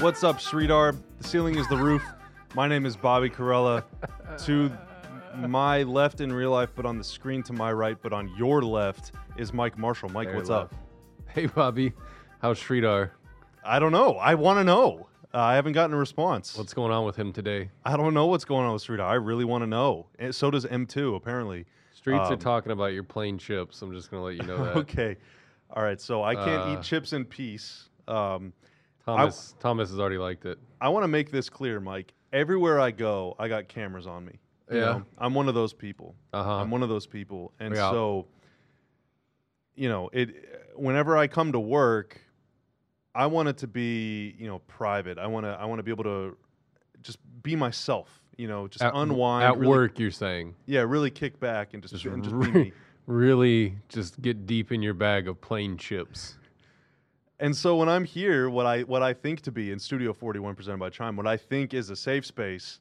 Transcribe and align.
What's 0.00 0.22
up, 0.22 0.38
Sridhar? 0.38 0.96
The 1.18 1.24
ceiling 1.28 1.56
is 1.58 1.66
the 1.68 1.76
roof. 1.76 2.04
My 2.54 2.68
name 2.68 2.86
is 2.86 2.96
Bobby 2.96 3.28
Karalla. 3.28 3.82
to 4.44 4.70
my 5.36 5.82
left 5.82 6.20
in 6.20 6.32
real 6.32 6.50
life, 6.52 6.70
but 6.76 6.86
on 6.86 6.98
the 6.98 7.04
screen 7.04 7.42
to 7.44 7.52
my 7.52 7.72
right, 7.72 7.96
but 8.00 8.12
on 8.12 8.32
your 8.36 8.62
left 8.62 9.12
is 9.36 9.52
Mike 9.52 9.76
Marshall. 9.76 10.08
Mike, 10.10 10.26
Very 10.28 10.36
what's 10.36 10.50
left. 10.50 10.72
up? 10.72 10.78
Hey, 11.28 11.46
Bobby. 11.46 11.92
How's 12.40 12.60
Sridhar? 12.60 13.10
I 13.64 13.78
don't 13.80 13.90
know. 13.92 14.14
I 14.16 14.34
want 14.34 14.58
to 14.60 14.64
know. 14.64 15.08
Uh, 15.34 15.38
I 15.40 15.54
haven't 15.56 15.72
gotten 15.72 15.94
a 15.94 15.98
response. 15.98 16.56
What's 16.56 16.72
going 16.74 16.92
on 16.92 17.04
with 17.04 17.16
him 17.16 17.32
today? 17.32 17.70
I 17.84 17.96
don't 17.96 18.14
know 18.14 18.26
what's 18.26 18.44
going 18.44 18.64
on 18.66 18.72
with 18.72 18.84
Sridhar. 18.84 19.00
I 19.00 19.14
really 19.14 19.44
want 19.44 19.62
to 19.62 19.66
know. 19.66 20.06
And 20.18 20.34
so 20.34 20.50
does 20.50 20.64
M2, 20.64 21.16
apparently. 21.16 21.66
Streets 21.92 22.30
are 22.30 22.34
Um, 22.34 22.38
talking 22.38 22.70
about 22.72 22.92
your 22.92 23.02
plain 23.02 23.36
chips. 23.36 23.82
I'm 23.82 23.92
just 23.92 24.10
going 24.10 24.20
to 24.20 24.24
let 24.26 24.36
you 24.36 24.42
know 24.56 24.64
that. 24.64 24.76
okay. 24.82 25.16
All 25.70 25.82
right. 25.82 26.00
So 26.00 26.22
I 26.22 26.34
can't 26.36 26.70
Uh, 26.70 26.78
eat 26.78 26.82
chips 26.84 27.12
in 27.12 27.24
peace. 27.24 27.88
Um, 28.06 28.52
Thomas 29.16 29.54
Thomas 29.60 29.90
has 29.90 29.98
already 29.98 30.18
liked 30.18 30.44
it. 30.44 30.58
I 30.80 30.88
want 30.88 31.04
to 31.04 31.08
make 31.08 31.30
this 31.30 31.48
clear, 31.48 31.80
Mike. 31.80 32.12
Everywhere 32.32 32.78
I 32.80 32.90
go, 32.90 33.34
I 33.38 33.48
got 33.48 33.68
cameras 33.68 34.06
on 34.06 34.24
me. 34.26 34.38
You 34.70 34.76
Yeah. 34.78 34.84
know, 34.84 35.02
I'm 35.16 35.32
one 35.34 35.48
of 35.48 35.54
those 35.54 35.72
people. 35.72 36.14
Uh-huh. 36.32 36.56
I'm 36.56 36.70
one 36.70 36.82
of 36.82 36.88
those 36.90 37.06
people. 37.06 37.52
And 37.58 37.74
Yeah. 37.74 37.90
so, 37.90 38.26
you 39.74 39.88
know, 39.88 40.10
it 40.12 40.72
whenever 40.74 41.16
I 41.16 41.26
come 41.26 41.52
to 41.52 41.60
work, 41.60 42.20
I 43.14 43.26
want 43.26 43.48
it 43.48 43.56
to 43.58 43.66
be, 43.66 44.34
you 44.38 44.46
know, 44.46 44.58
private. 44.60 45.18
I 45.18 45.26
want 45.26 45.44
to 45.46 45.50
I 45.50 45.64
want 45.64 45.78
to 45.78 45.82
be 45.82 45.90
able 45.90 46.04
to 46.04 46.36
just 47.02 47.18
be 47.42 47.56
myself, 47.56 48.22
you 48.36 48.46
know, 48.48 48.68
just 48.68 48.82
At, 48.84 48.92
unwind 48.94 49.44
at 49.44 49.56
really- 49.58 49.68
work, 49.68 49.98
you're 49.98 50.10
saying. 50.10 50.54
Yeah, 50.66 50.80
really 50.80 51.10
kick 51.10 51.40
back 51.40 51.72
and 51.74 51.82
just, 51.82 51.94
Just, 51.94 52.04
and 52.04 52.22
just 52.22 52.34
re- 52.34 52.50
be 52.50 52.58
me. 52.64 52.72
really 53.06 53.78
just 53.88 54.20
get 54.20 54.46
deep 54.46 54.70
in 54.70 54.82
your 54.82 54.94
bag 54.94 55.28
of 55.28 55.40
plain 55.40 55.76
chips. 55.78 56.36
And 57.40 57.56
so 57.56 57.76
when 57.76 57.88
I'm 57.88 58.04
here, 58.04 58.50
what 58.50 58.66
I 58.66 58.82
what 58.82 59.02
I 59.02 59.12
think 59.14 59.42
to 59.42 59.52
be 59.52 59.70
in 59.70 59.78
Studio 59.78 60.12
41 60.12 60.54
presented 60.56 60.78
by 60.78 60.90
Chime, 60.90 61.16
what 61.16 61.26
I 61.26 61.36
think 61.36 61.72
is 61.72 61.88
a 61.90 61.96
safe 61.96 62.26
space, 62.26 62.80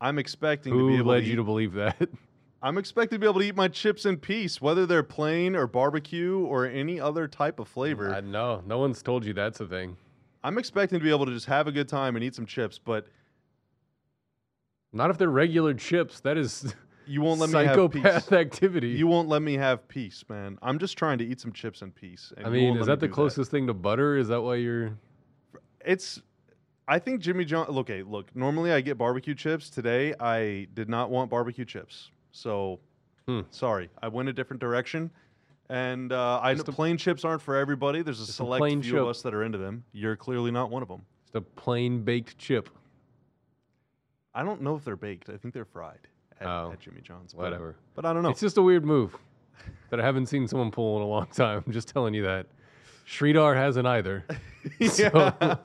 I'm 0.00 0.18
expecting 0.18 0.72
to 0.72 0.86
be 0.86 0.94
Who 0.94 0.98
able 1.00 1.10
led 1.12 1.20
to 1.20 1.26
you 1.26 1.32
eat- 1.32 1.36
to 1.36 1.44
believe 1.44 1.72
that? 1.74 2.08
I'm 2.64 2.78
expected 2.78 3.16
to 3.16 3.18
be 3.18 3.26
able 3.26 3.40
to 3.40 3.46
eat 3.46 3.56
my 3.56 3.66
chips 3.66 4.06
in 4.06 4.18
peace, 4.18 4.60
whether 4.62 4.86
they're 4.86 5.02
plain 5.02 5.56
or 5.56 5.66
barbecue 5.66 6.38
or 6.38 6.64
any 6.64 7.00
other 7.00 7.26
type 7.26 7.58
of 7.58 7.66
flavor. 7.66 8.14
I 8.14 8.20
know. 8.20 8.62
No 8.64 8.78
one's 8.78 9.02
told 9.02 9.24
you 9.24 9.32
that's 9.32 9.58
a 9.58 9.66
thing. 9.66 9.96
I'm 10.44 10.58
expecting 10.58 11.00
to 11.00 11.02
be 11.04 11.10
able 11.10 11.26
to 11.26 11.32
just 11.32 11.46
have 11.46 11.66
a 11.66 11.72
good 11.72 11.88
time 11.88 12.14
and 12.14 12.24
eat 12.24 12.36
some 12.36 12.46
chips, 12.46 12.78
but 12.78 13.08
Not 14.92 15.10
if 15.10 15.18
they're 15.18 15.28
regular 15.28 15.74
chips. 15.74 16.20
That 16.20 16.36
is 16.38 16.76
you 17.06 17.20
won't 17.22 17.40
let 17.40 17.50
me 17.50 17.58
have 17.64 17.74
psychopath 17.74 18.28
peace. 18.28 18.32
activity. 18.32 18.88
You 18.90 19.06
won't 19.06 19.28
let 19.28 19.42
me 19.42 19.54
have 19.54 19.86
peace, 19.88 20.24
man. 20.28 20.58
I'm 20.62 20.78
just 20.78 20.96
trying 20.98 21.18
to 21.18 21.24
eat 21.24 21.40
some 21.40 21.52
chips 21.52 21.82
in 21.82 21.92
peace. 21.92 22.32
and 22.36 22.46
I 22.46 22.48
you 22.50 22.54
mean, 22.54 22.64
won't 22.70 22.80
is 22.82 22.88
let 22.88 23.00
that 23.00 23.04
me 23.04 23.08
the 23.08 23.12
do 23.12 23.14
closest 23.14 23.50
thing 23.50 23.66
to 23.66 23.74
butter? 23.74 24.16
Is 24.16 24.28
that 24.28 24.40
why 24.42 24.56
you're 24.56 24.96
It's. 25.84 26.20
I 26.88 26.98
think 26.98 27.20
Jimmy 27.20 27.44
John. 27.44 27.66
Okay, 27.68 28.02
look. 28.02 28.34
Normally 28.34 28.72
I 28.72 28.80
get 28.80 28.98
barbecue 28.98 29.34
chips. 29.34 29.70
Today 29.70 30.14
I 30.20 30.66
did 30.74 30.88
not 30.88 31.10
want 31.10 31.30
barbecue 31.30 31.64
chips, 31.64 32.10
so 32.32 32.80
Hmm. 33.28 33.40
sorry. 33.50 33.88
I 34.02 34.08
went 34.08 34.28
a 34.28 34.32
different 34.32 34.60
direction. 34.60 35.10
And 35.68 36.12
uh, 36.12 36.40
I 36.42 36.50
know 36.52 36.56
Just 36.56 36.68
a- 36.68 36.72
plain 36.72 36.96
chips 36.98 37.24
aren't 37.24 37.40
for 37.40 37.56
everybody. 37.56 38.02
There's 38.02 38.18
a 38.20 38.24
a 38.24 38.26
select 38.26 38.60
plain 38.60 38.82
few 38.82 38.98
of 38.98 39.08
us 39.08 39.22
that 39.22 39.32
are 39.32 39.42
into 39.44 39.58
them. 39.58 39.84
You're 39.92 40.16
clearly 40.16 40.50
not 40.50 40.70
one 40.70 40.82
of 40.82 40.88
them. 40.88 41.02
just 41.24 41.36
a 41.36 41.40
plain 41.40 42.02
baked 42.02 42.36
chip? 42.36 42.68
I 44.34 44.42
don't 44.42 44.60
know 44.62 44.74
if 44.76 44.84
they're 44.84 44.96
baked. 44.96 45.30
I 45.30 45.36
think 45.36 45.54
they're 45.54 45.64
fried 45.64 46.08
at, 46.42 46.48
Oh, 46.48 46.70
at 46.72 46.80
Jimmy 46.80 47.00
John's. 47.02 47.32
but- 47.34 47.42
Whatever. 47.42 47.76
But, 47.94 48.04
I 48.04 48.12
don't 48.12 48.22
know. 48.22 48.30
It's 48.30 48.40
just 48.40 48.56
a 48.58 48.62
weird 48.62 48.84
move 48.84 49.16
that 49.90 50.00
I 50.00 50.04
haven't 50.04 50.26
seen 50.26 50.46
someone 50.48 50.70
pull 50.70 50.96
in 50.96 51.02
a 51.02 51.06
long 51.06 51.26
time. 51.34 51.62
I'm 51.66 51.72
just 51.72 51.88
telling 51.88 52.14
you 52.14 52.22
that. 52.24 52.46
Sridhar 53.06 53.54
hasn't 53.56 53.86
either. 53.86 54.24
yeah. 54.78 55.56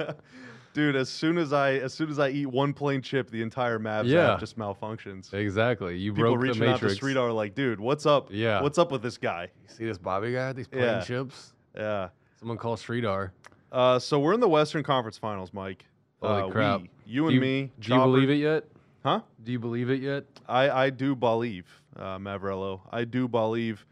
Dude, 0.74 0.96
as 0.96 1.10
soon 1.10 1.38
as 1.40 1.54
I 1.54 1.74
as 1.76 1.94
soon 1.94 2.10
as 2.10 2.20
I 2.20 2.30
eat 2.30 2.46
one 2.46 2.72
plain 2.74 3.02
chip, 3.02 3.32
the 3.32 3.42
entire 3.42 3.80
Mavs 3.80 4.06
Yeah. 4.06 4.34
app 4.34 4.40
just 4.40 4.58
malfunctions. 4.60 5.34
Exactly. 5.34 5.98
You 5.98 6.14
People 6.14 6.32
broke 6.36 6.42
the 6.42 6.48
reaching 6.50 6.64
out 6.68 6.80
to 6.80 6.86
matrix. 6.86 7.00
Sridhar 7.00 7.34
like, 7.34 7.56
dude, 7.56 7.80
what's 7.80 8.06
up? 8.06 8.28
Yeah. 8.32 8.62
What's 8.62 8.78
up 8.78 8.92
with 8.92 9.02
this 9.02 9.18
guy? 9.18 9.50
You 9.68 9.74
see 9.76 9.86
this 9.86 9.98
Bobby 9.98 10.34
guy? 10.34 10.54
These 10.54 10.68
plain 10.68 10.84
Yeah. 10.84 11.02
chips? 11.02 11.54
Yeah. 11.76 12.10
Someone 12.40 12.58
call 12.58 12.76
Sridhar. 12.76 13.32
Uh, 13.72 13.98
so 13.98 14.20
we're 14.20 14.34
in 14.34 14.40
the 14.40 14.48
Western 14.50 14.84
Conference 14.84 15.18
Finals, 15.18 15.52
Mike. 15.52 15.86
Holy 16.22 16.44
uh, 16.44 16.48
crap. 16.50 16.82
We, 16.82 16.90
you 17.08 17.24
and 17.26 17.32
do 17.32 17.36
you, 17.36 17.42
me. 17.42 17.72
Do 17.80 17.94
you 17.94 18.00
believe 18.00 18.30
it 18.30 18.36
yet? 18.36 18.66
Huh? 19.08 19.22
Do 19.42 19.54
you 19.54 19.60
believe 19.60 19.90
it 19.90 20.02
yet? 20.02 20.26
I, 20.50 20.70
I 20.70 20.90
do 20.90 21.16
believe, 21.16 21.66
uh, 21.96 22.18
Mavrello. 22.18 22.82
I 22.92 23.06
do 23.06 23.30
believe. 23.30 23.86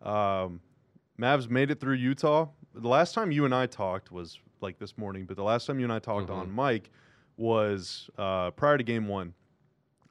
Um, 0.00 0.62
Mavs 1.20 1.50
made 1.50 1.70
it 1.70 1.78
through 1.78 1.96
Utah. 1.96 2.46
The 2.74 2.88
last 2.88 3.12
time 3.12 3.30
you 3.30 3.44
and 3.44 3.54
I 3.54 3.66
talked 3.66 4.10
was 4.10 4.38
like 4.62 4.78
this 4.78 4.96
morning, 4.96 5.26
but 5.26 5.36
the 5.36 5.42
last 5.42 5.66
time 5.66 5.78
you 5.78 5.84
and 5.84 5.92
I 5.92 5.98
talked 5.98 6.30
Mhm. 6.30 6.36
on 6.36 6.50
Mike 6.52 6.88
was 7.36 8.08
uh, 8.16 8.50
prior 8.52 8.78
to 8.78 8.82
game 8.82 9.08
one 9.08 9.34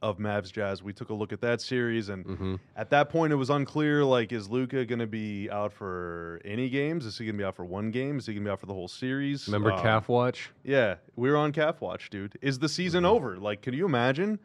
of 0.02 0.18
Mavs 0.18 0.52
Jazz. 0.52 0.82
We 0.82 0.94
took 0.94 1.10
a 1.10 1.14
look 1.14 1.32
at 1.32 1.42
that 1.42 1.62
series, 1.62 2.10
and 2.10 2.26
Mm-hmm. 2.26 2.56
at 2.76 2.90
that 2.90 3.10
point, 3.10 3.32
it 3.34 3.36
was 3.36 3.50
unclear 3.50 4.04
like, 4.04 4.32
is 4.32 4.50
Luka 4.50 4.84
going 4.86 5.00
to 5.00 5.08
be 5.08 5.50
out 5.52 5.72
for 5.74 6.42
any 6.44 6.70
games? 6.70 7.06
Is 7.06 7.18
he 7.18 7.26
going 7.26 7.36
to 7.36 7.38
be 7.38 7.44
out 7.46 7.56
for 7.56 7.66
one 7.66 7.92
game? 7.92 8.18
Is 8.18 8.26
he 8.26 8.34
going 8.34 8.44
to 8.44 8.50
be 8.50 8.52
out 8.52 8.60
for 8.60 8.66
the 8.66 8.74
whole 8.74 8.88
series? 8.88 9.48
Remember 9.48 9.72
Um, 9.72 9.82
calf 9.82 10.10
watch? 10.10 10.50
yeah, 10.64 10.96
we 11.16 11.30
were 11.30 11.38
on 11.38 11.52
calf 11.52 11.82
watch, 11.82 12.10
dude. 12.10 12.38
Is 12.42 12.60
the 12.60 12.70
season 12.70 13.04
Mhm. 13.04 13.10
over? 13.10 13.38
Like, 13.38 13.62
can 13.62 13.74
you 13.74 13.86
imagine? 13.86 14.40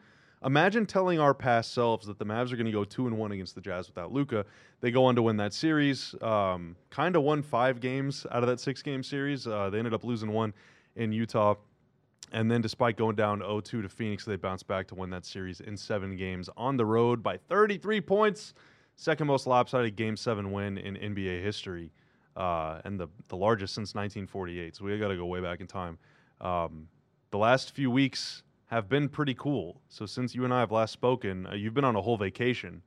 Imagine 0.45 0.85
telling 0.85 1.19
our 1.19 1.33
past 1.33 1.73
selves 1.73 2.05
that 2.05 2.19
the 2.19 2.25
Mavs 2.25 2.51
are 2.53 2.55
going 2.55 2.67
to 2.67 2.71
go 2.71 2.83
two 2.83 3.07
and 3.07 3.17
one 3.17 3.31
against 3.31 3.55
the 3.55 3.61
Jazz 3.61 3.87
without 3.87 4.13
Luka. 4.13 4.45
They 4.81 4.91
go 4.91 5.05
on 5.05 5.15
to 5.15 5.23
win 5.23 5.37
that 5.37 5.51
series. 5.51 6.13
Um, 6.21 6.75
kind 6.91 7.15
of 7.15 7.23
won 7.23 7.41
five 7.41 7.79
games 7.79 8.27
out 8.31 8.43
of 8.43 8.47
that 8.49 8.59
six 8.59 8.83
game 8.83 9.01
series. 9.01 9.47
Uh, 9.47 9.71
they 9.71 9.79
ended 9.79 9.95
up 9.95 10.03
losing 10.03 10.31
one 10.31 10.53
in 10.95 11.11
Utah. 11.11 11.55
And 12.31 12.51
then, 12.51 12.61
despite 12.61 12.97
going 12.97 13.15
down 13.15 13.39
0 13.39 13.61
2 13.61 13.81
to 13.81 13.89
Phoenix, 13.89 14.25
they 14.25 14.35
bounced 14.35 14.67
back 14.67 14.87
to 14.87 14.95
win 14.95 15.09
that 15.11 15.25
series 15.25 15.61
in 15.61 15.77
seven 15.77 16.15
games 16.15 16.49
on 16.57 16.75
the 16.75 16.85
road 16.85 17.23
by 17.23 17.37
33 17.37 18.01
points. 18.01 18.53
Second 18.95 19.27
most 19.27 19.47
lopsided 19.47 19.95
game 19.95 20.17
seven 20.17 20.51
win 20.51 20.77
in 20.77 20.95
NBA 20.95 21.43
history, 21.43 21.91
uh, 22.35 22.81
and 22.83 22.99
the, 22.99 23.07
the 23.27 23.37
largest 23.37 23.75
since 23.75 23.93
1948. 23.93 24.75
So 24.75 24.85
we 24.85 24.97
got 24.97 25.09
to 25.09 25.15
go 25.15 25.25
way 25.25 25.39
back 25.39 25.61
in 25.61 25.67
time. 25.67 25.97
Um, 26.41 26.87
the 27.31 27.37
last 27.37 27.71
few 27.71 27.91
weeks 27.91 28.43
have 28.65 28.89
been 28.89 29.07
pretty 29.07 29.33
cool. 29.33 29.81
So 29.87 30.05
since 30.05 30.35
you 30.35 30.43
and 30.43 30.53
I 30.53 30.59
have 30.59 30.71
last 30.71 30.91
spoken, 30.91 31.47
uh, 31.47 31.53
you've 31.53 31.73
been 31.73 31.85
on 31.85 31.95
a 31.95 32.01
whole 32.01 32.17
vacation. 32.17 32.81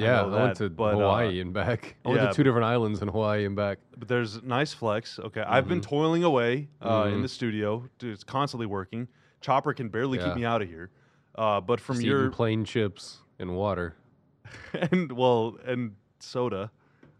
I 0.00 0.04
Yeah, 0.04 0.22
I, 0.22 0.26
know 0.26 0.36
went 0.36 0.58
that, 0.58 0.64
to 0.64 0.70
but, 0.70 0.94
uh, 0.94 0.98
Hawaii 0.98 1.40
and 1.40 1.52
back. 1.52 1.96
I 2.04 2.08
went 2.08 2.20
yeah. 2.20 2.28
to 2.28 2.34
two 2.34 2.42
different 2.42 2.64
islands 2.66 3.02
in 3.02 3.08
Hawaii 3.08 3.44
and 3.46 3.56
back. 3.56 3.78
But 3.96 4.08
there's 4.08 4.42
nice 4.42 4.72
flex. 4.72 5.18
Okay, 5.18 5.40
I've 5.42 5.68
been 5.68 5.80
Mhm. 5.80 5.84
toiling 5.88 6.24
away 6.24 6.68
uh, 6.82 7.08
in 7.12 7.18
Mhm. 7.18 7.22
the 7.22 7.28
studio. 7.28 7.88
Dude, 7.98 8.12
it's 8.12 8.24
constantly 8.24 8.66
working. 8.66 9.08
Chopper 9.40 9.72
can 9.74 9.88
barely 9.88 10.18
Yeah. 10.18 10.26
keep 10.26 10.36
me 10.36 10.44
out 10.44 10.62
of 10.62 10.68
here. 10.68 10.90
Uh, 11.34 11.60
but 11.60 11.80
from 11.80 11.96
Just 11.96 12.06
your 12.06 12.20
eating 12.22 12.30
plain 12.32 12.64
chips 12.64 13.18
and 13.38 13.54
water. 13.56 13.94
and 14.90 15.12
well 15.12 15.56
and 15.64 15.92
soda, 16.18 16.70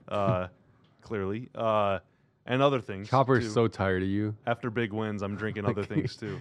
uh, 0.09 0.49
clearly, 1.03 1.49
uh, 1.55 1.99
and 2.47 2.63
other 2.63 2.81
things. 2.81 3.09
Chopper's 3.09 3.45
too. 3.45 3.51
so 3.51 3.69
tired 3.69 4.03
of 4.03 4.09
you. 4.09 4.35
After 4.47 4.71
big 4.71 4.93
wins, 4.93 5.23
I'm 5.23 5.37
drinking 5.37 5.65
other 5.67 5.83
things 5.85 6.17
too. 6.17 6.41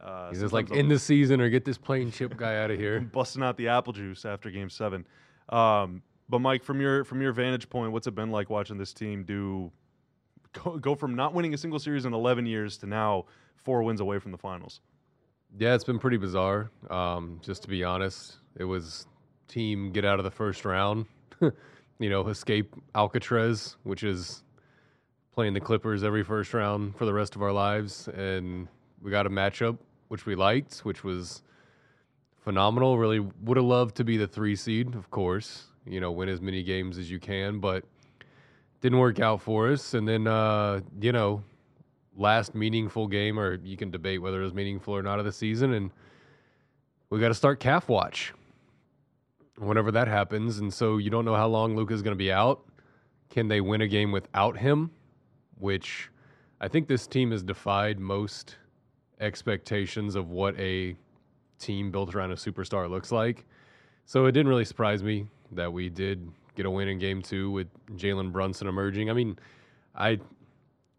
Uh, 0.00 0.30
He's 0.30 0.40
just 0.40 0.52
like 0.52 0.70
in 0.72 0.88
the 0.88 0.98
season 0.98 1.40
or 1.40 1.48
get 1.48 1.64
this 1.64 1.78
plain 1.78 2.10
chip 2.10 2.36
guy 2.36 2.62
out 2.62 2.70
of 2.72 2.78
here. 2.78 3.00
busting 3.00 3.42
out 3.42 3.56
the 3.56 3.68
apple 3.68 3.92
juice 3.92 4.24
after 4.24 4.50
Game 4.50 4.68
Seven. 4.70 5.06
Um, 5.48 6.02
but 6.28 6.40
Mike, 6.40 6.62
from 6.64 6.80
your 6.80 7.04
from 7.04 7.20
your 7.20 7.32
vantage 7.32 7.68
point, 7.68 7.92
what's 7.92 8.06
it 8.06 8.14
been 8.14 8.30
like 8.30 8.50
watching 8.50 8.78
this 8.78 8.92
team 8.92 9.24
do 9.24 9.70
go, 10.52 10.78
go 10.78 10.94
from 10.94 11.14
not 11.14 11.34
winning 11.34 11.54
a 11.54 11.58
single 11.58 11.78
series 11.78 12.04
in 12.04 12.14
11 12.14 12.46
years 12.46 12.78
to 12.78 12.86
now 12.86 13.26
four 13.56 13.82
wins 13.82 14.00
away 14.00 14.18
from 14.18 14.32
the 14.32 14.38
finals? 14.38 14.80
Yeah, 15.58 15.74
it's 15.74 15.84
been 15.84 15.98
pretty 15.98 16.16
bizarre. 16.16 16.70
Um, 16.88 17.40
just 17.42 17.62
to 17.62 17.68
be 17.68 17.84
honest, 17.84 18.36
it 18.56 18.64
was 18.64 19.06
team 19.48 19.92
get 19.92 20.04
out 20.04 20.18
of 20.18 20.24
the 20.24 20.30
first 20.30 20.64
round. 20.64 21.06
you 21.40 22.10
know, 22.10 22.26
escape 22.28 22.74
Alcatraz, 22.94 23.76
which 23.82 24.02
is 24.02 24.42
playing 25.34 25.54
the 25.54 25.60
Clippers 25.60 26.02
every 26.02 26.24
first 26.24 26.54
round 26.54 26.96
for 26.96 27.04
the 27.04 27.12
rest 27.12 27.36
of 27.36 27.42
our 27.42 27.52
lives, 27.52 28.08
and 28.08 28.68
we 29.00 29.10
got 29.10 29.26
a 29.26 29.30
matchup 29.30 29.78
which 30.08 30.26
we 30.26 30.34
liked, 30.34 30.78
which 30.80 31.04
was 31.04 31.42
phenomenal. 32.42 32.98
Really 32.98 33.20
would 33.20 33.56
have 33.56 33.66
loved 33.66 33.96
to 33.96 34.04
be 34.04 34.16
the 34.16 34.26
three 34.26 34.56
seed, 34.56 34.94
of 34.94 35.10
course. 35.10 35.64
You 35.86 36.00
know, 36.00 36.12
win 36.12 36.28
as 36.28 36.40
many 36.40 36.62
games 36.62 36.98
as 36.98 37.10
you 37.10 37.18
can, 37.18 37.58
but 37.58 37.84
didn't 38.80 38.98
work 38.98 39.20
out 39.20 39.40
for 39.40 39.70
us. 39.70 39.94
And 39.94 40.06
then, 40.06 40.26
uh, 40.26 40.80
you 41.00 41.12
know, 41.12 41.42
last 42.16 42.54
meaningful 42.54 43.06
game, 43.06 43.38
or 43.38 43.54
you 43.64 43.76
can 43.76 43.90
debate 43.90 44.20
whether 44.20 44.40
it 44.40 44.44
was 44.44 44.54
meaningful 44.54 44.94
or 44.94 45.02
not 45.02 45.18
of 45.18 45.24
the 45.24 45.32
season, 45.32 45.72
and 45.72 45.90
we 47.10 47.18
got 47.20 47.28
to 47.28 47.34
start 47.34 47.60
calf 47.60 47.88
watch 47.88 48.32
whenever 49.58 49.90
that 49.92 50.08
happens. 50.08 50.58
And 50.58 50.72
so 50.72 50.98
you 50.98 51.10
don't 51.10 51.24
know 51.24 51.34
how 51.34 51.48
long 51.48 51.76
Luka's 51.76 52.02
going 52.02 52.16
to 52.16 52.18
be 52.18 52.32
out. 52.32 52.64
Can 53.30 53.48
they 53.48 53.60
win 53.60 53.80
a 53.80 53.88
game 53.88 54.12
without 54.12 54.56
him? 54.56 54.90
Which 55.58 56.10
I 56.60 56.68
think 56.68 56.88
this 56.88 57.06
team 57.06 57.30
has 57.30 57.42
defied 57.42 57.98
most 57.98 58.56
expectations 59.20 60.16
of 60.16 60.30
what 60.30 60.58
a 60.58 60.96
team 61.62 61.90
built 61.90 62.14
around 62.14 62.32
a 62.32 62.36
superstar 62.36 62.88
looks 62.90 63.12
like. 63.12 63.46
So 64.04 64.26
it 64.26 64.32
didn't 64.32 64.48
really 64.48 64.64
surprise 64.64 65.02
me 65.02 65.26
that 65.52 65.72
we 65.72 65.88
did 65.88 66.28
get 66.56 66.66
a 66.66 66.70
win 66.70 66.88
in 66.88 66.98
game 66.98 67.22
two 67.22 67.50
with 67.50 67.68
Jalen 67.96 68.32
Brunson 68.32 68.66
emerging. 68.66 69.10
I 69.10 69.12
mean, 69.12 69.38
I 69.94 70.18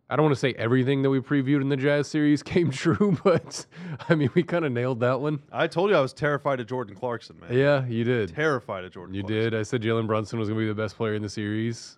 I 0.10 0.16
don't 0.16 0.26
want 0.26 0.36
to 0.36 0.40
say 0.40 0.54
everything 0.58 1.02
that 1.02 1.10
we 1.10 1.20
previewed 1.22 1.62
in 1.62 1.70
the 1.70 1.78
Jazz 1.78 2.08
series 2.08 2.44
came 2.54 2.72
true, 2.72 3.18
but 3.24 3.66
I 4.10 4.16
mean, 4.16 4.30
we 4.34 4.44
kind 4.44 4.66
of 4.66 4.72
nailed 4.72 5.00
that 5.00 5.20
one. 5.20 5.42
I 5.52 5.68
told 5.68 5.90
you 5.90 5.96
I 5.96 6.02
was 6.02 6.14
terrified 6.14 6.60
of 6.60 6.68
Jordan 6.68 6.96
Clarkson, 6.96 7.40
man. 7.40 7.58
Yeah, 7.58 7.86
you 7.88 8.04
did. 8.04 8.34
Terrified 8.34 8.84
of 8.86 8.92
Jordan. 8.92 9.16
You 9.16 9.24
Clarkson. 9.24 9.52
did. 9.52 9.56
I 9.56 9.64
said 9.64 9.82
Jalen 9.82 10.08
Brunson 10.08 10.40
was 10.40 10.50
going 10.50 10.60
to 10.60 10.64
be 10.64 10.68
the 10.68 10.76
best 10.82 10.98
player 10.98 11.16
in 11.16 11.22
the 11.22 11.30
series. 11.30 11.98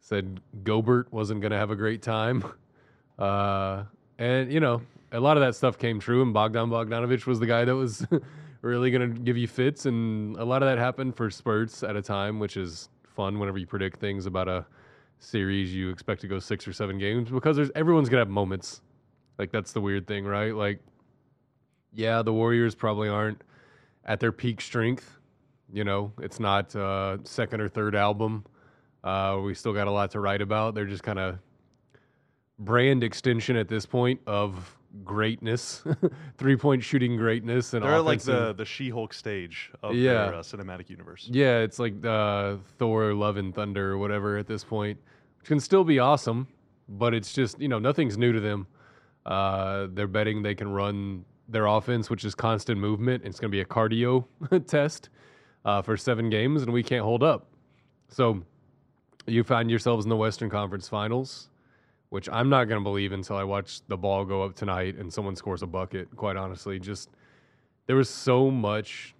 Said 0.00 0.40
Gobert 0.64 1.12
wasn't 1.12 1.40
going 1.40 1.52
to 1.52 1.58
have 1.58 1.70
a 1.70 1.76
great 1.76 2.02
time. 2.02 2.44
Uh, 3.18 3.84
and, 4.18 4.52
you 4.52 4.58
know, 4.60 4.82
a 5.12 5.20
lot 5.20 5.36
of 5.36 5.42
that 5.42 5.54
stuff 5.54 5.78
came 5.78 6.00
true, 6.00 6.22
and 6.22 6.32
Bogdan 6.32 6.70
Bogdanovich 6.70 7.26
was 7.26 7.38
the 7.38 7.46
guy 7.46 7.64
that 7.64 7.76
was 7.76 8.06
really 8.62 8.90
going 8.90 9.14
to 9.14 9.20
give 9.20 9.36
you 9.36 9.46
fits. 9.46 9.86
And 9.86 10.36
a 10.36 10.44
lot 10.44 10.62
of 10.62 10.68
that 10.68 10.78
happened 10.78 11.16
for 11.16 11.30
spurts 11.30 11.82
at 11.82 11.96
a 11.96 12.02
time, 12.02 12.38
which 12.38 12.56
is 12.56 12.88
fun 13.04 13.38
whenever 13.38 13.58
you 13.58 13.66
predict 13.66 14.00
things 14.00 14.26
about 14.26 14.48
a 14.48 14.64
series 15.18 15.72
you 15.72 15.90
expect 15.90 16.20
to 16.22 16.26
go 16.26 16.38
six 16.38 16.66
or 16.66 16.72
seven 16.72 16.98
games 16.98 17.30
because 17.30 17.54
there's 17.56 17.70
everyone's 17.74 18.08
going 18.08 18.18
to 18.18 18.26
have 18.26 18.32
moments. 18.32 18.80
Like, 19.38 19.52
that's 19.52 19.72
the 19.72 19.80
weird 19.80 20.06
thing, 20.06 20.24
right? 20.24 20.54
Like, 20.54 20.80
yeah, 21.92 22.22
the 22.22 22.32
Warriors 22.32 22.74
probably 22.74 23.08
aren't 23.08 23.42
at 24.04 24.18
their 24.18 24.32
peak 24.32 24.60
strength. 24.60 25.18
You 25.72 25.84
know, 25.84 26.12
it's 26.20 26.40
not 26.40 26.74
uh, 26.74 27.18
second 27.24 27.60
or 27.60 27.68
third 27.68 27.94
album. 27.94 28.44
Uh, 29.04 29.40
we 29.44 29.54
still 29.54 29.72
got 29.72 29.88
a 29.88 29.90
lot 29.90 30.10
to 30.12 30.20
write 30.20 30.42
about. 30.42 30.74
They're 30.74 30.86
just 30.86 31.02
kind 31.02 31.18
of 31.18 31.38
brand 32.58 33.02
extension 33.02 33.56
at 33.56 33.68
this 33.68 33.86
point 33.86 34.20
of 34.26 34.78
greatness, 35.04 35.82
three 36.38 36.56
point 36.56 36.82
shooting 36.82 37.16
greatness, 37.16 37.74
and 37.74 37.84
They're 37.84 38.00
like 38.00 38.22
the 38.22 38.52
the 38.52 38.64
She-Hulk 38.64 39.12
stage 39.14 39.70
of 39.82 39.94
Yeah. 39.94 40.12
their 40.26 40.34
uh, 40.36 40.42
cinematic 40.42 40.90
universe. 40.90 41.28
yeah, 41.30 41.58
it's 41.58 41.78
like 41.78 42.04
uh, 42.04 42.56
Thor, 42.78 43.14
Love 43.14 43.36
and 43.36 43.54
Thunder, 43.54 43.92
or 43.92 43.98
whatever 43.98 44.36
at 44.38 44.46
this 44.46 44.64
point, 44.64 44.98
which 45.38 45.48
can 45.48 45.60
still 45.60 45.84
be 45.84 45.98
awesome, 45.98 46.46
but 46.88 47.14
it's 47.14 47.32
just 47.32 47.60
you 47.60 47.68
know 47.68 47.78
nothing's 47.78 48.18
new 48.18 48.32
to 48.32 48.40
them. 48.40 48.66
Uh, 49.24 49.86
they're 49.92 50.08
betting 50.08 50.42
they 50.42 50.54
can 50.54 50.68
run 50.72 51.24
their 51.48 51.66
offense, 51.66 52.08
which 52.10 52.24
is 52.24 52.34
constant 52.34 52.78
movement. 52.80 53.22
It's 53.24 53.38
going 53.38 53.50
to 53.50 53.54
be 53.56 53.60
a 53.60 53.64
cardio 53.64 54.24
test 54.66 55.08
uh, 55.64 55.82
for 55.82 55.96
seven 55.96 56.28
games, 56.30 56.62
and 56.62 56.72
we 56.72 56.82
can't 56.82 57.04
hold 57.04 57.22
up. 57.22 57.46
So 58.08 58.42
you 59.26 59.44
find 59.44 59.70
yourselves 59.70 60.04
in 60.04 60.08
the 60.10 60.16
Western 60.16 60.50
Conference 60.50 60.88
Finals, 60.88 61.48
which 62.12 62.28
I'm 62.30 62.50
not 62.50 62.64
going 62.64 62.78
to 62.78 62.84
believe 62.84 63.12
until 63.12 63.36
I 63.36 63.42
watch 63.42 63.80
the 63.88 63.96
ball 63.96 64.26
go 64.26 64.42
up 64.42 64.54
tonight 64.54 64.96
and 64.96 65.10
someone 65.10 65.34
scores 65.34 65.62
a 65.62 65.66
bucket. 65.66 66.14
Quite 66.14 66.36
honestly, 66.36 66.78
just 66.78 67.08
there 67.86 67.96
was 67.96 68.10
so 68.10 68.50
much 68.50 69.14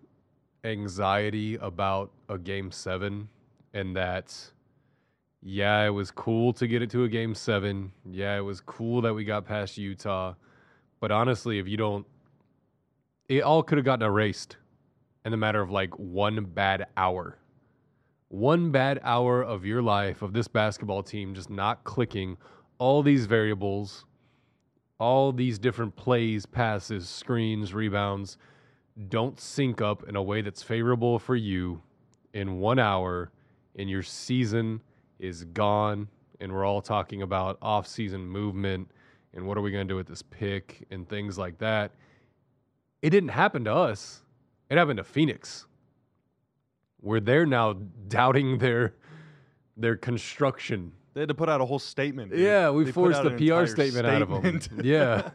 anxiety 0.63 1.55
about 1.55 2.11
a 2.29 2.37
game 2.37 2.71
seven, 2.71 3.31
and 3.73 3.97
that 3.97 4.37
yeah, 5.41 5.87
it 5.87 5.89
was 5.89 6.11
cool 6.11 6.53
to 6.53 6.67
get 6.67 6.83
it 6.83 6.91
to 6.91 7.05
a 7.05 7.09
game 7.09 7.35
seven. 7.35 7.93
Yeah, 8.11 8.37
it 8.37 8.43
was 8.43 8.61
cool 8.61 9.01
that 9.01 9.15
we 9.15 9.25
got 9.25 9.47
past 9.47 9.79
Utah. 9.79 10.35
But 11.01 11.11
honestly, 11.11 11.59
if 11.59 11.67
you 11.67 11.79
don't, 11.79 12.07
it 13.27 13.43
all 13.43 13.63
could 13.63 13.79
have 13.79 13.87
gotten 13.87 14.05
erased 14.05 14.59
in 15.25 15.31
the 15.31 15.39
matter 15.39 15.63
of 15.63 15.71
like 15.71 15.99
one 15.99 16.45
bad 16.45 16.89
hour. 16.99 17.39
One 18.29 18.71
bad 18.71 19.01
hour 19.03 19.41
of 19.41 19.65
your 19.65 19.81
life 19.81 20.21
of 20.21 20.35
this 20.35 20.47
basketball 20.47 21.03
team 21.03 21.35
just 21.35 21.49
not 21.49 21.85
clicking 21.85 22.37
all 22.83 23.01
these 23.01 23.27
variables, 23.27 24.07
all 24.99 25.31
these 25.31 25.57
different 25.57 25.95
plays, 25.95 26.45
passes, 26.45 27.09
screens, 27.09 27.73
rebounds 27.73 28.39
don't 29.09 29.39
sync 29.39 29.81
up 29.81 30.09
in 30.09 30.17
a 30.17 30.23
way 30.23 30.43
that's 30.43 30.65
favorable 30.65 31.21
for 31.21 31.37
you 31.37 31.81
in 32.35 32.59
one 32.59 32.81
hour 32.81 33.31
and 33.77 33.89
your 33.89 34.03
season 34.03 34.81
is 35.21 35.45
gone 35.45 36.09
and 36.41 36.53
we're 36.53 36.65
all 36.65 36.83
talking 36.83 37.23
about 37.23 37.57
off-season 37.63 38.27
movement 38.27 38.91
and 39.33 39.47
what 39.47 39.57
are 39.57 39.61
we 39.61 39.71
going 39.71 39.87
to 39.87 39.93
do 39.93 39.97
with 39.97 40.09
this 40.09 40.23
pick 40.23 40.85
and 40.91 41.09
things 41.09 41.39
like 41.39 41.57
that. 41.59 41.93
It 43.01 43.11
didn't 43.11 43.29
happen 43.29 43.63
to 43.67 43.73
us. 43.73 44.25
It 44.69 44.77
happened 44.77 44.97
to 44.97 45.05
phoenix. 45.05 45.69
Where 46.97 47.21
they're 47.21 47.47
now 47.47 47.75
doubting 48.09 48.59
their 48.59 48.97
their 49.77 49.95
construction 49.95 50.95
They 51.15 51.21
had 51.21 51.29
to 51.29 51.35
put 51.35 51.49
out 51.49 51.61
a 51.61 51.65
whole 51.65 51.79
statement. 51.79 52.35
yeah, 52.35 52.71
we 52.71 52.85
They 52.85 52.93
forced 52.93 53.23
the 53.23 53.31
PR 53.31 53.43
entire 53.43 53.67
statement, 53.67 54.07
out 54.07 54.23
of 54.23 54.31
them. 54.43 54.61
yeah, 54.85 55.31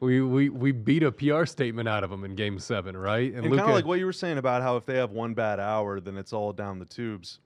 we, 0.00 0.22
we 0.22 0.48
we 0.48 0.72
beat 0.72 1.02
a 1.02 1.12
PR 1.12 1.44
statement 1.44 1.88
out 1.88 2.04
of 2.04 2.10
them 2.10 2.24
in 2.24 2.34
Game 2.34 2.58
Seven, 2.58 2.96
right? 2.96 3.32
And 3.32 3.44
kind 3.44 3.60
of 3.60 3.68
like 3.68 3.84
what 3.84 3.98
you 3.98 4.06
were 4.06 4.12
saying 4.12 4.38
about 4.38 4.62
how 4.62 4.76
if 4.76 4.86
they 4.86 4.96
have 4.96 5.10
one 5.10 5.34
bad 5.34 5.60
hour, 5.60 6.00
then 6.00 6.16
it's 6.16 6.32
all 6.32 6.52
down 6.52 6.78
the 6.78 6.86
tubes. 6.86 7.40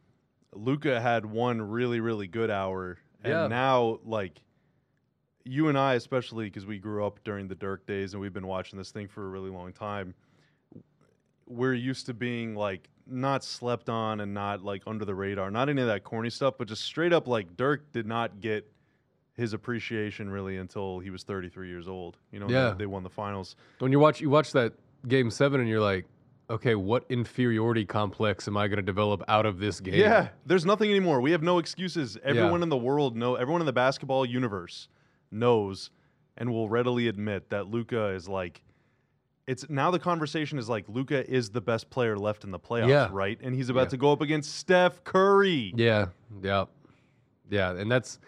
Luka 0.55 1.01
had 1.01 1.25
one 1.27 1.61
really, 1.63 2.01
really 2.01 2.27
good 2.29 2.51
hour, 2.51 2.99
and 3.25 3.33
Yeah. 3.33 3.47
now 3.49 3.99
like 4.05 4.43
you 5.45 5.69
and 5.69 5.77
I, 5.77 5.95
especially 5.95 6.45
because 6.45 6.67
we 6.67 6.79
grew 6.79 7.05
up 7.05 7.19
during 7.25 7.49
the 7.49 7.55
Dirk 7.57 7.87
days, 7.87 8.13
and 8.15 8.21
we've 8.21 8.33
been 8.33 8.47
watching 8.47 8.79
this 8.79 8.93
thing 8.93 9.09
for 9.09 9.25
a 9.27 9.29
really 9.29 9.51
long 9.51 9.73
time. 9.73 10.15
We're 11.53 11.75
used 11.75 12.07
to 12.07 12.15
being 12.15 12.55
like 12.55 12.89
not 13.07 13.45
slept 13.45 13.89
on 13.89 14.21
and 14.21 14.33
not 14.33 14.63
like 14.63 14.83
under 14.87 15.05
the 15.05 15.15
radar, 15.15 15.51
not 15.51 15.69
any 15.69 15.83
of 15.83 15.89
that 15.89 16.05
corny 16.05 16.31
stuff, 16.31 16.55
but 16.59 16.69
just 16.69 16.83
straight 16.83 17.13
up 17.13 17.27
like 17.29 17.57
Dirk 17.57 17.93
did 17.93 18.07
not 18.07 18.41
get 18.41 18.71
his 19.35 19.53
appreciation 19.53 20.31
really 20.31 20.57
until 20.59 20.99
he 20.99 21.11
was 21.11 21.23
33 21.25 21.69
years 21.69 21.89
old. 21.89 22.17
You 22.31 22.41
know, 22.41 22.49
Yeah. 22.49 22.75
they, 22.77 22.87
won 22.87 23.03
the 23.03 23.11
finals. 23.11 23.57
when 23.81 23.91
you 23.93 23.99
watch 23.99 24.21
you 24.21 24.31
watch 24.31 24.53
that 24.53 24.73
Game 25.09 25.31
Seven, 25.31 25.59
and 25.61 25.69
you're 25.69 25.81
like, 25.81 26.05
okay, 26.49 26.75
what 26.75 27.05
inferiority 27.09 27.85
complex 27.85 28.47
am 28.47 28.57
I 28.57 28.69
going 28.69 28.77
to 28.77 28.83
develop 28.83 29.23
out 29.27 29.47
of 29.47 29.59
this 29.59 29.81
game? 29.81 29.95
Yeah, 29.95 30.29
there's 30.47 30.65
nothing 30.67 30.91
anymore. 30.91 31.21
We 31.21 31.33
have 31.33 31.43
no 31.43 31.59
excuses. 31.59 32.17
Everyone 32.23 32.63
in 32.63 32.69
the 32.69 32.77
world 32.77 33.17
know. 33.17 33.35
Everyone 33.37 33.61
in 33.63 33.67
the 33.67 33.73
basketball 33.73 34.25
universe 34.27 34.89
knows 35.31 35.91
and 36.37 36.51
will 36.53 36.69
readily 36.69 37.09
admit 37.09 37.51
that 37.51 37.69
Luka 37.69 38.09
is 38.11 38.29
like. 38.29 38.63
It's 39.53 39.69
now 39.69 39.91
the 39.91 39.99
conversation 39.99 40.59
is 40.59 40.67
like 40.71 40.89
Luka 40.89 41.31
is 41.31 41.51
the 41.51 41.61
best 41.61 41.91
player 41.91 42.17
left 42.19 42.43
in 42.43 42.51
the 42.51 42.59
playoffs, 42.59 42.89
Yeah. 42.89 43.09
right? 43.13 43.39
And 43.43 43.55
he's 43.55 43.69
about 43.69 43.83
Yeah. 43.83 43.89
to 43.91 43.97
go 43.99 44.11
up 44.13 44.23
against 44.23 44.57
Steph 44.57 45.05
Curry. 45.05 45.75
Yeah, 45.77 46.07
yeah, 46.43 46.65
yeah, 47.51 47.73
and 47.73 47.93
that's 47.93 48.19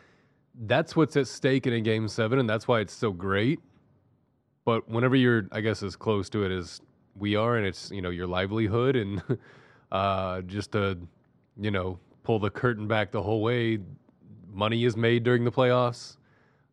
that's 0.67 0.94
what's 0.94 1.17
at 1.17 1.26
stake 1.26 1.67
in 1.67 1.73
a 1.73 1.81
game 1.81 2.09
seven, 2.09 2.38
and 2.38 2.49
that's 2.49 2.69
why 2.69 2.81
it's 2.81 2.93
so 2.93 3.11
great. 3.11 3.59
But 4.67 4.87
whenever 4.87 5.17
you're, 5.17 5.49
I 5.50 5.62
guess, 5.62 5.82
as 5.82 5.97
close 5.97 6.29
to 6.31 6.44
it 6.44 6.53
as 6.53 6.81
we 7.17 7.37
are, 7.37 7.56
and 7.56 7.67
it's 7.67 7.91
you 7.91 8.03
know 8.03 8.11
your 8.11 8.27
livelihood, 8.27 8.94
and 8.94 9.22
uh, 9.93 10.43
just 10.43 10.72
to 10.72 10.98
you 11.58 11.70
know 11.70 11.98
pull 12.22 12.39
the 12.39 12.51
curtain 12.51 12.87
back 12.87 13.13
the 13.13 13.22
whole 13.22 13.41
way, 13.43 13.79
money 14.53 14.84
is 14.84 14.94
made 14.94 15.22
during 15.25 15.43
the 15.44 15.53
playoffs. 15.53 16.19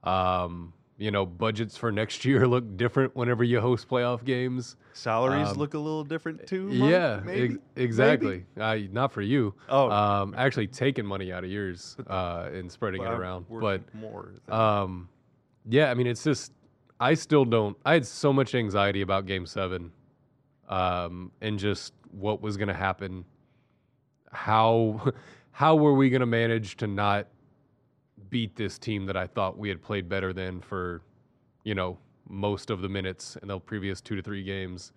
Um, 0.03 0.73
you 1.01 1.09
know, 1.09 1.25
budgets 1.25 1.75
for 1.75 1.91
next 1.91 2.23
year 2.25 2.47
look 2.47 2.77
different 2.77 3.15
whenever 3.15 3.43
you 3.43 3.59
host 3.59 3.89
playoff 3.89 4.23
games. 4.23 4.75
Salaries 4.93 5.47
Um, 5.49 5.57
look 5.57 5.73
a 5.73 5.79
little 5.79 6.03
different 6.03 6.45
too. 6.45 6.67
Mike, 6.67 6.91
yeah, 6.91 7.21
ex- 7.27 7.55
exactly. 7.75 8.45
Uh, 8.55 8.77
not 8.91 9.11
for 9.11 9.23
you. 9.23 9.55
Oh. 9.67 9.89
um, 9.89 10.35
actually 10.37 10.67
taking 10.67 11.05
money 11.05 11.33
out 11.33 11.43
of 11.43 11.49
yours 11.49 11.97
uh, 12.07 12.49
and 12.53 12.71
spreading 12.71 13.01
But 13.03 13.13
it 13.13 13.19
around. 13.19 13.45
But 13.49 13.81
more. 13.95 14.33
um, 14.47 15.09
yeah, 15.67 15.89
I 15.89 15.95
mean, 15.95 16.05
it's 16.07 16.23
just 16.23 16.51
I 16.99 17.15
still 17.15 17.45
don't. 17.45 17.75
I 17.83 17.93
had 17.93 18.05
so 18.05 18.31
much 18.31 18.53
anxiety 18.53 19.01
about 19.01 19.25
Game 19.25 19.47
Seven, 19.47 19.91
um, 20.69 21.31
and 21.41 21.57
just 21.57 21.93
what 22.11 22.41
was 22.43 22.57
going 22.57 22.67
to 22.67 22.75
happen. 22.75 23.25
How 24.31 25.11
how 25.51 25.75
were 25.75 25.95
we 25.95 26.11
going 26.11 26.19
to 26.21 26.27
manage 26.27 26.77
to 26.77 26.87
not 26.87 27.27
beat 28.31 28.55
this 28.55 28.79
team 28.79 29.05
that 29.05 29.15
I 29.15 29.27
thought 29.27 29.57
we 29.57 29.69
had 29.69 29.81
played 29.81 30.09
better 30.09 30.33
than 30.33 30.61
for, 30.61 31.01
you 31.63 31.75
know, 31.75 31.99
most 32.27 32.71
of 32.71 32.81
the 32.81 32.89
minutes 32.89 33.37
in 33.41 33.49
the 33.49 33.59
previous 33.59 34.01
two 34.01 34.15
to 34.15 34.23
three 34.23 34.41
games, 34.41 34.93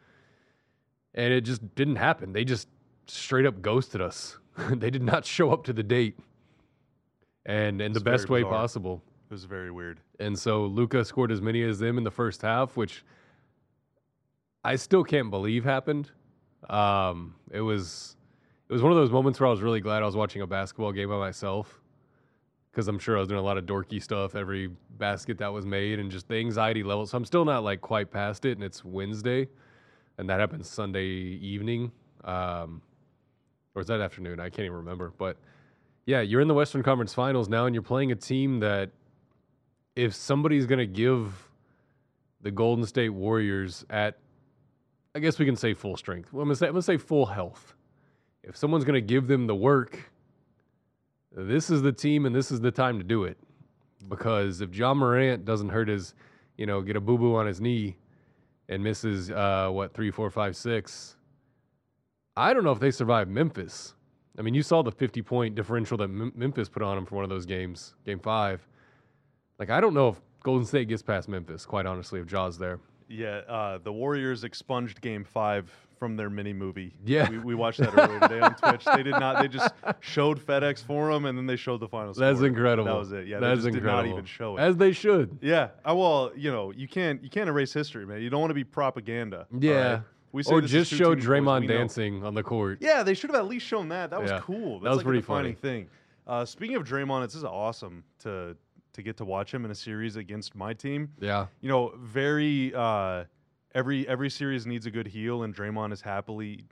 and 1.15 1.35
it 1.35 1.43
just 1.43 1.75
didn't 1.75 1.97
happen. 1.97 2.33
They 2.33 2.45
just 2.45 2.69
straight 3.07 3.45
up 3.45 3.61
ghosted 3.61 4.01
us. 4.01 4.39
they 4.71 4.89
did 4.89 5.03
not 5.03 5.27
show 5.27 5.51
up 5.51 5.65
to 5.65 5.73
the 5.75 5.83
date, 5.83 6.17
and 7.45 7.83
in 7.83 7.93
the 7.93 8.01
best 8.01 8.31
way 8.31 8.43
bizarre. 8.43 8.53
possible. 8.53 9.03
it 9.29 9.35
was 9.35 9.45
very 9.45 9.71
weird. 9.71 10.01
And 10.21 10.39
so 10.39 10.65
Luka 10.67 11.05
scored 11.05 11.33
as 11.33 11.43
many 11.43 11.63
as 11.63 11.81
them 11.81 11.99
in 11.99 12.05
the 12.05 12.11
first 12.11 12.41
half, 12.41 12.77
which 12.77 13.05
I 14.63 14.77
still 14.77 15.05
can't 15.05 15.31
believe 15.31 15.65
happened. 15.65 16.11
Um, 16.71 17.35
it 17.51 17.61
was 17.61 18.17
it 18.69 18.73
was 18.73 18.81
one 18.81 18.93
of 18.93 18.97
those 18.97 19.11
moments 19.11 19.41
where 19.41 19.49
I 19.49 19.51
was 19.51 19.61
really 19.61 19.81
glad 19.81 20.03
I 20.03 20.07
was 20.07 20.17
watching 20.17 20.41
a 20.41 20.47
basketball 20.47 20.93
game 20.93 21.09
by 21.09 21.19
myself 21.19 21.83
because 22.75 22.89
I'm 22.89 22.99
sure 22.99 23.17
I 23.17 23.21
was 23.21 23.29
doing 23.29 23.39
a 23.39 23.45
lot 23.45 23.57
of 23.57 23.67
dorky 23.67 24.03
stuff 24.03 24.35
every 24.35 24.69
basket 24.99 25.39
that 25.39 25.53
was 25.53 25.65
made 25.65 26.01
and 26.01 26.11
just 26.11 26.27
the 26.27 26.35
anxiety 26.35 26.83
level. 26.83 27.07
So 27.07 27.17
I'm 27.17 27.25
still 27.25 27.45
not 27.45 27.63
like 27.63 27.81
quite 27.81 28.11
past 28.11 28.45
it, 28.45 28.59
and 28.59 28.65
it's 28.65 28.85
Wednesday, 28.85 29.49
and 30.19 30.29
that 30.29 30.41
happened 30.41 30.67
Sunday 30.67 31.07
evening, 31.07 31.93
um, 32.25 32.83
or 33.77 33.83
is 33.83 33.87
that 33.87 34.01
afternoon? 34.01 34.41
I 34.41 34.51
can't 34.51 34.67
even 34.67 34.79
remember. 34.79 35.13
But 35.17 35.37
yeah, 36.05 36.21
you're 36.21 36.41
in 36.41 36.49
the 36.49 36.55
Western 36.55 36.83
Conference 36.83 37.15
Finals 37.15 37.49
now, 37.49 37.67
and 37.67 37.75
you're 37.75 37.83
playing 37.83 38.11
a 38.11 38.17
team 38.17 38.59
that 38.61 38.91
if 39.95 40.13
somebody's 40.13 40.67
going 40.67 40.81
to 40.81 40.87
give 40.87 41.49
the 42.41 42.51
Golden 42.51 42.85
State 42.85 43.11
Warriors 43.11 43.85
at, 43.89 44.19
I 45.15 45.21
guess 45.21 45.39
we 45.39 45.47
can 45.47 45.55
say 45.55 45.75
full 45.75 45.97
strength. 45.97 46.33
Well, 46.33 46.43
I'm 46.43 46.49
to 46.49 46.57
say, 46.57 46.67
I'm 46.67 46.75
to 46.75 46.83
say 46.83 46.97
full 46.97 47.27
health. 47.27 47.75
If 48.43 48.57
someone's 48.57 48.85
going 48.85 48.95
to 48.95 49.01
give 49.01 49.29
them 49.29 49.47
the 49.47 49.55
work, 49.55 50.11
this 51.35 51.71
is 51.71 51.83
the 51.83 51.93
team 51.93 52.27
and 52.27 52.35
this 52.35 52.51
is 52.51 52.61
the 52.61 52.71
time 52.71 52.99
to 52.99 53.05
do 53.05 53.25
it. 53.25 53.37
because 54.09 54.61
if 54.61 54.75
Ja 54.75 54.95
Morant 54.95 55.45
doesn't 55.45 55.71
hurt 55.71 55.89
his, 55.89 56.15
you 56.59 56.67
know, 56.67 56.83
get 56.83 56.97
a 56.97 57.01
boo 57.01 57.19
boo 57.19 57.35
on 57.37 57.47
his 57.47 57.61
knee 57.61 57.97
and 58.69 58.83
misses 58.83 59.31
uh, 59.31 59.69
what 59.71 59.93
three, 59.95 60.11
four, 60.11 60.31
five, 60.31 60.55
six, 60.57 61.17
I 62.37 62.53
don't 62.53 62.65
know 62.65 62.73
if 62.73 62.81
they 62.81 62.91
survive 62.91 63.29
Memphis. 63.29 63.95
I 64.39 64.43
mean, 64.43 64.55
you 64.55 64.63
saw 64.63 64.83
the 64.83 64.91
50 64.91 65.23
point 65.23 65.55
differential 65.55 65.97
that 65.99 66.09
Mem- 66.09 66.33
Memphis 66.35 66.69
put 66.69 66.83
on 66.83 66.97
them 66.97 67.07
for 67.07 67.15
one 67.15 67.25
of 67.25 67.31
those 67.31 67.47
games, 67.47 67.95
game 68.05 68.19
five. 68.19 68.67
Like, 69.59 69.71
I 69.71 69.81
don't 69.81 69.95
know 69.95 70.09
if 70.09 70.21
Golden 70.43 70.67
State 70.67 70.89
gets 70.89 71.03
past 71.03 71.29
Memphis, 71.29 71.65
quite 71.65 71.87
honestly, 71.87 72.21
if 72.21 72.27
Ja's 72.27 72.59
there. 72.59 72.81
Yeah, 73.09 73.43
uh, 73.49 73.79
the 73.79 73.93
Warriors 73.93 74.45
expunged 74.45 75.01
Game 75.01 75.25
Five 75.25 75.71
from 75.99 76.17
their 76.17 76.29
mini 76.31 76.53
movie. 76.53 76.95
Yeah. 77.05 77.29
we, 77.31 77.39
we 77.39 77.55
watched 77.55 77.79
that 77.81 77.97
earlier 77.97 78.21
today 78.21 78.41
on 78.41 78.55
Twitch. 78.57 78.85
They 78.85 79.03
did 79.03 79.13
not. 79.13 79.41
They 79.43 79.49
just 79.49 79.73
showed 80.01 80.39
FedEx 80.45 80.83
for 80.83 81.13
them, 81.13 81.25
and 81.27 81.37
then 81.39 81.47
they 81.47 81.57
showed 81.57 81.81
the 81.81 81.89
final. 81.89 82.13
That's 82.15 82.39
score. 82.39 82.47
incredible. 82.49 82.85
That 82.93 82.99
was 82.99 83.13
it. 83.13 83.27
Yeah, 83.27 83.41
That's 83.41 83.63
they 83.63 83.69
incredible. 83.69 84.03
did 84.03 84.09
not 84.09 84.13
even 84.13 84.25
show 84.25 84.57
it. 84.57 84.61
As 84.61 84.77
they 84.77 84.93
should. 84.93 85.39
yeah. 85.41 85.69
Uh, 85.89 85.95
well, 85.95 86.33
you 86.37 86.51
know, 86.51 86.73
you 86.73 86.89
can't 86.89 87.23
you 87.23 87.31
can't 87.31 87.49
erase 87.49 87.73
history, 87.73 88.07
man. 88.07 88.21
You 88.23 88.31
don't 88.31 88.41
want 88.41 88.51
to 88.51 88.55
be 88.55 88.65
propaganda. 88.65 89.47
Yeah. 89.59 89.93
right? 89.93 90.03
We 90.33 90.43
Or 90.51 90.61
just 90.61 90.91
show 90.93 91.15
Draymond 91.15 91.63
know. 91.63 91.69
dancing 91.69 92.25
on 92.25 92.35
the 92.35 92.43
court. 92.43 92.79
Yeah, 92.81 93.05
they 93.05 93.15
should 93.15 93.31
have 93.31 93.39
at 93.39 93.47
least 93.47 93.67
shown 93.67 93.89
that. 93.91 94.11
That 94.11 94.21
was 94.21 94.33
Yeah. 94.33 94.41
cool. 94.41 94.81
That's 94.81 94.83
That 94.85 94.89
was 94.91 94.97
like 94.99 95.07
pretty 95.07 95.19
a 95.21 95.23
funny. 95.23 95.53
thing. 95.53 95.89
Uh, 96.27 96.45
speaking 96.45 96.75
of 96.75 96.83
Draymond, 96.85 97.23
it's 97.25 97.35
just 97.35 97.47
awesome 97.47 98.03
to 98.21 98.57
to 98.95 99.03
get 99.03 99.17
to 99.19 99.25
watch 99.25 99.53
him 99.55 99.65
in 99.65 99.71
a 99.71 99.75
series 99.75 100.17
against 100.17 100.55
my 100.55 100.73
team. 100.73 101.11
Yeah. 101.21 101.47
You 101.61 101.69
know, 101.69 101.95
very 101.99 102.73
uh, 102.75 103.25
every 103.75 104.07
every 104.09 104.31
series 104.31 104.67
needs 104.67 104.87
a 104.87 104.91
good 104.91 105.07
heel, 105.07 105.43
and 105.43 105.55
Draymond 105.55 105.93
is 105.93 106.01
happily 106.01 106.65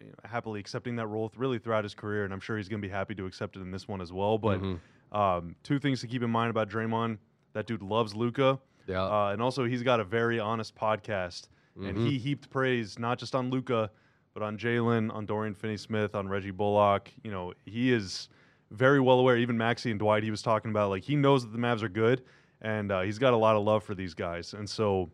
you 0.00 0.06
know, 0.08 0.14
happily 0.24 0.60
accepting 0.60 0.96
that 0.96 1.06
role 1.08 1.32
really 1.36 1.58
throughout 1.58 1.84
his 1.84 1.94
career, 1.94 2.24
and 2.24 2.32
I'm 2.32 2.40
sure 2.40 2.56
he's 2.56 2.68
going 2.68 2.80
to 2.80 2.86
be 2.86 2.92
happy 2.92 3.14
to 3.16 3.26
accept 3.26 3.56
it 3.56 3.60
in 3.60 3.70
this 3.70 3.88
one 3.88 4.00
as 4.00 4.12
well. 4.12 4.38
But 4.38 4.60
Mhm. 4.60 4.78
um, 5.12 5.56
two 5.62 5.78
things 5.78 6.00
to 6.00 6.06
keep 6.06 6.22
in 6.22 6.30
mind 6.30 6.50
about 6.50 6.68
Draymond: 6.68 7.18
that 7.54 7.66
dude 7.66 7.82
loves 7.82 8.14
Luka, 8.14 8.60
Yeah. 8.86 9.02
uh, 9.02 9.30
and 9.32 9.42
also 9.42 9.64
he's 9.64 9.82
got 9.82 9.98
a 10.00 10.04
very 10.04 10.38
honest 10.38 10.74
podcast, 10.76 11.48
and 11.76 11.96
Mhm. 11.96 12.06
he 12.06 12.18
heaped 12.18 12.50
praise 12.50 12.98
not 12.98 13.18
just 13.18 13.34
on 13.34 13.50
Luka, 13.50 13.90
but 14.34 14.42
on 14.44 14.56
Jalen, 14.56 15.12
on 15.12 15.26
Dorian 15.26 15.54
Finney-Smith, 15.54 16.14
on 16.14 16.28
Reggie 16.28 16.52
Bullock. 16.52 17.10
You 17.24 17.32
know, 17.32 17.52
he 17.64 17.90
is 17.92 18.28
very 18.70 19.00
well 19.00 19.18
aware. 19.18 19.36
Even 19.36 19.56
Maxi 19.58 19.90
and 19.90 19.98
Dwight, 19.98 20.22
he 20.22 20.30
was 20.30 20.42
talking 20.42 20.70
about 20.70 20.90
like 20.90 21.02
he 21.02 21.16
knows 21.16 21.42
that 21.44 21.50
the 21.50 21.58
Mavs 21.58 21.82
are 21.82 21.88
good, 21.88 22.22
and 22.60 22.92
uh, 22.92 23.00
he's 23.00 23.18
got 23.18 23.32
a 23.32 23.36
lot 23.36 23.56
of 23.56 23.64
love 23.64 23.82
for 23.82 23.96
these 23.96 24.14
guys, 24.14 24.54
and 24.54 24.70
so 24.70 25.10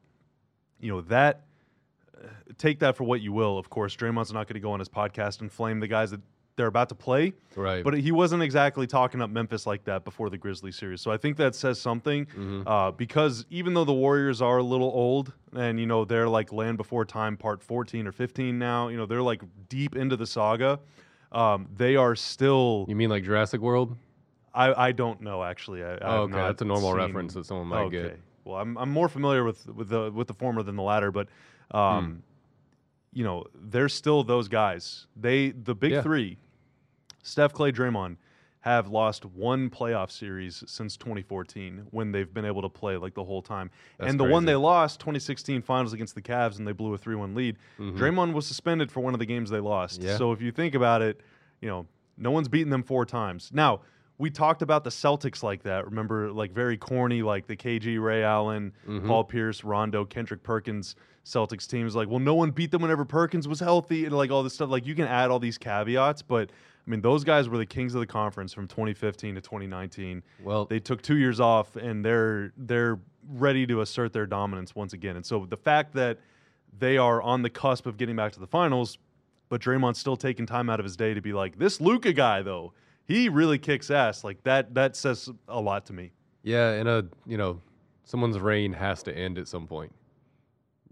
you 0.80 0.90
know 0.92 1.00
that. 1.02 1.42
uh, 2.16 2.28
Take 2.59 2.78
that 2.80 2.97
for 2.97 3.04
what 3.04 3.21
you 3.21 3.33
will. 3.33 3.59
Of 3.59 3.68
course, 3.71 3.95
Draymond's 3.97 4.33
not 4.33 4.47
going 4.47 4.54
to 4.54 4.61
go 4.61 4.73
on 4.73 4.78
his 4.78 4.88
podcast 4.88 5.40
and 5.40 5.50
flame 5.52 5.80
the 5.80 5.88
guys 5.88 6.11
that 6.12 6.21
they're 6.56 6.68
about 6.68 6.88
to 6.88 6.95
play. 6.95 7.35
right. 7.54 7.85
But 7.85 7.92
he 7.99 8.12
wasn't 8.12 8.42
exactly 8.42 8.87
talking 8.87 9.21
up 9.21 9.28
Memphis 9.28 9.66
like 9.66 9.85
that 9.85 10.04
before 10.06 10.30
the 10.30 10.38
Grizzlies 10.38 10.75
series. 10.76 11.02
So 11.02 11.11
I 11.11 11.18
think 11.18 11.37
that 11.37 11.54
says 11.54 11.78
something 11.78 12.25
Mhm. 12.26 12.62
uh, 12.66 12.92
because 12.92 13.45
even 13.50 13.75
though 13.75 13.85
the 13.85 13.92
Warriors 13.92 14.40
are 14.40 14.56
a 14.56 14.62
little 14.62 14.88
old 14.88 15.35
and, 15.54 15.78
you 15.78 15.85
know, 15.85 16.06
they're 16.06 16.28
like 16.30 16.54
Land 16.54 16.78
Before 16.78 17.04
Time 17.04 17.37
part 17.37 17.62
14 17.62 18.06
or 18.06 18.12
15 18.12 18.59
now, 18.59 18.88
you 18.88 18.97
know, 18.97 19.04
they're 19.04 19.21
like 19.21 19.42
deep 19.68 19.97
into 19.97 20.16
the 20.16 20.26
saga. 20.26 20.80
Um, 21.30 21.68
they 21.76 21.95
are 21.97 22.16
still, 22.16 22.87
you 22.88 22.97
mean 22.97 23.11
like 23.11 23.25
Jurassic 23.25 23.61
World? 23.61 23.95
I, 24.54 24.87
I 24.87 24.92
don't 24.92 25.21
know 25.21 25.42
actually. 25.45 25.85
I, 25.85 25.97
I 25.97 25.99
Oh, 26.00 26.23
okay. 26.23 26.37
That's 26.37 26.62
a 26.62 26.64
normal 26.64 26.92
seen- 26.92 26.99
reference 27.00 27.35
that 27.35 27.45
someone 27.45 27.66
might 27.66 27.80
okay. 27.83 28.02
get. 28.02 28.21
Well, 28.47 28.61
I'm, 28.61 28.79
I'm 28.79 28.91
more 28.91 29.09
familiar 29.09 29.43
with, 29.43 29.67
with 29.69 29.88
the 29.88 30.11
with 30.12 30.29
the 30.29 30.35
former 30.35 30.62
than 30.62 30.76
the 30.76 30.83
latter, 30.83 31.11
but 31.11 31.29
um, 31.73 32.23
you 33.12 33.25
know, 33.25 33.45
they're 33.55 33.88
still 33.88 34.23
those 34.23 34.47
guys. 34.49 35.07
They 35.17 35.50
the 35.50 35.75
big 35.75 35.93
Yeah. 35.93 36.03
three, 36.03 36.38
Steph, 37.23 37.53
Klay, 37.53 37.73
Draymond, 37.75 38.17
have 38.61 38.88
lost 38.88 39.25
one 39.25 39.69
playoff 39.69 40.12
series 40.12 40.62
since 40.67 40.97
2014 40.97 41.88
when 41.91 42.12
they've 42.12 42.33
been 42.33 42.45
able 42.45 42.62
to 42.62 42.69
play 42.69 42.97
like 42.97 43.15
the 43.15 43.25
whole 43.25 43.43
time. 43.43 43.71
That's 43.99 44.11
and 44.11 44.21
the 44.21 44.25
one 44.25 44.45
they 44.45 44.55
lost, 44.55 45.00
2016 45.00 45.62
finals 45.62 45.93
against 45.93 46.15
the 46.15 46.23
Cavs, 46.23 46.59
and 46.59 46.67
they 46.67 46.73
blew 46.73 46.95
a 46.95 46.99
3-1 46.99 47.35
lead. 47.35 47.57
Mhm. 47.79 47.97
Draymond 47.99 48.33
was 48.33 48.47
suspended 48.47 48.93
for 48.93 49.00
one 49.00 49.12
of 49.12 49.19
the 49.19 49.26
games 49.26 49.50
they 49.50 49.61
lost. 49.61 50.03
Yeah. 50.03 50.17
So 50.17 50.31
if 50.33 50.41
you 50.41 50.53
think 50.53 50.75
about 50.76 51.03
it, 51.03 51.21
you 51.61 51.69
know, 51.69 51.87
no 52.17 52.31
one's 52.31 52.49
beaten 52.49 52.71
them 52.71 52.83
four 52.83 53.05
times. 53.07 53.50
Now, 53.53 53.81
we 54.19 54.31
talked 54.31 54.63
about 54.63 54.83
the 54.85 54.91
Celtics 54.91 55.43
like 55.43 55.63
that. 55.65 55.85
Remember, 55.85 56.31
like 56.33 56.53
very 56.53 56.77
corny, 56.77 57.23
like 57.23 57.47
the 57.47 57.57
KG, 57.57 57.99
Ray 58.03 58.23
Allen, 58.25 58.73
Mhm. 58.89 59.07
Paul 59.07 59.25
Pierce, 59.25 59.63
Rondo, 59.65 60.05
Kendrick 60.05 60.43
Perkins 60.43 60.97
Celtics 61.25 61.69
teams. 61.69 61.95
Like, 61.95 62.09
well, 62.09 62.19
no 62.21 62.35
one 62.35 62.51
beat 62.51 62.71
them 62.71 62.83
whenever 62.83 63.05
Perkins 63.05 63.47
was 63.49 63.61
healthy, 63.61 64.05
and 64.07 64.17
like 64.17 64.31
all 64.31 64.43
this 64.43 64.55
stuff. 64.55 64.71
Like, 64.71 64.87
you 64.87 64.95
can 64.95 65.07
add 65.07 65.31
all 65.31 65.39
these 65.39 65.59
caveats, 65.59 66.23
but 66.23 66.51
I 66.51 66.91
mean, 66.91 67.01
those 67.01 67.25
guys 67.25 67.49
were 67.49 67.59
the 67.59 67.67
kings 67.67 67.95
of 67.97 68.01
the 68.01 68.07
conference 68.07 68.53
from 68.55 68.69
2015 68.69 69.35
to 69.35 69.41
2019. 69.41 70.23
Well, 70.43 70.67
They 70.67 70.79
took 70.79 71.03
two 71.03 71.17
years 71.17 71.41
off, 71.41 71.75
and 71.77 72.05
they're 72.05 72.53
they're 72.57 72.99
ready 73.29 73.67
to 73.67 73.81
assert 73.81 74.13
their 74.13 74.25
dominance 74.27 74.75
once 74.77 74.93
again. 74.93 75.17
And 75.17 75.27
so 75.27 75.47
the 75.51 75.57
fact 75.57 75.95
that 75.95 76.19
they 76.79 76.97
are 76.97 77.21
on 77.21 77.43
the 77.43 77.51
cusp 77.51 77.87
of 77.87 77.97
getting 77.97 78.15
back 78.15 78.31
to 78.33 78.41
the 78.41 78.47
finals, 78.47 78.99
but 79.49 79.61
Draymond's 79.61 79.99
still 79.99 80.17
taking 80.17 80.47
time 80.47 80.71
out 80.71 80.79
of 80.79 80.85
his 80.85 80.97
day 80.97 81.13
to 81.13 81.21
be 81.21 81.33
like 81.33 81.59
this 81.59 81.81
Luka 81.81 82.13
guy 82.13 82.43
though. 82.43 82.73
He 83.07 83.29
really 83.29 83.59
kicks 83.59 83.91
ass. 83.91 84.25
Like 84.25 84.43
that 84.45 84.75
that 84.75 84.97
says 84.97 85.31
a 85.49 85.61
lot 85.61 85.87
to 85.87 85.93
me. 85.93 86.13
yeah, 86.43 86.73
and 86.73 86.89
a 86.89 87.07
you 87.27 87.37
know, 87.39 87.61
someone's 88.05 88.39
reign 88.39 88.73
has 88.73 89.03
to 89.05 89.17
end 89.17 89.39
at 89.39 89.49
some 89.49 89.67
point. 89.67 89.93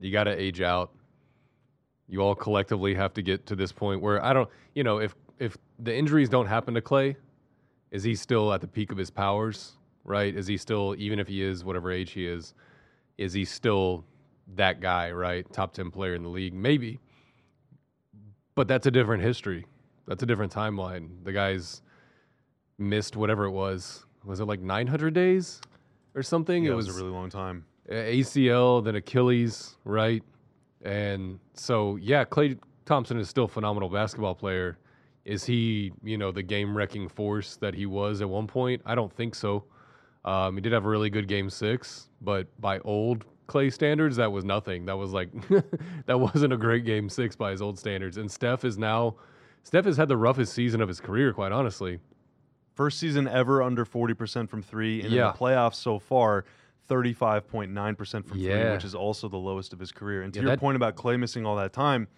You 0.00 0.10
got 0.12 0.24
to 0.24 0.30
age 0.40 0.60
out. 0.60 0.92
You 2.08 2.20
all 2.20 2.34
collectively 2.34 2.94
have 2.94 3.14
to 3.14 3.22
get 3.22 3.46
to 3.46 3.56
this 3.56 3.72
point 3.72 4.02
where 4.02 4.22
I 4.22 4.32
don't, 4.32 4.48
you 4.74 4.84
know, 4.84 4.98
if 4.98 5.14
if 5.38 5.56
the 5.78 5.94
injuries 5.94 6.28
don't 6.28 6.46
happen 6.46 6.74
to 6.74 6.80
Klay, 6.80 7.16
is 7.90 8.02
he 8.04 8.14
still 8.14 8.52
at 8.52 8.60
the 8.60 8.68
peak 8.68 8.92
of 8.92 8.98
his 8.98 9.10
powers? 9.10 9.72
Right? 10.04 10.34
Is 10.36 10.46
he 10.46 10.56
still, 10.58 10.94
even 10.98 11.18
if 11.18 11.28
he 11.28 11.42
is 11.42 11.64
whatever 11.64 11.90
age 11.90 12.10
he 12.10 12.26
is, 12.26 12.52
is 13.16 13.32
he 13.32 13.44
still 13.44 14.04
that 14.54 14.80
guy? 14.80 15.10
Right? 15.10 15.50
Top 15.52 15.72
ten 15.72 15.90
player 15.90 16.14
in 16.14 16.22
the 16.22 16.28
league, 16.28 16.52
maybe. 16.54 17.00
But 18.54 18.68
that's 18.68 18.86
a 18.86 18.90
different 18.90 19.22
history. 19.22 19.64
That's 20.06 20.22
a 20.22 20.26
different 20.26 20.52
timeline. 20.52 21.24
The 21.24 21.32
guy's 21.32 21.80
missed 22.78 23.16
whatever 23.16 23.44
it 23.44 23.50
was. 23.50 24.04
Was 24.24 24.40
it 24.40 24.46
like 24.46 24.60
900 24.60 25.12
days 25.12 25.60
or 26.14 26.22
something? 26.22 26.64
Yeah, 26.64 26.70
it 26.70 26.72
it 26.72 26.76
was, 26.76 26.86
was 26.86 26.96
a 26.96 26.98
really 26.98 27.12
long 27.12 27.30
time. 27.30 27.64
ACL, 27.90 28.82
then 28.84 28.96
Achilles, 28.96 29.76
right? 29.84 30.22
And 30.82 31.38
so, 31.54 31.96
yeah, 31.96 32.24
Klay 32.24 32.58
Thompson 32.84 33.18
is 33.18 33.28
still 33.28 33.44
a 33.44 33.48
phenomenal 33.48 33.88
basketball 33.88 34.34
player. 34.34 34.78
Is 35.24 35.44
he, 35.44 35.92
you 36.02 36.18
know, 36.18 36.32
the 36.32 36.42
game 36.42 36.76
wrecking 36.76 37.08
force 37.08 37.56
that 37.56 37.74
he 37.74 37.86
was 37.86 38.20
at 38.20 38.28
one 38.28 38.46
point? 38.46 38.82
I 38.84 38.94
don't 38.94 39.12
think 39.12 39.34
so. 39.34 39.64
Um, 40.24 40.56
he 40.56 40.60
did 40.60 40.72
have 40.72 40.84
a 40.84 40.88
really 40.88 41.10
good 41.10 41.28
game 41.28 41.50
six, 41.50 42.08
but 42.20 42.48
by 42.60 42.78
old 42.80 43.24
Klay 43.46 43.72
standards, 43.72 44.16
that 44.16 44.30
was 44.30 44.44
nothing. 44.44 44.86
That 44.86 44.96
was 44.96 45.12
like, 45.12 45.30
that 46.06 46.18
wasn't 46.18 46.52
a 46.52 46.56
great 46.56 46.84
game 46.84 47.08
six 47.08 47.36
by 47.36 47.50
his 47.50 47.62
old 47.62 47.78
standards. 47.78 48.16
And 48.16 48.30
Steph 48.30 48.64
is 48.64 48.78
now, 48.78 49.16
Steph 49.62 49.84
has 49.86 49.96
had 49.96 50.08
the 50.08 50.16
roughest 50.16 50.52
season 50.52 50.80
of 50.80 50.88
his 50.88 51.00
career, 51.00 51.32
quite 51.32 51.52
honestly. 51.52 51.98
First 52.74 52.98
season 52.98 53.26
ever 53.28 53.62
under 53.62 53.84
40% 53.84 54.48
from 54.50 54.62
three. 54.62 55.00
And 55.02 55.10
Yeah. 55.12 55.28
in 55.28 55.32
the 55.32 55.38
playoffs 55.38 55.76
so 55.76 55.98
far, 55.98 56.44
35.9% 56.88 58.26
from 58.26 58.38
three, 58.38 58.70
which 58.72 58.84
is 58.84 58.94
also 58.94 59.28
the 59.28 59.36
lowest 59.38 59.72
of 59.72 59.78
his 59.78 59.92
career. 59.92 60.22
And 60.22 60.32
to 60.34 60.40
Yeah, 60.40 60.48
your 60.48 60.56
point 60.56 60.76
about 60.76 60.96
Klay 60.96 61.18
missing 61.18 61.46
all 61.46 61.56
that 61.56 61.72
time, 61.72 62.08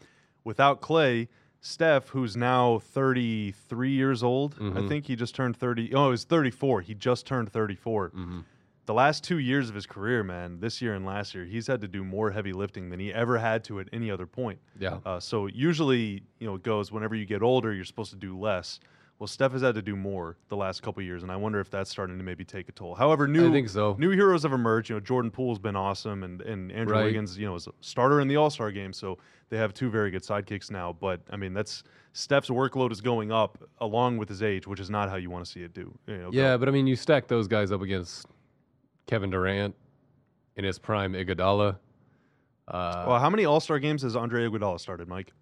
without 0.45 0.81
Klay, 0.81 1.29
Steph, 1.61 2.09
who's 2.11 2.37
now 2.37 2.79
33 2.79 3.91
years 3.91 4.23
old, 4.23 4.55
I 4.59 4.63
Mhm. 4.65 4.89
think 4.89 5.07
he 5.07 5.17
just 5.17 5.35
turned 5.35 5.57
30. 5.57 5.93
Oh, 5.95 6.11
he's 6.11 6.25
34. 6.25 6.81
He 6.81 6.95
just 6.95 7.27
turned 7.27 7.51
34. 7.51 8.11
Mm-hmm. 8.11 8.41
The 8.87 8.95
last 8.95 9.25
two 9.25 9.39
years 9.39 9.69
of 9.69 9.75
his 9.75 9.85
career, 9.85 10.23
man, 10.23 10.61
this 10.61 10.81
year 10.81 10.95
and 10.95 11.05
last 11.05 11.35
year, 11.35 11.45
he's 11.45 11.67
had 11.67 11.81
to 11.81 11.89
do 11.89 12.05
more 12.05 12.31
heavy 12.31 12.53
lifting 12.53 12.89
than 12.91 13.01
he 13.01 13.13
ever 13.13 13.39
had 13.39 13.65
to 13.65 13.81
at 13.81 13.89
any 13.93 14.11
other 14.13 14.27
point. 14.27 14.61
Yeah. 14.79 14.99
Uh, 15.05 15.19
so 15.19 15.47
usually, 15.49 16.23
you 16.39 16.47
know, 16.47 16.55
it 16.55 16.63
goes 16.63 16.93
whenever 16.93 17.17
you 17.17 17.25
get 17.27 17.43
older, 17.43 17.73
you're 17.75 17.85
supposed 17.85 18.11
to 18.13 18.17
do 18.17 18.39
less. 18.39 18.79
Well, 19.19 19.27
Steph 19.27 19.53
has 19.53 19.63
had 19.63 19.75
to 19.77 19.83
do 19.83 19.97
more 19.97 20.37
the 20.51 20.57
last 20.57 20.83
couple 20.83 21.03
years, 21.03 21.23
and 21.23 21.33
I 21.33 21.37
wonder 21.37 21.59
if 21.59 21.71
that's 21.71 21.89
starting 21.89 22.19
to 22.19 22.23
maybe 22.25 22.45
take 22.45 22.69
a 22.69 22.73
toll. 22.73 22.95
However, 22.95 23.27
new 23.27 23.49
I 23.49 23.53
think 23.53 23.71
so. 23.71 23.97
new 23.99 24.11
heroes 24.11 24.43
have 24.43 24.53
emerged. 24.53 24.91
You 24.91 24.97
know, 24.97 25.01
Jordan 25.01 25.31
Poole's 25.31 25.59
been 25.59 25.75
awesome, 25.77 26.23
and 26.23 26.43
and 26.43 26.71
Andrew 26.71 26.97
Right. 26.97 27.05
Wiggins, 27.07 27.39
you 27.39 27.47
know, 27.47 27.55
is 27.55 27.67
a 27.67 27.73
starter 27.81 28.21
in 28.21 28.29
the 28.29 28.37
All 28.37 28.51
Star 28.51 28.71
game, 28.71 28.93
so 28.93 29.17
they 29.49 29.57
have 29.57 29.73
two 29.73 29.89
very 29.89 30.11
good 30.11 30.23
sidekicks 30.23 30.71
now. 30.71 30.93
But 30.93 31.23
I 31.31 31.37
mean, 31.37 31.55
that's 31.55 31.83
Steph's 32.13 32.51
workload 32.51 32.93
is 32.93 33.01
going 33.01 33.33
up 33.33 33.57
along 33.79 34.19
with 34.19 34.29
his 34.29 34.43
age, 34.43 34.67
which 34.67 34.81
is 34.81 34.91
not 34.91 35.09
how 35.09 35.17
you 35.17 35.31
want 35.31 35.47
to 35.47 35.51
see 35.51 35.63
it 35.63 35.73
do. 35.73 35.97
You 36.07 36.19
know, 36.19 36.31
go. 36.31 36.37
Yeah, 36.37 36.59
but 36.59 36.69
I 36.69 36.73
mean, 36.73 36.87
you 36.87 36.95
stack 36.97 37.27
those 37.27 37.49
guys 37.49 37.73
up 37.73 37.81
against 37.81 38.27
Kevin 39.07 39.31
Durant 39.31 39.75
in 40.57 40.65
his 40.65 40.79
prime, 40.79 41.15
Iguodala. 41.15 41.79
Uh, 42.69 43.05
Well, 43.09 43.19
how 43.19 43.31
many 43.31 43.47
All 43.47 43.61
Star 43.61 43.79
games 43.79 44.03
has 44.03 44.15
Andre 44.15 44.47
Iguodala 44.47 44.79
started, 44.79 45.09
Mike? 45.09 45.33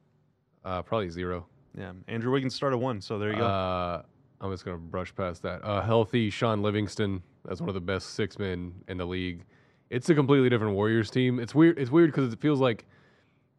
uh, 0.64 0.80
probably 0.82 1.10
zero. 1.10 1.46
Yeah, 1.76 1.92
Andrew 2.08 2.30
Wiggins 2.32 2.54
started 2.54 2.78
one, 2.78 3.00
so 3.00 3.18
there 3.18 3.30
you 3.30 3.36
go. 3.38 3.46
Uh, 3.46 4.02
I'm 4.40 4.50
just 4.52 4.64
gonna 4.64 4.76
brush 4.76 5.14
past 5.14 5.42
that. 5.42 5.64
Uh, 5.64 5.82
healthy 5.82 6.30
Shaun 6.30 6.62
Livingston 6.62 7.22
as 7.50 7.60
one 7.60 7.68
of 7.68 7.74
the 7.74 7.80
best 7.80 8.10
six 8.10 8.38
men 8.38 8.72
in 8.88 8.98
the 8.98 9.06
league. 9.06 9.44
It's 9.90 10.08
a 10.08 10.14
completely 10.14 10.48
different 10.48 10.74
Warriors 10.74 11.10
team. 11.10 11.38
It's 11.40 11.54
weird. 11.54 11.78
It's 11.78 11.90
weird 11.90 12.10
because 12.12 12.32
it 12.32 12.40
feels 12.40 12.60
like 12.60 12.84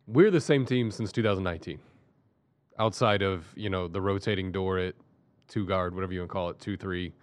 we're 0.07 0.31
the 0.31 0.41
same 0.41 0.65
team 0.65 0.91
since 0.91 1.11
2019. 1.11 1.79
Outside 2.77 3.21
of 3.21 3.45
you 3.55 3.69
know 3.69 3.87
the 3.87 4.01
rotating 4.01 4.51
door 4.51 4.77
at 4.79 4.95
two 5.47 5.65
guard, 5.65 5.93
whatever 5.93 6.13
you 6.13 6.19
want 6.19 6.29
to 6.29 6.33
call 6.33 6.49
it, 6.49 6.59
two 6.59 6.77
three, 6.77 7.13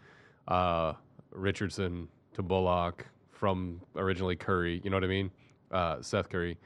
uh, 0.49 0.95
Richardson, 1.31 2.09
to 2.35 2.43
Bullock 2.43 3.07
from 3.31 3.81
originally 3.97 4.37
Curry. 4.37 4.81
You 4.85 4.91
know 4.91 4.97
what 4.97 5.05
I 5.05 5.09
mean? 5.09 5.31
Uh, 5.71 6.03
Seth 6.03 6.29
Curry. 6.29 6.59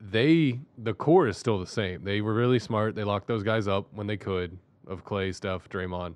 They 0.00 0.60
the 0.78 0.94
core 0.94 1.28
is 1.28 1.36
still 1.36 1.58
the 1.58 1.66
same. 1.66 2.04
They 2.04 2.20
were 2.20 2.34
really 2.34 2.58
smart. 2.58 2.94
They 2.94 3.04
locked 3.04 3.26
those 3.26 3.42
guys 3.42 3.68
up 3.68 3.86
when 3.92 4.06
they 4.06 4.16
could 4.16 4.58
of 4.86 5.04
Klay, 5.04 5.34
Steph, 5.34 5.68
Draymond. 5.68 6.14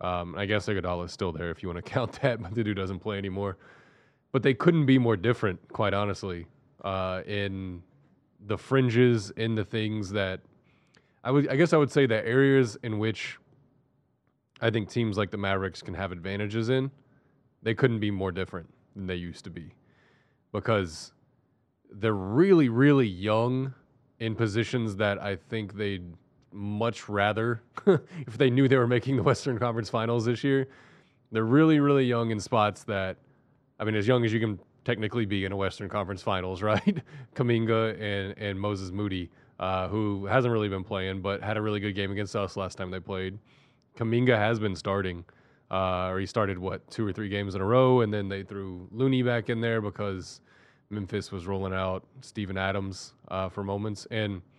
Um, 0.00 0.34
I 0.36 0.44
guess 0.46 0.66
Iguodala 0.66 1.06
is 1.06 1.12
still 1.12 1.32
there 1.32 1.50
if 1.50 1.62
you 1.62 1.68
want 1.68 1.84
to 1.84 1.90
count 1.90 2.20
that, 2.22 2.42
but 2.42 2.54
the 2.54 2.64
dude 2.64 2.76
doesn't 2.76 3.00
play 3.00 3.18
anymore. 3.18 3.56
But 4.32 4.42
they 4.42 4.54
couldn't 4.54 4.86
be 4.86 4.98
more 4.98 5.16
different, 5.16 5.60
quite 5.72 5.94
honestly, 5.94 6.46
uh, 6.84 7.22
in 7.26 7.82
the 8.46 8.58
fringes, 8.58 9.30
in 9.36 9.54
the 9.54 9.64
things 9.64 10.10
that 10.10 10.40
I 11.22 11.30
would. 11.30 11.48
I 11.48 11.56
guess 11.56 11.72
I 11.72 11.76
would 11.76 11.90
say 11.90 12.06
the 12.06 12.26
areas 12.26 12.76
in 12.82 12.98
which 12.98 13.38
I 14.60 14.70
think 14.70 14.90
teams 14.90 15.16
like 15.16 15.30
the 15.30 15.38
Mavericks 15.38 15.82
can 15.82 15.94
have 15.94 16.12
advantages 16.12 16.68
in. 16.68 16.90
They 17.62 17.74
couldn't 17.74 18.00
be 18.00 18.10
more 18.10 18.32
different 18.32 18.68
than 18.94 19.06
they 19.06 19.14
used 19.14 19.44
to 19.44 19.50
be, 19.50 19.72
because 20.52 21.12
they're 21.94 22.12
really, 22.12 22.68
really 22.68 23.06
young 23.06 23.74
in 24.18 24.34
positions 24.34 24.96
that 24.96 25.22
I 25.22 25.36
think 25.36 25.74
they'd 25.74 26.04
much 26.52 27.08
rather 27.08 27.62
if 27.86 28.38
they 28.38 28.50
knew 28.50 28.68
they 28.68 28.76
were 28.76 28.86
making 28.86 29.16
the 29.16 29.22
Western 29.22 29.58
Conference 29.58 29.90
Finals 29.90 30.24
this 30.24 30.44
year. 30.44 30.68
They're 31.32 31.44
really, 31.44 31.80
really 31.80 32.04
young 32.04 32.30
in 32.30 32.38
spots 32.38 32.84
that, 32.84 33.16
I 33.80 33.84
mean, 33.84 33.96
as 33.96 34.06
young 34.06 34.24
as 34.24 34.32
you 34.32 34.40
can 34.40 34.58
technically 34.84 35.26
be 35.26 35.44
in 35.44 35.52
a 35.52 35.56
Western 35.56 35.88
Conference 35.88 36.22
Finals, 36.22 36.62
right? 36.70 37.02
Kuminga 37.34 38.00
and, 38.00 38.38
and 38.38 38.60
Moses 38.60 38.90
Moody, 38.90 39.30
uh, 39.58 39.88
who 39.88 40.26
hasn't 40.26 40.52
really 40.52 40.68
been 40.68 40.84
playing, 40.84 41.22
but 41.22 41.42
had 41.42 41.56
a 41.56 41.62
really 41.62 41.80
good 41.80 41.94
game 41.94 42.12
against 42.12 42.36
us 42.36 42.56
last 42.56 42.76
time 42.78 42.90
they 42.90 43.00
played. 43.00 43.38
Kuminga 43.96 44.36
has 44.36 44.58
been 44.58 44.76
starting, 44.76 45.24
uh, 45.70 46.08
or 46.08 46.18
he 46.18 46.26
started, 46.26 46.58
what, 46.58 46.88
two 46.90 47.06
or 47.06 47.12
three 47.12 47.28
games 47.28 47.54
in 47.54 47.60
a 47.60 47.64
row, 47.64 48.00
and 48.00 48.12
then 48.12 48.28
they 48.28 48.42
threw 48.42 48.88
Looney 48.92 49.22
back 49.22 49.48
in 49.48 49.60
there 49.60 49.80
because 49.80 50.40
Memphis 50.94 51.32
was 51.32 51.46
rolling 51.46 51.74
out 51.74 52.04
Steven 52.20 52.56
Adams 52.56 53.14
uh, 53.28 53.48
for 53.48 53.62
moments. 53.62 54.06
And– 54.10 54.42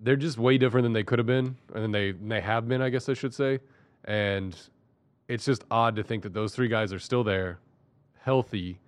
they're 0.00 0.16
just 0.16 0.38
way 0.38 0.58
different 0.58 0.84
than 0.84 0.92
they 0.92 1.02
could 1.02 1.18
have 1.18 1.26
been, 1.26 1.56
and 1.74 1.94
they 1.94 2.12
they 2.12 2.40
have 2.40 2.68
been, 2.68 2.82
I 2.82 2.90
guess 2.90 3.08
I 3.08 3.14
should 3.14 3.34
say. 3.34 3.60
And 4.04 4.56
it's 5.28 5.44
just 5.44 5.64
odd 5.70 5.96
to 5.96 6.02
think 6.02 6.22
that 6.22 6.34
those 6.34 6.54
three 6.54 6.68
guys 6.68 6.92
are 6.92 6.98
still 6.98 7.24
there, 7.24 7.58
healthy, 8.20 8.78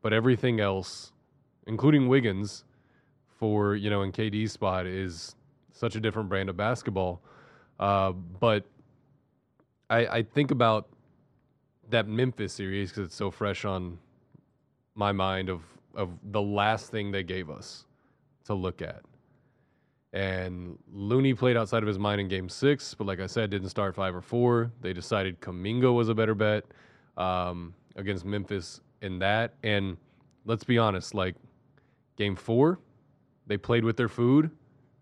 but 0.00 0.12
everything 0.12 0.60
else, 0.60 1.12
including 1.66 2.08
Wiggins, 2.08 2.64
for 3.38 3.74
you 3.74 3.90
know 3.90 4.02
in 4.02 4.12
KD's 4.12 4.52
spot, 4.52 4.86
is 4.86 5.34
such 5.72 5.96
a 5.96 6.00
different 6.00 6.28
brand 6.28 6.48
of 6.48 6.56
basketball. 6.56 7.20
Uh, 7.80 8.12
but 8.12 8.64
I, 9.90 10.06
I 10.06 10.22
think 10.22 10.52
about 10.52 10.88
that 11.90 12.06
Memphis 12.06 12.52
series 12.52 12.90
because 12.90 13.06
it's 13.06 13.16
so 13.16 13.30
fresh 13.30 13.64
on 13.64 13.98
my 14.94 15.10
mind 15.10 15.48
of 15.48 15.62
of 15.94 16.10
the 16.30 16.42
last 16.42 16.90
thing 16.90 17.10
they 17.10 17.22
gave 17.22 17.50
us 17.50 17.86
to 18.44 18.54
look 18.54 18.82
at 18.82 19.02
and 20.12 20.78
Looney 20.92 21.32
played 21.32 21.56
outside 21.56 21.82
of 21.82 21.86
his 21.86 21.98
mind 21.98 22.20
in 22.20 22.28
game 22.28 22.48
six, 22.48 22.94
but 22.94 23.06
like 23.06 23.20
I 23.20 23.26
said, 23.26 23.50
didn't 23.50 23.70
start 23.70 23.94
five 23.94 24.14
or 24.14 24.20
four. 24.20 24.70
They 24.82 24.92
decided 24.92 25.40
Kuminga 25.40 25.92
was 25.94 26.08
a 26.10 26.14
better 26.14 26.34
bet 26.34 26.64
um, 27.16 27.74
against 27.96 28.24
Memphis 28.24 28.80
in 29.00 29.18
that. 29.20 29.54
And 29.62 29.96
let's 30.44 30.64
be 30.64 30.76
honest, 30.76 31.14
like 31.14 31.34
game 32.16 32.36
four, 32.36 32.78
they 33.46 33.56
played 33.56 33.84
with 33.84 33.96
their 33.96 34.08
food, 34.08 34.50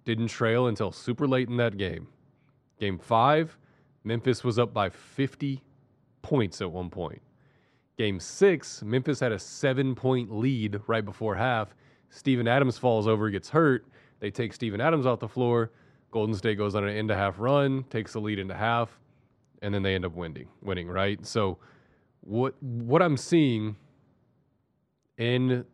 didn't 0.04 0.28
trail 0.28 0.68
until 0.68 0.92
super 0.92 1.26
late 1.26 1.48
in 1.48 1.56
that 1.56 1.76
game. 1.76 2.06
Game 2.78 2.98
five, 2.98 3.58
Memphis 4.04 4.44
was 4.44 4.60
up 4.60 4.72
by 4.72 4.88
50 4.88 5.62
points 6.22 6.60
at 6.60 6.70
one 6.70 6.88
point. 6.88 7.20
Game 8.00 8.18
six, 8.18 8.82
Memphis 8.82 9.20
had 9.20 9.30
a 9.30 9.38
seven 9.38 9.94
point 9.94 10.32
lead 10.32 10.80
right 10.86 11.04
before 11.04 11.34
half. 11.34 11.74
Steven 12.08 12.48
Adams 12.48 12.78
falls 12.78 13.06
over, 13.06 13.28
gets 13.28 13.50
hurt 13.50 13.84
they 14.20 14.30
take 14.30 14.54
Steven 14.54 14.80
Adams 14.80 15.04
off 15.04 15.20
the 15.20 15.28
floor. 15.28 15.70
Golden 16.10 16.34
State 16.34 16.56
goes 16.56 16.74
on 16.74 16.82
an 16.84 16.96
end 16.96 17.10
to 17.10 17.14
half 17.14 17.38
run, 17.38 17.84
takes 17.90 18.14
the 18.14 18.18
lead 18.18 18.38
into 18.38 18.54
half, 18.54 18.98
and 19.60 19.74
then 19.74 19.82
they 19.82 19.94
end 19.94 20.06
up 20.06 20.14
winning. 20.14 20.48
Winning, 20.62 20.88
right? 20.88 21.26
So, 21.26 21.58
what 22.22 22.54
what 22.62 23.02
I'm 23.02 23.18
seeing 23.18 23.76
in 25.18 25.66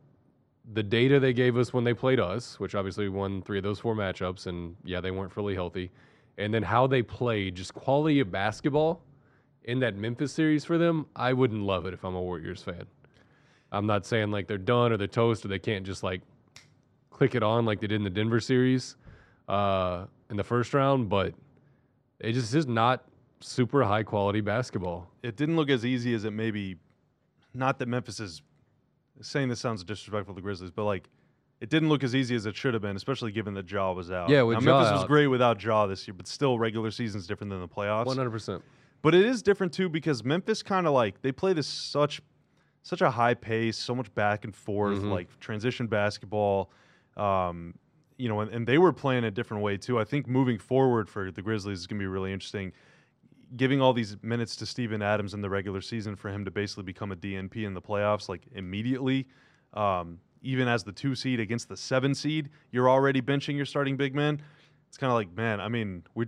the 0.73 0.83
data 0.83 1.21
they 1.21 1.33
gave 1.33 1.57
us 1.57 1.73
when 1.73 1.85
they 1.85 1.95
played 1.95 2.19
us, 2.19 2.59
which 2.59 2.75
obviously 2.75 3.09
won 3.09 3.41
three 3.43 3.59
of 3.59 3.63
those 3.63 3.79
four 3.79 3.95
matchups, 3.95 4.49
and 4.49 4.75
yeah, 4.85 5.01
they 5.01 5.13
weren't 5.13 5.33
fully 5.33 5.55
healthy, 5.55 5.93
and 6.39 6.53
then 6.53 6.65
how 6.65 6.89
they 6.89 7.03
played, 7.03 7.55
just 7.55 7.73
quality 7.73 8.19
of 8.19 8.33
basketball 8.33 9.01
in 9.67 9.81
that 9.81 9.97
Memphis 9.97 10.33
series 10.33 10.65
for 10.65 10.79
them, 10.79 11.07
I 11.15 11.33
wouldn't 11.33 11.63
love 11.63 11.87
it 11.87 11.93
if 11.93 12.05
I'm 12.05 12.15
a 12.15 12.23
Warriors 12.23 12.63
fan. 12.63 12.85
I'm 13.73 13.87
not 13.87 14.07
saying 14.07 14.31
like 14.31 14.47
they're 14.47 14.59
done 14.59 14.93
or 14.93 14.97
they're 14.97 15.09
toast 15.09 15.45
or 15.45 15.49
they 15.49 15.59
can't 15.59 15.85
just 15.85 16.03
like 16.03 16.23
click 17.11 17.35
it 17.35 17.43
on 17.43 17.65
like 17.67 17.81
they 17.81 17.89
did 17.89 17.97
in 17.97 18.05
the 18.05 18.11
Denver 18.11 18.41
series 18.41 18.97
uh, 19.49 20.07
in 20.31 20.37
the 20.37 20.45
first 20.45 20.73
round, 20.73 21.09
but 21.09 21.35
it 22.21 22.33
just 22.33 22.55
is 22.55 22.67
not 22.67 23.05
super 23.41 23.83
high 23.83 24.05
quality 24.05 24.41
basketball. 24.41 25.11
It 25.23 25.37
didn't 25.37 25.57
look 25.57 25.69
as 25.69 25.85
easy 25.85 26.15
as 26.15 26.25
it 26.25 26.31
maybe. 26.31 26.77
Not 27.53 27.79
that 27.81 27.89
Memphis 27.89 28.21
is 28.21 28.43
saying 29.21 29.49
this 29.49 29.61
sounds 29.61 29.83
disrespectful 29.83 30.35
to 30.35 30.39
the 30.39 30.43
Grizzlies, 30.43 30.71
but 30.71 30.85
like 30.85 31.09
it 31.61 31.71
didn't 31.71 31.89
look 31.89 32.05
as 32.05 32.15
easy 32.15 32.37
as 32.37 32.47
it 32.47 32.55
should 32.55 32.75
have 32.75 32.83
been, 32.83 32.97
especially 32.97 33.33
given 33.33 33.55
that 33.55 33.69
Ja 33.71 33.91
was 33.93 34.11
out. 34.11 34.29
Yeah, 34.29 34.43
with 34.43 34.59
now, 34.59 34.65
Ja 34.65 34.77
Memphis 34.79 34.93
out. 34.93 34.97
was 34.99 35.05
great 35.07 35.27
without 35.27 35.63
Ja 35.63 35.87
this 35.87 36.07
year, 36.07 36.15
but 36.15 36.29
still 36.29 36.59
regular 36.59 36.91
season's 36.91 37.27
different 37.27 37.51
than 37.51 37.61
the 37.61 37.69
playoffs. 37.69 38.07
One 38.07 38.17
hundred 38.17 38.31
percent. 38.31 38.63
But 39.07 39.15
it 39.15 39.25
is 39.25 39.41
different 39.41 39.73
too 39.73 39.89
because 39.89 40.25
Memphis 40.25 40.65
kind 40.65 40.85
of 40.85 40.93
like 40.93 41.23
they 41.23 41.31
play 41.31 41.53
this 41.53 41.69
such 41.69 42.21
such 42.83 43.03
a 43.03 43.09
high 43.09 43.35
pace, 43.35 43.79
so 43.79 43.95
much 43.95 44.13
back 44.17 44.45
and 44.45 44.53
forth, 44.53 44.99
Mhm. 44.99 45.13
like 45.13 45.29
transition 45.39 45.87
basketball. 45.87 46.73
Um, 47.17 47.77
you 48.17 48.29
know, 48.29 48.41
and, 48.41 48.51
and 48.51 48.67
they 48.67 48.79
were 48.79 48.93
playing 48.93 49.23
a 49.23 49.31
different 49.31 49.63
way 49.63 49.77
too. 49.77 50.01
I 50.01 50.03
think 50.03 50.27
moving 50.27 50.59
forward 50.59 51.09
for 51.09 51.31
the 51.31 51.41
Grizzlies 51.41 51.79
is 51.79 51.87
going 51.87 52.01
to 52.01 52.03
be 52.03 52.09
really 52.09 52.33
interesting. 52.33 52.73
Giving 53.57 53.81
all 53.81 53.93
these 53.93 54.17
minutes 54.25 54.57
to 54.57 54.67
Steven 54.67 55.03
Adams 55.03 55.35
in 55.35 55.41
the 55.41 55.51
regular 55.51 55.81
season 55.83 56.17
for 56.17 56.29
him 56.29 56.45
to 56.45 56.51
basically 56.51 56.83
become 56.83 57.13
a 57.13 57.17
DNP 57.17 57.65
in 57.65 57.75
the 57.75 57.83
playoffs, 57.83 58.29
like 58.29 58.43
immediately, 58.57 59.29
um, 59.75 60.19
even 60.43 60.67
as 60.67 60.83
the 60.83 60.91
two 60.91 61.15
seed 61.15 61.39
against 61.39 61.69
the 61.69 61.77
seven 61.77 62.13
seed, 62.13 62.51
you're 62.73 62.91
already 62.91 63.23
benching 63.23 63.55
your 63.55 63.67
starting 63.67 63.97
big 63.97 64.17
man. 64.17 64.43
It's 64.89 64.99
kind 64.99 65.13
of 65.13 65.15
like, 65.15 65.33
man, 65.33 65.61
I 65.61 65.69
mean, 65.69 66.03
we 66.17 66.27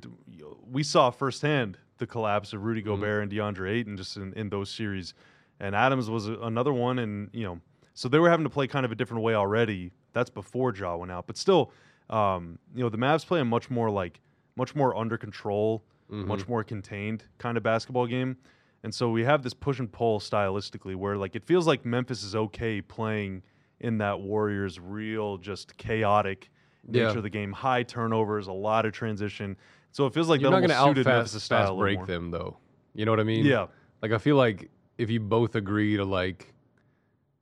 we 0.70 0.84
saw 0.84 1.10
firsthand 1.10 1.76
the 1.98 2.06
collapse 2.06 2.52
of 2.52 2.62
Rudy 2.64 2.82
Gobert 2.82 3.22
and 3.22 3.30
DeAndre 3.32 3.70
Ayton 3.70 3.96
just 3.96 4.16
in, 4.16 4.32
in 4.34 4.48
those 4.48 4.70
series, 4.70 5.14
and 5.60 5.74
Adams 5.74 6.08
was 6.08 6.26
another 6.28 6.72
one, 6.72 6.98
and 6.98 7.28
you 7.32 7.44
know, 7.44 7.60
so 7.94 8.08
they 8.08 8.18
were 8.18 8.30
having 8.30 8.44
to 8.44 8.50
play 8.50 8.66
kind 8.66 8.84
of 8.86 8.92
a 8.92 8.94
different 8.94 9.22
way 9.22 9.34
already. 9.34 9.92
That's 10.12 10.30
before 10.30 10.74
Ja 10.74 10.96
went 10.96 11.12
out, 11.12 11.26
but 11.26 11.36
still, 11.36 11.72
um, 12.10 12.58
you 12.74 12.82
know, 12.82 12.88
the 12.88 12.98
Mavs 12.98 13.26
play 13.26 13.40
a 13.40 13.44
much 13.44 13.70
more 13.70 13.90
like 13.90 14.20
much 14.56 14.74
more 14.74 14.96
under 14.96 15.16
control, 15.18 15.84
much 16.08 16.48
more 16.48 16.64
contained 16.64 17.22
kind 17.38 17.56
of 17.56 17.62
basketball 17.62 18.06
game. 18.06 18.36
And 18.82 18.94
so 18.94 19.10
we 19.10 19.24
have 19.24 19.42
this 19.42 19.54
push 19.54 19.78
and 19.80 19.90
pull 19.90 20.20
stylistically 20.20 20.94
where 20.96 21.16
like 21.16 21.34
it 21.36 21.44
feels 21.44 21.66
like 21.66 21.84
Memphis 21.84 22.22
is 22.22 22.34
okay 22.34 22.80
playing 22.80 23.42
in 23.80 23.98
that 23.98 24.20
Warriors 24.20 24.80
real 24.80 25.36
just 25.36 25.76
chaotic 25.76 26.50
nature 26.86 27.04
Yeah. 27.10 27.16
of 27.18 27.22
the 27.24 27.30
game, 27.30 27.52
high 27.52 27.82
turnovers, 27.82 28.46
a 28.46 28.52
lot 28.52 28.86
of 28.86 28.92
transition. 28.92 29.56
So 29.92 30.06
it 30.06 30.14
feels 30.14 30.28
like 30.28 30.40
You're 30.40 30.50
not 30.50 30.60
going 30.60 30.70
to 30.70 30.76
almost 30.76 31.06
out 31.06 31.28
fast, 31.28 31.40
style 31.40 31.66
fast 31.66 31.78
break 31.78 32.06
them 32.06 32.30
though. 32.30 32.56
You 32.94 33.04
know 33.04 33.12
what 33.12 33.20
I 33.20 33.24
mean? 33.24 33.44
Yeah. 33.44 33.66
Like 34.02 34.12
I 34.12 34.18
feel 34.18 34.36
like 34.36 34.70
if 34.96 35.10
you 35.10 35.20
both 35.20 35.54
agree 35.54 35.96
to 35.96 36.04
like, 36.04 36.52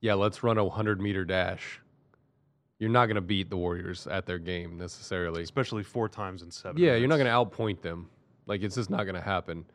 yeah, 0.01 0.13
let's 0.13 0.43
run 0.43 0.57
a 0.57 0.69
hundred 0.69 1.01
meter 1.01 1.25
dash. 1.25 1.81
You're 2.79 2.91
not 2.91 3.07
going 3.07 3.15
to 3.15 3.21
beat 3.21 3.49
the 3.49 3.57
Warriors 3.57 4.05
at 4.05 4.27
their 4.27 4.37
game 4.37 4.77
necessarily. 4.77 5.41
especially 5.41 5.83
four 5.83 6.07
times 6.07 6.43
in 6.43 6.51
seven. 6.51 6.79
Yeah, 6.79 6.95
you're 6.95 7.07
not 7.07 7.17
going 7.17 7.25
to 7.25 7.31
outpoint 7.31 7.81
them. 7.81 8.07
Like 8.45 8.61
it's 8.61 8.75
just 8.75 8.89
not 8.89 9.03
going 9.03 9.15
to 9.15 9.21
happen. 9.21 9.65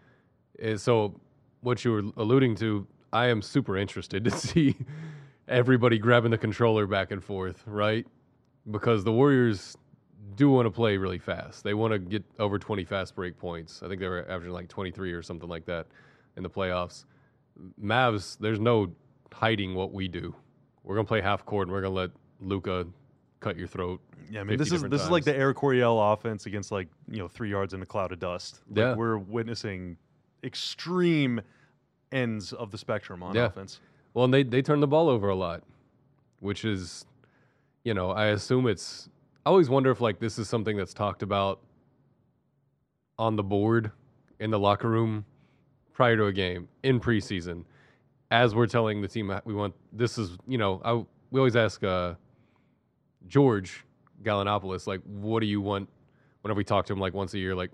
Eh, 0.60 0.76
so, 0.76 1.20
what 1.62 1.84
you 1.84 1.92
were 1.92 2.02
alluding 2.16 2.54
to, 2.56 2.86
I 3.12 3.26
am 3.26 3.42
super 3.42 3.76
interested 3.76 4.24
to 4.26 4.30
see 4.30 4.76
everybody 5.48 5.98
grabbing 5.98 6.30
the 6.30 6.38
controller 6.38 6.86
back 6.86 7.10
and 7.10 7.22
forth, 7.22 7.62
right? 7.66 8.06
Because 8.70 9.02
the 9.02 9.12
Warriors 9.12 9.76
do 10.36 10.50
want 10.50 10.66
to 10.66 10.70
play 10.70 10.96
really 10.96 11.18
fast. 11.18 11.64
They 11.64 11.74
want 11.74 11.92
to 11.92 11.98
get 11.98 12.24
over 12.38 12.58
20 12.58 12.84
fast 12.84 13.14
break 13.14 13.38
points. 13.38 13.82
I 13.82 13.88
think 13.88 14.00
they 14.00 14.08
were 14.08 14.22
averaging 14.28 14.52
like 14.52 14.68
23 14.68 15.12
or 15.12 15.22
something 15.22 15.48
like 15.48 15.64
that 15.66 15.86
in 16.36 16.42
the 16.42 16.50
playoffs. 16.50 17.04
Mavs, 17.82 18.38
there's 18.38 18.60
no 18.60 18.92
hiding 19.32 19.74
what 19.74 19.92
we 19.92 20.08
do. 20.08 20.34
We're 20.84 20.94
gonna 20.96 21.06
play 21.06 21.20
half 21.20 21.44
court 21.44 21.68
and 21.68 21.72
we're 21.74 21.82
gonna 21.82 21.94
let 21.94 22.10
Luka 22.40 22.86
cut 23.40 23.56
your 23.56 23.68
throat. 23.68 24.00
Yeah, 24.30 24.40
I 24.40 24.44
mean 24.44 24.58
50 24.58 24.64
this 24.64 24.72
is 24.72 24.88
this 24.90 25.02
is 25.02 25.10
like 25.10 25.24
the 25.24 25.34
Air 25.36 25.52
Coryell 25.54 26.00
offense 26.12 26.46
against 26.46 26.72
like 26.72 26.88
you 27.08 27.18
know 27.18 27.28
three 27.28 27.50
yards 27.50 27.74
in 27.74 27.82
a 27.82 27.86
cloud 27.86 28.12
of 28.12 28.18
dust. 28.18 28.60
Like, 28.68 28.78
Yeah. 28.78 28.94
we're 28.94 29.18
witnessing 29.18 29.96
extreme 30.44 31.40
ends 32.10 32.52
of 32.52 32.70
the 32.70 32.78
spectrum 32.78 33.22
on 33.22 33.34
Yeah. 33.34 33.46
offense. 33.46 33.80
Well, 34.14 34.24
and 34.24 34.34
they 34.34 34.42
they 34.42 34.62
turn 34.62 34.80
the 34.80 34.86
ball 34.88 35.08
over 35.08 35.28
a 35.28 35.34
lot, 35.36 35.62
which 36.40 36.64
is, 36.64 37.04
you 37.84 37.94
know, 37.94 38.10
I 38.10 38.26
assume 38.26 38.66
it's. 38.66 39.08
I 39.44 39.50
always 39.50 39.68
wonder 39.68 39.90
if 39.90 40.00
like 40.00 40.20
this 40.20 40.38
is 40.38 40.48
something 40.48 40.76
that's 40.76 40.94
talked 40.94 41.22
about 41.22 41.60
on 43.18 43.34
the 43.34 43.42
board 43.42 43.90
in 44.38 44.50
the 44.50 44.58
locker 44.58 44.88
room 44.88 45.24
prior 45.92 46.16
to 46.16 46.26
a 46.26 46.32
game 46.32 46.68
in 46.82 47.00
preseason. 47.00 47.64
as 48.30 48.54
we're 48.54 48.66
telling 48.66 49.02
the 49.02 49.08
team 49.08 49.32
we 49.44 49.52
want 49.52 49.74
this 49.92 50.16
is 50.16 50.38
you 50.46 50.58
know 50.58 50.80
I, 50.84 51.04
we 51.30 51.40
always 51.40 51.56
ask 51.56 51.82
uh, 51.82 52.14
George 53.26 53.84
Gallinopoulos 54.22 54.86
like 54.86 55.00
what 55.02 55.40
do 55.40 55.46
you 55.46 55.60
want 55.60 55.88
whenever 56.42 56.58
we 56.58 56.64
talk 56.64 56.86
to 56.86 56.92
him 56.92 57.00
like 57.00 57.12
once 57.12 57.34
a 57.34 57.38
year 57.38 57.54
like 57.54 57.70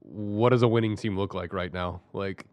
what 0.00 0.50
does 0.50 0.62
a 0.62 0.68
winning 0.68 0.96
team 0.96 1.16
look 1.16 1.34
like 1.34 1.52
right 1.52 1.72
now? 1.72 2.00
Like 2.12 2.46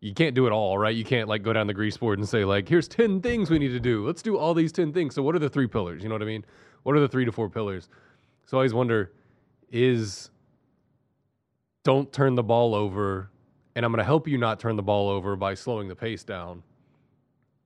you 0.00 0.12
can't 0.12 0.34
do 0.34 0.46
it 0.46 0.52
all 0.52 0.76
right? 0.76 0.94
You 0.94 1.04
can't 1.04 1.28
like 1.28 1.42
go 1.42 1.52
down 1.52 1.68
the 1.68 1.74
grease 1.74 1.96
board 1.96 2.18
and 2.18 2.28
say 2.28 2.44
like 2.44 2.68
here's 2.68 2.88
10 2.88 3.20
things 3.20 3.50
we 3.50 3.60
need 3.60 3.68
to 3.68 3.80
do. 3.80 4.04
Let's 4.04 4.20
do 4.22 4.36
all 4.36 4.52
these 4.52 4.72
10 4.72 4.92
things. 4.92 5.14
So 5.14 5.22
what 5.22 5.36
are 5.36 5.38
the 5.38 5.48
three 5.48 5.68
pillars? 5.68 6.02
You 6.02 6.08
know 6.08 6.16
what 6.16 6.22
I 6.22 6.26
mean 6.26 6.44
what 6.84 6.96
are 6.96 7.00
the 7.00 7.08
three 7.08 7.24
to 7.24 7.32
four 7.32 7.50
pillars 7.50 7.88
so 8.46 8.56
I 8.56 8.60
always 8.60 8.74
wonder 8.74 9.12
is 9.70 10.30
don't 11.82 12.10
turn 12.12 12.34
the 12.34 12.42
ball 12.42 12.74
over 12.74 13.30
and 13.74 13.84
I'm 13.84 13.92
going 13.92 13.98
to 13.98 14.04
help 14.04 14.28
you 14.28 14.38
not 14.38 14.60
turn 14.60 14.76
the 14.76 14.82
ball 14.82 15.08
over 15.08 15.36
by 15.36 15.54
slowing 15.54 15.88
the 15.88 15.96
pace 15.96 16.22
down. 16.22 16.62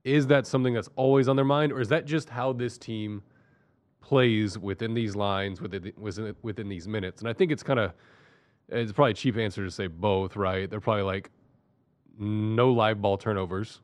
Is 0.05 0.27
that 0.29 0.47
something 0.47 0.73
that's 0.73 0.89
always 0.97 1.29
on 1.29 1.37
their 1.37 1.45
mind, 1.45 1.73
or 1.73 1.81
is 1.81 1.89
that 1.89 2.07
just 2.07 2.31
how 2.31 2.53
this 2.53 2.79
team 2.79 3.23
plays 4.01 4.57
within 4.59 4.95
these 4.95 5.15
lines, 5.15 5.61
within 5.61 5.93
within, 6.43 6.69
these 6.69 6.89
minutes? 6.89 7.21
And 7.21 7.29
I 7.29 7.33
think 7.35 7.53
it's 7.53 7.63
kind 7.63 7.79
of 7.79 7.93
it's 8.69 8.93
probably 8.93 9.11
a 9.11 9.15
cheap 9.15 9.37
answer 9.37 9.65
to 9.65 9.71
say 9.71 9.87
both, 9.87 10.37
right? 10.37 10.71
They're 10.71 10.81
probably 10.81 11.03
like 11.03 11.31
no 12.19 12.73
live 12.73 13.03
ball 13.03 13.19
turnovers, 13.19 13.81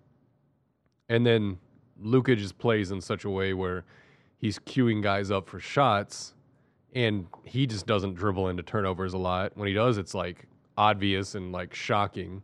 and 1.10 1.26
then 1.26 1.58
Luka 2.00 2.36
just 2.36 2.56
plays 2.58 2.90
in 2.90 3.00
such 3.00 3.24
a 3.24 3.30
way 3.30 3.52
where 3.52 3.84
he's 4.44 4.58
queuing 4.58 5.02
guys 5.02 5.30
up 5.30 5.48
for 5.48 5.58
shots, 5.58 6.34
and 6.94 7.26
he 7.44 7.66
just 7.66 7.86
doesn't 7.86 8.12
dribble 8.12 8.50
into 8.50 8.62
turnovers 8.62 9.14
a 9.14 9.18
lot. 9.18 9.56
When 9.56 9.66
he 9.66 9.72
does, 9.72 9.96
it's 9.96 10.14
like 10.14 10.44
obvious 10.76 11.34
and 11.34 11.50
like 11.50 11.74
shocking. 11.74 12.42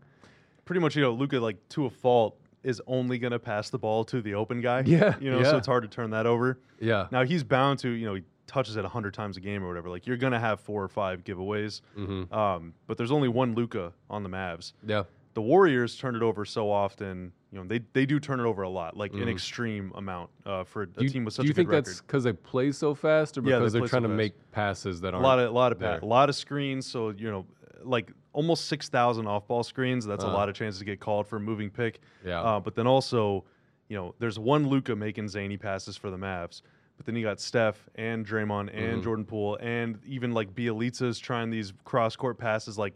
Pretty 0.65 0.81
much, 0.81 0.97
you 0.97 1.03
know, 1.03 1.13
Luka 1.13 1.39
like 1.39 1.59
to 1.69 1.85
a 1.85 1.91
fault 1.91 2.39
is 2.63 2.81
only 2.87 3.19
going 3.19 3.33
to 3.33 3.39
pass 3.39 3.69
the 3.69 3.79
ball 3.79 4.03
to 4.05 4.23
the 4.23 4.33
open 4.33 4.63
guy. 4.63 4.83
Yeah, 4.87 5.15
you 5.21 5.31
know, 5.31 5.41
yeah. 5.41 5.51
so 5.51 5.59
it's 5.59 5.67
hard 5.67 5.83
to 5.83 5.91
turn 5.91 6.09
that 6.13 6.25
over. 6.25 6.59
Yeah. 6.81 7.07
Now 7.11 7.23
he's 7.23 7.45
bound 7.45 7.81
to, 7.81 7.91
you 7.91 8.07
know, 8.07 8.15
he 8.15 8.23
touches 8.47 8.77
it 8.77 8.85
hundred 8.87 9.13
times 9.13 9.37
a 9.37 9.41
game 9.41 9.63
or 9.63 9.69
whatever. 9.69 9.91
Like 9.91 10.07
you're 10.07 10.17
going 10.17 10.33
to 10.33 10.41
have 10.41 10.59
four 10.59 10.83
or 10.83 10.89
five 10.89 11.23
giveaways. 11.23 11.83
Mm-hmm. 11.99 12.33
Um, 12.33 12.73
but 12.87 12.97
there's 12.97 13.13
only 13.13 13.29
one 13.29 13.55
Luka 13.55 13.93
on 14.09 14.23
the 14.23 14.31
Mavs. 14.31 14.73
Yeah. 14.87 15.03
The 15.35 15.43
Warriors 15.43 15.97
turn 15.97 16.17
it 16.17 16.23
over 16.23 16.45
so 16.45 16.71
often. 16.71 17.33
You 17.53 17.59
know, 17.61 17.65
they 17.67 17.81
they 17.93 18.07
do 18.07 18.19
turn 18.21 18.41
it 18.41 18.45
over 18.45 18.63
a 18.63 18.69
lot, 18.69 18.97
like 18.97 19.13
an 19.13 19.21
Mhm. 19.21 19.31
extreme 19.31 19.93
amount 19.95 20.31
uh, 20.47 20.65
for 20.65 20.83
a 20.85 20.89
you, 20.99 21.09
team 21.09 21.25
with 21.25 21.35
such 21.35 21.45
a 21.45 21.49
record. 21.49 21.55
do 21.55 21.61
you 21.63 21.69
think 21.69 21.71
that's 21.71 22.01
because 22.01 22.25
they 22.25 22.33
play 22.33 22.73
so 22.73 22.95
fast, 22.95 23.39
or 23.39 23.43
Yeah, 23.43 23.51
they 23.57 23.59
because 23.61 23.73
they 23.73 23.79
are 23.79 23.83
play 23.83 23.89
so 23.89 23.91
trying 23.91 24.03
to 24.05 24.09
fast. 24.09 24.17
make 24.17 24.51
passes 24.53 25.01
that 25.03 25.15
aren't? 25.15 25.25
a 25.25 25.29
lot 25.29 25.39
of 25.39 25.49
a 25.51 25.53
lot 25.53 25.73
of 25.73 25.79
pa- 25.81 25.99
a 26.03 26.05
lot 26.07 26.29
of 26.29 26.35
screens. 26.37 26.87
So 26.87 27.11
you 27.11 27.31
know, 27.31 27.47
like 27.83 28.13
almost 28.33 28.67
six 28.67 28.89
thousand 28.89 29.27
off 29.27 29.47
ball 29.49 29.63
screens. 29.65 30.05
That's 30.07 30.25
a 30.25 30.29
Uh. 30.29 30.33
lot 30.33 30.49
of 30.49 30.55
chances 30.55 30.79
to 30.81 30.85
get 30.85 31.01
called 31.01 31.27
for 31.27 31.37
a 31.37 31.41
moving 31.41 31.71
pick. 31.71 32.01
yeah. 32.25 32.41
Uh, 32.41 32.61
but 32.61 32.75
then 32.77 32.87
also, 32.87 33.45
you 33.89 33.97
know, 33.97 34.15
there's 34.21 34.39
one 34.39 34.69
Luka 34.69 34.95
making 34.95 35.29
zany 35.29 35.57
passes 35.57 35.97
for 35.97 36.11
the 36.11 36.17
Mavs. 36.19 36.63
But 36.97 37.07
then 37.07 37.17
you 37.17 37.23
got 37.23 37.41
Steph 37.41 37.89
and 37.95 38.27
Draymond 38.27 38.69
and 38.75 39.01
Mhm. 39.01 39.03
Jordan 39.03 39.25
Poole 39.25 39.57
and 39.61 39.99
even 40.05 40.33
like 40.33 40.55
Bjelica's 40.55 41.19
trying 41.19 41.51
these 41.51 41.73
cross 41.85 42.15
court 42.15 42.37
passes. 42.39 42.77
Like, 42.79 42.95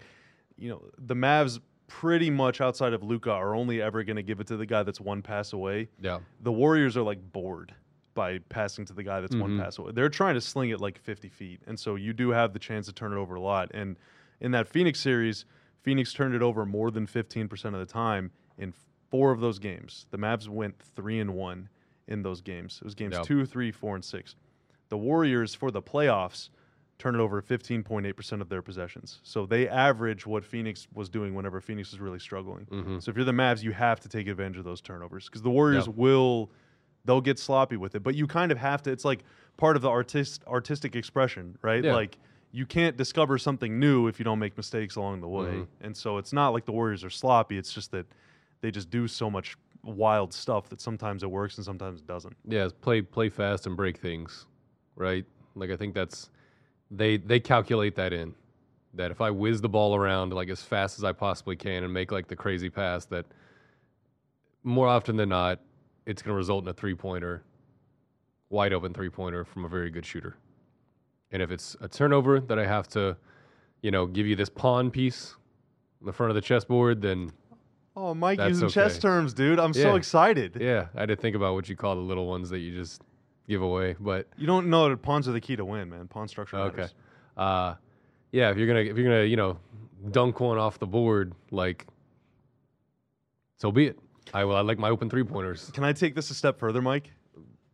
you 0.59 0.69
know, 0.69 0.83
the 0.99 1.15
Mavs 1.17 1.59
pretty 1.87 2.31
much 2.31 2.61
outside 2.61 2.93
of 2.93 3.03
Luka 3.03 3.31
are 3.31 3.55
only 3.55 3.81
ever 3.83 4.03
going 4.05 4.17
to 4.17 4.23
give 4.23 4.41
it 4.41 4.47
to 4.49 4.57
the 4.57 4.67
guy 4.67 4.83
that's 4.83 5.01
one 5.01 5.23
pass 5.23 5.53
away. 5.53 5.89
yeah. 6.01 6.19
The 6.41 6.53
Warriors 6.53 6.97
are 6.97 7.03
like 7.03 7.33
bored 7.33 7.75
by 8.15 8.39
passing 8.49 8.85
to 8.87 8.93
the 8.93 9.03
guy 9.03 9.21
that's 9.21 9.35
one 9.35 9.51
Mhm. 9.59 9.61
pass 9.63 9.77
away. 9.79 9.93
They're 9.93 10.09
trying 10.09 10.35
to 10.35 10.41
sling 10.41 10.71
it 10.71 10.81
like 10.81 10.99
50 10.99 11.29
feet. 11.29 11.61
And 11.67 11.79
so 11.79 11.97
you 11.97 12.13
do 12.13 12.31
have 12.31 12.53
the 12.53 12.59
chance 12.61 12.87
to 12.87 12.93
turn 12.93 13.13
it 13.13 13.17
over 13.17 13.35
a 13.35 13.41
lot. 13.41 13.71
And 13.75 13.97
in 14.41 14.53
that 14.53 14.69
Phoenix 14.69 15.01
series, 15.01 15.45
Phoenix 15.83 16.13
turned 16.13 16.35
it 16.35 16.41
over 16.43 16.65
more 16.65 16.91
than 16.91 17.07
15% 17.07 17.75
of 17.75 17.81
the 17.81 17.93
time 17.93 18.31
in 18.57 18.73
four 19.11 19.33
of 19.33 19.41
those 19.41 19.59
games. 19.59 20.07
The 20.11 20.19
Mavs 20.19 20.49
went 20.49 20.79
three 20.79 21.19
and 21.19 21.35
one 21.35 21.69
in 22.07 22.23
those 22.23 22.41
games. 22.41 22.79
It 22.81 22.85
was 22.85 22.95
games 22.95 23.15
Yeah. 23.17 23.23
two, 23.23 23.45
three, 23.47 23.71
four, 23.73 23.95
and 23.97 24.05
six. 24.05 24.37
The 24.91 24.97
Warriors 24.99 25.55
for 25.55 25.71
the 25.73 25.83
playoffs 25.83 26.51
turned 27.05 27.17
it 27.17 27.21
over 27.21 27.43
15.8% 27.43 28.41
of 28.41 28.49
their 28.49 28.63
possessions. 28.63 29.21
So 29.23 29.45
they 29.45 29.69
average 29.69 30.27
what 30.27 30.43
Phoenix 30.43 30.89
was 30.95 31.11
doing 31.11 31.35
whenever 31.35 31.61
Phoenix 31.61 31.91
was 31.91 32.01
really 32.01 32.19
struggling. 32.19 32.65
hmm 32.65 32.99
So 32.99 33.11
if 33.11 33.17
you're 33.17 33.27
the 33.27 33.33
Mavs, 33.33 33.63
you 33.63 33.73
have 33.73 34.01
to 34.01 34.09
take 34.09 34.27
advantage 34.27 34.57
of 34.57 34.65
those 34.65 34.81
turnovers 34.81 35.27
because 35.27 35.43
the 35.43 35.51
Warriors 35.51 35.87
Yeah. 35.87 35.93
will 35.97 36.51
they'll 37.05 37.21
get 37.21 37.39
sloppy 37.39 37.77
with 37.77 37.95
it, 37.95 38.03
but 38.03 38.15
you 38.15 38.27
kind 38.27 38.51
of 38.51 38.57
have 38.57 38.83
to. 38.85 38.91
It's 38.91 39.05
like 39.05 39.23
part 39.59 39.77
of 39.77 39.83
the 39.83 39.91
artist 39.91 40.43
artistic 40.47 40.97
expression, 40.97 41.59
right? 41.61 41.85
Yeah. 41.85 41.93
Like 41.93 42.17
you 42.53 42.65
can't 42.65 42.97
discover 42.97 43.37
something 43.37 43.79
new 43.79 44.07
if 44.07 44.19
you 44.19 44.25
don't 44.25 44.39
make 44.39 44.57
mistakes 44.57 44.97
along 44.97 45.21
the 45.21 45.29
way. 45.29 45.45
Mhm. 45.53 45.67
And 45.83 45.95
so 45.95 46.17
it's 46.17 46.33
not 46.33 46.55
like 46.55 46.65
the 46.65 46.73
Warriors 46.73 47.05
are 47.05 47.11
sloppy. 47.11 47.59
It's 47.59 47.75
just 47.75 47.91
that 47.91 48.07
they 48.63 48.71
just 48.71 48.89
do 48.89 49.07
so 49.07 49.29
much 49.31 49.59
wild 49.83 50.33
stuff 50.33 50.71
that 50.71 50.81
sometimes 50.81 51.23
it 51.23 51.31
works 51.31 51.59
and 51.59 51.65
sometimes 51.67 52.01
it 52.01 52.07
doesn't. 52.07 52.35
Yeah. 52.49 52.71
Play 52.81 53.03
play 53.03 53.29
fast 53.29 53.67
and 53.67 53.77
break 53.77 53.99
things, 53.99 54.47
right? 54.97 55.27
Like 55.55 55.71
I 55.71 55.77
think 55.77 55.93
that's 55.93 56.31
they 56.91 57.17
they 57.17 57.41
calculate 57.41 57.95
that 57.97 58.13
in 58.13 58.35
that 58.95 59.11
if 59.11 59.21
I 59.21 59.31
whiz 59.31 59.61
the 59.61 59.69
ball 59.69 59.97
around 59.97 60.33
like 60.33 60.49
as 60.49 60.63
fast 60.63 60.99
as 60.99 61.05
I 61.05 61.13
possibly 61.13 61.57
can 61.57 61.83
and 61.85 61.93
make 61.93 62.13
like 62.13 62.29
the 62.29 62.37
crazy 62.37 62.71
pass 62.71 63.05
that 63.07 63.27
more 64.63 64.87
often 64.89 65.17
than 65.17 65.29
not 65.29 65.61
it's 66.07 66.23
going 66.23 66.33
to 66.33 66.37
result 66.37 66.65
in 66.65 66.69
a 66.69 66.73
three 66.75 66.95
pointer, 66.95 67.43
wide 68.51 68.73
open 68.73 68.93
three 68.93 69.09
pointer 69.09 69.45
from 69.45 69.65
a 69.65 69.69
very 69.69 69.91
good 69.91 70.05
shooter. 70.05 70.37
And 71.33 71.43
if 71.43 71.51
it's 71.51 71.77
a 71.81 71.89
turnover 71.89 72.41
that 72.41 72.59
I 72.59 72.67
have 72.67 72.87
to, 72.89 73.17
you 73.83 73.91
know, 73.91 74.07
give 74.07 74.27
you 74.27 74.37
this 74.37 74.49
pawn 74.51 74.91
piece 74.91 75.35
in 76.01 76.07
the 76.07 76.13
front 76.13 76.31
of 76.31 76.35
the 76.35 76.41
chessboard, 76.43 77.01
then 77.03 77.33
Oh, 77.97 78.13
Mike 78.13 78.39
using 78.41 78.69
chess 78.69 78.99
terms, 78.99 79.33
dude. 79.35 79.59
I'm 79.61 79.73
so 79.73 79.95
excited. 79.97 80.59
yeah, 80.61 80.89
I 80.97 81.01
had 81.01 81.09
to 81.11 81.17
think 81.17 81.35
about 81.37 81.55
what 81.55 81.69
you 81.69 81.77
call 81.77 81.95
the 81.95 82.01
little 82.03 82.27
ones 82.27 82.51
that 82.51 82.59
you 82.59 82.75
just 82.75 83.03
give 83.49 83.63
away. 83.63 83.97
But 83.99 84.29
You 84.37 84.47
don't 84.47 84.69
know 84.69 84.89
that 84.89 85.03
pawns 85.03 85.29
are 85.29 85.33
the 85.33 85.41
key 85.41 85.57
to 85.57 85.65
win, 85.65 85.91
man. 85.91 86.09
Pawn 86.09 86.29
structure 86.29 86.57
Okay. 86.59 86.77
matters. 86.77 86.95
uh, 87.37 87.75
yeah, 88.33 88.51
if 88.51 88.57
you're 88.59 88.67
gonna 88.67 88.81
if 88.81 88.97
you're 88.97 89.05
gonna 89.09 89.25
you 89.25 89.37
know 89.37 89.59
dunk 90.11 90.41
one 90.41 90.59
off 90.59 90.79
the 90.79 90.87
board, 90.87 91.35
like 91.51 91.87
so 93.59 93.71
be 93.71 93.87
it. 93.87 93.99
I 94.33 94.45
will. 94.45 94.57
I 94.57 94.61
like 94.63 94.79
my 94.79 94.89
open 94.91 95.09
three 95.11 95.23
pointers. 95.25 95.71
Can 95.73 95.85
I 95.85 95.93
take 95.93 96.15
this 96.15 96.31
a 96.31 96.35
step 96.35 96.59
further, 96.59 96.83
Mike? 96.83 97.11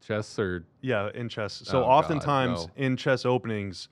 Chess 0.05 0.39
or 0.39 0.65
Yeah, 0.81 1.11
in 1.15 1.29
chess. 1.29 1.63
So 1.65 1.79
Oh, 1.79 1.83
God, 1.83 1.89
oftentimes 2.05 2.67
no. 2.67 2.73
in 2.77 2.97
chess 2.97 3.25
openings, 3.25 3.89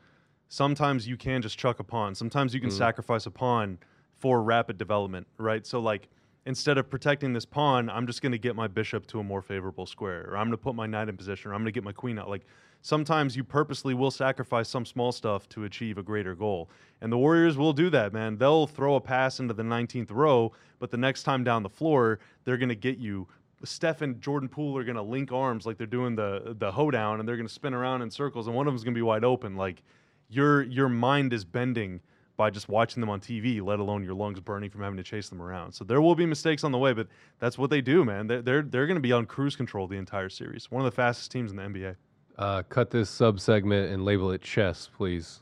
sometimes 0.49 1.07
you 1.07 1.17
can 1.17 1.41
just 1.43 1.59
chuck 1.59 1.79
a 1.81 1.85
pawn. 1.85 2.15
Sometimes 2.15 2.55
you 2.55 2.61
can 2.61 2.71
Mhm. 2.71 2.75
sacrifice 2.75 3.27
a 3.27 3.31
pawn 3.31 3.79
for 4.17 4.43
rapid 4.43 4.77
development, 4.79 5.27
right? 5.39 5.67
So 5.67 5.81
like 5.81 6.09
instead 6.49 6.79
of 6.79 6.89
protecting 6.89 7.35
this 7.35 7.45
pawn, 7.45 7.91
I'm 7.91 8.07
just 8.07 8.23
going 8.23 8.33
to 8.33 8.39
get 8.39 8.57
my 8.57 8.67
bishop 8.67 9.07
to 9.09 9.21
a 9.21 9.23
more 9.23 9.43
favorable 9.43 9.85
square, 9.85 10.27
or 10.31 10.39
I'm 10.39 10.47
going 10.47 10.53
to 10.53 10.57
put 10.57 10.75
my 10.75 10.87
knight 10.87 11.11
in 11.11 11.17
position, 11.17 11.51
or 11.51 11.55
I'm 11.55 11.61
going 11.61 11.67
to 11.67 11.73
get 11.73 11.85
my 11.85 11.93
queen 11.93 12.19
out. 12.19 12.31
Like 12.31 12.47
sometimes 12.81 13.37
you 13.37 13.45
purposely 13.45 13.93
will 13.93 14.11
sacrifice 14.11 14.71
some 14.71 14.87
small 14.87 15.13
stuff 15.13 15.47
to 15.51 15.65
achieve 15.65 15.99
a 15.99 16.03
greater 16.03 16.35
goal. 16.35 16.71
And 17.03 17.13
the 17.13 17.19
Warriors 17.19 17.59
will 17.59 17.75
do 17.75 17.91
that, 17.91 18.15
man. 18.15 18.39
They'll 18.39 18.67
throw 18.67 18.95
a 18.95 19.01
pass 19.01 19.41
into 19.41 19.53
the 19.53 19.63
19th 19.63 20.11
row, 20.11 20.53
but 20.79 20.91
the 20.91 20.97
next 20.97 21.25
time 21.25 21.45
down 21.45 21.63
the 21.63 21.69
floor, 21.69 22.19
they're 22.45 22.57
going 22.57 22.71
to 22.71 22.75
get 22.75 22.97
you 22.97 23.29
Steph 23.65 24.01
and 24.01 24.19
Jordan 24.19 24.49
Poole 24.49 24.79
are 24.79 24.85
going 24.85 24.97
to 24.97 25.03
link 25.03 25.33
arms 25.33 25.67
like 25.67 25.77
they're 25.77 25.87
doing 25.87 26.17
the 26.17 26.57
the 26.59 26.73
hoedown, 26.73 27.21
and 27.21 27.29
they're 27.29 27.37
going 27.37 27.49
to 27.49 27.53
spin 27.53 27.75
around 27.75 28.03
in 28.03 28.11
circles, 28.11 28.47
and 28.47 28.57
one 28.57 28.67
of 28.67 28.73
them's 28.73 28.85
going 28.85 28.95
to 28.95 28.99
be 28.99 29.03
wide 29.03 29.25
open. 29.25 29.57
Like 29.57 29.83
your 30.31 30.63
your 30.63 30.89
mind 30.89 31.33
is 31.33 31.45
bending 31.45 32.01
by 32.39 32.49
just 32.49 32.69
watching 32.69 33.01
them 33.01 33.11
on 33.11 33.21
TV, 33.21 33.61
let 33.61 33.81
alone 33.81 34.03
your 34.05 34.15
lungs 34.15 34.39
burning 34.41 34.71
from 34.71 34.81
having 34.81 34.97
to 34.97 35.03
chase 35.03 35.29
them 35.29 35.43
around. 35.43 35.73
So 35.73 35.85
there 35.85 36.01
will 36.01 36.15
be 36.15 36.25
mistakes 36.25 36.63
on 36.65 36.73
the 36.73 36.79
way, 36.79 36.95
but 36.95 37.09
that's 37.41 37.59
what 37.59 37.69
they 37.69 37.83
do, 37.83 38.05
man. 38.05 38.29
They're 38.29 38.41
they're, 38.41 38.63
they're 38.63 38.87
going 38.87 38.97
to 38.97 39.03
be 39.03 39.13
on 39.13 39.27
cruise 39.27 39.57
control 39.57 39.87
the 39.89 39.97
entire 39.97 40.31
series. 40.31 40.71
One 40.71 40.81
of 40.81 40.85
the 40.85 40.95
fastest 40.95 41.33
teams 41.33 41.51
in 41.51 41.57
the 41.57 41.65
NBA. 41.65 41.97
uh, 42.39 42.63
cut 42.69 42.91
this 42.91 43.11
sub 43.11 43.41
segment 43.41 43.93
and 43.93 44.05
label 44.05 44.31
it 44.31 44.41
chess, 44.41 44.89
please. 44.97 45.41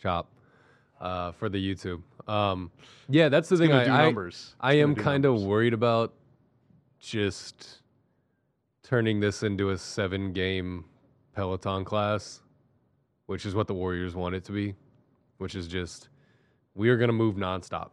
Chop 0.00 0.28
uh, 1.00 1.32
for 1.32 1.48
the 1.48 1.58
YouTube. 1.58 2.02
Um, 2.28 2.70
yeah, 3.08 3.28
that's 3.28 3.48
the 3.48 3.56
It's 3.56 3.60
thing. 3.60 3.72
I, 3.72 4.06
I. 4.08 4.14
I 4.60 4.74
am 4.74 4.94
kind 4.94 5.24
of 5.24 5.42
worried 5.42 5.72
about 5.74 6.12
just 7.00 7.80
turning 8.82 9.18
this 9.18 9.42
into 9.42 9.70
a 9.70 9.78
seven 9.78 10.32
game 10.32 10.84
Peloton 11.34 11.84
class, 11.84 12.42
which 13.26 13.44
is 13.44 13.54
what 13.54 13.66
the 13.66 13.74
Warriors 13.74 14.14
want 14.14 14.34
it 14.36 14.44
to 14.44 14.52
be, 14.52 14.74
which 15.38 15.54
is 15.54 15.66
just 15.66 16.08
we 16.74 16.88
are 16.90 16.96
going 16.96 17.08
to 17.08 17.14
move 17.14 17.36
nonstop. 17.36 17.90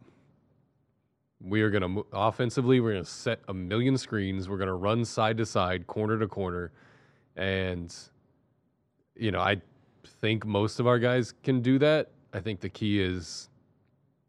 We 1.40 1.62
are 1.62 1.70
going 1.70 1.82
to 1.82 2.06
offensively, 2.12 2.80
we're 2.80 2.92
going 2.92 3.04
to 3.04 3.10
set 3.10 3.40
a 3.48 3.54
million 3.54 3.98
screens. 3.98 4.48
We're 4.48 4.58
going 4.58 4.68
to 4.68 4.74
run 4.74 5.04
side 5.04 5.36
to 5.38 5.46
side, 5.46 5.86
corner 5.86 6.18
to 6.18 6.26
corner. 6.26 6.72
And, 7.36 7.94
you 9.16 9.30
know, 9.30 9.40
I 9.40 9.60
think 10.20 10.46
most 10.46 10.80
of 10.80 10.86
our 10.86 10.98
guys 10.98 11.34
can 11.42 11.60
do 11.60 11.78
that. 11.80 12.10
I 12.32 12.40
think 12.40 12.60
the 12.60 12.68
key 12.68 13.00
is 13.00 13.48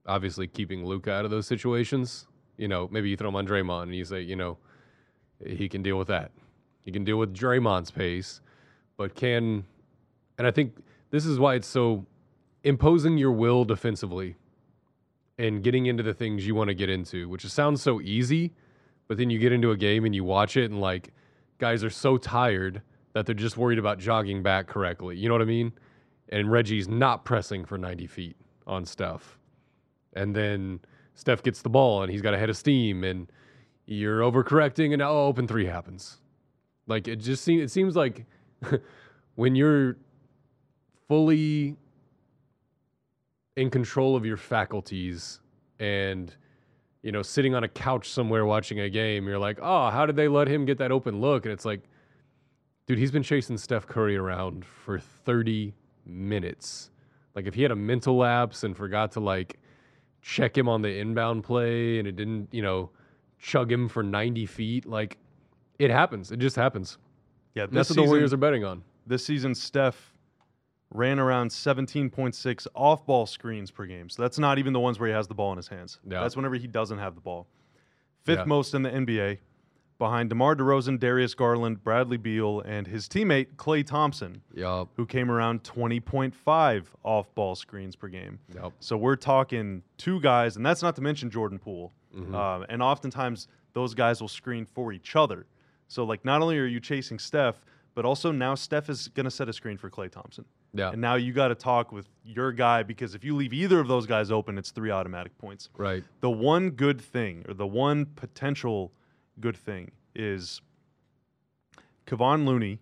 obviously 0.06 0.48
keeping 0.48 0.86
Luka 0.86 1.12
out 1.12 1.26
of 1.26 1.32
those 1.32 1.48
situations. 1.48 2.28
You 2.58 2.68
know, 2.68 2.88
maybe 2.92 3.10
you 3.10 3.18
throw 3.18 3.30
him 3.30 3.36
on 3.36 3.48
Draymond 3.48 3.84
and 3.84 3.96
you 3.96 4.06
say, 4.06 4.22
you 4.22 4.36
know, 4.36 4.58
he 5.46 5.68
can 5.68 5.82
deal 5.82 5.98
with 5.98 6.08
that. 6.08 6.32
He 6.84 6.92
can 6.92 7.04
deal 7.04 7.18
with 7.18 7.34
Draymond's 7.34 7.92
pace, 7.92 8.42
but 8.96 9.16
can, 9.16 9.66
and 10.38 10.46
I 10.48 10.52
think 10.52 10.78
this 11.10 11.26
is 11.26 11.40
why 11.40 11.56
it's 11.56 11.68
so 11.68 12.06
imposing 12.66 13.18
your 13.18 13.32
will 13.32 13.64
defensively 13.64 14.36
and 15.38 15.64
getting 15.64 15.86
into 15.86 16.04
the 16.04 16.14
things 16.14 16.46
you 16.46 16.56
want 16.56 16.68
to 16.68 16.74
get 16.74 16.90
into, 16.90 17.30
which 17.30 17.46
sounds 17.46 17.82
so 17.82 18.02
easy, 18.02 18.54
But 19.08 19.18
then 19.18 19.30
you 19.30 19.38
get 19.38 19.52
into 19.54 19.70
a 19.70 19.78
game 19.78 20.04
and 20.04 20.16
you 20.16 20.24
watch 20.24 20.58
it, 20.58 20.72
and 20.72 20.82
like 20.82 21.14
guys 21.60 21.84
are 21.84 21.92
so 21.92 22.18
tired 22.18 22.82
that 23.14 23.26
they're 23.28 23.36
just 23.36 23.56
worried 23.56 23.78
about 23.78 24.00
jogging 24.00 24.42
back 24.42 24.68
correctly. 24.68 25.16
You 25.16 25.30
know 25.30 25.36
what 25.36 25.44
I 25.44 25.46
mean? 25.46 25.72
And 26.30 26.52
Reggie's 26.52 26.88
not 26.88 27.24
pressing 27.24 27.66
for 27.66 27.78
90 27.78 28.08
feet 28.08 28.36
on 28.66 28.84
Steph. 28.84 29.38
And 30.14 30.36
then 30.36 30.80
Steph 31.14 31.44
gets 31.44 31.62
the 31.62 31.70
ball 31.70 32.02
and 32.02 32.12
he's 32.12 32.22
got 32.24 32.34
a 32.34 32.38
head 32.40 32.50
of 32.50 32.58
steam, 32.58 33.04
and 33.04 33.32
you're 33.86 34.22
overcorrecting, 34.22 34.92
and 34.92 35.04
oh, 35.04 35.28
open 35.28 35.48
three 35.48 35.66
happens. 35.66 36.20
Like 36.88 37.08
it 37.08 37.18
just 37.18 37.44
seems 37.44 37.62
it 37.62 37.72
seems 37.72 37.96
like 37.96 38.26
when 39.36 39.56
you're 39.56 39.98
fully 41.08 41.78
in 43.56 43.70
control 43.70 44.16
of 44.16 44.26
your 44.26 44.38
faculties 44.38 45.40
and 45.80 46.36
you 47.04 47.12
know 47.12 47.22
sitting 47.22 47.56
on 47.56 47.64
a 47.64 47.68
couch 47.68 48.10
somewhere 48.10 48.46
watching 48.46 48.80
a 48.80 48.90
game 48.90 49.28
you're 49.28 49.40
like 49.40 49.60
oh 49.62 49.90
how 49.90 50.06
did 50.06 50.16
they 50.16 50.28
let 50.28 50.48
him 50.48 50.66
get 50.66 50.78
that 50.78 50.92
open 50.92 51.22
look? 51.22 51.46
And 51.46 51.52
it's 51.54 51.66
like 51.66 51.82
dude 52.88 52.98
he's 52.98 53.12
been 53.12 53.24
chasing 53.24 53.58
Steph 53.58 53.88
Curry 53.88 54.18
around 54.18 54.66
for 54.66 55.00
30 55.00 55.74
minutes. 56.06 56.92
Like 57.36 57.48
if 57.48 57.54
he 57.54 57.62
had 57.62 57.72
a 57.72 57.76
mental 57.76 58.18
lapse 58.18 58.64
and 58.64 58.76
forgot 58.76 59.12
to 59.14 59.20
like 59.20 59.60
check 60.22 60.58
him 60.58 60.68
on 60.68 60.82
the 60.82 60.98
inbound 60.98 61.44
play 61.44 62.00
and 62.00 62.08
it 62.08 62.16
didn't 62.16 62.50
you 62.52 62.62
know 62.62 62.90
chug 63.40 63.72
him 63.72 63.88
for 63.88 64.02
90 64.02 64.46
feet 64.46 64.86
like 64.86 65.18
it 65.78 65.92
happens. 65.92 66.32
It 66.32 66.38
just 66.38 66.56
happens. 66.56 66.98
Yeah, 67.54 67.68
that's 67.70 67.90
what 67.90 67.96
the 67.98 68.04
Warriors 68.04 68.34
are 68.34 68.38
betting 68.38 68.64
on. 68.64 68.84
this 69.08 69.26
season, 69.26 69.56
Steph 69.56 70.15
ran 70.92 71.20
around 71.20 71.50
17.6 71.50 72.68
off 72.76 73.06
ball 73.06 73.26
screens 73.26 73.72
per 73.72 73.86
game. 73.86 74.10
So 74.10 74.22
that's 74.22 74.40
not 74.40 74.60
even 74.60 74.74
the 74.74 74.80
ones 74.80 75.00
where 75.00 75.08
he 75.08 75.14
has 75.14 75.28
the 75.28 75.34
ball 75.36 75.52
in 75.52 75.58
his 75.58 75.68
hands. 75.68 76.00
Yeah. 76.08 76.22
That's 76.22 76.36
whenever 76.36 76.56
he 76.56 76.68
doesn't 76.68 77.00
have 77.00 77.16
the 77.16 77.22
ball. 77.22 77.48
Fifth 78.24 78.40
Yeah. 78.40 78.46
most 78.46 78.74
in 78.74 78.82
the 78.84 78.90
NBA, 78.92 79.40
behind 79.98 80.30
DeMar 80.30 80.56
DeRozan, 80.56 81.00
Darius 81.00 81.34
Garland, 81.34 81.84
Bradley 81.84 82.18
Beal, 82.18 82.60
and 82.62 82.88
his 82.88 83.08
teammate, 83.08 83.56
Klay 83.56 83.86
Thompson, 83.86 84.42
yup 84.54 84.90
who 84.96 85.06
came 85.06 85.32
around 85.32 85.64
20.5 85.64 86.86
off 87.04 87.34
ball 87.36 87.56
screens 87.56 87.96
per 87.96 88.08
game. 88.08 88.40
yup 88.54 88.74
So 88.80 88.98
we're 88.98 89.16
talking 89.16 89.84
two 89.98 90.20
guys, 90.22 90.56
and 90.56 90.66
that's 90.66 90.82
not 90.82 90.96
to 90.96 91.02
mention 91.02 91.30
Jordan 91.30 91.60
Poole. 91.60 91.94
Mm-hmm. 92.16 92.34
Um, 92.36 92.66
and 92.70 92.82
oftentimes 92.82 93.48
those 93.74 93.94
guys 93.94 94.22
will 94.22 94.28
screen 94.30 94.66
for 94.66 94.92
each 94.94 95.16
other. 95.16 95.46
So 95.88 96.04
like 96.04 96.24
not 96.26 96.42
only 96.42 96.58
are 96.58 96.66
you 96.66 96.80
chasing 96.80 97.20
Steph, 97.20 97.64
but 97.94 98.06
also 98.06 98.32
now 98.32 98.56
Steph 98.56 98.90
is 98.90 99.08
going 99.10 99.26
to 99.26 99.32
set 99.32 99.48
a 99.50 99.54
screen 99.54 99.78
for 99.78 99.90
Klay 99.90 100.10
Thompson. 100.12 100.46
Yeah 100.76 100.92
And 100.92 101.02
now 101.02 101.16
you 101.16 101.34
got 101.34 101.48
to 101.50 101.56
talk 101.56 101.92
with 101.92 102.08
your 102.24 102.52
guy 102.52 102.84
because 102.84 103.16
if 103.16 103.24
you 103.24 103.36
leave 103.36 103.54
either 103.54 103.80
of 103.80 103.88
those 103.88 104.06
guys 104.06 104.32
open, 104.32 104.58
it's 104.58 104.72
three 104.72 104.92
automatic 104.92 105.38
points. 105.38 105.70
right 105.78 106.04
The 106.22 106.30
one 106.30 106.72
good 106.72 107.00
thing, 107.02 107.46
or 107.48 107.54
the 107.54 107.68
one 107.68 108.06
potential 108.06 108.92
good 109.40 109.58
thing, 109.58 109.92
is 110.14 110.62
Kevon 112.08 112.46
Looney 112.46 112.80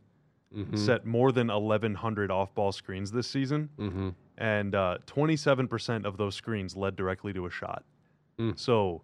Mhm. 0.55 0.77
set 0.77 1.03
more 1.03 1.31
than 1.31 1.49
1,100 1.49 2.29
off 2.29 2.53
ball 2.53 2.71
screens 2.71 3.11
this 3.11 3.27
season 3.27 3.69
mm-hmm. 3.77 4.09
and 4.37 4.75
uh, 4.75 4.99
27% 5.07 6.05
of 6.05 6.17
those 6.17 6.35
screens 6.35 6.75
led 6.77 6.95
directly 6.95 7.33
to 7.33 7.47
a 7.47 7.49
shot. 7.49 7.83
Mm. 8.37 8.57
So 8.59 9.01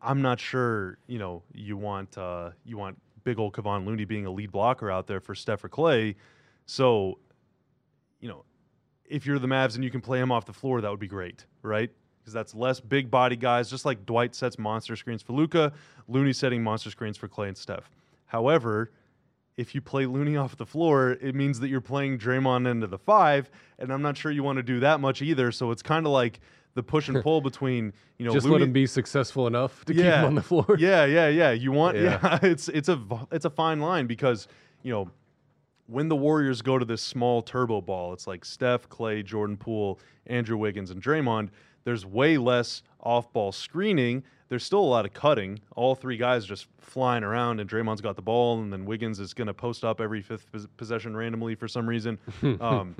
I'm 0.00 0.22
not 0.22 0.40
sure, 0.40 0.96
you 1.06 1.18
know, 1.18 1.42
you 1.52 1.76
want 1.76 2.16
uh, 2.16 2.52
you 2.64 2.78
want 2.78 2.98
big 3.24 3.38
old 3.38 3.52
Kevon 3.52 3.84
Looney 3.84 4.06
being 4.06 4.24
a 4.24 4.30
lead 4.30 4.50
blocker 4.50 4.90
out 4.90 5.06
there 5.06 5.20
for 5.20 5.34
Steph 5.34 5.64
or 5.64 5.68
Klay. 5.68 6.14
So, 6.64 7.18
you 8.20 8.28
know, 8.28 8.44
if 9.04 9.26
you're 9.26 9.38
the 9.38 9.46
Mavs 9.46 9.74
and 9.74 9.84
you 9.84 9.90
can 9.90 10.00
play 10.00 10.20
him 10.20 10.30
off 10.30 10.44
the 10.44 10.52
floor, 10.52 10.80
that 10.80 10.90
would 10.90 11.00
be 11.00 11.08
great, 11.08 11.46
right? 11.62 11.90
Because 12.20 12.32
that's 12.32 12.54
less 12.54 12.80
big 12.80 13.10
body 13.10 13.36
guys, 13.36 13.70
just 13.70 13.84
like 13.84 14.04
Dwight 14.04 14.34
sets 14.34 14.58
monster 14.58 14.96
screens 14.96 15.22
for 15.22 15.32
Luka, 15.32 15.72
Looney 16.08 16.32
setting 16.32 16.62
monster 16.62 16.90
screens 16.90 17.16
for 17.16 17.28
Klay 17.28 17.48
and 17.48 17.56
Steph. 17.56 17.90
However, 18.26 18.90
if 19.56 19.74
you 19.74 19.80
play 19.80 20.06
Looney 20.06 20.36
off 20.36 20.56
the 20.56 20.66
floor, 20.66 21.12
it 21.20 21.34
means 21.34 21.58
that 21.60 21.68
you're 21.68 21.80
playing 21.80 22.18
Draymond 22.18 22.70
into 22.70 22.86
the 22.86 22.98
five, 22.98 23.50
and 23.78 23.92
I'm 23.92 24.02
not 24.02 24.16
sure 24.16 24.30
you 24.30 24.42
want 24.42 24.58
to 24.58 24.62
do 24.62 24.80
that 24.80 25.00
much 25.00 25.20
either. 25.20 25.50
So 25.50 25.70
it's 25.70 25.82
kind 25.82 26.06
of 26.06 26.12
like 26.12 26.40
the 26.74 26.82
push 26.82 27.08
and 27.08 27.22
pull 27.24 27.40
between 27.40 27.92
you 28.18 28.26
know 28.26 28.32
just 28.32 28.44
Looney, 28.44 28.60
let 28.60 28.66
him 28.68 28.72
be 28.72 28.86
successful 28.86 29.46
enough 29.46 29.84
to 29.86 29.94
keep 29.94 30.04
him 30.04 30.24
on 30.24 30.34
the 30.36 30.42
floor. 30.42 30.76
yeah, 30.78 31.04
yeah, 31.04 31.28
yeah. 31.28 31.50
You 31.50 31.72
want 31.72 31.96
yeah. 31.96 32.18
Yeah. 32.22 32.38
it's 32.42 32.68
it's 32.68 32.88
a 32.88 33.00
it's 33.32 33.44
a 33.44 33.50
fine 33.50 33.80
line 33.80 34.06
because 34.06 34.46
you 34.82 34.92
know 34.92 35.10
when 35.88 36.08
the 36.08 36.16
Warriors 36.16 36.60
go 36.62 36.78
to 36.78 36.84
this 36.84 37.02
small 37.02 37.40
turbo 37.42 37.80
ball, 37.80 38.12
it's 38.12 38.26
like 38.26 38.44
Steph, 38.44 38.88
Klay, 38.88 39.24
Jordan 39.24 39.56
Poole, 39.56 39.98
Andrew 40.26 40.56
Wiggins, 40.58 40.90
and 40.90 41.02
Draymond. 41.02 41.48
There's 41.84 42.04
way 42.04 42.36
less 42.36 42.82
off-ball 43.00 43.52
screening. 43.52 44.22
There's 44.50 44.62
still 44.62 44.80
a 44.80 44.90
lot 44.90 45.06
of 45.06 45.14
cutting. 45.14 45.60
All 45.76 45.94
three 45.94 46.18
guys 46.18 46.44
just 46.44 46.66
flying 46.78 47.24
around, 47.24 47.60
and 47.60 47.68
Draymond's 47.68 48.02
got 48.02 48.16
the 48.16 48.22
ball, 48.22 48.60
and 48.60 48.70
then 48.70 48.84
Wiggins 48.84 49.18
is 49.18 49.32
going 49.32 49.46
to 49.46 49.54
post 49.54 49.82
up 49.82 49.98
every 50.00 50.20
fifth 50.20 50.52
pos- 50.52 50.66
possession 50.76 51.16
randomly 51.16 51.54
for 51.54 51.66
some 51.66 51.88
reason. 51.88 52.18
um, 52.60 52.94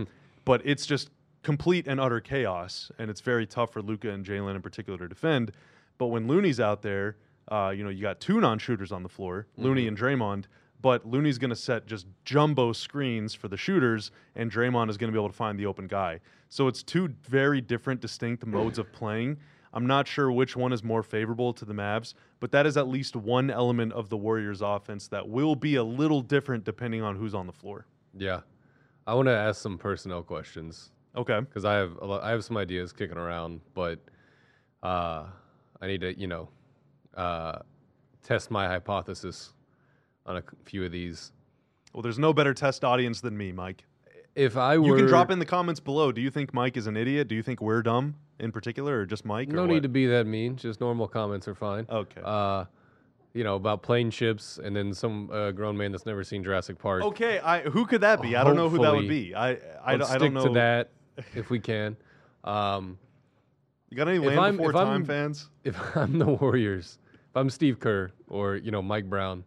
but 0.47 0.63
it's 0.65 0.87
just 0.87 1.11
complete 1.43 1.87
and 1.87 2.01
utter 2.01 2.21
chaos, 2.21 2.91
and 2.99 3.11
it's 3.11 3.21
very 3.21 3.47
tough 3.47 3.73
for 3.73 3.83
Luka 3.83 4.11
and 4.11 4.25
Jalen 4.25 4.57
in 4.57 4.63
particular 4.63 4.99
to 4.99 5.09
defend. 5.09 5.53
But 5.99 6.07
when 6.07 6.27
Looney's 6.27 6.59
out 6.59 6.81
there, 6.81 7.17
uh, 7.49 7.73
you 7.77 7.85
know, 7.85 7.91
you 7.91 8.01
got 8.01 8.21
two 8.21 8.41
non-shooters 8.41 8.93
on 8.93 9.03
the 9.03 9.09
floor, 9.11 9.47
Looney 9.59 9.87
and 9.89 9.97
Draymond. 9.97 10.45
But 10.81 11.05
Looney's 11.07 11.39
going 11.39 11.51
to 11.51 11.57
set 11.57 11.87
just 11.87 12.07
jumbo 12.25 12.73
screens 12.73 13.35
for 13.35 13.49
the 13.49 13.57
shooters, 13.57 14.11
and 14.37 14.51
Draymond 14.51 14.91
is 14.91 14.97
going 14.97 15.11
to 15.11 15.17
be 15.17 15.19
able 15.19 15.29
to 15.31 15.35
find 15.37 15.59
the 15.59 15.67
open 15.67 15.87
guy. 15.89 16.21
So 16.49 16.69
it's 16.69 16.83
two 16.83 17.09
very 17.25 17.61
different, 17.61 18.01
distinct 18.01 18.47
modes 18.47 18.79
of 18.79 18.93
playing. 18.93 19.39
I'm 19.75 19.87
not 19.87 20.07
sure 20.09 20.31
which 20.33 20.57
one 20.57 20.73
is 20.73 20.83
more 20.83 21.03
favorable 21.03 21.53
to 21.53 21.65
the 21.65 21.75
Mavs, 21.75 22.15
but 22.41 22.53
that 22.53 22.65
is 22.65 22.77
at 22.77 22.89
least 22.89 23.17
one 23.17 23.51
element 23.51 23.93
of 23.93 24.09
the 24.09 24.17
Warriors' 24.17 24.63
offense 24.63 25.09
that 25.09 25.29
will 25.29 25.55
be 25.57 25.75
a 25.75 25.85
little 25.85 26.23
different 26.23 26.65
depending 26.65 27.03
on 27.03 27.17
who's 27.17 27.35
on 27.35 27.47
the 27.47 27.53
floor. 27.53 27.87
Yeah. 28.17 28.41
I 29.07 29.15
want 29.15 29.27
to 29.27 29.33
ask 29.37 29.61
some 29.61 29.79
personnel 29.79 30.23
questions 30.23 30.91
Okay. 31.17 31.41
because 31.41 31.65
I 31.65 31.75
have 31.75 31.97
a 32.01 32.07
lo- 32.07 32.21
I 32.23 32.31
have 32.31 32.45
some 32.45 32.57
ideas 32.57 32.93
kicking 32.93 33.19
around, 33.19 33.61
but 33.75 33.99
uh, 34.83 35.25
I 35.81 35.87
need 35.87 36.01
to 36.03 36.19
you 36.19 36.27
know 36.29 36.49
uh, 37.15 37.59
test 38.23 38.51
my 38.51 38.67
hypothesis 38.69 39.53
on 40.29 40.37
a 40.37 40.43
few 40.65 40.85
of 40.85 40.93
these. 40.93 41.33
Well, 41.93 42.03
there's 42.03 42.19
no 42.19 42.33
better 42.33 42.55
test 42.55 42.85
audience 42.85 43.21
than 43.21 43.37
me, 43.37 43.51
Mike. 43.51 43.85
If 44.37 44.57
I 44.57 44.79
were 44.79 44.87
You 44.87 44.95
can 44.97 45.07
drop 45.07 45.31
in 45.33 45.41
the 45.41 45.47
comments 45.47 45.81
below. 45.81 46.13
Do 46.13 46.21
you 46.21 46.31
think 46.31 46.55
Mike 46.55 46.77
is 46.77 46.87
an 46.87 46.97
idiot? 46.97 47.27
Do 47.27 47.35
you 47.35 47.43
think 47.43 47.61
we're 47.61 47.83
dumb 47.83 48.15
in 48.39 48.53
particular, 48.53 49.01
or 49.01 49.07
just 49.07 49.25
Mike? 49.25 49.49
no 49.49 49.67
need 49.67 49.75
what? 49.75 49.83
to 49.85 49.89
be 49.89 50.07
that 50.07 50.27
mean. 50.27 50.55
Just 50.57 50.81
normal 50.81 51.09
comments 51.09 51.49
are 51.49 51.57
fine. 51.57 51.87
Okay. 51.91 52.21
Uh, 52.23 52.67
you 53.35 53.43
know 53.43 53.57
about 53.57 53.83
plain 53.83 54.11
ships, 54.11 54.59
and 54.63 54.77
then 54.77 54.93
some 54.95 55.31
uh, 55.33 55.51
grown 55.51 55.77
man 55.77 55.91
that's 55.93 56.07
never 56.07 56.23
seen 56.23 56.45
Jurassic 56.45 56.79
Park. 56.79 57.03
okay. 57.05 57.41
I 57.41 57.63
who 57.63 57.85
could 57.87 58.03
that 58.03 58.23
be? 58.23 58.37
I 58.37 58.45
don't 58.45 58.55
know 58.57 58.69
who 58.69 58.79
that 58.83 58.95
would 58.95 59.09
be. 59.09 59.35
I 59.35 59.51
I, 59.51 59.53
Let's 59.53 59.63
don't- 59.87 60.03
I 60.03 60.05
stick 60.05 60.21
don't 60.21 60.35
know. 60.35 60.47
to 60.49 60.55
that 60.55 60.91
if 61.35 61.51
we 61.51 61.59
can. 61.59 61.97
Um, 62.45 62.99
You 63.91 63.97
got 63.97 64.09
any 64.09 64.19
Land 64.19 64.57
Before 64.59 64.71
if 64.71 64.77
Time 64.77 64.89
I'm- 64.89 65.05
fans? 65.05 65.49
if 65.65 65.77
I'm 65.97 66.19
the 66.19 66.27
Warriors, 66.27 66.99
if 67.15 67.37
I'm 67.37 67.51
Steve 67.51 67.81
Kerr 67.81 68.11
or 68.29 68.57
you 68.57 68.71
know 68.71 68.83
Mike 68.83 69.09
Brown, 69.11 69.45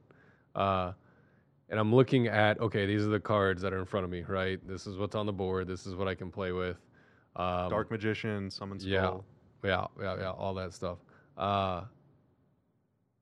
uh, 0.56 0.94
and 1.70 1.80
I'm 1.80 1.94
looking 1.96 2.28
at 2.28 2.60
okay, 2.60 2.86
these 2.86 3.04
are 3.04 3.10
the 3.10 3.20
cards 3.20 3.62
that 3.62 3.74
are 3.74 3.80
in 3.80 3.86
front 3.86 4.04
of 4.04 4.10
me, 4.10 4.24
right? 4.28 4.60
This 4.68 4.86
is 4.86 4.98
what's 4.98 5.16
on 5.16 5.26
the 5.26 5.34
board. 5.34 5.68
This 5.68 5.86
is 5.88 5.96
what 5.96 6.08
I 6.08 6.14
can 6.14 6.30
play 6.30 6.52
with. 6.52 6.78
Um, 7.36 7.70
Dark 7.70 7.90
Magician, 7.90 8.50
Summon 8.52 8.78
yeah, 8.82 9.14
yeah, 9.64 9.88
yeah, 10.00 10.18
yeah, 10.20 10.32
all 10.32 10.54
that 10.56 10.74
stuff. 10.74 10.98
Uh, 11.38 11.84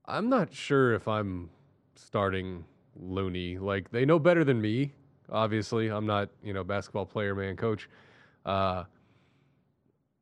I'm 0.06 0.30
not 0.30 0.52
sure 0.52 0.94
if 0.96 1.08
I'm 1.08 1.52
starting 1.96 2.66
Looney. 2.96 3.60
Like 3.60 3.92
they 3.92 4.04
know 4.04 4.18
better 4.18 4.44
than 4.44 4.60
me. 4.60 4.94
Obviously, 5.32 5.90
I'm 5.90 6.08
not 6.08 6.30
you 6.44 6.54
know 6.54 6.64
basketball 6.64 7.06
player, 7.06 7.36
man, 7.36 7.56
coach. 7.56 7.88
Uh, 8.46 8.86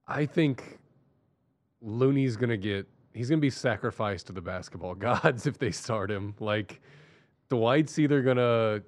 I 0.06 0.26
think 0.26 0.80
Looney's 1.82 2.36
gonna 2.36 2.58
get. 2.58 2.88
He's 3.14 3.30
gonna 3.30 3.40
be 3.40 3.50
sacrificed 3.50 4.28
to 4.28 4.34
the 4.34 4.42
basketball 4.42 4.96
gods 5.08 5.48
if 5.48 5.58
they 5.58 5.72
start 5.72 6.12
him. 6.12 6.36
Like 6.42 6.82
Dwight's 7.50 7.98
either 8.00 8.22
gonna 8.22 8.82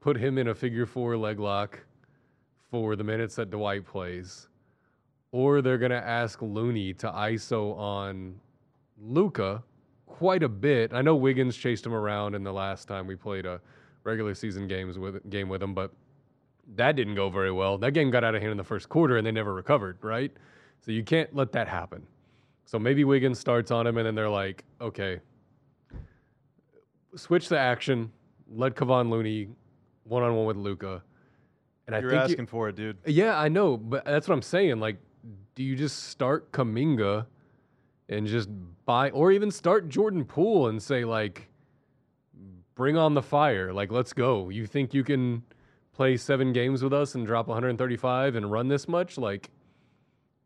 put 0.00 0.16
him 0.16 0.38
in 0.38 0.48
a 0.48 0.54
figure 0.54 0.86
four 0.86 1.16
leg 1.16 1.40
lock 1.40 1.80
for 2.70 2.96
the 2.96 3.04
minutes 3.04 3.36
that 3.36 3.50
Dwight 3.50 3.84
plays, 3.84 4.48
or 5.32 5.62
they're 5.62 5.78
gonna 5.78 5.94
ask 5.94 6.40
Looney 6.42 6.94
to 6.94 7.08
ISO 7.08 7.76
on 7.76 8.40
Luka 9.00 9.62
quite 10.06 10.42
a 10.42 10.48
bit. 10.48 10.92
I 10.92 11.02
know 11.02 11.16
Wiggins 11.16 11.56
chased 11.56 11.84
him 11.84 11.94
around 11.94 12.34
in 12.34 12.44
the 12.44 12.52
last 12.52 12.86
time 12.86 13.06
we 13.06 13.16
played 13.16 13.46
a 13.46 13.60
regular 14.04 14.34
season 14.34 14.68
games 14.68 14.98
with 14.98 15.28
game 15.30 15.48
with 15.48 15.62
him, 15.62 15.74
but 15.74 15.92
that 16.76 16.96
didn't 16.96 17.14
go 17.14 17.28
very 17.28 17.50
well. 17.50 17.78
That 17.78 17.92
game 17.92 18.10
got 18.10 18.22
out 18.22 18.34
of 18.34 18.40
hand 18.40 18.52
in 18.52 18.56
the 18.56 18.64
first 18.64 18.88
quarter 18.88 19.16
and 19.16 19.26
they 19.26 19.32
never 19.32 19.54
recovered, 19.54 19.98
right? 20.02 20.30
So 20.80 20.92
you 20.92 21.02
can't 21.02 21.34
let 21.34 21.52
that 21.52 21.68
happen. 21.68 22.06
So 22.64 22.78
maybe 22.78 23.04
Wiggins 23.04 23.38
starts 23.38 23.70
on 23.70 23.86
him 23.86 23.98
and 23.98 24.06
then 24.06 24.14
they're 24.14 24.28
like, 24.28 24.64
okay, 24.80 25.20
switch 27.16 27.48
the 27.48 27.58
action, 27.58 28.10
let 28.50 28.74
Kevon 28.74 29.10
Looney 29.10 29.48
one 30.04 30.22
on 30.22 30.34
one 30.34 30.46
with 30.46 30.56
Luka. 30.56 31.02
And 31.86 31.94
I 31.94 32.00
think 32.00 32.02
You're 32.02 32.10
think 32.20 32.28
you- 32.28 32.32
asking 32.34 32.46
for 32.46 32.68
it, 32.68 32.76
dude. 32.76 32.96
yeah, 33.06 33.38
I 33.38 33.48
know, 33.48 33.76
but 33.76 34.04
that's 34.04 34.26
what 34.28 34.34
I'm 34.34 34.42
saying. 34.42 34.80
Like, 34.80 34.96
do 35.54 35.62
you 35.62 35.76
just 35.76 36.04
start 36.04 36.50
Kuminga 36.52 37.26
and 38.08 38.26
just 38.26 38.48
buy 38.84 39.10
or 39.10 39.32
even 39.32 39.50
start 39.50 39.88
Jordan 39.88 40.24
Poole 40.24 40.68
and 40.68 40.82
say 40.82 41.04
like 41.04 41.48
bring 42.74 42.96
on 42.96 43.14
the 43.14 43.22
fire. 43.22 43.72
Like 43.72 43.90
let's 43.92 44.12
go. 44.12 44.48
You 44.50 44.66
think 44.66 44.92
you 44.92 45.04
can 45.04 45.42
play 45.92 46.16
7 46.16 46.52
games 46.52 46.82
with 46.82 46.92
us 46.92 47.14
and 47.14 47.26
drop 47.26 47.46
135 47.46 48.34
and 48.34 48.50
run 48.50 48.68
this 48.68 48.88
much? 48.88 49.16
Like 49.16 49.50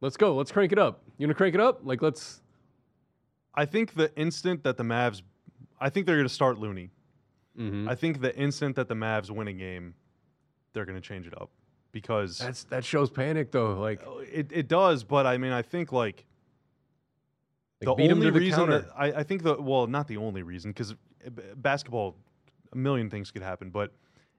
let's 0.01 0.17
go. 0.17 0.37
Let's 0.37 0.53
crank 0.53 0.73
it 0.73 0.79
up. 0.79 1.03
You 1.17 1.27
to 1.27 1.35
crank 1.35 1.55
it 1.55 1.61
up? 1.61 1.81
Like 1.83 2.03
let's 2.03 2.43
I 3.55 3.65
think 3.65 3.95
the 3.95 4.15
instant 4.17 4.63
that 4.63 4.77
the 4.77 4.85
Mavs, 4.85 5.23
I 5.81 5.91
think 5.91 6.07
they're 6.07 6.17
going 6.17 6.29
to 6.29 6.33
start 6.35 6.59
Looney. 6.59 6.91
Mhm. 7.59 7.89
I 7.89 7.95
think 7.95 8.21
the 8.21 8.35
instant 8.37 8.77
that 8.77 8.89
the 8.89 8.95
Mavs 8.95 9.31
win 9.31 9.49
a 9.49 9.53
game, 9.53 9.95
they're 10.73 10.85
going 10.85 11.01
to 11.01 11.07
change 11.07 11.27
it 11.27 11.35
up 11.41 11.51
because 11.93 12.39
That's 12.39 12.65
that 12.65 12.85
shows 12.85 13.11
panic 13.11 13.51
though. 13.51 13.79
Like, 13.81 14.03
it, 14.33 14.51
it 14.53 14.69
does. 14.69 15.03
But 15.05 15.27
I 15.27 15.39
mean, 15.39 15.53
I 15.53 15.63
think 15.63 15.91
like 15.93 16.27
like 17.81 17.87
the 17.87 17.95
beat 17.95 18.11
'em 18.11 18.19
only 18.19 18.27
to 18.27 18.33
the 18.33 18.39
reason 18.39 18.59
counter. 18.67 18.79
that 18.81 18.91
I, 18.97 19.07
I 19.13 19.23
think 19.23 19.43
the 19.43 19.61
well, 19.61 19.87
not 19.87 20.07
the 20.09 20.17
only 20.19 20.43
reason 20.43 20.71
because 20.71 20.95
basketball, 21.57 22.17
a 22.73 22.77
million 22.77 23.11
things 23.11 23.31
could 23.31 23.43
happen. 23.43 23.71
But 23.71 23.93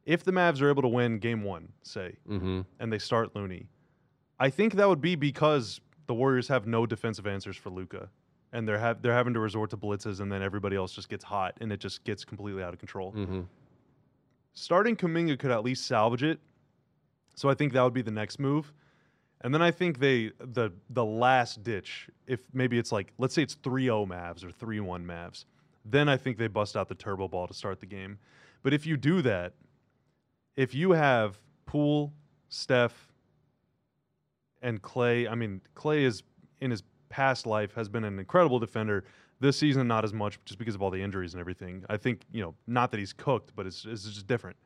if 0.06 0.24
the 0.24 0.32
Mavs 0.32 0.62
are 0.62 0.70
able 0.70 0.82
to 0.82 0.88
win 0.88 1.20
Game 1.20 1.44
One, 1.44 1.74
say, 1.84 2.16
Mhm. 2.28 2.66
and 2.80 2.92
they 2.92 3.00
start 3.00 3.36
Looney, 3.36 3.70
I 4.40 4.50
think 4.50 4.74
that 4.74 4.88
would 4.88 5.02
be 5.02 5.16
because 5.16 5.82
the 6.08 6.14
Warriors 6.14 6.48
have 6.48 6.66
no 6.68 6.86
defensive 6.86 7.28
answers 7.28 7.56
for 7.58 7.70
Luka, 7.70 8.10
and 8.52 8.68
they're 8.68 8.80
have 8.80 9.02
they're 9.02 9.14
having 9.14 9.34
to 9.34 9.40
resort 9.40 9.70
to 9.72 9.78
blitzes, 9.78 10.20
and 10.20 10.32
then 10.32 10.42
everybody 10.42 10.76
else 10.76 10.92
just 10.94 11.10
gets 11.10 11.24
hot, 11.24 11.56
and 11.62 11.72
it 11.72 11.80
just 11.80 12.04
gets 12.04 12.26
completely 12.26 12.64
out 12.64 12.74
of 12.74 12.80
control. 12.80 13.14
Mhm. 13.14 13.46
Starting 14.54 14.96
Kuminga 14.96 15.38
could 15.40 15.52
at 15.52 15.64
least 15.64 15.86
salvage 15.88 16.24
it, 16.24 16.40
so 17.36 17.50
I 17.50 17.54
think 17.54 17.74
that 17.74 17.82
would 17.84 17.94
be 17.94 18.02
the 18.02 18.12
next 18.12 18.40
move. 18.40 18.74
And 19.42 19.54
then 19.54 19.62
I 19.62 19.72
think 19.72 20.00
they 20.00 20.32
the 20.40 20.74
the 20.90 21.06
last 21.06 21.64
ditch, 21.64 22.10
if 22.28 22.42
maybe 22.54 22.78
it's 22.78 22.92
like 22.92 23.14
let's 23.18 23.34
say 23.34 23.44
it's 23.44 23.56
3-0 23.56 24.06
Mavs 24.06 24.44
or 24.44 24.52
3-1 24.52 25.06
Mavs, 25.06 25.46
then 25.86 26.10
I 26.10 26.18
think 26.18 26.38
they 26.38 26.48
bust 26.48 26.76
out 26.76 26.90
the 26.90 26.96
turbo 26.96 27.28
ball 27.28 27.48
to 27.48 27.54
start 27.54 27.80
the 27.80 27.86
game. 27.86 28.20
But 28.64 28.74
if 28.74 28.86
you 28.86 28.98
do 28.98 29.22
that, 29.22 29.54
if 30.58 30.76
you 30.76 30.92
have 30.92 31.40
Poole, 31.66 32.12
Steph, 32.50 33.14
and 34.62 34.82
Klay, 34.82 35.30
I 35.32 35.36
mean 35.36 35.62
Klay 35.74 36.00
is 36.00 36.24
in 36.60 36.72
his 36.72 36.84
past 37.10 37.46
life 37.46 37.74
has 37.76 37.90
been 37.90 38.04
an 38.04 38.20
incredible 38.20 38.60
defender. 38.60 39.04
This 39.42 39.58
season, 39.58 39.88
not 39.88 40.04
as 40.04 40.12
much, 40.14 40.38
just 40.46 40.60
because 40.60 40.76
of 40.76 40.82
all 40.82 40.92
the 40.92 41.02
injuries 41.02 41.34
and 41.34 41.40
everything. 41.40 41.86
I 41.90 41.96
think 41.98 42.24
you 42.32 42.42
know, 42.42 42.56
not 42.68 42.92
that 42.92 43.00
he's 43.00 43.14
cooked, 43.14 43.54
but 43.56 43.66
it's, 43.66 43.86
it's 43.86 44.04
just 44.04 44.28
different. 44.28 44.58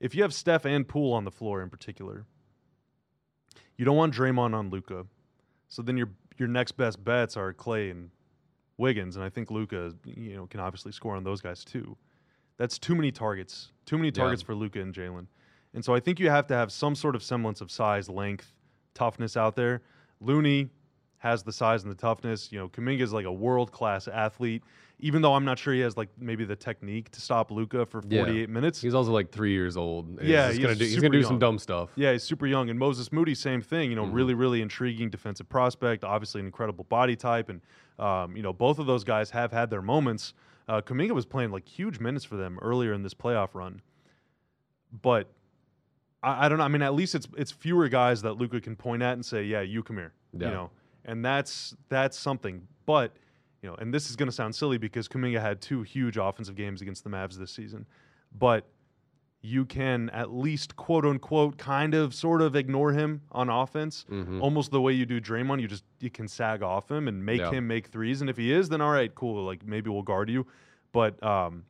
If 0.00 0.14
you 0.14 0.22
have 0.22 0.32
Steph 0.32 0.64
and 0.64 0.88
Poole 0.88 1.12
on 1.12 1.24
the 1.24 1.30
floor 1.30 1.62
in 1.62 1.68
particular, 1.68 2.24
you 3.76 3.84
don't 3.84 3.96
want 3.96 4.14
Draymond 4.14 4.54
on 4.54 4.70
Luka. 4.70 5.06
So 5.68 5.82
then 5.82 5.96
your 5.96 6.08
your 6.38 6.48
next 6.48 6.72
best 6.72 7.02
bets 7.04 7.36
are 7.36 7.52
Klay 7.52 7.90
and 7.90 8.10
Wiggins, 8.78 9.16
and 9.16 9.24
I 9.24 9.28
think 9.28 9.50
Luka, 9.50 9.92
you 10.06 10.34
know, 10.36 10.46
can 10.46 10.60
obviously 10.60 10.92
score 10.92 11.14
on 11.16 11.22
those 11.24 11.42
guys 11.42 11.64
too. 11.64 11.96
That's 12.56 12.78
too 12.78 12.94
many 12.94 13.12
targets, 13.12 13.72
too 13.84 13.96
many 13.98 14.08
Yeah. 14.08 14.12
targets 14.22 14.40
for 14.42 14.54
Luka 14.54 14.80
and 14.80 14.94
Jalen, 14.94 15.26
and 15.74 15.84
so 15.84 15.94
I 15.94 16.00
think 16.00 16.18
you 16.18 16.30
have 16.30 16.46
to 16.46 16.54
have 16.54 16.72
some 16.72 16.94
sort 16.94 17.14
of 17.14 17.22
semblance 17.22 17.60
of 17.60 17.70
size, 17.70 18.08
length, 18.08 18.54
toughness 18.94 19.36
out 19.36 19.56
there. 19.56 19.82
Looney 20.20 20.70
has 21.20 21.42
the 21.42 21.52
size 21.52 21.82
and 21.84 21.90
the 21.92 21.96
toughness. 21.96 22.50
You 22.50 22.58
know, 22.58 22.68
Kuminga 22.68 23.00
is 23.02 23.12
like 23.12 23.26
a 23.26 23.32
world 23.32 23.70
class 23.72 24.08
athlete, 24.08 24.62
even 25.00 25.20
though 25.22 25.34
I'm 25.34 25.44
not 25.44 25.58
sure 25.58 25.72
he 25.74 25.80
has 25.80 25.96
like 25.96 26.08
maybe 26.18 26.44
the 26.46 26.56
technique 26.56 27.10
to 27.12 27.20
stop 27.20 27.50
Luka 27.50 27.84
for 27.86 28.02
Yeah. 28.08 28.24
48 28.24 28.48
minutes. 28.48 28.80
He's 28.80 28.94
also 28.94 29.12
like 29.12 29.30
three 29.30 29.52
years 29.52 29.76
old. 29.76 30.18
Yeah, 30.22 30.48
he's, 30.48 30.58
gonna 30.58 30.74
do, 30.74 30.84
he's 30.84 30.96
gonna 30.96 31.10
do 31.10 31.22
some 31.22 31.38
dumb 31.38 31.58
stuff. 31.58 31.90
Yeah, 31.94 32.12
he's 32.12 32.22
super 32.24 32.46
young. 32.46 32.70
And 32.70 32.78
Moses 32.78 33.12
Moody, 33.12 33.34
same 33.34 33.60
thing. 33.60 33.90
You 33.90 33.96
know, 33.96 34.06
Mhm. 34.06 34.14
really, 34.14 34.34
really 34.34 34.62
intriguing 34.62 35.10
defensive 35.10 35.48
prospect. 35.48 36.04
Obviously, 36.04 36.40
an 36.40 36.46
incredible 36.46 36.84
body 36.84 37.16
type, 37.16 37.48
and 37.50 37.60
um, 37.98 38.34
you 38.34 38.42
know, 38.42 38.52
both 38.54 38.78
of 38.78 38.86
those 38.86 39.04
guys 39.04 39.30
have 39.30 39.52
had 39.52 39.68
their 39.68 39.82
moments. 39.82 40.32
Uh, 40.68 40.80
Kuminga 40.80 41.10
was 41.10 41.26
playing 41.26 41.50
like 41.50 41.68
huge 41.68 42.00
minutes 42.00 42.24
for 42.24 42.36
them 42.36 42.58
earlier 42.62 42.94
in 42.94 43.02
this 43.02 43.12
playoff 43.12 43.54
run, 43.54 43.82
but 45.02 45.30
I, 46.22 46.46
I 46.46 46.48
don't 46.48 46.56
know. 46.58 46.64
I 46.64 46.68
mean, 46.68 46.80
at 46.82 46.94
least 46.94 47.14
it's 47.14 47.28
it's 47.36 47.50
fewer 47.52 47.88
guys 47.90 48.22
that 48.22 48.34
Luka 48.34 48.58
can 48.60 48.74
point 48.74 49.02
at 49.02 49.12
and 49.14 49.24
say, 49.26 49.44
"Yeah, 49.44 49.60
you 49.60 49.82
come 49.82 49.96
here," 49.96 50.12
Yeah. 50.32 50.48
you 50.48 50.54
know, 50.54 50.70
and 51.04 51.24
that's 51.24 51.74
that's 51.88 52.18
something. 52.18 52.66
But 52.86 53.12
you 53.62 53.68
know, 53.68 53.76
and 53.76 53.92
this 53.92 54.08
is 54.10 54.16
going 54.16 54.28
to 54.28 54.32
sound 54.34 54.54
silly 54.54 54.78
because 54.78 55.06
Kuminga 55.08 55.40
had 55.40 55.60
two 55.60 55.82
huge 55.82 56.16
offensive 56.16 56.54
games 56.56 56.80
against 56.80 57.04
the 57.04 57.10
Mavs 57.10 57.34
this 57.36 57.50
season, 57.52 57.86
but 58.38 58.64
you 59.42 59.64
can 59.64 60.10
at 60.10 60.30
least 60.30 60.76
quote 60.76 61.04
unquote 61.06 61.56
kind 61.56 61.94
of 61.94 62.14
sort 62.14 62.42
of 62.42 62.54
ignore 62.54 62.92
him 62.92 63.22
on 63.32 63.48
offense 63.48 64.04
Mhm. 64.10 64.38
almost 64.42 64.70
the 64.70 64.80
way 64.82 64.92
you 64.92 65.06
do 65.06 65.18
Draymond 65.18 65.62
you 65.62 65.66
just 65.68 65.82
you 65.98 66.10
can 66.10 66.28
sag 66.28 66.62
off 66.62 66.90
him 66.90 67.08
and 67.08 67.24
make 67.24 67.40
Yeah. 67.40 67.50
him 67.50 67.66
make 67.66 67.86
threes 67.86 68.20
and 68.20 68.28
if 68.28 68.36
he 68.36 68.52
is 68.52 68.68
then 68.68 68.82
all 68.82 68.90
right 68.92 69.14
cool 69.14 69.42
like 69.46 69.64
maybe 69.64 69.88
we'll 69.88 70.02
guard 70.02 70.28
you 70.28 70.46
but 70.92 71.22
um 71.22 71.64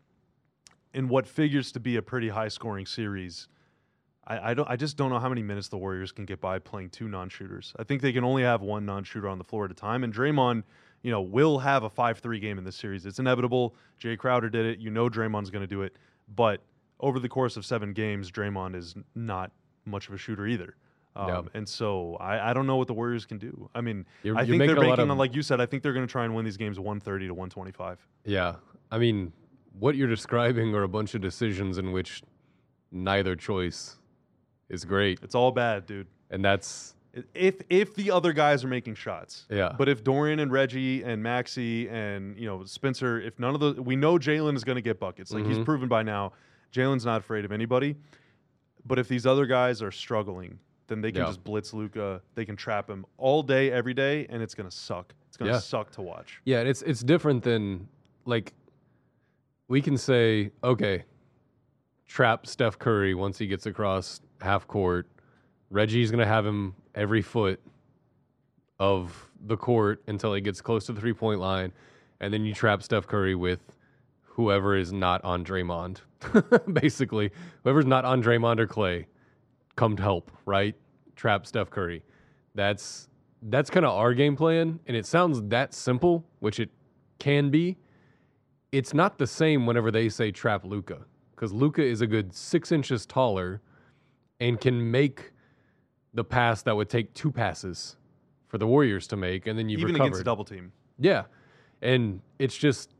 in 0.93 1.09
what 1.09 1.29
figures 1.29 1.71
to 1.71 1.79
be 1.79 1.95
a 1.95 2.03
pretty 2.03 2.31
high 2.31 2.49
scoring 2.49 2.87
series 2.87 3.47
I, 4.31 4.51
I 4.51 4.55
don't 4.55 4.71
I 4.71 4.77
just 4.77 4.97
don't 4.97 5.11
know 5.11 5.19
how 5.19 5.29
many 5.29 5.43
minutes 5.43 5.69
the 5.69 5.77
Warriors 5.77 6.12
can 6.12 6.25
get 6.25 6.40
by 6.40 6.59
playing 6.59 6.90
two 6.90 7.09
non-shooters. 7.09 7.75
I 7.79 7.85
think 7.85 8.01
they 8.01 8.12
can 8.12 8.25
only 8.25 8.43
have 8.43 8.62
one 8.62 8.87
non-shooter 8.87 9.29
on 9.29 9.38
the 9.38 9.45
floor 9.45 9.64
at 9.66 9.71
a 9.71 9.75
time 9.75 10.05
and 10.05 10.14
Draymond 10.14 10.62
you 11.03 11.11
know, 11.11 11.21
will 11.21 11.59
have 11.59 11.83
a 11.83 11.90
5-3 11.90 12.40
game 12.40 12.59
in 12.59 12.64
this 12.64 12.77
series. 12.77 13.07
It's 13.07 13.19
inevitable. 13.19 13.75
Jae 14.01 14.19
Crowder 14.19 14.51
did 14.51 14.66
it. 14.66 14.79
You 14.79 14.90
know 14.90 15.09
Draymond's 15.09 15.51
going 15.51 15.62
to 15.62 15.66
do 15.66 15.83
it. 15.83 15.97
But 16.35 16.61
over 17.01 17.19
the 17.19 17.29
course 17.29 17.57
of 17.57 17.64
seven 17.64 17.93
games, 17.93 18.31
Draymond 18.31 18.77
is 18.77 18.95
not 19.14 19.51
much 19.87 20.09
of 20.09 20.14
a 20.14 20.19
shooter 20.19 20.47
either. 20.47 20.77
Um, 21.16 21.29
Yeah. 21.29 21.43
And 21.55 21.69
so 21.69 22.16
I, 22.21 22.51
I 22.51 22.53
don't 22.53 22.66
know 22.66 22.77
what 22.77 22.87
the 22.87 22.95
Warriors 22.95 23.25
can 23.25 23.38
do. 23.38 23.71
I 23.75 23.81
mean, 23.81 24.05
You're- 24.23 24.37
I 24.38 24.45
think 24.45 24.59
they're 24.59 24.59
making 24.59 24.77
a 24.77 24.81
lot 24.81 24.87
banking 24.97 25.05
of- 25.05 25.11
on, 25.12 25.19
like 25.19 25.35
you 25.35 25.43
said, 25.43 25.61
I 25.61 25.66
think 25.66 25.83
they're 25.83 25.95
going 25.95 26.07
to 26.07 26.11
try 26.11 26.25
and 26.25 26.35
win 26.35 26.45
these 26.45 26.59
games 26.59 26.79
130 26.79 27.29
to 27.29 27.35
125. 27.35 28.07
Yeah. 28.25 28.57
I 28.90 28.99
mean, 28.99 29.33
what 29.79 29.97
you're 29.97 30.09
describing 30.09 30.75
are 30.75 30.83
a 30.83 30.88
bunch 30.88 31.14
of 31.14 31.23
decisions 31.23 31.79
in 31.79 31.93
which 31.93 32.23
neither 32.93 33.37
choice 33.37 33.97
is 34.71 34.85
great. 34.85 35.19
It's 35.23 35.35
all 35.35 35.51
bad, 35.53 35.85
dude. 35.87 36.07
And 36.31 36.45
that's, 36.45 36.95
If 37.35 37.61
if 37.69 37.95
the 37.95 38.11
other 38.13 38.33
guys 38.33 38.65
are 38.65 38.69
making 38.69 38.95
shots, 38.95 39.47
yeah. 39.51 39.75
but 39.77 39.89
if 39.89 40.03
Dorian 40.05 40.39
and 40.39 40.51
Reggie 40.53 41.03
and 41.03 41.23
Maxi 41.25 41.91
and 41.91 42.39
you 42.39 42.47
know 42.47 42.65
Spencer, 42.65 43.21
if 43.21 43.39
none 43.39 43.55
of 43.55 43.61
the 43.61 43.83
we 43.83 43.97
know 43.97 44.15
Jalen 44.17 44.55
is 44.57 44.63
going 44.65 44.77
to 44.77 44.83
get 44.83 45.01
buckets. 45.01 45.33
Like 45.33 45.45
he's 45.45 45.59
Mhm. 45.59 45.65
proven 45.65 45.89
by 45.89 46.03
now, 46.05 46.33
Jalen's 46.73 47.05
not 47.05 47.21
afraid 47.21 47.45
of 47.45 47.51
anybody. 47.53 47.97
But 48.87 48.99
if 48.99 49.09
these 49.09 49.27
other 49.27 49.45
guys 49.45 49.83
are 49.83 49.91
struggling, 49.91 50.59
then 50.87 51.01
they 51.01 51.11
can 51.13 51.23
Yeah. 51.23 51.27
just 51.27 51.43
blitz 51.45 51.75
Luka. 51.75 52.23
They 52.37 52.45
can 52.45 52.57
trap 52.57 52.89
him 52.89 53.05
all 53.19 53.43
day, 53.43 53.71
every 53.73 53.93
day, 53.93 54.27
and 54.31 54.41
it's 54.43 54.55
going 54.55 54.69
to 54.71 54.75
suck. 54.75 55.13
It's 55.29 55.37
going 55.37 55.49
to 55.51 55.55
Yeah. 55.57 55.61
suck 55.61 55.91
to 55.93 56.03
watch. 56.03 56.41
Yeah, 56.45 56.61
and 56.61 56.69
it's 56.69 56.83
it's 56.83 57.01
different 57.03 57.43
than 57.43 57.89
like 58.25 58.55
we 59.69 59.83
can 59.83 59.97
say, 59.99 60.53
okay, 60.63 61.05
trap 62.07 62.47
Steph 62.47 62.79
Curry 62.79 63.15
once 63.15 63.39
he 63.39 63.47
gets 63.49 63.67
across 63.67 64.21
half 64.40 64.66
court. 64.66 65.07
Reggie's 65.70 66.11
gonna 66.11 66.26
have 66.26 66.44
him 66.44 66.74
every 66.94 67.22
foot 67.22 67.61
of 68.79 69.31
the 69.46 69.57
court 69.57 70.03
until 70.07 70.35
he 70.35 70.40
gets 70.40 70.61
close 70.61 70.87
to 70.87 70.92
the 70.92 71.00
three 71.00 71.12
point 71.12 71.40
line, 71.40 71.72
and 72.20 72.33
then 72.33 72.44
you 72.44 72.55
trap 72.55 72.83
Steph 72.83 73.07
Curry 73.07 73.35
with 73.35 73.61
whoever 74.22 74.76
is 74.76 74.92
not 74.92 75.22
on 75.24 75.44
Draymond. 75.44 75.98
Basically, 76.72 77.31
whoever's 77.62 77.87
not 77.87 78.05
on 78.05 78.22
Draymond 78.22 78.59
or 78.59 78.66
Klay, 78.66 79.07
come 79.76 79.96
to 79.96 80.03
help, 80.03 80.31
right? 80.46 80.74
Trap 81.16 81.46
Steph 81.46 81.70
Curry. 81.70 82.03
That's 82.55 83.09
that's 83.42 83.70
kind 83.70 83.87
of 83.87 83.92
our 83.92 84.12
game 84.12 84.37
plan, 84.37 84.81
and 84.87 84.96
it 84.96 85.07
sounds 85.07 85.40
that 85.48 85.72
simple, 85.72 86.24
which 86.40 86.61
it 86.61 86.70
can 87.18 87.50
be. 87.50 87.76
It's 88.72 88.95
not 88.95 89.18
the 89.18 89.26
same 89.26 89.66
whenever 89.66 89.91
they 89.91 90.09
say 90.09 90.30
trap 90.30 90.64
Luka, 90.64 90.99
because 91.32 91.53
Luka 91.53 91.82
is 91.82 92.01
a 92.01 92.07
good 92.07 92.34
six 92.34 92.70
inches 92.70 93.07
taller, 93.07 93.61
and 94.41 94.61
can 94.61 94.91
make 94.91 95.32
the 96.14 96.24
pass 96.24 96.62
that 96.62 96.74
would 96.74 96.88
take 96.88 97.14
two 97.14 97.30
passes 97.30 97.97
for 98.49 98.59
the 98.59 98.66
Warriors 98.66 99.07
to 99.09 99.16
make, 99.16 99.47
and 99.47 99.59
then 99.59 99.68
you've 99.68 99.80
Even 99.80 99.93
recovered. 99.93 100.07
against 100.09 100.20
a 100.22 100.24
double 100.24 100.45
team. 100.45 100.72
Yeah, 100.99 101.24
and 101.82 102.20
it's 102.38 102.57
just 102.57 102.91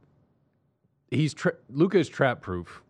he's 1.11 1.35
tra- 1.35 1.57
Luka 1.71 1.99
is 1.99 2.09
trap 2.09 2.41
proof. 2.41 2.83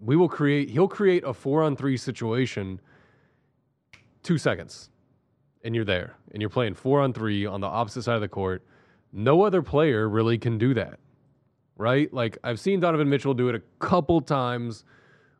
We 0.00 0.16
will 0.16 0.28
create. 0.28 0.70
He'll 0.70 0.86
create 0.88 1.24
a 1.24 1.32
four 1.32 1.62
on 1.62 1.76
three 1.76 1.96
situation. 1.96 2.80
Two 4.22 4.36
seconds, 4.36 4.90
and 5.64 5.74
you're 5.74 5.84
there, 5.84 6.16
and 6.32 6.42
you're 6.42 6.50
playing 6.50 6.74
four 6.74 7.00
on 7.00 7.12
three 7.12 7.46
on 7.46 7.60
the 7.60 7.66
opposite 7.66 8.02
side 8.02 8.16
of 8.16 8.20
the 8.20 8.28
court. 8.28 8.62
No 9.12 9.42
other 9.42 9.62
player 9.62 10.08
really 10.08 10.36
can 10.36 10.58
do 10.58 10.74
that, 10.74 10.98
right? 11.78 12.12
Like 12.12 12.36
I've 12.44 12.60
seen 12.60 12.80
Donovan 12.80 13.08
Mitchell 13.08 13.32
do 13.32 13.48
it 13.48 13.54
a 13.54 13.62
couple 13.78 14.20
times. 14.20 14.84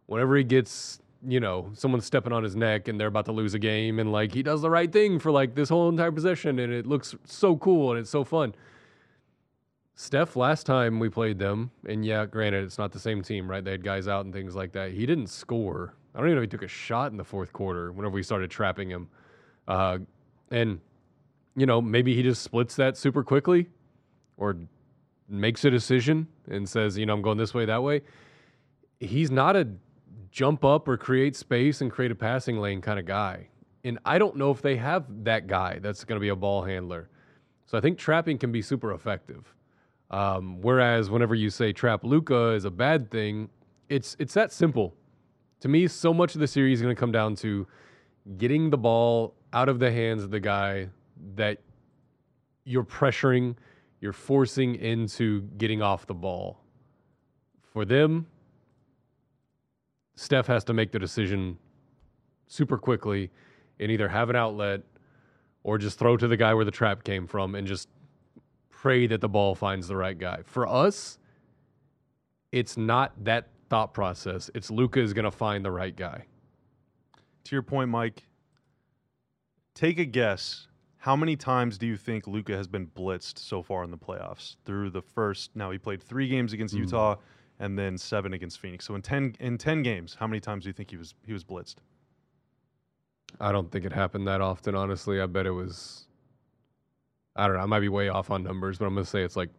Whenever 0.07 0.37
he 0.37 0.45
gets, 0.45 1.01
you 1.27 1.41
know, 1.41 1.71
someone's 1.75 2.05
stepping 2.05 2.33
on 2.33 2.43
his 2.43 2.55
neck 2.55 2.89
and 2.89 2.99
they're 2.99 3.09
about 3.09 3.25
to 3.25 3.33
lose 3.33 3.55
a 3.55 3.59
game, 3.59 3.99
and 3.99 4.13
like 4.13 4.33
he 4.33 4.43
does 4.43 4.63
the 4.63 4.71
right 4.71 4.93
thing 4.93 5.19
for 5.19 5.31
like 5.31 5.55
this 5.55 5.69
whole 5.69 5.89
entire 5.89 6.13
possession, 6.13 6.59
and 6.59 6.73
it 6.73 6.87
looks 6.87 7.15
so 7.25 7.57
cool 7.57 7.91
and 7.91 8.01
it's 8.01 8.11
so 8.11 8.25
fun. 8.25 8.55
Steph, 9.95 10.37
last 10.37 10.65
time 10.65 11.01
we 11.01 11.09
played 11.09 11.41
them, 11.41 11.73
and 11.89 12.05
yeah, 12.05 12.25
granted, 12.25 12.63
it's 12.63 12.79
not 12.79 12.93
the 12.93 13.01
same 13.01 13.21
team, 13.21 13.51
right? 13.51 13.65
They 13.65 13.73
had 13.73 13.83
guys 13.83 14.07
out 14.07 14.25
and 14.25 14.33
things 14.33 14.55
like 14.55 14.71
that. 14.73 14.93
He 14.93 15.07
didn't 15.07 15.27
score. 15.27 15.95
I 16.15 16.19
don't 16.19 16.29
even 16.29 16.37
know 16.37 16.43
if 16.43 16.51
he 16.51 16.57
took 16.57 16.63
a 16.63 16.69
shot 16.69 17.11
in 17.11 17.17
the 17.17 17.25
fourth 17.25 17.53
quarter 17.53 17.91
whenever 17.91 18.15
we 18.15 18.23
started 18.23 18.49
trapping 18.49 18.89
him. 18.89 19.09
Uh, 19.67 19.99
and, 20.53 20.81
you 21.57 21.67
know, 21.67 21.83
maybe 21.83 22.15
he 22.15 22.23
just 22.23 22.43
splits 22.43 22.77
that 22.77 22.97
super 22.97 23.25
quickly 23.25 23.67
or 24.37 24.57
makes 25.29 25.65
a 25.65 25.71
decision 25.71 26.29
and 26.49 26.69
says, 26.69 26.97
you 26.97 27.05
know, 27.05 27.13
I'm 27.13 27.23
going 27.23 27.37
this 27.37 27.53
way, 27.53 27.65
that 27.65 27.83
way. 27.83 28.03
He's 29.01 29.33
not 29.33 29.57
a 29.57 29.67
jump 30.31 30.65
up 30.65 30.89
or 30.89 30.97
create 30.97 31.37
space 31.37 31.81
and 31.81 31.91
create 31.91 32.11
a 32.11 32.15
passing 32.15 32.59
lane 32.59 32.81
kind 32.81 32.99
of 32.99 33.07
guy. 33.07 33.49
And 33.85 33.99
I 34.05 34.19
don't 34.19 34.37
know 34.37 34.51
if 34.51 34.61
they 34.61 34.77
have 34.77 35.05
that 35.25 35.47
guy 35.47 35.79
that's 35.81 36.05
going 36.05 36.17
to 36.17 36.21
be 36.21 36.29
a 36.29 36.37
ball 36.37 36.63
handler. 36.63 37.09
So 37.67 37.79
I 37.79 37.81
think 37.81 37.99
trapping 37.99 38.39
can 38.39 38.51
be 38.53 38.63
super 38.63 38.93
effective. 38.93 39.55
Um, 40.11 40.61
whereas 40.63 41.11
whenever 41.11 41.35
you 41.35 41.51
say 41.51 41.73
trap 41.73 42.03
Luka 42.03 42.51
is 42.51 42.65
a 42.65 42.71
bad 42.71 43.11
thing, 43.11 43.51
it's 43.89 44.17
it's 44.19 44.35
that 44.35 44.53
simple. 44.53 44.95
To 45.61 45.69
me, 45.69 45.87
so 45.89 46.15
much 46.15 46.35
of 46.35 46.41
the 46.41 46.47
series 46.47 46.79
is 46.79 46.83
going 46.83 46.95
to 46.95 46.99
come 46.99 47.13
down 47.13 47.35
to 47.37 47.67
getting 48.37 48.71
the 48.71 48.79
ball 48.79 49.35
out 49.53 49.69
of 49.69 49.79
the 49.79 49.91
hands 49.91 50.23
of 50.23 50.31
the 50.31 50.41
guy 50.41 50.89
that 51.35 51.59
you're 52.65 52.85
pressuring, 52.85 53.57
you're 54.01 54.13
forcing 54.13 54.77
into 54.77 55.43
getting 55.57 55.83
off 55.83 56.07
the 56.07 56.15
ball. 56.15 56.61
For 57.73 57.85
them, 57.85 58.27
Steph 60.19 60.49
has 60.49 60.65
to 60.65 60.75
make 60.75 60.91
the 60.91 60.99
decision 60.99 61.57
super 62.49 62.77
quickly 62.77 63.31
and 63.79 63.89
either 63.89 64.09
have 64.09 64.29
an 64.31 64.35
outlet 64.35 64.83
or 65.63 65.79
just 65.79 65.97
throw 65.97 66.17
to 66.17 66.27
the 66.27 66.37
guy 66.37 66.53
where 66.55 66.65
the 66.65 66.73
trap 66.73 67.05
came 67.05 67.25
from 67.25 67.55
and 67.55 67.69
just 67.69 67.89
pray 68.69 69.07
that 69.07 69.21
the 69.21 69.29
ball 69.29 69.55
finds 69.55 69.87
the 69.87 69.95
right 69.95 70.19
guy. 70.19 70.41
For 70.45 70.67
us, 70.67 71.21
it's 72.51 72.77
not 72.77 73.13
that 73.23 73.51
thought 73.71 73.95
process. 73.95 74.51
It's 74.57 74.73
Luka 74.73 74.99
is 75.01 75.13
going 75.13 75.25
to 75.25 75.31
find 75.31 75.65
the 75.65 75.71
right 75.71 75.95
guy. 75.95 76.25
To 77.45 77.55
your 77.55 77.63
point, 77.63 77.89
Mike, 77.89 78.25
take 79.75 80.01
a 80.01 80.05
guess. 80.05 80.67
How 80.97 81.15
many 81.15 81.37
times 81.37 81.79
do 81.79 81.87
you 81.87 81.97
think 81.97 82.27
Luka 82.27 82.57
has 82.57 82.67
been 82.67 82.89
blitzed 82.89 83.39
so 83.39 83.63
far 83.63 83.85
in 83.85 83.93
the 83.93 83.97
playoffs? 83.97 84.57
Through 84.65 84.91
the 84.91 85.03
first, 85.03 85.55
now 85.55 85.71
he 85.71 85.79
played 85.79 86.03
three 86.03 86.27
games 86.27 86.53
against 86.53 86.75
Mhm. 86.75 86.81
Utah 86.81 87.17
and 87.61 87.79
then 87.79 87.99
seven 87.99 88.33
against 88.33 88.59
Phoenix. 88.61 88.85
So 88.85 88.95
in 88.95 89.03
ten 89.03 89.35
in 89.41 89.59
ten 89.59 89.83
games, 89.83 90.17
how 90.19 90.27
many 90.27 90.41
times 90.41 90.65
do 90.65 90.69
you 90.71 90.73
think 90.75 90.91
he 90.91 90.97
was 90.97 91.15
he 91.27 91.33
was 91.33 91.45
blitzed? 91.45 91.77
I 93.41 93.53
don't 93.53 93.71
think 93.71 93.85
it 93.85 93.93
happened 93.93 94.27
that 94.27 94.41
often, 94.41 94.75
honestly. 94.75 95.21
I 95.21 95.27
bet 95.27 95.45
it 95.47 95.51
was, 95.51 96.07
I 97.37 97.47
don't 97.47 97.57
know. 97.57 97.63
I 97.63 97.67
might 97.67 97.81
be 97.81 97.89
way 97.91 98.09
off 98.09 98.31
on 98.31 98.43
numbers, 98.43 98.79
but 98.79 98.87
I'm 98.87 98.95
going 98.95 99.05
to 99.05 99.11
say 99.11 99.23
it's 99.23 99.37
like 99.37 99.51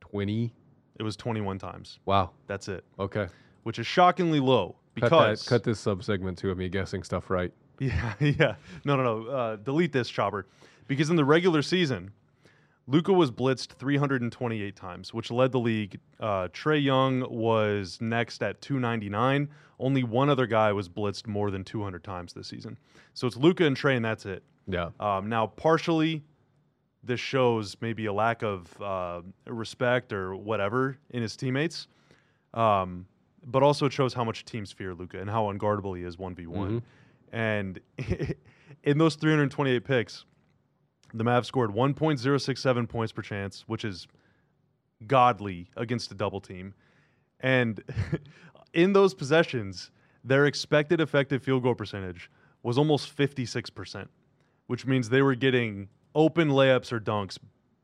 20. 0.00 0.52
It 0.98 1.02
was 1.02 1.16
21 1.16 1.58
times. 1.58 1.98
Wow. 2.06 2.30
That's 2.46 2.68
it, 2.68 2.84
Okay. 2.98 3.26
which 3.64 3.78
is 3.80 3.86
shockingly 3.88 4.38
low 4.40 4.76
Cut, 4.98 5.10
because 5.10 5.42
that, 5.44 5.48
cut 5.48 5.64
this 5.64 5.80
sub 5.80 6.04
segment 6.04 6.38
too 6.38 6.50
of 6.50 6.56
me 6.58 6.68
guessing 6.68 7.02
stuff 7.02 7.28
right. 7.28 7.52
Yeah, 7.80 8.14
yeah. 8.20 8.54
No, 8.86 8.96
no, 8.96 9.02
no. 9.02 9.26
Uh, 9.30 9.56
delete 9.56 9.92
this, 9.92 10.08
Chopper. 10.08 10.46
Because 10.88 11.10
in 11.10 11.16
the 11.16 11.24
regular 11.26 11.60
season, 11.60 12.12
Luka 12.88 13.12
was 13.12 13.30
blitzed 13.32 13.72
328 13.72 14.76
times, 14.76 15.12
which 15.12 15.30
led 15.30 15.50
the 15.52 15.58
league. 15.58 15.98
Uh, 16.20 16.48
Trae 16.48 16.82
Young 16.82 17.24
was 17.28 17.98
next 18.00 18.42
at 18.42 18.60
299. 18.60 19.48
Only 19.78 20.04
one 20.04 20.30
other 20.30 20.46
guy 20.46 20.72
was 20.72 20.88
blitzed 20.88 21.26
more 21.26 21.50
than 21.50 21.64
200 21.64 22.04
times 22.04 22.32
this 22.32 22.46
season. 22.46 22.78
So 23.14 23.26
it's 23.26 23.36
Luka 23.36 23.64
and 23.64 23.76
Trae, 23.76 23.96
and 23.96 24.04
that's 24.04 24.24
it. 24.24 24.44
Yeah. 24.68 24.90
Um, 25.00 25.28
now, 25.28 25.48
partially, 25.48 26.22
this 27.02 27.20
shows 27.20 27.76
maybe 27.80 28.06
a 28.06 28.12
lack 28.12 28.42
of 28.42 28.80
uh, 28.80 29.22
respect 29.46 30.12
or 30.12 30.36
whatever 30.36 30.98
in 31.10 31.22
his 31.22 31.36
teammates. 31.36 31.88
Um, 32.54 33.06
but 33.44 33.62
also, 33.62 33.86
it 33.86 33.92
shows 33.92 34.14
how 34.14 34.24
much 34.24 34.44
teams 34.44 34.70
fear 34.72 34.94
Luka 34.94 35.20
and 35.20 35.28
how 35.28 35.52
unguardable 35.52 35.96
he 35.96 36.04
is 36.04 36.16
1v1. 36.16 36.46
Mhm. 36.46 36.82
And 37.32 37.80
in 38.84 38.98
those 38.98 39.16
328 39.16 39.84
picks, 39.84 40.24
the 41.14 41.24
Mavs 41.24 41.46
scored 41.46 41.70
1.067 41.72 42.88
points 42.88 43.12
per 43.12 43.22
chance, 43.22 43.64
which 43.66 43.84
is 43.84 44.06
godly 45.06 45.70
against 45.76 46.10
a 46.10 46.14
double 46.14 46.40
team. 46.40 46.74
And 47.40 47.82
in 48.72 48.92
those 48.92 49.14
possessions, 49.14 49.90
their 50.24 50.46
expected 50.46 51.00
effective 51.00 51.42
field 51.42 51.62
goal 51.62 51.74
percentage 51.74 52.30
was 52.62 52.78
almost 52.78 53.14
56%, 53.16 54.08
which 54.66 54.86
means 54.86 55.08
they 55.08 55.22
were 55.22 55.34
getting 55.34 55.88
open 56.14 56.48
layups 56.48 56.92
or 56.92 57.00
dunks 57.00 57.38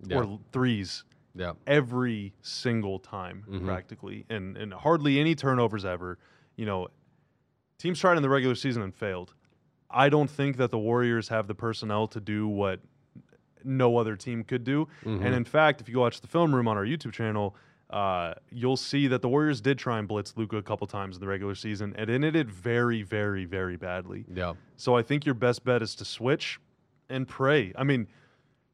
Yeah. 0.04 0.16
or 0.18 0.40
threes 0.52 1.04
Yeah. 1.34 1.52
every 1.66 2.34
single 2.42 2.98
time 2.98 3.44
Mhm. 3.48 3.64
practically 3.64 4.24
and 4.28 4.56
and 4.56 4.72
hardly 4.74 5.20
any 5.20 5.34
turnovers 5.36 5.84
ever 5.84 6.18
you 6.56 6.66
know 6.66 6.88
teams 7.78 8.00
tried 8.00 8.16
in 8.16 8.22
the 8.22 8.28
regular 8.28 8.54
season 8.56 8.82
and 8.82 8.92
failed 8.94 9.34
i 9.90 10.08
don't 10.08 10.28
think 10.28 10.56
that 10.56 10.70
the 10.72 10.78
warriors 10.78 11.28
have 11.28 11.46
the 11.46 11.54
personnel 11.54 12.08
to 12.08 12.20
do 12.20 12.48
what 12.48 12.80
no 13.64 13.96
other 13.96 14.16
team 14.16 14.44
could 14.44 14.64
do 14.64 14.86
Mhm. 15.04 15.24
and 15.24 15.34
in 15.34 15.44
fact 15.44 15.80
if 15.80 15.88
you 15.88 15.98
watch 15.98 16.20
the 16.20 16.26
film 16.28 16.54
room 16.54 16.66
on 16.68 16.76
our 16.76 16.84
youtube 16.84 17.12
channel 17.12 17.54
uh, 17.90 18.32
you'll 18.50 18.74
see 18.76 19.06
that 19.06 19.20
the 19.20 19.28
Warriors 19.28 19.60
did 19.60 19.76
try 19.78 19.98
and 19.98 20.08
blitz 20.08 20.34
Luka 20.34 20.56
a 20.56 20.62
couple 20.62 20.86
times 20.86 21.16
in 21.16 21.20
the 21.20 21.26
regular 21.26 21.54
season, 21.54 21.92
and 21.98 22.08
ended 22.08 22.34
it 22.34 22.46
very, 22.48 23.02
very, 23.02 23.44
very 23.44 23.76
badly. 23.76 24.24
Yeah. 24.32 24.54
So 24.76 24.96
I 24.96 25.02
think 25.02 25.26
your 25.26 25.34
best 25.34 25.62
bet 25.62 25.82
is 25.82 25.94
to 25.96 26.06
switch 26.06 26.58
and 27.10 27.28
pray. 27.28 27.70
I 27.76 27.84
mean, 27.84 28.06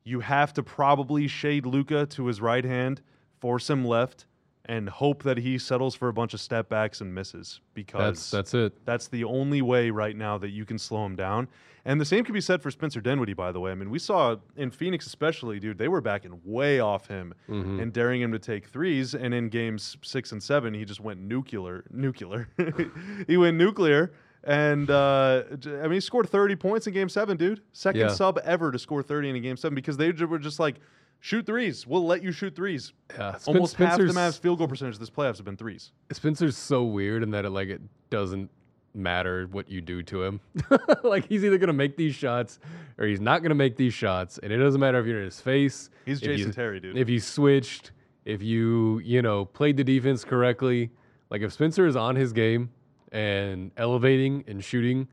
you 0.05 0.21
have 0.21 0.53
to 0.53 0.63
probably 0.63 1.27
shade 1.27 1.67
Luka 1.67 2.07
to 2.07 2.27
his 2.29 2.41
right 2.41 2.65
hand, 2.65 3.01
force 3.41 3.69
him 3.69 3.85
left, 3.85 4.27
and 4.69 4.89
hope 4.89 5.23
that 5.23 5.39
he 5.39 5.57
settles 5.59 5.95
for 5.95 6.09
a 6.09 6.13
bunch 6.13 6.35
of 6.35 6.41
step 6.41 6.69
backs 6.69 7.01
and 7.01 7.15
misses 7.15 7.61
because 7.75 8.01
That's 8.01 8.31
that's 8.31 8.55
it. 8.55 8.85
that's 8.85 9.09
the 9.09 9.25
only 9.25 9.63
way 9.63 9.91
right 9.91 10.15
now 10.17 10.37
that 10.39 10.51
you 10.51 10.65
can 10.67 10.79
slow 10.79 11.05
him 11.07 11.17
down. 11.17 11.49
And 11.85 11.99
the 11.99 12.05
same 12.05 12.23
can 12.23 12.35
be 12.35 12.41
said 12.43 12.61
for 12.61 12.71
Spencer 12.71 13.01
Dinwiddie, 13.01 13.33
by 13.33 13.51
the 13.51 13.61
way. 13.61 13.71
I 13.71 13.75
mean, 13.75 13.89
we 13.89 13.99
saw 13.99 14.37
in 14.57 14.71
Phoenix, 14.71 15.07
especially, 15.07 15.59
dude, 15.59 15.79
they 15.79 15.89
were 15.89 16.03
backing 16.03 16.39
way 16.45 16.81
off 16.81 17.07
him 17.09 17.33
Mhm. 17.49 17.81
and 17.81 17.93
daring 17.95 18.21
him 18.21 18.31
to 18.33 18.39
take 18.39 18.67
threes. 18.67 19.15
And 19.15 19.33
in 19.33 19.49
games 19.49 19.97
six 20.03 20.33
and 20.33 20.43
seven, 20.43 20.75
he 20.75 20.85
just 20.85 21.01
went 21.01 21.19
nuclear. 21.21 21.85
Nuclear. 21.91 22.49
he 23.27 23.39
went 23.39 23.57
nuclear. 23.57 24.13
And 24.45 24.91
uh, 24.91 25.45
I 25.51 25.83
mean, 25.83 25.93
he 25.93 26.01
scored 26.01 26.29
30 26.29 26.57
points 26.57 26.87
in 26.87 26.93
game 26.93 27.09
seven, 27.09 27.37
dude. 27.39 27.63
Second 27.73 28.01
Yeah. 28.03 28.09
sub 28.09 28.39
ever 28.45 28.71
to 28.71 28.79
score 28.79 29.03
30 29.03 29.31
in 29.31 29.37
a 29.37 29.41
game 29.41 29.57
seven 29.57 29.75
because 29.75 29.97
they 29.97 30.13
were 30.13 30.39
just 30.39 30.61
like, 30.61 30.77
shoot 31.21 31.47
threes. 31.47 31.87
We'll 31.87 32.07
let 32.07 32.23
you 32.23 32.33
shoot 32.33 32.55
threes. 32.55 32.93
Yeah. 33.17 33.37
Spen- 33.37 33.57
Almost 33.57 33.77
half 33.77 33.99
the 33.99 34.09
Spencer's- 34.09 34.37
Mavs 34.37 34.41
field 34.41 34.59
goal 34.59 34.69
percentage 34.69 34.99
this 34.99 35.11
playoffs 35.11 35.37
have 35.37 35.45
been 35.45 35.57
threes. 35.57 35.93
Spencer's 36.13 36.57
so 36.57 36.85
weird 36.85 37.23
in 37.23 37.31
that 37.33 37.45
it 37.45 37.51
like 37.51 37.69
it 37.69 37.81
doesn't 38.11 38.51
matter 38.95 39.47
what 39.53 39.69
you 39.71 39.81
do 39.81 40.03
to 40.03 40.23
him. 40.25 40.41
like 41.05 41.27
he's 41.29 41.45
either 41.45 41.59
gonna 41.59 41.73
make 41.73 41.97
these 41.97 42.15
shots 42.15 42.59
or 42.99 43.07
he's 43.07 43.21
not 43.21 43.43
gonna 43.43 43.55
make 43.55 43.77
these 43.77 43.95
shots, 43.95 44.39
and 44.43 44.53
it 44.53 44.57
doesn't 44.59 44.81
matter 44.81 44.99
if 44.99 45.07
you're 45.07 45.19
in 45.19 45.25
his 45.27 45.41
face. 45.41 45.91
He's 46.07 46.21
Jason 46.21 46.49
you- 46.49 46.53
Terry, 46.53 46.81
dude. 46.81 46.97
If 46.97 47.09
you 47.09 47.21
switched, 47.21 47.93
if 48.25 48.43
you 48.43 48.99
you 49.01 49.23
know 49.23 49.45
played 49.45 49.77
the 49.77 49.85
defense 49.85 50.25
correctly, 50.25 50.91
like 51.31 51.43
if 51.43 51.53
Spencer 51.53 51.87
is 51.87 51.97
on 51.97 52.17
his 52.17 52.33
game 52.33 52.71
and 53.13 53.71
elevating 53.77 54.45
and 54.49 54.63
shooting 54.63 55.09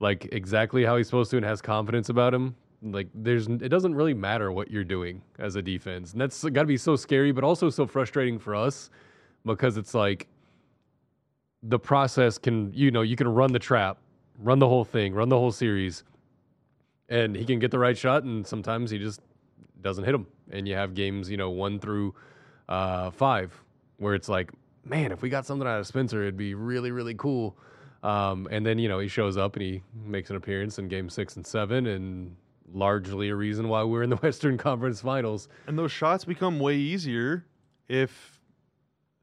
like 0.00 0.28
exactly 0.32 0.84
how 0.84 0.96
he's 0.96 1.06
supposed 1.06 1.30
to 1.30 1.36
and 1.36 1.44
has 1.44 1.60
confidence 1.60 2.08
about 2.08 2.32
him, 2.32 2.54
like 2.82 3.08
there's 3.14 3.46
it 3.46 3.68
doesn't 3.68 3.94
really 3.94 4.14
matter 4.14 4.50
what 4.52 4.70
you're 4.70 4.84
doing 4.84 5.22
as 5.38 5.56
a 5.56 5.62
defense, 5.62 6.12
and 6.12 6.20
that's 6.20 6.42
got 6.44 6.62
to 6.62 6.66
be 6.66 6.76
so 6.76 6.96
scary, 6.96 7.32
but 7.32 7.44
also 7.44 7.70
so 7.70 7.86
frustrating 7.86 8.38
for 8.38 8.54
us 8.54 8.90
because 9.44 9.76
it's 9.76 9.94
like 9.94 10.26
the 11.62 11.78
process 11.78 12.38
can 12.38 12.72
you 12.72 12.90
know 12.90 13.02
you 13.02 13.16
can 13.16 13.28
run 13.28 13.52
the 13.52 13.58
trap, 13.58 13.98
run 14.38 14.58
the 14.58 14.68
whole 14.68 14.84
thing, 14.84 15.12
run 15.12 15.28
the 15.28 15.38
whole 15.38 15.52
series, 15.52 16.04
and 17.08 17.36
he 17.36 17.44
can 17.44 17.58
get 17.58 17.70
the 17.70 17.78
right 17.78 17.96
shot, 17.96 18.22
and 18.22 18.46
sometimes 18.46 18.90
he 18.90 18.98
just 18.98 19.20
doesn't 19.82 20.04
hit 20.04 20.12
them, 20.12 20.26
and 20.50 20.66
you 20.66 20.74
have 20.74 20.94
games 20.94 21.30
you 21.30 21.36
know 21.36 21.50
one 21.50 21.78
through 21.78 22.14
uh, 22.68 23.10
five 23.10 23.52
where 23.98 24.14
it's 24.14 24.30
like, 24.30 24.50
man, 24.84 25.12
if 25.12 25.20
we 25.20 25.28
got 25.28 25.44
something 25.44 25.68
out 25.68 25.78
of 25.78 25.86
Spencer, 25.86 26.22
it'd 26.22 26.36
be 26.36 26.54
really 26.54 26.90
really 26.92 27.14
cool. 27.14 27.56
Um, 28.02 28.48
and 28.50 28.64
then 28.64 28.78
you 28.78 28.88
know 28.88 28.98
he 28.98 29.08
shows 29.08 29.36
up 29.36 29.56
and 29.56 29.62
he 29.62 29.82
makes 30.06 30.30
an 30.30 30.36
appearance 30.36 30.78
in 30.78 30.88
game 30.88 31.10
six 31.10 31.36
and 31.36 31.46
seven, 31.46 31.86
and 31.86 32.34
largely 32.72 33.28
a 33.30 33.34
reason 33.36 33.68
why 33.68 33.82
we're 33.82 34.02
in 34.02 34.10
the 34.10 34.16
Western 34.22 34.56
Conference 34.58 35.00
Finals. 35.00 35.48
And 35.66 35.78
those 35.78 35.92
shots 35.92 36.24
become 36.24 36.58
way 36.60 36.76
easier 36.76 37.44
if 37.88 38.40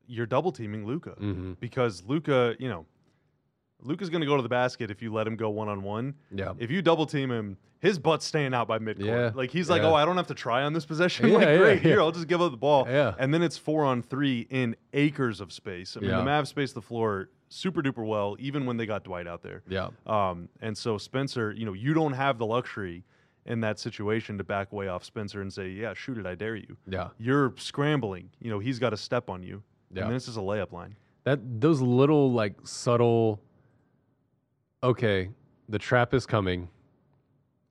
you're 0.08 0.26
double 0.26 0.52
teaming 0.52 0.86
Luka 0.86 1.12
hmm 1.12 1.54
because 1.60 2.04
Luka, 2.06 2.56
you 2.60 2.70
know, 2.70 2.86
Luka's 3.82 4.10
going 4.10 4.22
to 4.22 4.28
go 4.28 4.36
to 4.36 4.42
the 4.42 4.50
basket 4.50 4.90
if 4.90 5.02
you 5.02 5.14
let 5.14 5.28
him 5.28 5.36
go 5.36 5.50
one 5.50 5.70
on 5.70 5.84
one. 5.84 6.16
Yeah, 6.32 6.54
If 6.58 6.72
you 6.72 6.82
double 6.82 7.06
team 7.06 7.30
him, 7.32 7.58
his 7.80 8.00
butt's 8.00 8.26
staying 8.26 8.54
out 8.56 8.68
by 8.68 8.80
midcourt. 8.80 9.06
Yeah, 9.06 9.32
Like 9.36 9.52
he's 9.52 9.70
like, 9.70 9.84
yeah. 9.84 9.90
"Oh, 9.90 9.94
I 9.94 10.04
don't 10.04 10.18
have 10.18 10.26
to 10.28 10.34
try 10.34 10.64
on 10.64 10.74
this 10.74 10.86
possession." 10.86 11.28
Yeah, 11.30 11.38
like, 11.38 11.48
yeah, 11.48 11.58
great, 11.58 11.82
here, 11.84 12.02
I'll 12.02 12.12
just 12.12 12.28
give 12.28 12.42
up 12.42 12.50
the 12.50 12.58
ball. 12.58 12.88
Yeah. 12.90 13.14
And 13.20 13.32
then 13.32 13.44
it's 13.44 13.58
four 13.58 13.86
on 13.86 14.02
three 14.02 14.48
in 14.50 14.76
acres 14.94 15.40
of 15.42 15.54
space. 15.54 15.96
I 15.96 16.00
mean, 16.00 16.10
the 16.10 16.18
Mavs 16.24 16.48
space 16.48 16.74
the 16.74 16.82
floor 16.82 17.30
super 17.50 17.84
duper 17.84 18.06
well, 18.06 18.36
even 18.40 18.66
when 18.66 18.78
they 18.78 18.86
got 18.88 19.04
Dwight 19.04 19.28
out 19.28 19.44
there. 19.44 19.62
yeah, 19.70 19.90
Um, 20.08 20.50
and 20.60 20.76
so 20.78 20.98
Spencer, 20.98 21.52
you 21.52 21.66
know, 21.66 21.74
you 21.74 21.94
don't 21.94 22.14
have 22.14 22.40
the 22.40 22.46
luxury 22.48 23.04
in 23.48 23.62
that 23.62 23.80
situation 23.80 24.38
to 24.38 24.44
back 24.44 24.72
way 24.72 24.88
off 24.88 25.04
Spencer 25.04 25.42
and 25.42 25.52
say, 25.52 25.70
"Yeah, 25.70 25.94
shoot 25.94 26.18
it, 26.18 26.26
I 26.26 26.36
dare 26.36 26.56
you." 26.56 26.78
yeah. 26.88 27.10
You're 27.18 27.54
scrambling. 27.58 28.30
You 28.40 28.52
know, 28.52 28.60
he's 28.60 28.80
got 28.80 28.92
to 28.92 28.98
step 28.98 29.30
on 29.30 29.44
you. 29.44 29.64
Yeah. 29.94 30.06
And 30.06 30.16
this 30.16 30.28
is 30.28 30.38
a 30.38 30.42
layup 30.42 30.72
line. 30.72 30.96
That 31.24 31.40
those 31.62 31.82
little 31.82 32.32
like 32.32 32.56
subtle. 32.64 33.42
Okay, 34.84 35.30
the 35.70 35.80
trap 35.80 36.14
is 36.14 36.26
coming. 36.26 36.70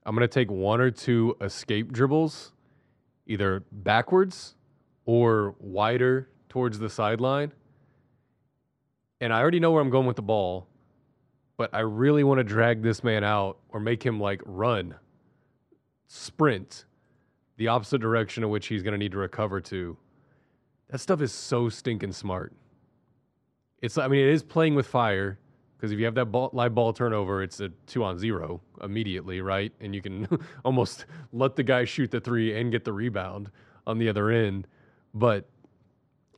I'm 0.05 0.14
going 0.14 0.27
to 0.27 0.33
take 0.33 0.51
one 0.51 0.81
or 0.81 0.91
two 0.91 1.37
escape 1.41 1.93
dribbles, 1.93 2.53
either 3.27 3.64
backwards 3.72 4.55
or 5.05 5.55
wider 5.59 6.29
towards 6.49 6.79
the 6.79 6.89
sideline. 6.89 7.53
And 9.20 9.33
I 9.33 9.41
already 9.41 9.61
know 9.61 9.72
where 9.72 9.83
I'm 9.83 9.91
going 9.91 10.07
with 10.07 10.16
the 10.16 10.22
ball, 10.22 10.68
but 11.57 11.70
I 11.72 11.81
really 11.81 12.22
want 12.22 12.39
to 12.39 12.45
drag 12.45 12.83
this 12.83 13.03
man 13.03 13.24
out 13.24 13.59
or 13.70 13.81
make 13.81 14.05
him 14.05 14.20
like 14.20 14.43
run, 14.45 14.95
sprint 16.07 16.85
the 17.57 17.69
opposite 17.69 18.01
direction 18.01 18.43
in 18.43 18.51
which 18.51 18.67
he's 18.67 18.83
going 18.83 18.93
to 18.93 18.99
need 18.99 19.13
to 19.13 19.19
recover 19.19 19.61
to. 19.61 19.97
That 20.89 20.99
stuff 20.99 21.21
is 21.21 21.33
so 21.33 21.69
stinking 21.69 22.13
smart. 22.13 22.53
It's, 23.83 23.99
I 23.99 24.09
mean, 24.09 24.21
it 24.21 24.33
is 24.33 24.43
playing 24.43 24.75
with 24.75 24.87
fire 24.87 25.39
because 25.77 25.93
if 25.93 25.99
you 25.99 26.05
have 26.05 26.15
that 26.15 26.27
ball, 26.27 26.51
live 26.53 26.75
ball 26.75 26.93
turnover, 26.93 27.43
it's 27.43 27.61
a 27.61 27.69
two 27.87 28.03
on 28.03 28.19
zero 28.19 28.61
immediately, 28.83 29.41
right? 29.41 29.73
And 29.81 29.95
you 29.95 30.01
can 30.01 30.27
almost 30.65 31.07
let 31.33 31.57
the 31.57 31.63
guy 31.63 31.85
shoot 31.85 32.11
the 32.11 32.21
three 32.21 32.59
and 32.59 32.73
get 32.73 32.85
the 32.85 32.93
rebound 32.93 33.51
on 33.87 33.99
the 33.99 34.09
other 34.09 34.31
end. 34.31 34.67
But 35.13 35.49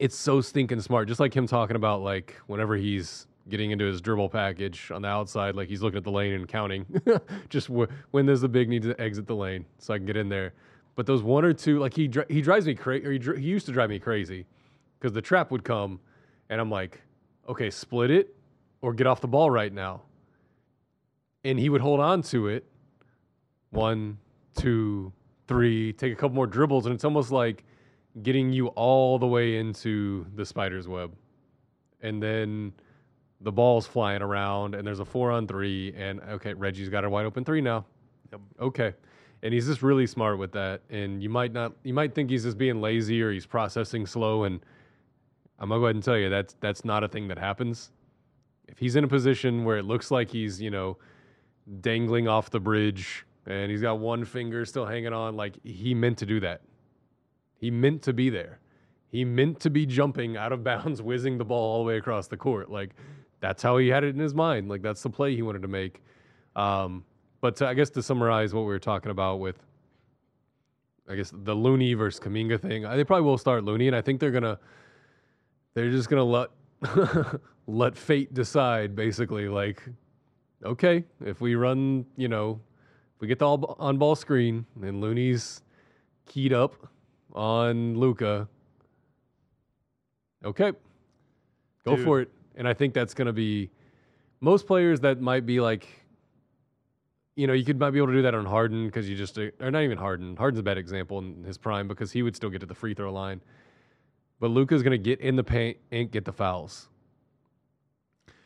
it's 0.01 0.17
so 0.17 0.41
stinking 0.41 0.81
smart. 0.81 1.09
Just 1.09 1.21
like 1.21 1.35
him 1.35 1.47
talking 1.47 1.77
about 1.77 2.03
like 2.03 2.37
whenever 2.47 2.77
he's 2.77 3.28
getting 3.49 3.71
into 3.71 3.85
his 3.85 4.01
dribble 4.01 4.29
package 4.29 4.91
on 4.91 5.03
the 5.03 5.09
outside, 5.09 5.55
like 5.55 5.69
he's 5.69 5.83
looking 5.83 5.99
at 5.99 6.05
the 6.05 6.11
lane 6.11 6.33
and 6.33 6.49
counting. 6.49 6.87
Just 7.49 7.69
w- 7.69 7.89
when 8.11 8.27
there's 8.27 8.41
the 8.41 8.49
big 8.49 8.69
need 8.69 8.83
to 8.83 9.01
exit 9.01 9.27
the 9.27 9.35
lane 9.35 9.65
so 9.79 9.95
I 9.95 9.99
can 9.99 10.07
get 10.07 10.17
in 10.17 10.29
there. 10.29 10.55
But 10.95 11.07
those 11.07 11.23
one 11.23 11.45
or 11.45 11.53
two, 11.53 11.79
like 11.79 11.95
he 11.95 12.11
he 12.29 12.41
drives 12.41 12.67
me 12.67 12.75
crazy, 12.75 13.19
he, 13.19 13.41
he 13.41 13.47
used 13.47 13.67
to 13.67 13.73
drive 13.73 13.91
me 13.91 13.99
crazy, 13.99 14.47
because 14.99 15.13
the 15.13 15.23
trap 15.23 15.51
would 15.51 15.65
come, 15.65 16.01
and 16.51 16.61
I'm 16.61 16.71
like, 16.71 17.01
okay, 17.49 17.71
split 17.71 18.11
it, 18.11 18.35
or 18.83 18.93
get 18.93 19.07
off 19.07 19.21
the 19.21 19.29
ball 19.29 19.51
right 19.51 19.73
now. 19.73 20.03
And 21.45 21.59
he 21.59 21.69
would 21.69 21.81
hold 21.81 22.01
on 22.01 22.23
to 22.23 22.49
it, 22.49 22.65
one, 23.71 24.19
two, 24.57 25.13
three, 25.47 25.93
take 25.93 26.13
a 26.13 26.17
couple 26.17 26.35
more 26.35 26.47
dribbles, 26.47 26.87
and 26.87 26.95
it's 26.95 27.05
almost 27.05 27.31
like 27.31 27.65
getting 28.23 28.53
you 28.53 28.69
all 28.69 29.19
the 29.19 29.27
way 29.27 29.57
into 29.57 30.27
the 30.35 30.45
spider's 30.45 30.89
web, 30.89 31.15
and 32.03 32.21
then 32.23 32.73
the 33.41 33.53
ball's 33.53 33.87
flying 33.87 34.23
around, 34.23 34.75
and 34.75 34.87
there's 34.87 35.01
a 35.01 35.05
four 35.05 35.31
on 35.31 35.47
three, 35.47 35.95
and 35.97 36.21
okay, 36.21 36.55
Reggie's 36.55 36.89
got 36.89 37.05
a 37.05 37.11
wide 37.11 37.27
open 37.27 37.45
three 37.45 37.61
now. 37.61 37.85
Yep. 38.33 38.41
Okay 38.61 38.95
and 39.43 39.55
he's 39.55 39.67
just 39.67 39.83
really 39.83 40.07
smart 40.07 40.39
with 40.39 40.53
that. 40.53 40.83
And 40.91 41.23
you 41.23 41.29
might 41.29 41.53
not, 41.53 41.73
you 41.85 41.95
might 41.95 42.15
think 42.15 42.31
he's 42.31 42.45
just 42.45 42.59
being 42.59 42.81
lazy 42.81 43.23
or 43.23 43.33
he's 43.33 43.47
processing 43.47 44.07
slow. 44.07 44.45
And 44.45 44.61
I'm 45.59 45.69
gonna 45.69 45.81
go 45.81 45.87
ahead 45.87 45.97
and 45.97 46.05
tell 46.05 46.17
you 46.17 46.29
that's 46.29 46.55
that's 46.61 46.85
not 46.85 47.05
a 47.05 47.09
thing 47.09 47.29
that 47.29 47.39
happens. 47.39 47.91
If 48.67 48.79
he's 48.79 48.97
in 48.97 49.05
a 49.05 49.09
position 49.09 49.65
where 49.65 49.79
it 49.79 49.85
looks 49.85 50.11
like 50.11 50.31
he's, 50.31 50.61
you 50.61 50.71
know, 50.71 50.99
dangling 51.81 52.29
off 52.29 52.51
the 52.51 52.61
bridge 52.61 53.25
and 53.47 53.71
he's 53.71 53.81
got 53.81 53.99
one 53.99 54.25
finger 54.25 54.65
still 54.65 54.87
hanging 54.87 55.13
on, 55.13 55.37
like 55.37 55.57
he 55.65 55.95
meant 55.95 56.19
to 56.19 56.27
do 56.27 56.41
that. 56.41 56.63
He 57.57 57.71
meant 57.71 58.03
to 58.03 58.13
be 58.13 58.31
there. 58.31 58.61
He 59.11 59.25
meant 59.25 59.59
to 59.61 59.71
be 59.71 59.87
jumping 59.87 60.37
out 60.37 60.53
of 60.53 60.63
bounds, 60.63 61.01
whizzing 61.03 61.39
the 61.39 61.45
ball 61.45 61.77
all 61.77 61.85
the 61.85 61.89
way 61.89 61.97
across 61.97 62.27
the 62.27 62.37
court. 62.37 62.71
Like 62.71 62.95
that's 63.41 63.63
how 63.63 63.77
he 63.77 63.89
had 63.89 64.05
it 64.05 64.15
in 64.15 64.19
his 64.19 64.35
mind. 64.35 64.69
Like 64.69 64.83
that's 64.83 65.03
the 65.03 65.11
play 65.11 65.35
he 65.35 65.43
wanted 65.43 65.63
to 65.63 65.69
make. 65.69 66.03
Um, 66.57 67.05
but 67.41 67.57
to, 67.57 67.67
I 67.67 67.75
guess 67.75 67.91
to 67.91 68.03
summarize 68.03 68.53
what 68.53 68.63
we 68.63 68.67
were 68.67 68.79
talking 68.79 69.11
about 69.11 69.41
with, 69.41 69.59
I 71.09 71.15
guess 71.15 71.33
the 71.33 71.55
Looney 71.55 71.95
versus 71.95 72.21
Kuminga 72.21 72.61
thing, 72.61 72.83
they 72.83 73.05
probably 73.05 73.25
will 73.25 73.39
start 73.39 73.65
Looney, 73.65 73.87
and 73.87 73.97
I 73.97 74.03
think 74.03 74.21
they're 74.21 74.31
gonna, 74.31 74.59
they're 75.75 75.91
just 75.91 76.11
gonna 76.11 76.25
let 76.25 76.51
let 77.67 77.97
fate 77.97 78.35
decide. 78.35 78.95
Basically, 78.95 79.49
like, 79.49 79.83
okay, 80.65 81.05
if 81.25 81.41
we 81.41 81.55
run, 81.55 82.05
you 82.17 82.29
know, 82.29 82.61
if 83.17 83.23
we 83.23 83.29
get 83.29 83.39
the 83.39 83.47
all 83.47 83.77
on 83.79 83.97
ball 83.97 84.17
screen 84.17 84.67
and 84.83 85.01
Looney's 85.01 85.63
keyed 86.27 86.53
up 86.53 86.75
on 87.33 87.97
Luka, 87.99 88.47
okay, 90.45 90.73
go 91.87 91.97
Dude. 91.97 92.05
for 92.05 92.21
it. 92.21 92.31
And 92.59 92.69
I 92.69 92.75
think 92.75 92.93
that's 92.93 93.15
gonna 93.15 93.33
be 93.33 93.71
most 94.41 94.67
players 94.67 95.01
that 95.01 95.23
might 95.23 95.47
be 95.47 95.61
like 95.61 95.89
you 97.39 97.47
know, 97.47 97.53
you 97.53 97.65
could 97.65 97.79
might 97.79 97.93
be 97.93 97.99
able 97.99 98.09
to 98.09 98.15
do 98.15 98.23
that 98.23 98.35
on 98.35 98.45
Harden 98.45 98.87
because 98.87 99.09
you 99.09 99.15
just 99.15 99.39
or 99.39 99.71
not 99.71 99.85
even 99.85 99.97
Harden. 99.97 100.35
Harden's 100.37 100.59
a 100.59 100.63
bad 100.63 100.77
example 100.77 101.21
in 101.21 101.45
his 101.45 101.57
prime 101.57 101.87
because 101.87 102.11
he 102.11 102.25
would 102.25 102.35
still 102.35 102.51
get 102.51 102.59
to 102.59 102.67
the 102.67 102.75
free 102.75 102.95
throw 102.95 103.13
line. 103.13 103.41
But 104.41 104.51
Luka's 104.51 104.83
going 104.83 104.91
to 104.91 104.99
get 104.99 105.21
in 105.21 105.37
the 105.37 105.45
paint 105.45 105.77
and 105.93 106.11
get 106.11 106.25
the 106.25 106.33
fouls. 106.33 106.89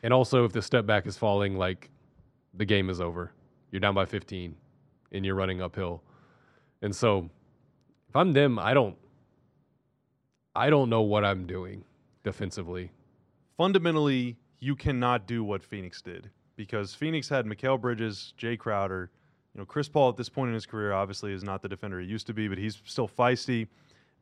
And 0.03 0.13
also, 0.13 0.45
if 0.45 0.51
the 0.51 0.61
step 0.61 0.85
back 0.85 1.07
is 1.07 1.17
falling, 1.17 1.57
like 1.57 1.89
the 2.53 2.65
game 2.65 2.91
is 2.91 3.01
over. 3.01 3.31
You're 3.71 3.79
down 3.79 3.95
by 3.95 4.05
15, 4.05 4.55
and 5.11 5.25
you're 5.25 5.33
running 5.33 5.59
uphill. 5.59 6.03
And 6.83 6.95
so, 6.95 7.29
if 8.09 8.15
I'm 8.15 8.33
them, 8.33 8.59
I 8.59 8.75
don't. 8.75 8.95
I 10.55 10.69
don't 10.69 10.91
know 10.91 11.01
what 11.01 11.25
I'm 11.25 11.47
doing 11.47 11.83
defensively. 12.23 12.91
Fundamentally, 13.57 14.37
you 14.59 14.75
cannot 14.75 15.27
do 15.27 15.43
what 15.43 15.63
Phoenix 15.63 16.01
did 16.01 16.29
because 16.55 16.93
Phoenix 16.93 17.29
had 17.29 17.45
Mikal 17.45 17.79
Bridges, 17.79 18.33
Jae 18.39 18.57
Crowder. 18.57 19.11
You 19.53 19.59
know, 19.59 19.65
Chris 19.65 19.87
Paul 19.87 20.09
at 20.09 20.17
this 20.17 20.29
point 20.29 20.49
in 20.49 20.53
his 20.55 20.65
career 20.65 20.93
obviously 20.93 21.33
is 21.33 21.43
not 21.43 21.61
the 21.61 21.69
defender 21.69 21.99
he 21.99 22.07
used 22.07 22.27
to 22.27 22.33
be, 22.33 22.47
but 22.47 22.57
he's 22.57 22.81
still 22.85 23.07
feisty. 23.07 23.67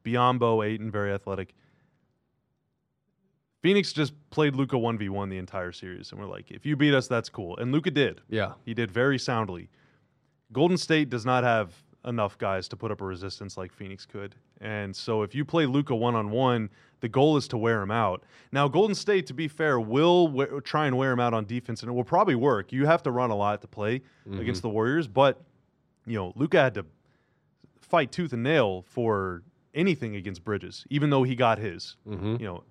Biyombo, 0.03 0.65
Ayton, 0.65 0.91
very 0.91 1.13
athletic. 1.13 1.53
Phoenix 3.61 3.93
just 3.93 4.13
played 4.32 4.55
Luka 4.55 4.75
1v1 4.75 5.29
the 5.29 5.38
entire 5.38 5.71
series, 5.71 6.11
and 6.11 6.19
we're 6.19 6.27
like, 6.27 6.49
if 6.49 6.65
you 6.65 6.75
beat 6.75 6.95
us, 6.95 7.07
that's 7.07 7.29
cool. 7.29 7.55
And 7.57 7.71
Luka 7.71 7.91
did. 7.91 8.21
Yeah. 8.27 8.53
He 8.65 8.73
did 8.73 8.89
very 8.89 9.19
soundly. 9.19 9.69
Golden 10.51 10.77
State 10.77 11.09
does 11.09 11.25
not 11.25 11.43
have 11.43 11.71
enough 12.05 12.38
guys 12.39 12.67
to 12.69 12.75
put 12.75 12.91
up 12.91 13.01
a 13.01 13.05
resistance 13.05 13.57
like 13.57 13.71
Phoenix 13.71 14.05
could. 14.05 14.36
And 14.59 14.95
so 14.95 15.21
if 15.21 15.36
you 15.36 15.45
play 15.45 15.67
Luka 15.67 15.95
one 15.95 16.15
on 16.15 16.32
one, 16.32 16.71
the 17.02 17.10
goal 17.10 17.36
is 17.38 17.47
to 17.49 17.58
wear 17.58 17.82
him 17.82 17.91
out. 17.91 18.24
Now, 18.52 18.68
Golden 18.68 18.95
State, 18.95 19.28
to 19.28 19.34
be 19.34 19.47
fair, 19.47 19.80
will 19.80 20.28
we- 20.30 20.47
try 20.64 20.88
and 20.88 20.97
wear 20.97 21.12
him 21.12 21.20
out 21.20 21.34
on 21.34 21.45
defense, 21.45 21.82
and 21.82 21.89
it 21.89 21.93
will 21.93 22.04
probably 22.04 22.36
work. 22.36 22.72
You 22.72 22.86
have 22.86 23.04
to 23.04 23.12
run 23.12 23.30
a 23.32 23.36
lot 23.36 23.62
to 23.62 23.68
play 23.68 24.02
against 24.32 24.62
the 24.62 24.70
Warriors, 24.70 25.08
but 25.08 25.41
you 26.06 26.16
know, 26.18 26.32
Luka 26.36 26.60
had 26.62 26.74
to 26.76 26.86
fight 27.82 28.12
tooth 28.12 28.34
and 28.34 28.41
nail 28.43 28.84
for 28.88 29.43
anything 29.74 30.16
against 30.16 30.43
Bridges, 30.43 30.86
even 30.89 31.10
though 31.10 31.24
he 31.24 31.36
got 31.36 31.58
his. 31.60 31.97
Mm-hmm. 32.08 32.38
You 32.39 32.45
know, 32.47 32.64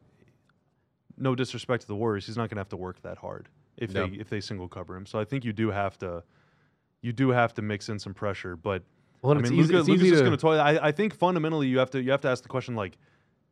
no 1.16 1.35
disrespect 1.35 1.83
to 1.83 1.87
the 1.89 1.95
Warriors, 1.95 2.26
he's 2.26 2.37
not 2.37 2.49
going 2.49 2.57
to 2.57 2.61
have 2.61 2.68
to 2.70 2.76
work 2.76 3.03
that 3.03 3.18
hard 3.18 3.49
if 3.76 3.93
No. 3.93 4.07
they 4.07 4.16
if 4.16 4.28
they 4.28 4.41
single 4.41 4.68
cover 4.68 4.97
him. 4.97 5.07
So 5.07 5.18
I 5.18 5.24
think 5.24 5.45
you 5.45 5.53
do 5.53 5.70
have 5.70 5.99
to 5.99 6.22
you 7.03 7.12
do 7.12 7.31
have 7.31 7.55
to 7.55 7.62
mix 7.62 7.89
in 7.89 7.99
some 7.99 8.14
pressure, 8.14 8.57
but 8.57 8.83
Well, 9.22 9.33
I 9.33 9.37
and 9.37 9.41
it's 9.45 9.51
mean, 9.51 9.61
easy, 9.61 9.74
it's 9.74 9.89
Luka's 9.89 10.03
easy 10.03 10.11
just 10.11 10.20
to, 10.20 10.24
going 10.26 10.37
to 10.37 10.41
toy. 10.41 10.57
I, 10.57 10.89
I 10.89 10.93
think 10.93 11.14
fundamentally 11.14 11.66
you 11.68 11.78
have 11.78 11.91
to 11.91 12.03
you 12.03 12.11
have 12.11 12.20
to 12.22 12.28
ask 12.28 12.43
the 12.43 12.49
question 12.49 12.74
like, 12.74 12.97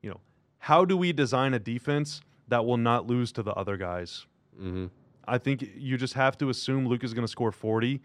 you 0.02 0.10
know, 0.10 0.20
how 0.58 0.84
do 0.84 0.96
we 0.96 1.12
design 1.12 1.54
a 1.54 1.58
defense 1.58 2.20
that 2.48 2.64
will 2.64 2.76
not 2.76 3.06
lose 3.06 3.32
to 3.32 3.42
the 3.42 3.52
other 3.54 3.76
guys? 3.76 4.26
Mhm. 4.60 4.90
I 5.26 5.38
think 5.38 5.62
you 5.76 5.96
just 5.98 6.14
have 6.14 6.38
to 6.38 6.48
assume 6.48 6.86
Luka's 6.86 7.12
going 7.14 7.24
to 7.26 7.30
score 7.30 7.52
forty, 7.52 8.00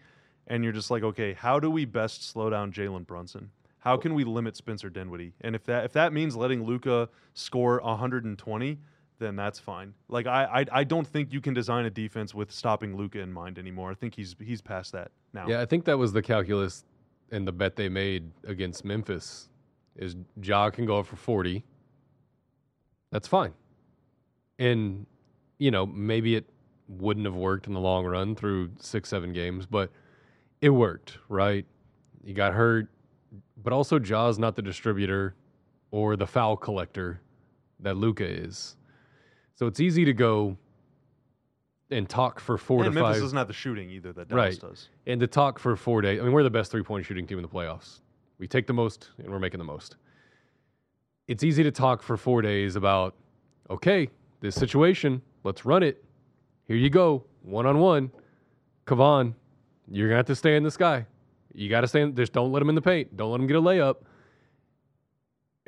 and 0.46 0.62
you're 0.62 0.72
just 0.74 0.90
like, 0.90 1.02
okay, 1.02 1.32
how 1.32 1.58
do 1.58 1.70
we 1.70 1.84
best 1.84 2.22
slow 2.22 2.50
down 2.50 2.70
Jalen 2.72 3.06
Brunson? 3.06 3.50
How 3.78 3.96
can 3.96 4.14
we 4.14 4.24
limit 4.24 4.56
Spencer 4.56 4.88
Dinwiddie? 4.90 5.32
And 5.40 5.54
if 5.54 5.64
that 5.64 5.84
if 5.84 5.92
that 5.92 6.12
means 6.12 6.36
letting 6.36 6.64
Luka 6.64 7.08
score 7.34 7.80
120, 7.82 8.78
then 9.18 9.36
that's 9.36 9.58
fine. 9.58 9.94
Like 10.08 10.26
I, 10.26 10.44
I 10.44 10.80
I 10.80 10.84
don't 10.84 11.06
think 11.06 11.32
you 11.32 11.40
can 11.40 11.54
design 11.54 11.84
a 11.86 11.90
defense 11.90 12.34
with 12.34 12.50
stopping 12.52 12.96
Luka 12.96 13.20
in 13.20 13.32
mind 13.32 13.58
anymore. 13.58 13.90
I 13.90 13.94
think 13.94 14.14
he's 14.14 14.36
he's 14.40 14.60
past 14.60 14.92
that 14.92 15.10
now. 15.32 15.46
Yeah, 15.48 15.60
I 15.60 15.66
think 15.66 15.84
that 15.86 15.98
was 15.98 16.12
the 16.12 16.22
calculus 16.22 16.84
and 17.30 17.46
the 17.48 17.52
bet 17.52 17.76
they 17.76 17.88
made 17.88 18.30
against 18.46 18.84
Memphis 18.84 19.48
is 19.96 20.16
Ja 20.42 20.70
can 20.70 20.84
go 20.86 21.02
for 21.02 21.16
40. 21.16 21.64
That's 23.14 23.28
fine. 23.28 23.52
And, 24.58 25.06
you 25.58 25.70
know, 25.70 25.86
maybe 25.86 26.34
it 26.34 26.46
wouldn't 26.88 27.24
have 27.26 27.36
worked 27.36 27.68
in 27.68 27.72
the 27.72 27.78
long 27.78 28.04
run 28.04 28.34
through 28.34 28.72
six, 28.80 29.08
seven 29.08 29.32
games, 29.32 29.66
but 29.66 29.92
it 30.60 30.70
worked, 30.70 31.18
right? 31.28 31.64
You 32.24 32.34
got 32.34 32.54
hurt, 32.54 32.88
but 33.62 33.72
also 33.72 34.00
Ja's 34.00 34.36
not 34.36 34.56
the 34.56 34.62
distributor 34.62 35.36
or 35.92 36.16
the 36.16 36.26
foul 36.26 36.56
collector 36.56 37.20
that 37.78 37.96
Luka 37.96 38.26
is. 38.26 38.74
So 39.54 39.68
it's 39.68 39.78
easy 39.78 40.04
to 40.06 40.12
go 40.12 40.56
and 41.92 42.08
talk 42.08 42.40
for 42.40 42.58
four 42.58 42.78
and 42.82 42.86
to 42.86 43.00
Memphis 43.00 43.18
five 43.18 43.22
doesn't 43.22 43.46
the 43.46 43.52
shooting 43.54 43.90
either 43.90 44.12
that 44.12 44.26
Dallas 44.26 44.60
Right. 44.60 44.70
does. 44.70 44.88
and 45.06 45.20
to 45.20 45.28
talk 45.28 45.60
for 45.60 45.76
four 45.76 46.00
days. 46.00 46.18
I 46.18 46.24
mean, 46.24 46.32
we're 46.32 46.42
the 46.42 46.50
best 46.50 46.72
three 46.72 46.82
point 46.82 47.06
shooting 47.06 47.28
team 47.28 47.38
in 47.38 47.42
the 47.42 47.48
playoffs. 47.48 48.00
We 48.38 48.48
take 48.48 48.66
the 48.66 48.72
most, 48.72 49.10
and 49.18 49.28
we're 49.30 49.38
making 49.38 49.58
the 49.58 49.64
most. 49.64 49.94
It's 51.26 51.42
easy 51.42 51.62
to 51.62 51.70
talk 51.70 52.02
for 52.02 52.16
four 52.16 52.42
days 52.42 52.76
about, 52.76 53.14
okay, 53.70 54.08
this 54.40 54.54
situation, 54.54 55.22
let's 55.42 55.64
run 55.64 55.82
it. 55.82 56.04
Here 56.66 56.76
you 56.76 56.90
go, 56.90 57.24
one 57.42 57.66
on 57.66 57.78
one. 57.78 58.10
Kevon, 58.86 59.34
you're 59.90 60.08
gonna 60.08 60.18
have 60.18 60.26
to 60.26 60.36
stay 60.36 60.56
in 60.56 60.62
the 60.62 60.70
sky. 60.70 61.06
You 61.54 61.70
got 61.70 61.82
to 61.82 61.88
stay. 61.88 62.02
In, 62.02 62.14
just 62.16 62.32
don't 62.32 62.52
let 62.52 62.60
him 62.60 62.68
in 62.68 62.74
the 62.74 62.82
paint. 62.82 63.16
Don't 63.16 63.30
let 63.30 63.40
him 63.40 63.46
get 63.46 63.56
a 63.56 63.62
layup. 63.62 63.96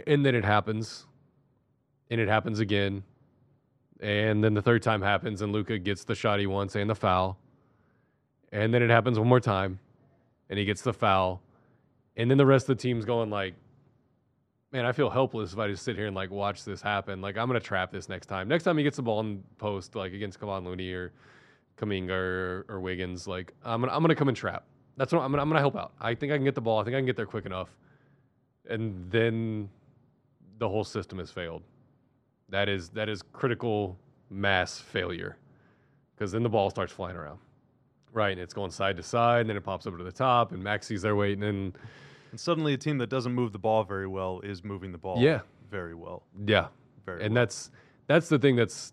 And 0.07 0.27
then 0.27 0.35
it 0.35 0.45
happens, 0.45 1.07
and 2.11 2.21
it 2.21 2.29
happens 2.29 2.59
again, 2.61 3.05
and 4.01 4.43
then 4.43 4.53
the 4.53 4.61
third 4.61 4.83
time 4.83 5.01
happens, 5.01 5.43
and 5.43 5.53
Luka 5.53 5.79
gets 5.79 6.05
the 6.05 6.15
shot 6.15 6.41
he 6.41 6.47
wants 6.47 6.75
and 6.75 6.91
the 6.91 6.95
foul. 6.95 7.39
And 8.53 8.75
then 8.75 8.83
it 8.83 8.91
happens 8.91 9.19
one 9.19 9.29
more 9.29 9.41
time. 9.41 9.79
and 10.49 10.59
he 10.59 10.65
gets 10.65 10.83
the 10.83 10.93
foul, 10.93 11.43
and 12.17 12.31
then 12.31 12.39
the 12.39 12.47
rest 12.47 12.69
of 12.69 12.77
the 12.77 12.83
team's 12.83 13.05
going 13.05 13.31
like, 13.31 13.55
man, 14.77 14.85
I 14.85 14.93
feel 14.93 15.09
helpless 15.09 15.55
if 15.55 15.59
I 15.59 15.69
just 15.69 15.85
sit 15.85 15.97
here 15.97 16.07
and 16.07 16.15
like 16.15 16.31
watch 16.31 16.65
this 16.65 16.83
happen. 16.83 17.23
Like 17.23 17.39
I'm 17.39 17.47
gonna 17.47 17.61
trap 17.61 17.91
this 17.91 18.11
next 18.11 18.27
time. 18.27 18.47
Next 18.47 18.65
time 18.65 18.77
he 18.77 18.85
gets 18.85 18.97
the 18.97 19.03
ball 19.03 19.21
in 19.21 19.43
post, 19.57 19.97
like 19.97 20.13
against 20.13 20.39
Kevon 20.39 20.65
Looney 20.65 20.93
or 20.93 21.13
Kuminga 21.79 22.11
or, 22.11 22.67
or 22.69 22.81
Wiggins, 22.81 23.27
like 23.27 23.55
I'm 23.65 23.81
gonna 23.81 23.93
I'm 23.93 24.03
gonna 24.03 24.15
come 24.15 24.29
and 24.29 24.37
trap. 24.37 24.65
That's 24.99 25.13
what 25.13 25.23
I'm 25.23 25.31
gonna 25.31 25.43
I'm 25.43 25.49
gonna 25.49 25.61
help 25.61 25.77
out. 25.77 25.95
I 25.99 26.15
think 26.15 26.31
I 26.31 26.37
can 26.37 26.45
get 26.45 26.55
the 26.55 26.61
ball. 26.61 26.79
I 26.79 26.85
think 26.85 26.95
I 26.95 26.99
can 26.99 27.07
get 27.07 27.17
there 27.17 27.27
quick 27.27 27.47
enough. 27.47 27.75
And 28.69 29.11
then 29.11 29.71
the 30.59 30.69
whole 30.69 30.85
system 30.85 31.19
has 31.21 31.31
failed. 31.31 31.63
That 32.51 32.69
is 32.69 32.91
that 32.91 33.09
is 33.09 33.23
critical 33.23 33.99
mass 34.29 34.79
failure. 34.79 35.39
Because 36.15 36.33
then 36.33 36.43
the 36.43 36.51
ball 36.51 36.69
starts 36.69 36.93
flying 36.93 37.17
around. 37.17 37.39
Right, 38.13 38.33
and 38.33 38.41
it's 38.41 38.55
going 38.55 38.71
side 38.71 38.97
to 38.97 39.03
side, 39.03 39.41
and 39.41 39.51
then 39.51 39.57
it 39.59 39.65
pops 39.65 39.87
over 39.87 39.99
to 39.99 40.05
the 40.05 40.13
top, 40.13 40.53
and 40.53 40.63
Maxi's 40.63 41.03
there 41.03 41.17
waiting, 41.17 41.45
and 41.45 41.77
And 42.31 42.41
suddenly, 42.41 42.75
a 42.75 42.77
team 42.77 42.99
that 42.99 43.09
doesn't 43.09 43.33
move 43.33 43.53
the 43.53 43.59
ball 43.59 43.85
very 43.85 44.07
well 44.07 44.41
is 44.41 44.63
moving 44.65 44.93
the 44.93 44.99
ball 44.99 45.21
Yeah. 45.23 45.41
very 45.71 45.95
well. 45.95 46.23
yeah, 46.47 46.69
Very 47.05 47.23
and 47.25 47.35
well. 47.35 47.43
that's 47.43 47.71
that's 48.07 48.29
the 48.29 48.39
thing 48.39 48.57
that's 48.57 48.93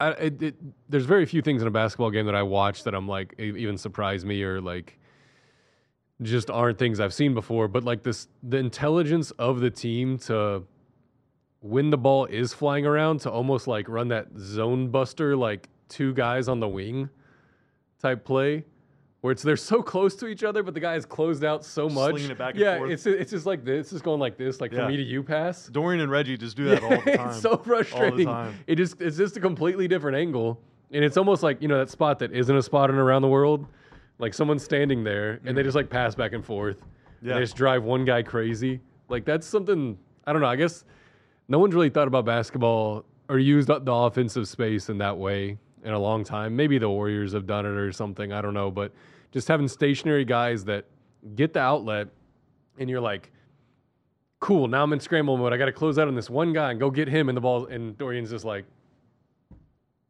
I, 0.00 0.10
it, 0.10 0.42
it, 0.42 0.54
there's 0.88 1.04
very 1.06 1.24
few 1.24 1.40
things 1.40 1.62
in 1.62 1.68
a 1.68 1.70
basketball 1.70 2.10
game 2.10 2.26
that 2.26 2.34
I 2.34 2.42
watch 2.42 2.82
that 2.84 2.94
I'm 2.94 3.06
like 3.06 3.34
even 3.38 3.78
surprise 3.78 4.24
me 4.24 4.42
or 4.42 4.60
like 4.60 4.98
just 6.22 6.50
aren't 6.50 6.78
things 6.78 6.98
I've 7.00 7.14
seen 7.14 7.32
before. 7.34 7.68
But 7.68 7.84
like 7.84 8.02
this, 8.02 8.28
the 8.42 8.56
intelligence 8.58 9.30
of 9.32 9.60
the 9.60 9.70
team 9.70 10.18
to 10.20 10.64
when 11.60 11.90
the 11.90 11.96
ball 11.98 12.26
is 12.26 12.52
flying 12.52 12.84
around 12.86 13.20
to 13.20 13.30
almost 13.30 13.66
like 13.66 13.88
run 13.88 14.08
that 14.08 14.26
zone 14.36 14.88
buster, 14.88 15.36
like 15.36 15.68
two 15.88 16.12
guys 16.12 16.48
on 16.48 16.60
the 16.60 16.68
wing 16.68 17.08
type 18.00 18.24
play. 18.24 18.64
Where 19.24 19.32
it's 19.32 19.42
they're 19.42 19.56
so 19.56 19.82
close 19.82 20.14
to 20.16 20.26
each 20.26 20.44
other, 20.44 20.62
but 20.62 20.74
the 20.74 20.80
guy 20.80 20.96
is 20.96 21.06
closed 21.06 21.44
out 21.44 21.64
so 21.64 21.88
much. 21.88 22.10
Slinging 22.10 22.32
it 22.32 22.36
back 22.36 22.50
and 22.56 22.60
yeah, 22.60 22.76
forth. 22.76 22.90
it's 22.90 23.06
it's 23.06 23.30
just 23.30 23.46
like 23.46 23.64
this. 23.64 23.80
It's 23.86 23.90
just 23.92 24.04
going 24.04 24.20
like 24.20 24.36
this, 24.36 24.60
like 24.60 24.70
Yeah. 24.70 24.80
from 24.80 24.88
me 24.88 24.98
to 24.98 25.02
you 25.02 25.22
pass. 25.22 25.66
Dorian 25.68 26.02
and 26.02 26.10
Reggie 26.12 26.36
just 26.36 26.58
do 26.58 26.64
that 26.68 26.82
all 26.84 26.90
the 26.90 26.96
time. 27.16 27.28
it's 27.30 27.40
so 27.40 27.56
frustrating. 27.56 28.26
time. 28.26 28.58
It 28.66 28.74
just 28.76 29.00
it's 29.00 29.16
just 29.16 29.38
a 29.38 29.40
completely 29.40 29.88
different 29.88 30.18
angle, 30.18 30.60
and 30.90 31.02
it's 31.02 31.16
almost 31.16 31.42
like 31.42 31.62
you 31.62 31.68
know 31.68 31.78
that 31.78 31.88
spot 31.88 32.18
that 32.18 32.32
isn't 32.32 32.54
a 32.54 32.60
spot 32.60 32.90
in 32.90 32.96
around 32.96 33.22
the 33.22 33.28
world, 33.28 33.66
like 34.18 34.34
someone's 34.34 34.62
standing 34.62 35.04
there 35.04 35.40
and 35.46 35.56
they 35.56 35.62
just 35.62 35.74
like 35.74 35.88
pass 35.88 36.14
back 36.14 36.34
and 36.34 36.44
forth. 36.44 36.82
and 36.82 36.90
Mm-hmm. 36.90 37.28
Yeah. 37.28 37.34
they 37.36 37.40
just 37.40 37.56
drive 37.56 37.82
one 37.82 38.04
guy 38.04 38.22
crazy. 38.22 38.82
Like 39.08 39.24
that's 39.24 39.46
something 39.46 39.96
I 40.26 40.34
don't 40.34 40.42
know. 40.42 40.48
I 40.48 40.56
guess 40.56 40.84
no 41.48 41.58
one's 41.58 41.74
really 41.74 41.88
thought 41.88 42.08
about 42.08 42.26
basketball 42.26 43.06
or 43.30 43.38
used 43.38 43.68
the 43.68 43.80
offensive 43.90 44.46
space 44.48 44.90
in 44.90 44.98
that 44.98 45.16
way 45.16 45.56
in 45.82 45.94
a 45.94 45.98
long 45.98 46.24
time. 46.24 46.54
Maybe 46.54 46.76
the 46.76 46.90
Warriors 46.90 47.32
have 47.32 47.46
done 47.46 47.64
it 47.64 47.70
or 47.70 47.90
something. 47.90 48.30
I 48.30 48.42
don't 48.42 48.52
know, 48.52 48.70
but 48.70 48.92
just 49.34 49.48
having 49.48 49.68
stationary 49.68 50.24
guys 50.24 50.64
that 50.64 50.86
get 51.34 51.52
the 51.52 51.60
outlet, 51.60 52.08
and 52.78 52.88
you're 52.88 53.00
like 53.00 53.30
cool. 54.44 54.68
Now 54.68 54.82
I'm 54.82 54.92
in 54.92 55.00
scramble 55.00 55.38
mode. 55.38 55.54
I 55.54 55.56
got 55.56 55.64
to 55.66 55.72
close 55.72 55.98
out 55.98 56.06
on 56.06 56.14
this 56.14 56.28
one 56.28 56.52
guy 56.52 56.70
and 56.70 56.78
go 56.78 56.90
get 56.90 57.08
him. 57.08 57.30
And 57.30 57.36
the 57.36 57.40
ball, 57.40 57.64
and 57.64 57.96
Dorian's 57.96 58.28
just 58.30 58.44
like 58.44 58.66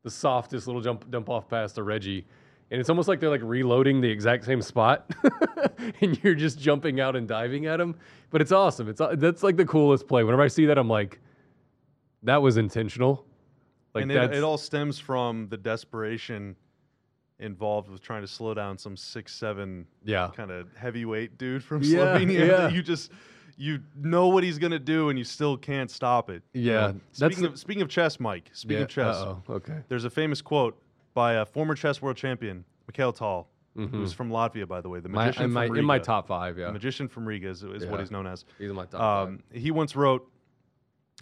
the 0.03 0.11
softest 0.11 0.67
little 0.67 0.83
jump 0.83 1.09
dump 1.11 1.31
off 1.31 1.49
pass 1.49 1.73
to 1.75 1.85
Reggie. 1.85 2.27
And 2.71 2.81
it's 2.81 2.91
almost 2.91 3.07
like 3.07 3.21
they're 3.21 3.31
like 3.31 3.43
reloading 3.45 4.01
the 4.01 4.11
exact 4.11 4.45
same 4.45 4.61
spot, 4.61 5.09
and 6.01 6.23
you're 6.23 6.35
just 6.35 6.59
jumping 6.59 6.99
out 6.99 7.15
and 7.15 7.29
diving 7.29 7.67
at 7.67 7.81
him. 7.81 7.95
But 8.31 8.41
it's 8.41 8.51
awesome. 8.53 8.89
It's 8.89 9.01
uh, 9.01 9.15
that's 9.17 9.43
like 9.43 9.57
the 9.57 9.67
coolest 9.67 10.09
play. 10.09 10.25
Whenever 10.25 10.43
I 10.43 10.49
see 10.49 10.67
that, 10.67 10.79
I'm 10.79 10.89
like, 10.89 11.21
that 12.25 12.43
was 12.43 12.57
intentional. 12.57 13.25
Like 13.95 14.03
and 14.03 14.11
it, 14.11 14.35
it 14.35 14.43
all 14.43 14.59
stems 14.59 14.99
from 14.99 15.47
the 15.49 15.57
desperation 15.57 16.57
involved 17.45 17.89
with 17.89 18.01
trying 18.01 18.23
to 18.23 18.27
slow 18.29 18.55
down 18.55 18.77
some 18.79 18.97
six 18.97 19.33
seven 19.35 19.87
yeah, 20.05 20.31
kind 20.35 20.51
of 20.51 20.75
heavyweight 20.77 21.39
dude 21.39 21.63
from 21.63 21.83
Yeah, 21.83 22.19
Slovenia. 22.19 22.47
yeah. 22.49 22.69
You 22.69 22.83
just 22.83 23.13
you 23.57 23.79
know 23.97 24.29
what 24.29 24.43
he's 24.43 24.59
gonna 24.59 24.79
do, 24.81 25.11
and 25.11 25.19
you 25.19 25.25
still 25.25 25.57
can't 25.57 25.91
stop 25.91 26.29
it. 26.31 26.43
you 26.53 26.63
Yeah, 26.73 26.73
know? 26.89 27.01
that's 27.19 27.35
Speaking 27.37 27.45
of 27.53 27.59
speaking 27.59 27.83
of 27.83 27.89
chess, 27.89 28.19
Mike. 28.19 28.51
Speaking 28.53 28.79
yeah. 28.79 28.83
of 28.85 28.89
chess, 28.89 29.17
Uh-oh. 29.17 29.43
Okay. 29.49 29.79
there's 29.89 30.05
a 30.05 30.11
famous 30.11 30.43
quote 30.43 30.77
by 31.15 31.35
a 31.35 31.45
former 31.47 31.75
chess 31.77 32.03
world 32.03 32.17
champion, 32.17 32.65
Mikhail 32.89 33.13
Tal, 33.13 33.49
Mhm. 33.77 33.91
who's 33.91 34.13
from 34.13 34.31
Latvia, 34.31 34.67
by 34.67 34.81
the 34.81 34.89
way. 34.89 34.99
The 35.01 35.09
My, 35.09 35.27
magician 35.27 35.45
in 35.45 35.51
my 35.53 35.67
from 35.69 35.77
in 35.79 35.85
my 35.85 35.99
top 36.01 36.27
five. 36.27 36.57
The 36.57 36.63
Yeah, 36.63 36.71
magician 36.73 37.07
from 37.07 37.27
Riga 37.27 37.49
is, 37.49 37.63
is 37.63 37.85
Yeah. 37.85 37.91
what 37.91 38.01
he's 38.01 38.11
known 38.11 38.27
as. 38.27 38.45
he's 38.59 38.71
in 38.71 38.75
my 38.77 38.87
top 38.87 39.01
five. 39.01 39.29
Um, 39.29 39.43
he 39.53 39.71
once 39.71 39.95
wrote, 39.95 40.29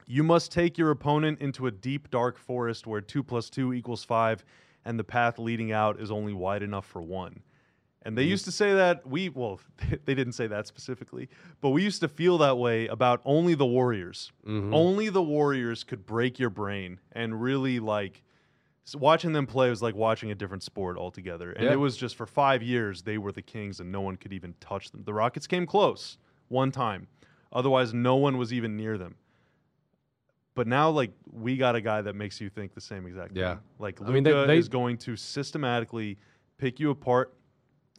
"You 0.06 0.22
must 0.22 0.50
take 0.52 0.78
your 0.78 0.90
opponent 0.90 1.40
into 1.40 1.66
a 1.66 1.70
deep, 1.70 2.10
dark 2.10 2.38
forest 2.38 2.86
where 2.86 3.00
two 3.02 3.22
plus 3.22 3.50
two 3.50 3.72
equals 3.74 4.04
five, 4.04 4.42
and 4.84 4.98
the 4.98 5.04
path 5.04 5.38
leading 5.38 5.72
out 5.72 6.00
is 6.00 6.10
only 6.10 6.32
wide 6.32 6.62
enough 6.62 6.86
for 6.86 7.02
one." 7.02 7.42
And 8.04 8.18
they 8.18 8.24
used 8.24 8.44
to 8.46 8.52
say 8.52 8.74
that 8.74 9.06
we 9.06 9.28
well, 9.28 9.60
they 10.06 10.14
didn't 10.14 10.32
say 10.32 10.48
that 10.48 10.66
specifically, 10.66 11.28
but 11.60 11.70
we 11.70 11.82
used 11.84 12.00
to 12.00 12.08
feel 12.08 12.36
that 12.38 12.58
way 12.58 12.88
about 12.88 13.20
only 13.24 13.54
the 13.54 13.66
Warriors. 13.66 14.32
Mhm. 14.46 14.74
Only 14.74 15.08
the 15.08 15.22
Warriors 15.22 15.84
could 15.84 16.04
break 16.04 16.38
your 16.38 16.50
brain 16.50 16.98
and 17.12 17.40
really 17.40 17.78
like. 17.78 18.22
watching 18.96 19.32
them 19.32 19.46
play 19.46 19.70
was 19.70 19.80
like 19.80 19.94
watching 19.94 20.32
a 20.32 20.34
different 20.34 20.64
sport 20.64 20.98
altogether. 20.98 21.52
And 21.52 21.66
Yeah. 21.66 21.72
it 21.74 21.76
was 21.78 21.96
just 21.96 22.16
for 22.16 22.26
five 22.26 22.64
years 22.64 23.02
they 23.02 23.16
were 23.16 23.30
the 23.30 23.40
Kings 23.40 23.78
and 23.78 23.92
no 23.92 24.00
one 24.00 24.16
could 24.16 24.32
even 24.32 24.54
touch 24.58 24.90
them. 24.90 25.04
The 25.04 25.14
Rockets 25.14 25.46
came 25.46 25.66
close 25.66 26.18
one 26.48 26.72
time. 26.72 27.06
Otherwise, 27.52 27.94
no 27.94 28.16
one 28.16 28.36
was 28.38 28.52
even 28.52 28.76
near 28.76 28.98
them. 28.98 29.14
But 30.54 30.66
now, 30.66 30.90
like, 30.90 31.12
we 31.30 31.56
got 31.56 31.74
a 31.76 31.80
guy 31.80 32.02
that 32.02 32.14
makes 32.14 32.40
you 32.40 32.50
think 32.50 32.74
the 32.74 32.80
same 32.80 33.06
exact 33.06 33.36
Yeah. 33.36 33.54
thing. 33.54 33.62
Like, 33.78 34.00
I 34.00 34.04
Luka 34.04 34.12
mean, 34.12 34.22
they- 34.24 34.46
they- 34.46 34.58
is 34.58 34.68
going 34.68 34.98
to 34.98 35.16
systematically 35.16 36.18
pick 36.58 36.78
you 36.78 36.90
apart, 36.90 37.34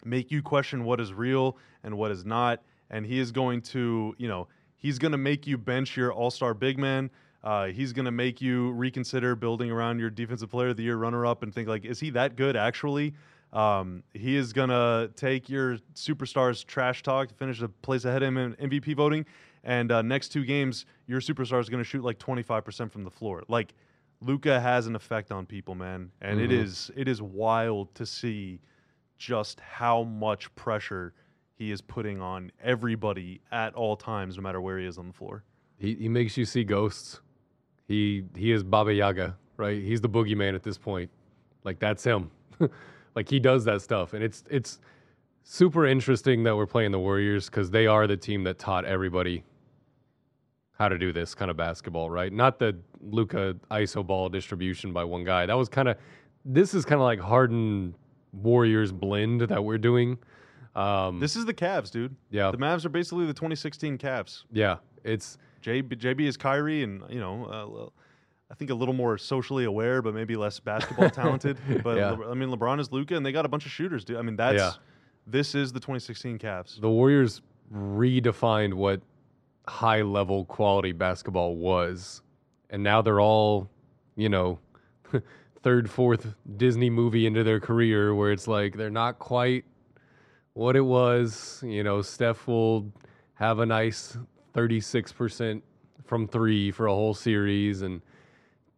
make 0.06 0.30
you 0.32 0.41
question 0.41 0.84
what 0.84 0.99
is 0.99 1.14
real 1.14 1.58
and 1.84 1.97
what 1.97 2.12
is 2.12 2.26
not, 2.26 2.62
and 2.89 3.06
he 3.06 3.18
is 3.20 3.32
going 3.32 3.62
to, 3.62 4.14
you 4.18 4.28
know, 4.28 4.47
he's 4.78 4.99
going 4.99 5.12
to 5.14 5.18
make 5.18 5.47
you 5.47 5.58
bench 5.58 5.97
your 5.97 6.14
all-star 6.14 6.54
big 6.54 6.78
man. 6.78 7.10
Uh, 7.43 7.68
he's 7.68 7.91
going 7.91 8.06
to 8.06 8.12
make 8.12 8.39
you 8.39 8.72
reconsider 8.74 9.36
building 9.36 9.70
around 9.72 9.99
your 9.99 10.10
defensive 10.10 10.49
player 10.49 10.70
of 10.70 10.78
the 10.78 10.84
year 10.84 10.95
runner-up 10.95 11.43
and 11.43 11.54
think 11.54 11.68
like, 11.68 11.84
is 11.84 11.99
he 11.99 12.10
that 12.12 12.36
good 12.36 12.56
actually? 12.56 13.14
Um, 13.51 14.04
he 14.14 14.36
is 14.36 14.54
going 14.54 14.70
to 14.70 15.12
take 15.16 15.49
your 15.49 15.78
superstars 15.95 16.66
trash 16.66 17.04
talk 17.04 17.28
to 17.30 17.34
finish 17.36 17.60
the 17.60 17.68
place 17.70 18.06
ahead 18.06 18.24
of 18.24 18.28
him 18.30 18.38
in 18.38 18.56
MVP 18.56 18.93
voting. 18.95 19.26
And 19.64 19.91
uh, 19.91 20.01
next 20.01 20.30
two 20.30 20.43
games, 20.43 20.86
your 21.07 21.22
superstar 21.22 21.59
is 21.59 21.70
going 21.70 21.82
to 21.82 21.88
shoot 21.89 22.03
like 22.03 22.20
25% 22.20 22.91
from 22.91 23.03
the 23.03 23.09
floor. 23.11 23.43
Like 23.47 23.74
Luka 24.22 24.59
has 24.59 24.88
an 24.88 24.95
effect 24.95 25.32
on 25.32 25.45
people, 25.45 25.76
man, 25.76 26.11
and 26.22 26.39
it 26.39 26.49
Mhm. 26.49 26.64
is 26.64 26.91
it 26.95 27.07
is 27.07 27.22
wild 27.22 27.93
to 27.95 28.05
see 28.05 28.59
just 29.18 29.59
how 29.59 30.03
much 30.03 30.53
pressure 30.55 31.14
he 31.55 31.72
is 31.72 31.82
putting 31.82 32.20
on 32.22 32.51
everybody 32.61 33.41
at 33.51 33.74
all 33.76 33.95
times, 33.95 34.38
no 34.38 34.43
matter 34.43 34.59
where 34.59 34.80
he 34.80 34.86
is 34.86 34.97
on 34.97 35.07
the 35.07 35.14
floor. 35.14 35.43
He 35.78 35.95
he 35.95 36.09
makes 36.09 36.38
you 36.38 36.45
see 36.45 36.64
ghosts. 36.64 37.22
He 37.88 38.24
he 38.36 38.51
is 38.51 38.64
Baba 38.64 38.93
Yaga, 38.93 39.38
right? 39.57 39.82
He's 39.82 40.01
the 40.01 40.09
boogeyman 40.09 40.55
at 40.55 40.64
this 40.64 40.78
point. 40.78 41.09
Like 41.64 41.80
that's 41.80 42.03
him. 42.03 42.32
like 43.16 43.30
he 43.30 43.39
does 43.39 43.66
that 43.66 43.82
stuff, 43.82 44.14
and 44.14 44.24
it's 44.24 44.43
it's 44.49 44.80
super 45.43 45.86
interesting 45.86 46.43
that 46.43 46.55
we're 46.55 46.66
playing 46.66 46.91
the 46.91 46.99
Warriors 46.99 47.49
because 47.49 47.72
they 47.72 47.88
are 47.88 48.07
the 48.07 48.18
team 48.18 48.43
that 48.45 48.57
taught 48.57 48.86
everybody 48.86 49.43
how 50.74 50.89
to 50.89 50.97
do 50.97 51.11
this 51.13 51.36
kind 51.36 51.51
of 51.51 51.57
basketball, 51.57 52.09
right? 52.09 52.32
Not 52.34 52.59
the 52.59 52.78
Luka 53.01 53.55
ISO 53.71 54.05
ball 54.05 54.30
distribution 54.30 54.91
by 54.93 55.03
one 55.03 55.24
guy. 55.24 55.45
That 55.45 55.57
was 55.57 55.69
kind 55.69 55.88
of 55.88 55.97
this 56.45 56.74
is 56.74 56.84
kind 56.84 56.99
of 56.99 57.05
like 57.05 57.19
Harden 57.19 57.95
Warriors 58.34 58.91
blend 58.91 59.41
that 59.41 59.63
we're 59.63 59.78
doing. 59.78 60.17
Um, 60.76 61.19
This 61.19 61.36
is 61.36 61.45
the 61.45 61.53
Cavs, 61.53 61.91
dude. 61.91 62.15
yeah, 62.32 62.49
The 62.51 62.57
Mavs 62.57 62.84
are 62.84 62.89
basically 62.89 63.26
the 63.28 63.34
2016 63.34 63.97
Cavs. 63.97 64.43
yeah. 64.51 64.78
It's 65.03 65.38
JB, 65.61 65.97
JB 65.97 66.21
is 66.21 66.38
Kyrie, 66.38 66.82
and 66.84 67.03
you 67.09 67.19
know, 67.19 67.45
uh, 67.45 67.89
I 68.51 68.55
think 68.55 68.71
a 68.71 68.74
little 68.74 68.93
more 68.93 69.17
socially 69.17 69.65
aware, 69.65 70.01
but 70.01 70.13
maybe 70.13 70.36
less 70.36 70.59
basketball 70.59 71.09
talented. 71.21 71.57
But 71.84 71.97
Yeah. 71.97 72.11
Le- 72.11 72.32
I 72.32 72.34
mean, 72.34 72.49
LeBron 72.49 72.80
is 72.80 72.91
Luka, 72.91 73.15
and 73.15 73.26
they 73.26 73.32
got 73.34 73.45
a 73.45 73.49
bunch 73.49 73.65
of 73.65 73.71
shooters, 73.71 74.03
dude. 74.05 74.17
I 74.17 74.21
mean, 74.21 74.36
that's 74.38 74.57
Yeah. 74.57 74.71
this 75.28 75.55
is 75.55 75.71
the 75.74 75.80
2016 75.80 76.39
Cavs. 76.39 76.80
the 76.82 76.89
Warriors 76.89 77.41
redefined 77.74 78.74
what 78.74 79.01
high 79.68 80.01
level 80.01 80.45
quality 80.45 80.91
basketball 80.91 81.55
was. 81.55 82.22
And 82.70 82.84
now 82.84 83.01
they're 83.01 83.22
all, 83.22 83.70
you 84.16 84.30
know, 84.30 84.59
third, 85.64 85.89
fourth 85.89 86.36
Disney 86.57 86.89
movie 86.89 87.26
into 87.26 87.43
their 87.43 87.59
career 87.59 88.14
where 88.14 88.32
it's 88.32 88.47
like 88.47 88.76
they're 88.76 88.89
not 88.89 89.20
quite 89.20 89.66
what 90.53 90.76
it 90.76 90.82
was. 90.82 91.61
You 91.66 91.84
know, 91.84 92.01
Steph 92.01 92.47
will 92.47 92.91
have 93.36 93.59
a 93.59 93.66
nice 93.66 94.18
36% 94.53 95.61
from 96.03 96.28
three 96.28 96.72
for 96.72 96.88
a 96.88 96.93
whole 96.93 97.14
series, 97.14 97.82
and 97.82 98.01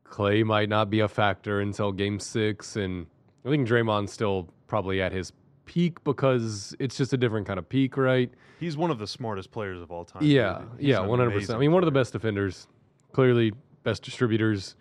Klay 0.05 0.43
might 0.43 0.69
not 0.69 0.89
be 0.89 0.99
a 0.99 1.07
factor 1.07 1.59
until 1.59 1.91
game 1.91 2.19
six. 2.19 2.75
And 2.75 3.07
I 3.45 3.49
think 3.49 3.67
Draymond's 3.67 4.13
still 4.13 4.49
probably 4.67 5.01
at 5.01 5.11
his 5.11 5.31
peak 5.66 6.03
because 6.03 6.76
it's 6.80 6.95
just 6.97 7.13
a 7.13 7.18
different 7.18 7.47
kind 7.47 7.59
of 7.59 7.68
peak, 7.68 7.97
right? 7.97 8.32
He's 8.59 8.78
one 8.78 8.91
of 8.91 8.99
the 8.99 9.07
smartest 9.07 9.51
players 9.51 9.82
of 9.82 9.91
all 9.91 10.05
time. 10.05 10.24
Yeah, 10.24 10.61
yeah, 10.80 10.99
one 10.99 11.20
hundred 11.20 11.34
percent. 11.34 11.57
I 11.57 11.59
mean, 11.59 11.72
one 11.72 11.84
of 11.84 11.88
the 11.88 11.91
best 11.91 12.13
defenders, 12.13 12.68
clearly 13.11 13.53
best 13.84 14.03
distributors. 14.03 14.76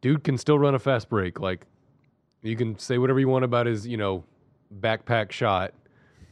Dude 0.00 0.22
can 0.22 0.36
still 0.36 0.58
run 0.58 0.74
a 0.74 0.78
fast 0.78 1.08
break. 1.08 1.40
Like, 1.40 1.66
you 2.42 2.56
can 2.56 2.78
say 2.78 2.98
whatever 2.98 3.18
you 3.18 3.28
want 3.28 3.44
about 3.44 3.66
his, 3.66 3.86
you 3.86 3.96
know, 3.96 4.24
backpack 4.80 5.32
shot, 5.32 5.72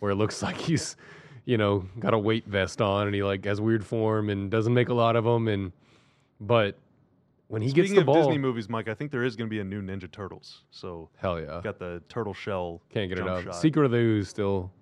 where 0.00 0.12
it 0.12 0.16
looks 0.16 0.42
like 0.42 0.56
he's, 0.56 0.96
you 1.44 1.56
know, 1.56 1.86
got 1.98 2.14
a 2.14 2.18
weight 2.18 2.46
vest 2.46 2.82
on 2.82 3.06
and 3.06 3.14
he 3.14 3.22
like 3.22 3.44
has 3.44 3.60
weird 3.60 3.84
form 3.84 4.28
and 4.28 4.50
doesn't 4.50 4.74
make 4.74 4.88
a 4.88 4.94
lot 4.94 5.16
of 5.16 5.24
them. 5.24 5.48
And 5.48 5.72
but 6.40 6.76
when 7.52 7.60
he 7.60 7.68
Speaking 7.68 7.82
gets 7.82 7.94
the 7.96 8.00
of 8.00 8.06
ball, 8.06 8.14
Disney 8.14 8.38
movies, 8.38 8.70
Mike, 8.70 8.88
I 8.88 8.94
think 8.94 9.10
there 9.10 9.24
is 9.24 9.36
going 9.36 9.46
to 9.46 9.50
be 9.50 9.60
a 9.60 9.64
new 9.64 9.82
Ninja 9.82 10.10
Turtles. 10.10 10.62
So 10.70 11.10
hell 11.16 11.38
yeah, 11.38 11.60
got 11.62 11.78
the 11.78 12.02
turtle 12.08 12.32
shell. 12.32 12.80
can't 12.88 13.10
get 13.10 13.18
it 13.18 13.28
up. 13.28 13.44
shot. 13.44 13.56
Secret 13.56 13.84
of 13.84 13.90
the 13.90 13.98
Ooze 13.98 14.26
still, 14.26 14.72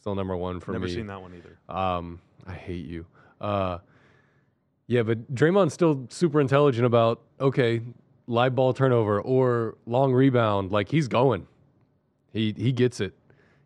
still 0.00 0.14
number 0.14 0.34
one 0.34 0.60
for 0.60 0.72
Never 0.72 0.86
me. 0.86 0.92
Never 0.92 0.98
seen 0.98 1.06
that 1.08 1.20
one 1.20 1.34
either. 1.34 1.58
Um, 1.68 2.18
I 2.46 2.54
hate 2.54 2.86
you. 2.86 3.04
Uh, 3.38 3.80
yeah, 4.86 5.02
but 5.02 5.34
Draymond's 5.34 5.74
still 5.74 6.06
super 6.08 6.40
intelligent 6.40 6.86
about 6.86 7.20
okay, 7.38 7.82
live 8.26 8.54
ball 8.54 8.72
turnover 8.72 9.20
or 9.20 9.76
long 9.84 10.14
rebound. 10.14 10.72
Like 10.72 10.88
he's 10.88 11.06
going, 11.06 11.46
he 12.32 12.54
he 12.56 12.72
gets 12.72 13.00
it, 13.00 13.12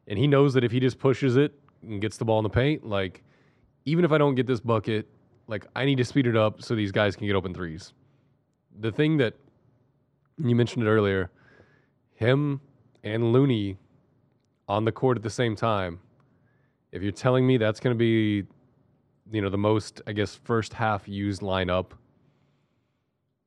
and 0.08 0.18
he 0.18 0.26
knows 0.26 0.54
that 0.54 0.64
if 0.64 0.72
he 0.72 0.80
just 0.80 0.98
pushes 0.98 1.36
it 1.36 1.54
and 1.82 2.00
gets 2.00 2.16
the 2.16 2.24
ball 2.24 2.40
in 2.40 2.42
the 2.42 2.50
paint, 2.50 2.84
like 2.84 3.22
even 3.84 4.04
if 4.04 4.10
I 4.10 4.18
don't 4.18 4.34
get 4.34 4.48
this 4.48 4.58
bucket, 4.58 5.06
like 5.46 5.66
I 5.76 5.84
need 5.84 5.98
to 5.98 6.04
speed 6.04 6.26
it 6.26 6.36
up 6.36 6.62
so 6.62 6.74
these 6.74 6.90
guys 6.90 7.14
can 7.14 7.28
get 7.28 7.36
open 7.36 7.54
threes. 7.54 7.92
The 8.80 8.90
thing 8.92 9.16
that 9.18 9.34
you 10.38 10.54
mentioned 10.54 10.84
it 10.84 10.88
earlier, 10.88 11.30
him 12.14 12.60
and 13.02 13.32
Looney 13.32 13.78
on 14.68 14.84
the 14.84 14.92
court 14.92 15.16
at 15.16 15.22
the 15.22 15.30
same 15.30 15.54
time. 15.54 16.00
If 16.90 17.02
you're 17.02 17.12
telling 17.12 17.46
me 17.46 17.56
that's 17.56 17.80
going 17.80 17.94
to 17.94 17.98
be, 17.98 18.44
you 19.30 19.42
know, 19.42 19.48
the 19.48 19.58
most, 19.58 20.00
I 20.06 20.12
guess, 20.12 20.34
first 20.44 20.72
half 20.72 21.08
used 21.08 21.42
lineup 21.42 21.92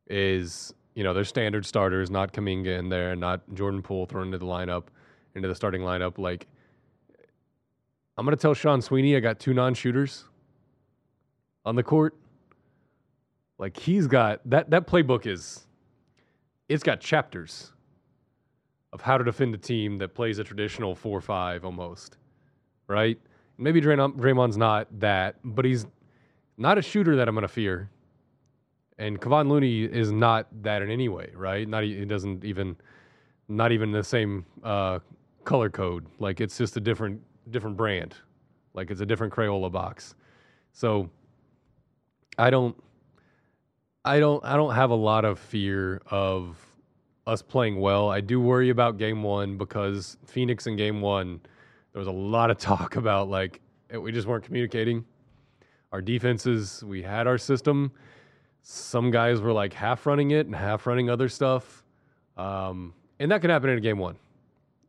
is, 0.07 0.73
you 0.95 1.03
know, 1.03 1.13
their 1.13 1.23
standard 1.23 1.65
starters, 1.65 2.11
not 2.11 2.33
Kuminga 2.33 2.77
in 2.77 2.89
there, 2.89 3.15
not 3.15 3.41
Jordan 3.53 3.81
Poole 3.81 4.05
thrown 4.05 4.27
into 4.27 4.37
the 4.37 4.45
lineup, 4.45 4.83
into 5.35 5.47
the 5.47 5.55
starting 5.55 5.81
lineup. 5.81 6.17
Like, 6.17 6.47
I'm 8.17 8.25
going 8.25 8.35
to 8.35 8.41
tell 8.41 8.53
Sean 8.53 8.81
Sweeney 8.81 9.15
I 9.15 9.19
got 9.19 9.39
two 9.39 9.53
non 9.53 9.73
shooters 9.73 10.25
on 11.65 11.75
the 11.75 11.83
court. 11.83 12.15
Like, 13.57 13.77
he's 13.77 14.07
got 14.07 14.41
that, 14.49 14.69
that 14.69 14.87
playbook 14.87 15.25
is, 15.25 15.65
it's 16.69 16.83
got 16.83 16.99
chapters 16.99 17.71
of 18.93 19.01
how 19.01 19.17
to 19.17 19.23
defend 19.23 19.53
a 19.55 19.57
team 19.57 19.97
that 19.97 20.13
plays 20.13 20.39
a 20.39 20.43
traditional 20.43 20.95
4 20.95 21.21
5 21.21 21.65
almost, 21.65 22.17
right? 22.87 23.19
Maybe 23.57 23.81
Draymond, 23.81 24.17
Draymond's 24.17 24.57
not 24.57 24.87
that, 24.99 25.35
but 25.43 25.65
he's 25.65 25.85
not 26.57 26.77
a 26.77 26.81
shooter 26.81 27.15
that 27.15 27.27
I'm 27.27 27.35
going 27.35 27.43
to 27.43 27.47
fear. 27.47 27.89
And 28.99 29.19
Kevon 29.19 29.49
Looney 29.49 29.83
is 29.83 30.11
not 30.11 30.47
that 30.63 30.81
in 30.81 30.89
any 30.89 31.09
way, 31.09 31.31
right? 31.35 31.67
Not 31.67 31.83
he 31.83 32.03
doesn't 32.05 32.43
even, 32.43 32.75
not 33.47 33.71
even 33.71 33.91
the 33.91 34.03
same 34.03 34.45
uh, 34.63 34.99
color 35.43 35.69
code. 35.69 36.05
Like 36.19 36.41
it's 36.41 36.57
just 36.57 36.77
a 36.77 36.79
different 36.79 37.21
different 37.51 37.77
brand. 37.77 38.15
Like 38.73 38.91
it's 38.91 39.01
a 39.01 39.05
different 39.05 39.33
Crayola 39.33 39.71
box. 39.71 40.15
So 40.73 41.09
I 42.37 42.49
don't, 42.49 42.75
I 44.07 44.19
don't, 44.19 44.43
I 44.45 44.55
don't 44.55 44.73
have 44.73 44.89
a 44.89 44.95
lot 44.95 45.25
of 45.25 45.37
fear 45.37 46.01
of 46.07 46.57
us 47.25 47.41
playing 47.41 47.79
well. 47.79 48.09
I 48.09 48.21
do 48.21 48.39
worry 48.39 48.69
about 48.69 48.97
game 48.97 49.21
one 49.21 49.57
because 49.57 50.17
Phoenix 50.25 50.65
in 50.65 50.77
game 50.77 51.01
one, 51.01 51.41
there 51.91 51.99
was 51.99 52.07
a 52.07 52.11
lot 52.11 52.49
of 52.49 52.57
talk 52.71 52.95
about 52.95 53.29
like 53.29 53.59
we 53.93 54.11
just 54.11 54.27
weren't 54.27 54.45
communicating. 54.45 55.05
Our 55.91 56.01
defenses, 56.01 56.83
we 56.85 57.01
had 57.01 57.27
our 57.27 57.37
system. 57.37 57.91
Some 58.61 59.11
guys 59.11 59.41
were 59.41 59.53
like 59.53 59.73
half 59.73 60.05
running 60.05 60.31
it 60.31 60.45
and 60.45 60.55
half 60.55 60.87
running 60.87 61.09
other 61.09 61.29
stuff. 61.29 61.83
Um, 62.37 62.93
and 63.19 63.31
that 63.31 63.41
can 63.41 63.49
happen 63.49 63.69
in 63.69 63.77
a 63.77 63.81
game 63.81 63.97
one. 63.97 64.15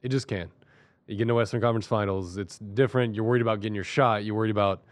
It 0.02 0.08
just 0.10 0.28
can. 0.28 0.48
You 1.06 1.16
get 1.16 1.22
in 1.22 1.28
the 1.28 1.34
Western 1.34 1.60
Conference 1.60 1.86
Finals, 1.86 2.36
it's 2.36 2.58
different. 2.58 3.14
You're 3.14 3.24
worried 3.24 3.42
about 3.42 3.60
getting 3.60 3.74
your 3.74 3.84
shot. 3.84 4.24
You're 4.24 4.34
worried 4.34 4.50
about, 4.50 4.82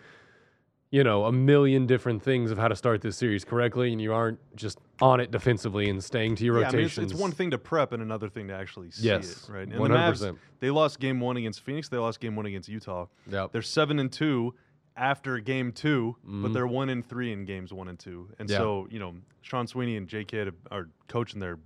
you 0.91 1.03
know, 1.05 1.25
a 1.25 1.33
million 1.33 1.87
different 1.87 2.23
things 2.23 2.51
of 2.51 2.59
how 2.59 2.69
to 2.69 2.77
start 2.77 3.01
this 3.01 3.17
series 3.17 3.45
correctly, 3.45 3.93
and 3.93 4.01
you 4.01 4.13
aren't 4.15 4.39
just 4.57 4.79
on 5.01 5.21
it 5.21 5.31
defensively 5.31 5.91
and 5.91 6.03
staying 6.03 6.37
to 6.37 6.45
your 6.45 6.61
Yeah, 6.61 6.69
I 6.69 6.73
mean, 6.73 6.87
it's, 6.87 6.97
it's 6.99 7.13
one 7.15 7.33
thing 7.33 7.51
to 7.51 7.59
prep 7.59 7.93
and 7.93 8.03
another 8.03 8.29
thing 8.29 8.49
to 8.49 8.55
actually 8.55 8.91
see 8.93 9.07
Yes, 9.09 9.49
it, 9.49 9.53
right? 9.53 9.69
And 9.69 9.75
100%. 9.75 9.91
Mavs, 9.91 10.39
they 10.61 10.71
lost 10.71 11.01
game 11.01 11.21
one 11.21 11.37
against 11.37 11.61
Phoenix. 11.63 11.89
They 11.89 11.99
lost 11.99 12.21
game 12.21 12.37
one 12.37 12.47
against 12.47 12.69
Utah. 12.69 13.07
Yep. 13.31 13.53
They're 13.53 13.63
seven 13.63 13.99
and 13.99 14.11
two 14.13 14.55
after 14.97 15.39
game 15.41 15.73
2 15.73 16.17
but 16.25 16.31
Mhm. 16.31 16.55
they're 16.55 16.67
one 16.67 16.89
and 16.89 17.07
three 17.07 17.31
in 17.33 17.45
games 17.45 17.73
one 17.73 17.89
and 17.89 17.99
two. 17.99 18.31
And 18.39 18.49
Yeah. 18.49 18.57
so 18.59 18.87
you 18.91 18.99
know, 18.99 19.15
Sean 19.43 19.67
Sweeney 19.67 19.97
and 19.97 20.09
J 20.09 20.25
Kidd 20.25 20.55
are 20.71 20.89
coaching 21.09 21.39
their 21.41 21.59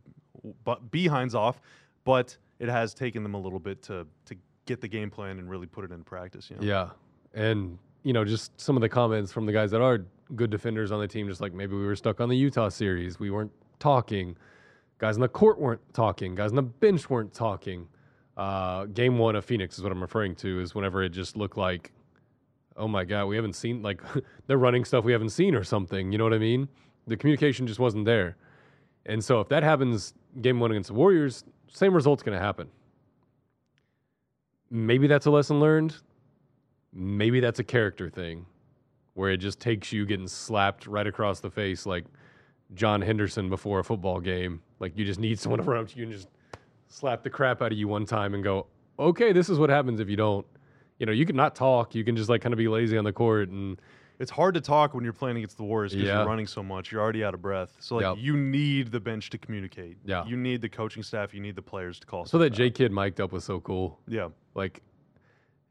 behinds 0.90 1.34
off, 1.34 1.60
but 2.04 2.36
it 2.58 2.68
has 2.68 2.92
taken 2.94 3.22
them 3.22 3.34
a 3.34 3.40
little 3.40 3.60
bit 3.60 3.82
to 3.84 4.06
to 4.26 4.34
get 4.66 4.80
the 4.80 4.88
game 4.88 5.10
plan 5.10 5.38
and 5.38 5.48
really 5.48 5.66
put 5.66 5.84
it 5.84 5.92
in 5.92 6.02
practice. 6.04 6.50
You 6.50 6.56
know? 6.56 6.62
Yeah. 6.62 6.88
And, 7.32 7.78
you 8.02 8.12
know, 8.12 8.24
just 8.24 8.58
some 8.60 8.76
of 8.76 8.80
the 8.80 8.88
comments 8.88 9.32
from 9.32 9.46
the 9.46 9.52
guys 9.52 9.70
that 9.70 9.80
are 9.80 10.04
good 10.34 10.50
defenders 10.50 10.92
on 10.92 11.00
the 11.00 11.08
team, 11.08 11.28
just 11.28 11.40
like 11.40 11.52
maybe 11.52 11.74
we 11.74 11.84
were 11.84 11.96
stuck 11.96 12.20
on 12.20 12.28
the 12.28 12.36
Utah 12.36 12.68
series. 12.68 13.18
We 13.18 13.30
weren't 13.30 13.52
talking. 13.78 14.36
Guys 14.98 15.16
on 15.16 15.20
the 15.20 15.28
court 15.28 15.58
weren't 15.58 15.80
talking. 15.92 16.34
Guys 16.34 16.50
on 16.50 16.56
the 16.56 16.62
bench 16.62 17.10
weren't 17.10 17.34
talking. 17.34 17.86
Uh, 18.36 18.86
game 18.86 19.18
one 19.18 19.36
of 19.36 19.44
Phoenix 19.44 19.76
is 19.76 19.82
what 19.82 19.92
I'm 19.92 20.00
referring 20.00 20.34
to, 20.36 20.60
is 20.60 20.74
whenever 20.74 21.02
it 21.02 21.10
just 21.10 21.36
looked 21.36 21.56
like, 21.56 21.92
oh 22.76 22.88
my 22.88 23.04
God, 23.04 23.26
we 23.26 23.36
haven't 23.36 23.54
seen, 23.54 23.82
like, 23.82 24.00
they're 24.46 24.58
running 24.58 24.84
stuff 24.84 25.04
we 25.04 25.12
haven't 25.12 25.30
seen 25.30 25.54
or 25.54 25.64
something. 25.64 26.12
You 26.12 26.18
know 26.18 26.24
what 26.24 26.34
I 26.34 26.38
mean? 26.38 26.68
The 27.06 27.16
communication 27.16 27.66
just 27.66 27.80
wasn't 27.80 28.04
there. 28.04 28.36
And 29.06 29.22
so 29.22 29.40
if 29.40 29.48
that 29.48 29.62
happens 29.62 30.14
game 30.40 30.60
one 30.60 30.70
against 30.70 30.88
the 30.88 30.94
Warriors, 30.94 31.44
same 31.68 31.92
result's 31.92 32.22
going 32.22 32.38
to 32.38 32.44
happen. 32.44 32.68
Maybe 34.70 35.06
that's 35.06 35.26
a 35.26 35.30
lesson 35.30 35.58
learned 35.58 35.96
maybe 36.92 37.40
that's 37.40 37.58
a 37.58 37.64
character 37.64 38.08
thing 38.10 38.46
where 39.14 39.30
it 39.30 39.38
just 39.38 39.60
takes 39.60 39.92
you 39.92 40.06
getting 40.06 40.28
slapped 40.28 40.86
right 40.86 41.06
across 41.06 41.40
the 41.40 41.50
face 41.50 41.86
like 41.86 42.04
John 42.74 43.00
Henderson 43.02 43.48
before 43.48 43.80
a 43.80 43.84
football 43.84 44.20
game. 44.20 44.62
Like 44.78 44.96
you 44.96 45.04
just 45.04 45.20
need 45.20 45.38
someone 45.40 45.58
to 45.60 45.64
run 45.64 45.80
up 45.80 45.88
to 45.88 45.96
you 45.98 46.04
and 46.04 46.12
just 46.12 46.28
slap 46.88 47.22
the 47.22 47.30
crap 47.30 47.62
out 47.62 47.72
of 47.72 47.78
you 47.78 47.88
one 47.88 48.06
time 48.06 48.34
and 48.34 48.42
go, 48.42 48.66
okay, 48.98 49.32
this 49.32 49.48
is 49.48 49.58
what 49.58 49.70
happens 49.70 50.00
if 50.00 50.08
you 50.08 50.16
don't. 50.16 50.46
You 50.98 51.06
know, 51.06 51.12
you 51.12 51.24
can 51.24 51.36
not 51.36 51.54
talk. 51.54 51.94
You 51.94 52.04
can 52.04 52.16
just 52.16 52.28
like 52.28 52.42
kind 52.42 52.52
of 52.52 52.58
be 52.58 52.68
lazy 52.68 52.96
on 52.98 53.04
the 53.04 53.12
court 53.12 53.48
and 53.48 53.80
It's 54.18 54.30
hard 54.30 54.52
to 54.54 54.60
talk 54.60 54.92
when 54.92 55.02
you're 55.02 55.14
playing 55.14 55.38
against 55.38 55.56
the 55.56 55.62
Warriors 55.64 55.92
because 55.92 56.06
Yeah. 56.06 56.18
you're 56.18 56.26
running 56.28 56.46
so 56.46 56.62
much. 56.62 56.92
You're 56.92 57.00
already 57.00 57.24
out 57.24 57.32
of 57.32 57.40
breath. 57.40 57.74
So 57.80 57.96
like 57.96 58.02
Yep. 58.04 58.16
you 58.18 58.36
need 58.36 58.92
the 58.92 59.00
bench 59.00 59.30
to 59.30 59.38
communicate. 59.38 59.96
Yeah. 60.04 60.26
You 60.26 60.36
need 60.36 60.60
the 60.60 60.68
coaching 60.68 61.02
staff. 61.02 61.32
You 61.32 61.40
need 61.40 61.56
the 61.56 61.62
players 61.62 61.98
to 62.00 62.06
call. 62.06 62.26
so 62.26 62.36
that. 62.38 62.50
J 62.50 62.70
Kidd 62.70 62.92
mic'd 62.92 63.20
up 63.20 63.32
was 63.32 63.44
so 63.44 63.60
cool. 63.60 63.98
Yeah. 64.06 64.28
Like 64.54 64.82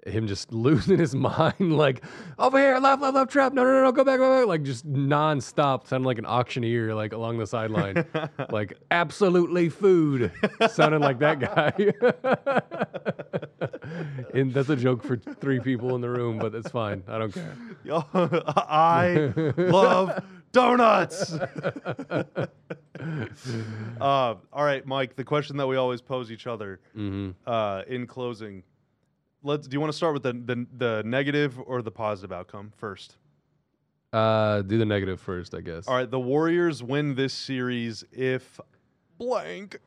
him 0.05 0.27
just 0.27 0.51
losing 0.53 0.97
his 0.97 1.13
mind, 1.15 1.77
like 1.77 2.03
over 2.37 2.57
here, 2.57 2.77
left, 2.79 3.01
left, 3.01 3.15
left, 3.15 3.31
trap, 3.31 3.53
no, 3.53 3.63
no, 3.63 3.71
no, 3.71 3.83
no, 3.83 3.91
go 3.91 4.03
back, 4.03 4.19
go 4.19 4.39
back, 4.39 4.47
like 4.47 4.63
just 4.63 4.91
nonstop, 4.91 5.87
sounding 5.87 6.05
like 6.05 6.17
an 6.17 6.25
auctioneer, 6.25 6.93
like 6.95 7.13
along 7.13 7.37
the 7.37 7.47
sideline, 7.47 8.05
like 8.49 8.77
absolutely 8.91 9.69
food, 9.69 10.31
sounding 10.69 11.01
like 11.01 11.19
that 11.19 11.39
guy. 11.39 11.73
and 14.33 14.53
that's 14.53 14.69
a 14.69 14.75
joke 14.75 15.03
for 15.03 15.17
three 15.17 15.59
people 15.59 15.95
in 15.95 16.01
the 16.01 16.09
room, 16.09 16.37
but 16.37 16.53
it's 16.55 16.69
fine. 16.69 17.03
I 17.07 17.17
don't 17.17 17.33
care. 17.33 17.57
Yo, 17.83 18.03
I 18.13 19.33
love 19.57 20.23
donuts. 20.51 21.33
uh, 21.33 21.45
all 24.01 24.37
right, 24.53 24.85
Mike. 24.85 25.15
The 25.15 25.23
question 25.23 25.57
that 25.57 25.67
we 25.67 25.75
always 25.77 26.01
pose 26.01 26.31
each 26.31 26.47
other 26.47 26.79
hmm 26.93 27.31
uh, 27.45 27.83
in 27.87 28.07
closing. 28.07 28.63
Let's. 29.43 29.67
Do 29.67 29.75
you 29.75 29.79
want 29.79 29.91
to 29.91 29.97
start 29.97 30.13
with 30.13 30.23
the, 30.23 30.33
the 30.33 30.65
the 30.77 31.03
negative 31.05 31.59
or 31.65 31.81
the 31.81 31.91
positive 31.91 32.31
outcome 32.31 32.73
first? 32.77 33.17
Uh, 34.11 34.61
do 34.63 34.77
the 34.77 34.85
negative 34.85 35.19
first, 35.21 35.53
I 35.53 35.61
guess. 35.61 35.87
All 35.87 35.95
right. 35.95 36.09
The 36.09 36.19
Warriors 36.19 36.81
win 36.81 37.13
this 37.15 37.33
series 37.33 38.03
if 38.11 38.59
blank. 39.17 39.77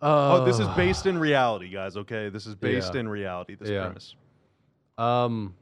Oh, 0.00 0.44
this 0.44 0.58
is 0.58 0.68
based 0.68 1.06
in 1.06 1.18
reality, 1.18 1.68
guys. 1.68 1.96
Okay, 1.96 2.28
this 2.28 2.46
is 2.46 2.54
based 2.54 2.94
Yeah. 2.94 3.00
in 3.00 3.08
reality. 3.08 3.56
This 3.56 3.68
Yeah. 3.68 3.84
premise. 3.86 4.14
Um, 4.96 5.54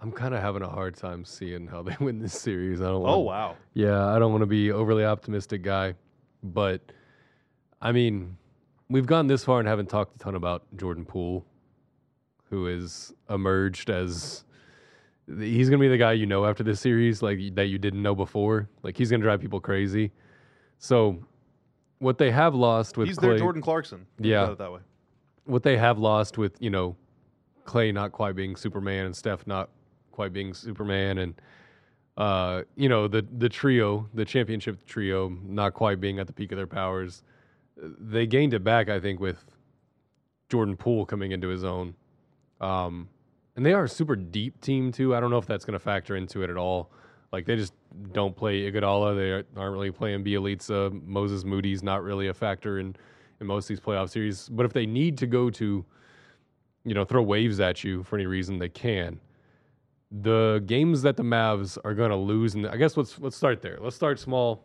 I'm 0.00 0.10
kind 0.12 0.34
of 0.34 0.40
having 0.40 0.62
a 0.62 0.68
hard 0.68 0.96
time 0.96 1.24
seeing 1.24 1.66
how 1.66 1.82
they 1.82 1.96
win 2.00 2.18
this 2.18 2.32
series. 2.38 2.80
I 2.80 2.84
don't. 2.86 3.02
Oh 3.06 3.18
wanna- 3.18 3.20
wow. 3.20 3.56
Yeah, 3.74 4.06
I 4.06 4.18
don't 4.18 4.32
want 4.32 4.42
to 4.42 4.46
be 4.46 4.72
overly 4.72 5.04
optimistic 5.04 5.62
guy, 5.62 5.94
but 6.42 6.80
I 7.80 7.92
mean, 7.92 8.36
we've 8.88 9.06
gone 9.06 9.26
this 9.26 9.44
far 9.44 9.58
and 9.58 9.68
haven't 9.68 9.90
talked 9.90 10.14
a 10.16 10.18
ton 10.18 10.34
about 10.34 10.64
Jordan 10.76 11.04
Poole, 11.04 11.44
who 12.52 12.66
has 12.66 13.14
emerged 13.30 13.88
as 13.88 14.44
he's 15.26 15.70
going 15.70 15.80
to 15.80 15.82
be 15.82 15.88
the 15.88 15.96
guy 15.96 16.12
you 16.12 16.26
know 16.26 16.44
after 16.44 16.62
this 16.62 16.80
series, 16.80 17.22
like 17.22 17.38
that 17.54 17.68
you 17.68 17.78
didn't 17.78 18.02
know 18.02 18.14
before. 18.14 18.68
Like 18.82 18.96
he's 18.96 19.08
going 19.08 19.22
to 19.22 19.24
drive 19.24 19.40
people 19.40 19.58
crazy. 19.58 20.12
So, 20.78 21.24
what 21.98 22.18
they 22.18 22.30
have 22.30 22.54
lost 22.54 22.98
with 22.98 23.08
He's 23.08 23.16
Klay, 23.16 23.22
their 23.22 23.38
Jordan 23.38 23.62
Clarkson. 23.62 24.06
Yeah. 24.18 24.54
that 24.58 24.70
way. 24.70 24.80
what 25.46 25.62
they 25.62 25.78
have 25.78 25.98
lost 25.98 26.36
with 26.36 26.60
you 26.60 26.68
know 26.68 26.94
Klay 27.64 27.92
not 27.92 28.12
quite 28.12 28.36
being 28.36 28.54
Superman 28.54 29.06
and 29.06 29.16
Steph 29.16 29.46
not 29.46 29.70
quite 30.10 30.34
being 30.34 30.52
Superman 30.52 31.18
and 31.18 31.34
uh, 32.18 32.64
you 32.76 32.90
know 32.90 33.08
the 33.08 33.26
the 33.38 33.48
trio, 33.48 34.10
the 34.12 34.26
championship 34.26 34.84
trio, 34.84 35.30
not 35.42 35.72
quite 35.72 36.00
being 36.00 36.18
at 36.18 36.26
the 36.26 36.34
peak 36.34 36.52
of 36.52 36.56
their 36.56 36.66
powers. 36.66 37.22
They 37.78 38.26
gained 38.26 38.52
it 38.52 38.62
back, 38.62 38.90
I 38.90 39.00
think, 39.00 39.20
with 39.20 39.42
Jordan 40.50 40.76
Poole 40.76 41.06
coming 41.06 41.32
into 41.32 41.48
his 41.48 41.64
own. 41.64 41.94
Um, 42.62 43.08
and 43.56 43.66
they 43.66 43.72
are 43.72 43.84
a 43.84 43.88
super 43.88 44.16
deep 44.16 44.60
team 44.60 44.92
too. 44.92 45.14
I 45.14 45.20
don't 45.20 45.30
know 45.30 45.38
if 45.38 45.46
that's 45.46 45.64
going 45.64 45.74
to 45.74 45.78
factor 45.78 46.16
into 46.16 46.42
it 46.42 46.48
at 46.48 46.56
all. 46.56 46.90
Like 47.32 47.44
they 47.44 47.56
just 47.56 47.74
don't 48.12 48.34
play 48.34 48.70
Iguodala. 48.70 49.16
They 49.16 49.60
aren't 49.60 49.72
really 49.72 49.90
playing 49.90 50.24
Bjelica. 50.24 51.02
Moses 51.06 51.44
Moody's 51.44 51.82
not 51.82 52.02
really 52.02 52.28
a 52.28 52.34
factor 52.34 52.78
in 52.78 52.96
in 53.40 53.46
most 53.46 53.64
of 53.64 53.68
these 53.68 53.80
playoff 53.80 54.08
series. 54.08 54.48
But 54.48 54.64
if 54.64 54.72
they 54.72 54.86
need 54.86 55.18
to 55.18 55.26
go 55.26 55.50
to, 55.50 55.84
you 56.84 56.94
know, 56.94 57.04
throw 57.04 57.22
waves 57.22 57.60
at 57.60 57.84
you 57.84 58.02
for 58.04 58.16
any 58.16 58.26
reason, 58.26 58.58
they 58.58 58.68
can. 58.68 59.20
The 60.10 60.62
games 60.66 61.02
that 61.02 61.16
the 61.16 61.22
Mavs 61.22 61.78
are 61.84 61.94
going 61.94 62.10
to 62.10 62.16
lose, 62.16 62.54
and 62.54 62.66
I 62.66 62.76
guess 62.76 62.96
let's 62.96 63.18
let's 63.18 63.36
start 63.36 63.60
there. 63.60 63.78
Let's 63.80 63.96
start 63.96 64.18
small. 64.18 64.62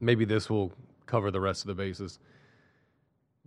Maybe 0.00 0.24
this 0.24 0.50
will 0.50 0.72
cover 1.06 1.30
the 1.30 1.40
rest 1.40 1.62
of 1.62 1.68
the 1.68 1.74
bases. 1.74 2.18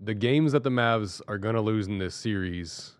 The 0.03 0.15
games 0.15 0.53
that 0.53 0.63
the 0.63 0.71
Mavs 0.71 1.21
are 1.27 1.37
going 1.37 1.53
to 1.53 1.61
lose 1.61 1.87
in 1.87 1.99
this 1.99 2.15
series, 2.15 2.93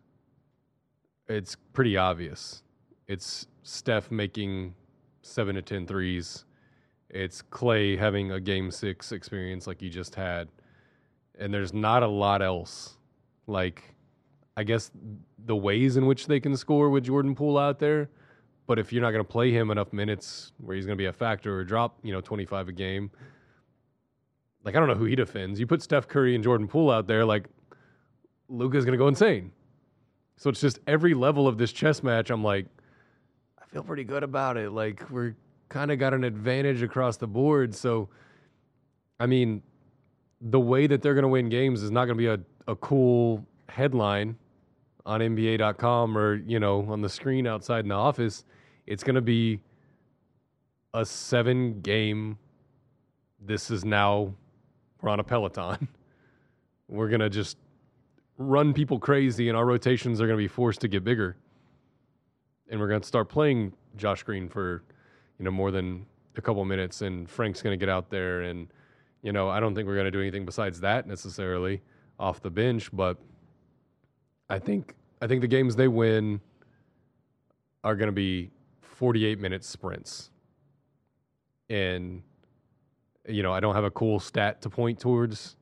it's 1.28 1.56
pretty 1.74 1.98
obvious. 1.98 2.62
It's 3.08 3.48
Steph 3.64 4.12
making 4.12 4.76
seven 5.24 5.56
to 5.56 5.64
10 5.64 5.88
threes. 5.88 6.46
It's 7.10 7.42
Klay 7.42 7.98
having 7.98 8.32
a 8.32 8.40
game 8.40 8.70
six 8.70 9.12
experience 9.12 9.66
like 9.66 9.82
you 9.82 9.90
just 9.90 10.14
had. 10.14 10.48
And 11.40 11.52
there's 11.52 11.74
not 11.74 12.04
a 12.04 12.08
lot 12.08 12.44
else. 12.44 12.98
Like, 13.48 13.96
I 14.56 14.64
guess 14.64 14.92
the 15.46 15.56
ways 15.56 15.98
in 15.98 16.06
which 16.06 16.28
they 16.28 16.40
can 16.40 16.56
score 16.56 16.92
with 16.92 17.06
Jordan 17.06 17.34
Poole 17.34 17.58
out 17.58 17.80
there. 17.80 18.10
But 18.68 18.78
if 18.78 18.94
you're 18.94 19.02
not 19.02 19.10
going 19.10 19.26
to 19.26 19.32
play 19.32 19.52
him 19.52 19.72
enough 19.72 19.92
minutes 19.92 20.52
where 20.58 20.76
he's 20.76 20.86
going 20.86 20.98
to 20.98 21.02
be 21.02 21.08
a 21.08 21.14
factor 21.14 21.58
or 21.58 21.64
drop, 21.64 21.98
you 22.04 22.14
know, 22.14 22.22
25 22.22 22.68
a 22.68 22.72
game, 22.72 23.10
like 24.64 24.76
I 24.76 24.80
don't 24.80 24.88
know 24.88 24.96
who 24.96 25.06
he 25.06 25.16
defends. 25.16 25.60
You 25.60 25.68
put 25.68 25.82
Steph 25.82 26.08
Curry 26.08 26.36
and 26.36 26.44
Jordan 26.44 26.68
Poole 26.68 26.92
out 26.92 27.08
there, 27.08 27.26
like 27.26 27.48
Luka's 28.50 28.86
going 28.86 28.94
to 28.94 28.98
go 28.98 29.08
insane. 29.08 29.52
So 30.38 30.50
it's 30.50 30.62
just 30.62 30.80
every 30.88 31.14
level 31.14 31.48
of 31.48 31.58
this 31.58 31.72
chess 31.72 32.04
match. 32.04 32.30
I'm 32.30 32.44
like, 32.44 32.66
I 33.62 33.66
feel 33.66 33.84
pretty 33.84 34.04
good 34.04 34.24
about 34.24 34.58
it. 34.58 34.72
Like 34.72 35.10
we're 35.10 35.36
kind 35.70 35.92
of 35.92 36.00
got 36.00 36.14
an 36.14 36.24
advantage 36.24 36.84
across 36.84 37.18
the 37.18 37.28
board. 37.28 37.74
So, 37.74 38.10
I 39.20 39.26
mean, 39.26 39.62
the 40.42 40.60
way 40.60 40.88
that 40.88 41.02
they're 41.02 41.14
to 41.24 41.30
win 41.30 41.50
games 41.50 41.82
is 41.82 41.92
not 41.92 42.06
to 42.10 42.16
be 42.16 42.28
a, 42.28 42.40
a 42.68 42.76
cool 42.76 43.46
headline 43.70 44.36
on 45.06 45.22
NBA.com 45.22 46.18
or, 46.18 46.36
you 46.36 46.60
know, 46.60 46.86
on 46.90 47.02
the 47.02 47.10
screen 47.10 47.48
outside 47.48 47.86
in 47.86 47.90
the 47.90 47.96
office. 47.96 48.44
It's 48.86 49.04
to 49.16 49.22
be 49.22 49.62
a 50.94 51.06
seven 51.06 51.82
game. 51.82 52.38
This 53.40 53.72
is 53.72 53.86
now, 53.86 54.34
we're 55.02 55.10
on 55.10 55.20
a 55.20 55.24
Peloton. 55.24 55.88
We're 56.88 57.08
going 57.08 57.22
to 57.22 57.30
just 57.30 57.56
run 58.38 58.74
people 58.74 59.00
crazy, 59.00 59.48
and 59.48 59.58
our 59.58 59.66
rotations 59.66 60.20
are 60.20 60.26
going 60.28 60.38
to 60.38 60.44
be 60.44 60.50
forced 60.50 60.82
to 60.82 60.90
get 60.90 61.06
bigger. 61.06 61.38
And 62.70 62.82
we're 62.82 62.90
going 62.90 63.00
to 63.00 63.08
start 63.08 63.30
playing 63.30 63.72
Josh 63.96 64.24
Green 64.24 64.50
for 64.50 64.84
you 65.42 65.46
know, 65.46 65.52
more 65.52 65.72
than 65.72 66.06
a 66.38 66.42
couple 66.42 66.64
minutes, 66.66 67.02
and 67.02 67.28
Frank's 67.30 67.64
going 67.64 67.74
to 67.74 67.78
get 67.78 67.90
out 67.90 68.12
there, 68.12 68.42
and 68.42 68.68
you 69.24 69.32
know, 69.32 69.50
I 69.50 69.60
don't 69.60 69.74
think 69.74 69.88
we're 69.88 69.96
going 69.96 70.06
to 70.06 70.12
do 70.12 70.22
anything 70.22 70.46
besides 70.46 70.80
that 70.82 71.08
necessarily 71.08 71.82
off 72.20 72.42
the 72.42 72.52
bench, 72.52 72.90
but 72.94 73.18
I 74.48 74.60
think 74.60 74.94
I 75.20 75.28
think 75.28 75.42
the 75.42 75.48
games 75.48 75.76
they 75.76 75.88
win 75.88 76.42
are 77.84 77.96
going 77.96 78.08
to 78.08 78.14
be 78.14 78.52
48 78.82 79.40
minute 79.40 79.64
sprints, 79.64 80.30
and 81.70 82.22
you 83.28 83.44
know, 83.44 83.54
I 83.54 83.60
don't 83.60 83.76
have 83.76 83.84
a 83.84 83.92
cool 83.92 84.20
stat 84.20 84.62
to 84.64 84.70
point 84.70 85.00
towards. 85.00 85.56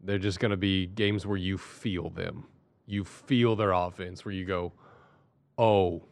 They're 0.00 0.18
just 0.18 0.40
going 0.40 0.50
to 0.50 0.56
be 0.56 0.86
games 0.86 1.26
where 1.26 1.36
you 1.36 1.58
feel 1.58 2.10
them. 2.10 2.44
You 2.86 3.04
feel 3.04 3.56
their 3.56 3.72
offense, 3.72 4.24
where 4.24 4.32
you 4.32 4.44
go, 4.44 4.72
oh, 5.58 6.02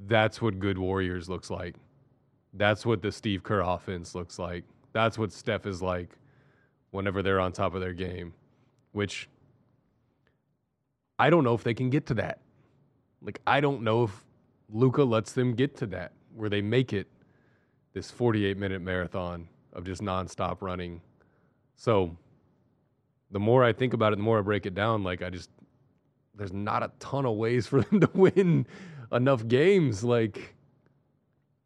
that's 0.00 0.42
what 0.42 0.58
good 0.58 0.78
Warriors 0.78 1.28
looks 1.28 1.50
like. 1.50 1.76
That's 2.52 2.84
what 2.84 3.02
the 3.02 3.12
Steve 3.12 3.42
Kerr 3.42 3.60
offense 3.60 4.14
looks 4.14 4.38
like. 4.38 4.64
That's 4.92 5.18
what 5.18 5.32
Steph 5.32 5.66
is 5.66 5.82
like 5.82 6.18
whenever 6.90 7.22
they're 7.22 7.40
on 7.40 7.52
top 7.52 7.74
of 7.74 7.80
their 7.80 7.92
game, 7.92 8.32
which 8.92 9.28
I 11.18 11.30
don't 11.30 11.44
know 11.44 11.54
if 11.54 11.64
they 11.64 11.74
can 11.74 11.90
get 11.90 12.06
to 12.06 12.14
that. 12.14 12.40
Like, 13.22 13.40
I 13.46 13.60
don't 13.60 13.82
know 13.82 14.04
if 14.04 14.24
Luka 14.68 15.02
lets 15.02 15.32
them 15.32 15.54
get 15.54 15.76
to 15.78 15.86
that 15.86 16.12
where 16.34 16.48
they 16.48 16.62
make 16.62 16.92
it 16.92 17.08
this 17.92 18.10
48 18.10 18.56
minute 18.56 18.82
marathon 18.82 19.48
of 19.74 19.84
just 19.84 20.02
nonstop 20.02 20.58
running. 20.60 21.00
So, 21.76 22.16
the 23.30 23.40
more 23.40 23.64
I 23.64 23.72
think 23.72 23.94
about 23.94 24.12
it, 24.12 24.16
the 24.16 24.22
more 24.22 24.38
I 24.38 24.42
break 24.42 24.66
it 24.66 24.74
down. 24.74 25.02
Like, 25.02 25.22
I 25.22 25.30
just, 25.30 25.50
there's 26.34 26.52
not 26.52 26.82
a 26.82 26.92
ton 27.00 27.26
of 27.26 27.36
ways 27.36 27.66
for 27.68 27.82
them 27.82 28.00
to 28.00 28.10
win 28.14 28.66
enough 29.12 29.46
games. 29.46 30.04
Like, 30.04 30.54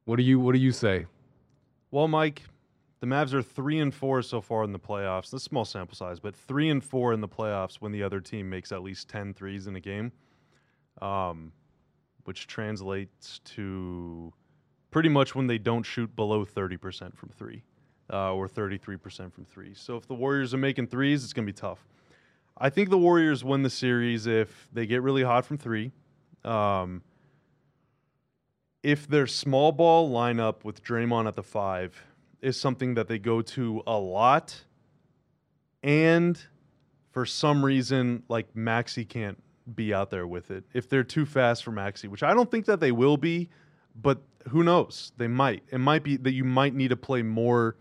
what 0.05 0.17
do 0.17 0.23
you 0.23 0.41
what 0.41 0.55
do 0.55 0.59
you 0.59 0.73
say? 0.73 1.07
Well, 1.91 2.09
Mike, 2.09 2.43
the 3.01 3.07
Mavs 3.07 3.33
are 3.33 3.43
three 3.43 3.79
and 3.79 3.95
four 3.95 4.23
so 4.23 4.41
far 4.41 4.65
in 4.65 4.73
the 4.73 4.79
playoffs. 4.79 5.31
This 5.31 5.43
small 5.43 5.65
sample 5.65 5.95
size, 5.95 6.19
but 6.19 6.35
three 6.35 6.71
and 6.71 6.83
four 6.83 7.13
in 7.13 7.21
the 7.21 7.29
playoffs 7.29 7.77
when 7.77 7.93
the 7.93 8.03
other 8.03 8.21
team 8.21 8.49
makes 8.49 8.73
at 8.73 8.83
least 8.83 9.09
10 9.09 9.35
threes 9.35 9.67
in 9.67 9.77
a 9.77 9.81
game, 9.81 10.13
um, 11.01 11.53
which 12.25 12.47
translates 12.47 13.41
to 13.45 14.33
pretty 14.91 15.09
much 15.09 15.35
when 15.35 15.47
they 15.47 15.59
don't 15.59 15.85
shoot 15.85 16.15
below 16.17 16.45
30% 16.45 17.17
from 17.17 17.29
three 17.29 17.63
uh, 18.13 18.35
or 18.35 18.49
33% 18.49 19.33
from 19.33 19.45
three. 19.45 19.75
So 19.75 19.97
if 19.97 20.07
the 20.07 20.15
Warriors 20.15 20.55
are 20.55 20.59
making 20.59 20.89
threes, 20.89 21.25
it's 21.25 21.33
going 21.33 21.47
to 21.47 21.53
be 21.53 21.57
tough. 21.57 21.87
I 22.57 22.71
think 22.71 22.91
the 22.91 22.99
Warriors 22.99 23.45
win 23.45 23.63
the 23.63 23.71
series 23.71 24.27
if 24.27 24.69
they 24.73 24.87
get 24.87 25.03
really 25.03 25.23
hot 25.23 25.47
from 25.47 25.59
three. 25.59 25.93
Um, 26.45 27.03
if 28.83 29.07
their 29.07 29.27
small 29.27 29.73
ball 29.73 30.11
lineup 30.11 30.65
with 30.65 30.83
Draymond 30.83 31.29
at 31.29 31.35
the 31.35 31.43
five 31.43 32.03
is 32.41 32.59
something 32.59 32.95
that 32.95 33.09
they 33.09 33.19
go 33.19 33.43
to 33.43 33.83
a 33.87 33.99
lot, 33.99 34.65
and 35.83 36.41
for 37.11 37.27
some 37.27 37.65
reason, 37.65 38.23
like 38.29 38.55
Maxi 38.55 39.09
can't 39.09 39.43
be 39.75 39.93
out 39.93 40.11
there 40.11 40.27
with 40.27 40.51
it. 40.51 40.65
If 40.73 40.89
they're 40.89 41.05
too 41.05 41.27
fast 41.27 41.65
for 41.65 41.73
Maxi, 41.73 42.09
which 42.09 42.23
I 42.23 42.35
don't 42.35 42.51
think 42.51 42.67
that 42.67 42.81
they 42.81 42.93
will 42.93 43.17
be, 43.17 43.51
but 43.95 44.23
who 44.49 44.63
knows? 44.63 45.13
They 45.17 45.29
might. 45.29 45.63
It 45.71 45.79
might 45.79 46.03
be 46.03 46.17
that 46.17 46.33
you 46.33 46.45
might 46.45 46.75
need 46.75 46.89
to 46.89 46.97
play 46.97 47.23
more 47.23 47.77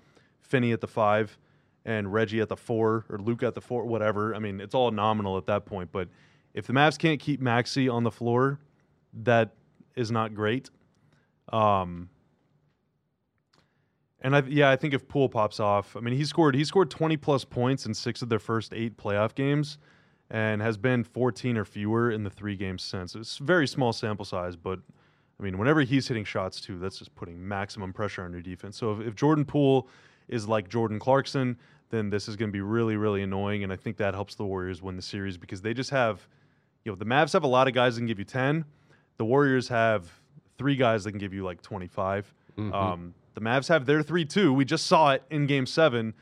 Finney 0.47 0.71
at 0.71 0.81
the 0.81 0.87
five 0.87 1.37
and 1.85 2.11
Reggie 2.11 2.41
at 2.41 2.49
the 2.49 2.57
four 2.57 3.05
or 3.09 3.17
Luke 3.17 3.43
at 3.43 3.55
the 3.55 3.61
four, 3.61 3.85
whatever. 3.85 4.35
I 4.35 4.39
mean, 4.39 4.59
it's 4.59 4.75
all 4.75 4.91
nominal 4.91 5.37
at 5.37 5.45
that 5.47 5.65
point. 5.65 5.91
But 5.91 6.09
if 6.53 6.67
the 6.67 6.73
Mavs 6.73 6.97
can't 6.97 7.19
keep 7.19 7.41
Maxi 7.41 7.91
on 7.91 8.03
the 8.03 8.11
floor, 8.11 8.59
that 9.23 9.51
is 9.95 10.11
not 10.11 10.33
great. 10.33 10.69
Um, 11.51 12.09
and 14.21 14.35
I, 14.35 14.43
yeah, 14.47 14.69
I 14.69 14.75
think 14.75 14.93
if 14.93 15.07
Poole 15.07 15.29
pops 15.29 15.59
off, 15.59 15.95
I 15.95 15.99
mean, 15.99 16.15
he 16.15 16.25
scored 16.25 16.55
he 16.55 16.65
scored 16.65 16.89
20 16.89 17.17
plus 17.17 17.45
points 17.45 17.85
in 17.85 17.93
six 17.93 18.21
of 18.21 18.29
their 18.29 18.39
first 18.39 18.73
eight 18.73 18.97
playoff 18.97 19.35
games, 19.35 19.77
and 20.29 20.61
has 20.61 20.77
been 20.77 21.03
14 21.03 21.57
or 21.57 21.65
fewer 21.65 22.11
in 22.11 22.23
the 22.23 22.29
three 22.29 22.55
games 22.55 22.83
since. 22.83 23.15
It's 23.15 23.37
very 23.37 23.67
small 23.67 23.93
sample 23.93 24.25
size, 24.25 24.55
but 24.55 24.79
I 25.39 25.43
mean, 25.43 25.57
whenever 25.57 25.81
he's 25.81 26.07
hitting 26.07 26.25
shots 26.25 26.59
too, 26.59 26.79
that's 26.79 26.97
just 26.97 27.13
putting 27.15 27.47
maximum 27.47 27.93
pressure 27.93 28.23
on 28.23 28.31
your 28.31 28.41
defense. 28.41 28.77
So 28.77 28.93
if, 28.93 29.07
if 29.07 29.15
Jordan 29.15 29.45
Poole 29.45 29.87
is 30.27 30.47
like 30.47 30.67
Jordan 30.67 30.99
Clarkson, 30.99 31.57
then 31.89 32.09
this 32.09 32.27
is 32.27 32.35
going 32.35 32.49
to 32.49 32.53
be 32.53 32.61
really, 32.61 32.97
really 32.97 33.21
annoying, 33.21 33.63
and 33.63 33.71
I 33.71 33.75
think 33.75 33.97
that 33.97 34.13
helps 34.13 34.35
the 34.35 34.45
Warriors 34.45 34.81
win 34.81 34.95
the 34.95 35.01
series 35.01 35.37
because 35.37 35.61
they 35.61 35.73
just 35.73 35.89
have, 35.91 36.27
you 36.83 36.91
know, 36.91 36.95
the 36.95 37.05
Mavs 37.05 37.33
have 37.33 37.43
a 37.43 37.47
lot 37.47 37.67
of 37.67 37.73
guys 37.73 37.95
that 37.95 38.01
can 38.01 38.07
give 38.07 38.19
you 38.19 38.25
10. 38.25 38.65
The 39.17 39.25
Warriors 39.25 39.69
have 39.69 40.11
three 40.57 40.75
guys 40.75 41.03
that 41.03 41.11
can 41.11 41.19
give 41.19 41.33
you 41.33 41.43
like 41.43 41.61
25. 41.61 42.33
Mm-hmm. 42.57 42.73
Um, 42.73 43.13
the 43.35 43.41
Mavs 43.41 43.67
have 43.69 43.85
their 43.85 44.01
three 44.01 44.25
too. 44.25 44.51
We 44.51 44.65
just 44.65 44.87
saw 44.87 45.11
it 45.11 45.23
in 45.29 45.45
Game 45.45 45.65
Seven, 45.65 46.13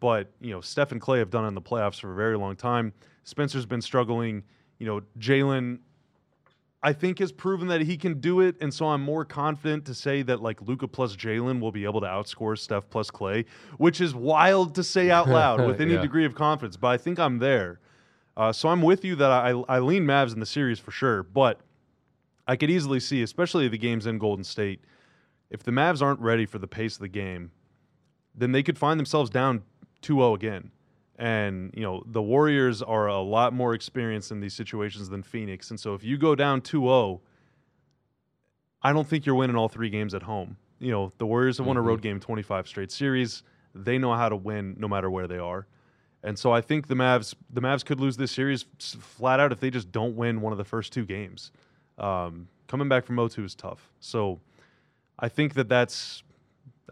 but 0.00 0.30
you 0.40 0.50
know 0.50 0.60
Steph 0.60 0.92
and 0.92 1.00
Klay 1.00 1.18
have 1.18 1.30
done 1.30 1.44
it 1.44 1.48
in 1.48 1.54
the 1.54 1.62
playoffs 1.62 1.98
for 2.00 2.12
a 2.12 2.14
very 2.14 2.36
long 2.36 2.56
time. 2.56 2.92
Spencer's 3.24 3.64
been 3.64 3.80
struggling. 3.80 4.42
You 4.78 4.86
know 4.86 5.00
Jalen, 5.18 5.78
I 6.82 6.92
think 6.92 7.18
has 7.18 7.32
proven 7.32 7.68
that 7.68 7.80
he 7.80 7.96
can 7.96 8.20
do 8.20 8.40
it, 8.40 8.54
and 8.60 8.72
so 8.72 8.86
I'm 8.86 9.02
more 9.02 9.24
confident 9.24 9.84
to 9.86 9.94
say 9.94 10.22
that 10.22 10.40
like 10.40 10.62
Luka 10.62 10.86
plus 10.86 11.16
Jalen 11.16 11.60
will 11.60 11.72
be 11.72 11.84
able 11.84 12.00
to 12.00 12.06
outscore 12.06 12.56
Steph 12.56 12.88
plus 12.88 13.10
Klay, 13.10 13.46
which 13.78 14.00
is 14.00 14.14
wild 14.14 14.76
to 14.76 14.84
say 14.84 15.10
out 15.10 15.28
loud 15.28 15.60
with 15.66 15.80
any 15.80 15.94
yeah. 15.94 16.00
degree 16.00 16.24
of 16.24 16.36
confidence. 16.36 16.76
But 16.76 16.88
I 16.88 16.96
think 16.96 17.18
I'm 17.18 17.38
there. 17.38 17.80
Uh, 18.36 18.52
so 18.52 18.68
I'm 18.68 18.82
with 18.82 19.04
you 19.04 19.16
that 19.16 19.30
I, 19.30 19.50
I 19.68 19.80
lean 19.80 20.04
Mavs 20.04 20.32
in 20.32 20.38
the 20.38 20.46
series 20.46 20.78
for 20.78 20.92
sure, 20.92 21.24
but 21.24 21.60
I 22.46 22.54
could 22.54 22.70
easily 22.70 23.00
see, 23.00 23.22
especially 23.22 23.66
the 23.66 23.76
games 23.76 24.06
in 24.06 24.18
Golden 24.18 24.44
State, 24.44 24.80
if 25.50 25.64
the 25.64 25.72
Mavs 25.72 26.00
aren't 26.00 26.20
ready 26.20 26.46
for 26.46 26.60
the 26.60 26.68
pace 26.68 26.94
of 26.94 27.00
the 27.00 27.08
game, 27.08 27.50
then 28.36 28.52
they 28.52 28.62
could 28.62 28.78
find 28.78 29.00
themselves 29.00 29.30
down 29.30 29.64
2-0 30.02 30.36
again. 30.36 30.70
And, 31.18 31.72
you 31.74 31.82
know, 31.82 32.02
the 32.06 32.22
Warriors 32.22 32.80
are 32.80 33.08
a 33.08 33.20
lot 33.20 33.52
more 33.52 33.74
experienced 33.74 34.30
in 34.30 34.40
these 34.40 34.54
situations 34.54 35.08
than 35.08 35.24
Phoenix. 35.24 35.70
And 35.70 35.78
so 35.78 35.94
if 35.94 36.04
you 36.04 36.16
go 36.16 36.36
down 36.36 36.60
2-0, 36.60 37.20
I 38.82 38.92
don't 38.92 39.06
think 39.06 39.26
you're 39.26 39.34
winning 39.34 39.56
all 39.56 39.68
three 39.68 39.90
games 39.90 40.14
at 40.14 40.22
home. 40.22 40.56
You 40.78 40.92
know, 40.92 41.12
the 41.18 41.26
Warriors 41.26 41.58
have 41.58 41.66
won 41.66 41.76
mm-hmm. 41.76 41.84
a 41.84 41.88
road 41.88 42.02
game 42.02 42.20
25 42.20 42.68
straight 42.68 42.92
series. 42.92 43.42
They 43.74 43.98
know 43.98 44.14
how 44.14 44.28
to 44.28 44.36
win 44.36 44.76
no 44.78 44.86
matter 44.86 45.10
where 45.10 45.26
they 45.26 45.38
are. 45.38 45.66
And 46.22 46.38
so 46.38 46.52
I 46.52 46.60
think 46.60 46.88
the 46.88 46.94
Mavs 46.94 47.34
the 47.50 47.60
Mavs 47.60 47.84
could 47.84 48.00
lose 48.00 48.16
this 48.16 48.32
series 48.32 48.64
flat 48.78 49.38
out 49.38 49.52
if 49.52 49.60
they 49.60 49.70
just 49.70 49.92
don't 49.92 50.16
win 50.16 50.40
one 50.40 50.52
of 50.52 50.58
the 50.58 50.64
first 50.64 50.92
two 50.92 51.04
games. 51.04 51.52
Um, 51.96 52.48
coming 52.66 52.88
back 52.88 53.06
from 53.06 53.16
0-2 53.16 53.44
is 53.44 53.54
tough. 53.54 53.90
So 54.00 54.40
I 55.18 55.28
think 55.28 55.54
that 55.54 55.68
that's 55.68 56.22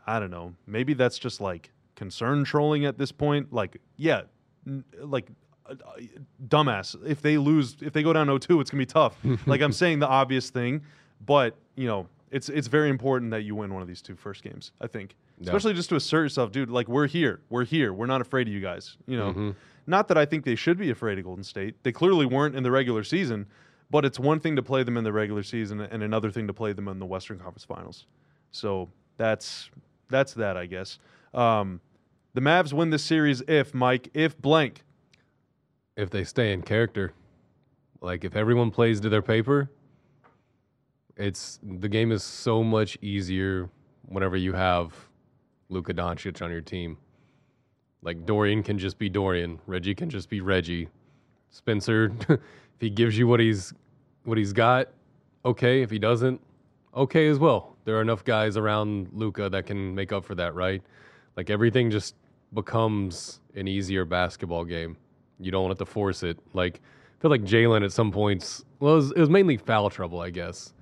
I 0.06 0.20
don't 0.20 0.30
know. 0.30 0.54
Maybe 0.66 0.94
that's 0.94 1.18
just 1.18 1.40
like 1.40 1.70
concern 1.96 2.44
trolling 2.44 2.84
at 2.84 2.98
this 2.98 3.10
point. 3.10 3.52
Like, 3.52 3.78
yeah, 3.96 4.22
n- 4.66 4.84
like 5.00 5.28
uh, 5.68 5.74
uh, 5.84 6.00
dumbass. 6.46 6.94
If 7.06 7.22
they 7.22 7.38
lose, 7.38 7.76
if 7.80 7.92
they 7.92 8.02
go 8.02 8.12
down 8.12 8.28
0-2, 8.28 8.60
it's 8.60 8.70
gonna 8.70 8.80
be 8.82 8.86
tough. 8.86 9.16
like 9.46 9.60
I'm 9.60 9.72
saying 9.72 9.98
the 9.98 10.06
obvious 10.08 10.50
thing, 10.50 10.82
but 11.24 11.56
you 11.74 11.86
know, 11.88 12.06
it's 12.30 12.48
it's 12.48 12.68
very 12.68 12.88
important 12.90 13.30
that 13.32 13.42
you 13.42 13.54
win 13.56 13.72
one 13.72 13.82
of 13.82 13.88
these 13.88 14.02
two 14.02 14.14
first 14.16 14.42
games. 14.44 14.72
I 14.80 14.86
think, 14.86 15.16
Yeah. 15.38 15.48
especially 15.48 15.74
just 15.74 15.88
to 15.88 15.96
assert 15.96 16.22
yourself, 16.22 16.52
dude. 16.52 16.70
Like 16.70 16.88
we're 16.88 17.06
here, 17.08 17.40
we're 17.50 17.64
here. 17.64 17.92
We're 17.92 18.06
not 18.06 18.20
afraid 18.20 18.46
of 18.46 18.52
you 18.54 18.60
guys. 18.60 18.96
You 19.06 19.16
know, 19.16 19.32
Mhm. 19.32 19.54
not 19.86 20.08
that 20.08 20.18
I 20.18 20.24
think 20.26 20.44
they 20.44 20.54
should 20.56 20.78
be 20.78 20.90
afraid 20.90 21.18
of 21.18 21.24
Golden 21.24 21.44
State. 21.44 21.82
They 21.82 21.92
clearly 21.92 22.26
weren't 22.26 22.54
in 22.56 22.62
the 22.62 22.70
regular 22.70 23.02
season, 23.04 23.46
but 23.90 24.04
it's 24.04 24.18
one 24.18 24.40
thing 24.40 24.56
to 24.56 24.62
play 24.62 24.82
them 24.82 24.96
in 24.96 25.04
the 25.04 25.12
regular 25.12 25.42
season 25.44 25.80
and 25.80 26.02
another 26.02 26.30
thing 26.30 26.46
to 26.48 26.52
play 26.52 26.72
them 26.72 26.88
in 26.88 26.98
the 26.98 27.06
Western 27.06 27.38
Conference 27.38 27.64
Finals. 27.64 28.06
So 28.50 28.90
that's 29.16 29.70
that's 30.08 30.34
that, 30.34 30.56
I 30.56 30.66
guess. 30.66 30.98
Um, 31.36 31.80
the 32.34 32.40
Mavs 32.40 32.72
win 32.72 32.90
this 32.90 33.04
series 33.04 33.42
if 33.46 33.74
Mike, 33.74 34.10
if 34.14 34.36
blank. 34.40 34.82
if 35.96 36.10
they 36.10 36.24
stay 36.24 36.52
in 36.52 36.62
character. 36.62 37.12
Like 38.00 38.24
if 38.24 38.36
everyone 38.36 38.70
plays 38.70 39.00
to 39.00 39.08
their 39.08 39.22
paper, 39.22 39.70
it's 41.16 41.58
the 41.62 41.88
game 41.88 42.12
is 42.12 42.22
so 42.22 42.62
much 42.62 42.98
easier 43.00 43.70
whenever 44.08 44.36
you 44.36 44.52
have 44.52 44.94
Luka 45.68 45.94
Doncic 45.94 46.42
on 46.42 46.50
your 46.50 46.60
team. 46.60 46.98
Like 48.02 48.26
Dorian 48.26 48.62
can 48.62 48.78
just 48.78 48.98
be 48.98 49.08
Dorian, 49.08 49.58
Reggie 49.66 49.94
can 49.94 50.10
just 50.10 50.28
be 50.28 50.40
Reggie. 50.40 50.88
Spencer, 51.50 52.12
if 52.28 52.40
he 52.80 52.90
gives 52.90 53.16
you 53.16 53.26
what 53.26 53.40
he's 53.40 53.72
what 54.24 54.36
he's 54.36 54.52
got, 54.52 54.88
okay. 55.44 55.82
If 55.82 55.90
he 55.90 55.98
doesn't, 55.98 56.40
okay 56.94 57.28
as 57.28 57.38
well. 57.38 57.76
There 57.84 57.96
are 57.96 58.02
enough 58.02 58.24
guys 58.24 58.56
around 58.56 59.08
Luka 59.12 59.48
that 59.48 59.66
can 59.66 59.94
make 59.94 60.12
up 60.12 60.24
for 60.24 60.34
that, 60.34 60.54
right? 60.54 60.82
Like 61.36 61.50
everything 61.50 61.90
just 61.90 62.14
becomes 62.54 63.40
an 63.54 63.68
easier 63.68 64.04
basketball 64.04 64.64
game. 64.64 64.96
You 65.38 65.50
don't 65.50 65.64
want 65.64 65.78
to 65.78 65.86
force 65.86 66.22
it. 66.22 66.38
Like 66.54 66.80
I 67.18 67.22
feel 67.22 67.30
like 67.30 67.42
Jalen 67.42 67.84
at 67.84 67.92
some 67.92 68.10
points. 68.10 68.64
Well, 68.80 68.94
it 68.94 68.96
was, 68.96 69.12
it 69.12 69.20
was 69.20 69.30
mainly 69.30 69.56
foul 69.56 69.90
trouble, 69.90 70.20
I 70.20 70.30
guess, 70.30 70.72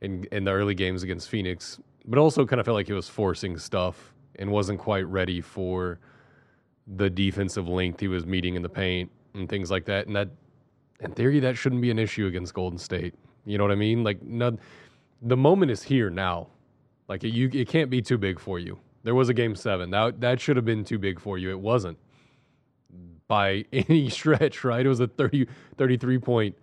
in 0.00 0.26
in 0.32 0.44
the 0.44 0.52
early 0.52 0.74
games 0.74 1.02
against 1.02 1.28
Phoenix, 1.28 1.80
but 2.06 2.18
also 2.18 2.46
kind 2.46 2.60
of 2.60 2.66
felt 2.66 2.76
like 2.76 2.86
he 2.86 2.92
was 2.92 3.08
forcing 3.08 3.58
stuff 3.58 4.14
and 4.36 4.50
wasn't 4.50 4.78
quite 4.78 5.06
ready 5.06 5.40
for 5.40 5.98
the 6.96 7.10
defensive 7.10 7.68
length 7.68 8.00
he 8.00 8.08
was 8.08 8.24
meeting 8.24 8.54
in 8.54 8.62
the 8.62 8.68
paint 8.68 9.10
and 9.34 9.48
things 9.48 9.70
like 9.70 9.84
that. 9.86 10.06
And 10.06 10.16
that, 10.16 10.28
in 11.00 11.12
theory, 11.12 11.40
that 11.40 11.56
shouldn't 11.56 11.82
be 11.82 11.90
an 11.90 11.98
issue 11.98 12.26
against 12.26 12.54
Golden 12.54 12.78
State. 12.78 13.14
You 13.44 13.58
know 13.58 13.64
what 13.64 13.72
I 13.72 13.76
mean? 13.76 14.04
Like, 14.04 14.22
no, 14.22 14.56
the 15.22 15.36
moment 15.36 15.70
is 15.70 15.82
here 15.82 16.10
now. 16.10 16.48
Like, 17.08 17.24
it, 17.24 17.30
you, 17.30 17.50
it 17.52 17.68
can't 17.68 17.90
be 17.90 18.00
too 18.00 18.18
big 18.18 18.38
for 18.38 18.58
you. 18.58 18.78
There 19.02 19.14
was 19.14 19.28
a 19.28 19.34
game 19.34 19.54
seven. 19.54 19.90
That 19.90 20.20
that 20.20 20.40
should 20.40 20.56
have 20.56 20.64
been 20.64 20.84
too 20.84 20.98
big 20.98 21.20
for 21.20 21.38
you. 21.38 21.50
It 21.50 21.60
wasn't 21.60 21.98
by 23.28 23.64
any 23.72 24.08
stretch, 24.08 24.64
right? 24.64 24.84
It 24.84 24.88
was 24.88 25.00
a 25.00 25.06
30, 25.06 25.46
33 25.76 26.18
point. 26.18 26.56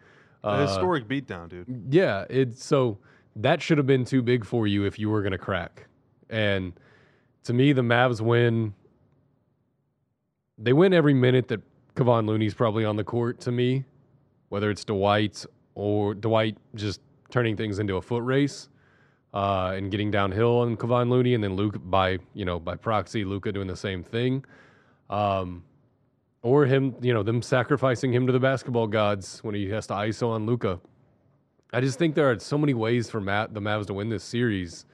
A 0.43 0.47
uh, 0.47 0.67
historic 0.67 1.07
beatdown, 1.07 1.49
dude. 1.49 1.87
yeah, 1.89 2.25
it's 2.29 2.63
so 2.63 2.99
that 3.35 3.61
should 3.61 3.77
have 3.77 3.87
been 3.87 4.05
too 4.05 4.21
big 4.21 4.45
for 4.45 4.67
you 4.67 4.85
if 4.85 4.99
you 4.99 5.09
were 5.09 5.21
going 5.21 5.31
to 5.31 5.37
crack. 5.37 5.87
And 6.29 6.73
to 7.43 7.53
me, 7.53 7.73
the 7.73 7.81
Mavs 7.81 8.21
win. 8.21 8.73
They 10.57 10.73
win 10.73 10.93
every 10.93 11.13
minute 11.13 11.47
that 11.49 11.61
Kevon 11.95 12.27
Looney's 12.27 12.53
probably 12.53 12.85
on 12.85 12.95
the 12.95 13.03
court. 13.03 13.39
To 13.41 13.51
me, 13.51 13.85
whether 14.49 14.69
it's 14.69 14.85
Dwight 14.85 15.45
or 15.73 16.13
Dwight 16.13 16.57
just 16.75 17.01
turning 17.29 17.57
things 17.57 17.79
into 17.79 17.97
a 17.97 18.01
foot 18.01 18.23
race 18.23 18.69
uh, 19.35 19.73
and 19.75 19.91
getting 19.91 20.09
downhill 20.09 20.59
on 20.59 20.77
Kevon 20.77 21.09
Looney, 21.09 21.35
and 21.35 21.43
then 21.43 21.55
Luke 21.55 21.75
by 21.83 22.17
you 22.33 22.45
know 22.45 22.59
by 22.59 22.75
proxy, 22.75 23.23
Luka 23.23 23.51
doing 23.51 23.67
the 23.67 23.75
same 23.75 24.01
thing. 24.01 24.43
Um, 25.09 25.63
or 26.41 26.65
him, 26.65 26.95
you 27.01 27.11
know, 27.11 27.23
them 27.23 27.41
sacrificing 27.41 28.13
him 28.13 28.27
to 28.27 28.31
the 28.31 28.39
basketball 28.39 28.85
gods 28.85 29.39
when 29.43 29.55
he 29.55 29.67
has 29.69 29.87
to 29.87 29.93
ISO 29.93 30.29
on 30.29 30.45
Luka. 30.45 30.79
I 31.73 31.81
just 31.81 31.97
think 31.97 32.13
there 32.13 32.29
are 32.29 32.37
so 32.39 32.55
many 32.55 32.75
ways 32.75 33.09
for 33.09 33.19
Matt 33.19 33.53
the 33.53 33.59
Mavs 33.59 33.87
to 33.87 33.95
win 33.95 34.09
this 34.09 34.23
series. 34.23 34.85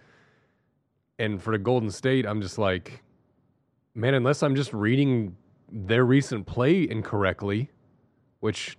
And 1.19 1.43
for 1.43 1.51
the 1.51 1.57
Golden 1.57 1.91
State, 1.91 2.25
I'm 2.25 2.41
just 2.41 2.57
like, 2.57 3.03
man, 3.93 4.13
unless 4.13 4.43
I'm 4.43 4.55
just 4.55 4.73
reading 4.73 5.35
their 5.69 6.05
recent 6.05 6.47
play 6.47 6.89
incorrectly, 6.89 7.69
which, 8.39 8.77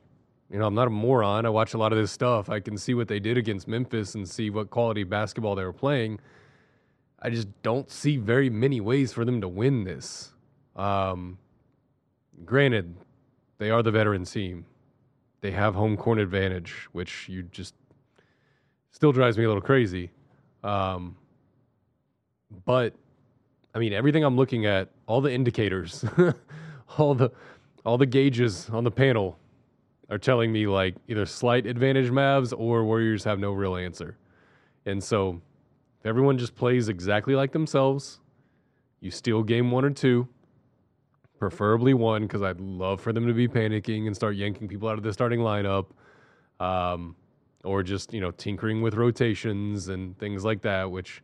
you 0.52 0.58
know, 0.58 0.66
I'm 0.66 0.74
not 0.74 0.86
a 0.86 0.90
moron. 0.90 1.46
I 1.46 1.48
watch 1.48 1.72
a 1.72 1.78
lot 1.78 1.92
of 1.92 1.98
this 1.98 2.12
stuff. 2.12 2.50
I 2.50 2.60
can 2.60 2.76
see 2.76 2.92
what 2.92 3.08
they 3.08 3.18
did 3.18 3.38
against 3.38 3.66
Memphis 3.66 4.14
and 4.14 4.28
see 4.28 4.50
what 4.50 4.68
quality 4.68 5.02
basketball 5.02 5.54
they 5.54 5.64
were 5.64 5.72
playing. 5.72 6.20
I 7.20 7.30
just 7.30 7.48
don't 7.62 7.90
see 7.90 8.18
very 8.18 8.50
many 8.50 8.78
ways 8.80 9.14
for 9.14 9.24
them 9.24 9.40
to 9.40 9.48
win 9.48 9.84
this. 9.84 10.34
Um, 10.76 11.38
granted, 12.44 12.94
they 13.56 13.70
are 13.70 13.82
the 13.82 13.90
veteran 13.90 14.26
team. 14.26 14.66
They 15.40 15.52
have 15.52 15.74
home 15.74 15.96
court 15.96 16.18
advantage, 16.18 16.86
which 16.92 17.30
you 17.30 17.44
just 17.44 17.74
still 18.90 19.12
drives 19.12 19.38
me 19.38 19.44
a 19.44 19.48
little 19.48 19.62
crazy. 19.62 20.10
Um, 20.62 21.16
but 22.66 22.92
I 23.74 23.78
mean, 23.78 23.94
everything 23.94 24.22
I'm 24.22 24.36
looking 24.36 24.66
at, 24.66 24.90
all 25.06 25.22
the 25.22 25.32
indicators, 25.32 26.04
all 26.98 27.14
the 27.14 27.30
all 27.86 27.96
the 27.96 28.06
gauges 28.06 28.68
on 28.70 28.84
the 28.84 28.90
panel 28.90 29.38
are 30.10 30.18
telling 30.18 30.52
me 30.52 30.66
like 30.66 30.94
either 31.08 31.26
slight 31.26 31.66
advantage 31.66 32.10
Mavs 32.10 32.52
or 32.56 32.84
Warriors 32.84 33.24
have 33.24 33.38
no 33.38 33.52
real 33.52 33.76
answer. 33.76 34.16
And 34.86 35.02
so, 35.02 35.40
if 36.00 36.06
everyone 36.06 36.38
just 36.38 36.54
plays 36.56 36.88
exactly 36.88 37.34
like 37.34 37.52
themselves, 37.52 38.20
you 39.00 39.10
steal 39.10 39.42
game 39.42 39.70
one 39.70 39.84
or 39.84 39.90
two, 39.90 40.28
preferably 41.38 41.94
one, 41.94 42.22
because 42.22 42.42
I'd 42.42 42.60
love 42.60 43.00
for 43.00 43.12
them 43.12 43.26
to 43.26 43.32
be 43.32 43.48
panicking 43.48 44.06
and 44.06 44.14
start 44.14 44.36
yanking 44.36 44.68
people 44.68 44.88
out 44.88 44.96
of 44.96 45.02
the 45.02 45.12
starting 45.12 45.40
lineup, 45.40 45.86
um, 46.60 47.16
or 47.64 47.82
just 47.82 48.12
you 48.12 48.20
know 48.20 48.30
tinkering 48.30 48.80
with 48.80 48.94
rotations 48.94 49.88
and 49.88 50.16
things 50.18 50.44
like 50.44 50.62
that, 50.62 50.90
which, 50.90 51.22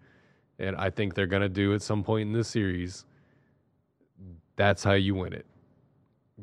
and 0.58 0.76
I 0.76 0.90
think 0.90 1.14
they're 1.14 1.26
gonna 1.26 1.48
do 1.48 1.72
at 1.74 1.82
some 1.82 2.02
point 2.02 2.26
in 2.26 2.32
this 2.32 2.48
series. 2.48 3.04
That's 4.56 4.82
how 4.82 4.94
you 4.94 5.14
win 5.14 5.32
it. 5.32 5.46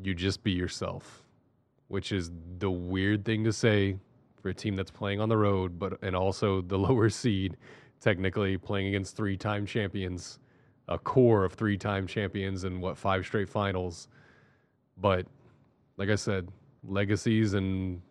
You 0.02 0.14
just 0.14 0.42
be 0.42 0.52
yourself, 0.52 1.25
which 1.88 2.12
is 2.12 2.32
the 2.60 2.72
weird 2.72 3.26
thing 3.26 3.44
to 3.44 3.54
say 3.54 3.98
for 4.42 4.50
a 4.50 4.54
team 4.54 4.76
that's 4.76 4.92
playing 4.92 5.20
on 5.20 5.30
the 5.30 5.38
road, 5.38 5.80
but 5.80 6.02
and 6.02 6.16
also 6.16 6.62
the 6.62 6.78
lower 6.88 7.10
seed, 7.10 7.58
technically 8.00 8.58
playing 8.58 8.88
against 8.88 9.16
three-time 9.16 9.66
champions 9.66 10.40
a 10.88 10.98
core 10.98 11.44
of 11.44 11.54
three 11.54 11.78
time 11.78 12.08
champions 12.08 12.64
and 12.64 12.82
what 12.82 12.98
five 12.98 13.26
straight 13.26 13.50
finals. 13.50 14.08
But 14.98 15.26
like 15.98 16.10
I 16.10 16.16
said, 16.16 16.50
legacies 16.84 17.54
and 17.54 18.02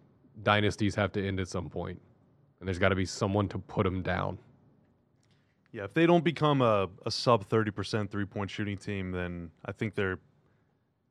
dynasties 0.42 0.94
have 0.94 1.12
to 1.12 1.26
end 1.26 1.40
at 1.40 1.48
some 1.48 1.68
point, 1.68 2.00
and 2.58 2.68
there's 2.68 2.78
got 2.78 2.88
to 2.90 2.96
be 2.96 3.06
someone 3.06 3.48
to 3.48 3.58
put 3.58 3.84
them 3.84 4.02
down. 4.02 4.38
Yeah, 5.72 5.84
if 5.84 5.94
they 5.94 6.06
don't 6.06 6.24
become 6.24 6.62
a, 6.62 6.88
a 7.04 7.10
sub 7.10 7.48
30% 7.48 8.10
three 8.10 8.24
point 8.24 8.50
shooting 8.50 8.76
team, 8.76 9.10
then 9.10 9.50
I 9.64 9.72
think 9.72 9.94
they're, 9.94 10.18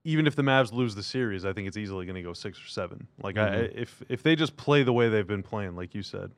even 0.03 0.27
if 0.27 0.35
the 0.35 0.41
Mavs 0.41 0.73
lose 0.73 0.95
the 0.95 1.03
series, 1.03 1.45
I 1.45 1.53
think 1.53 1.67
it's 1.67 1.77
easily 1.77 2.05
going 2.05 2.15
to 2.15 2.21
go 2.21 2.33
six 2.33 2.59
or 2.63 2.67
seven. 2.67 3.07
Like, 3.21 3.37
I, 3.37 3.49
Mhm. 3.49 3.75
if, 3.75 4.03
if 4.09 4.21
they 4.23 4.35
just 4.35 4.57
play 4.57 4.83
the 4.83 4.91
way 4.93 5.07
they've 5.09 5.25
been 5.27 5.43
playing, 5.43 5.75
like 5.75 5.95
you 5.95 6.01
said. 6.03 6.31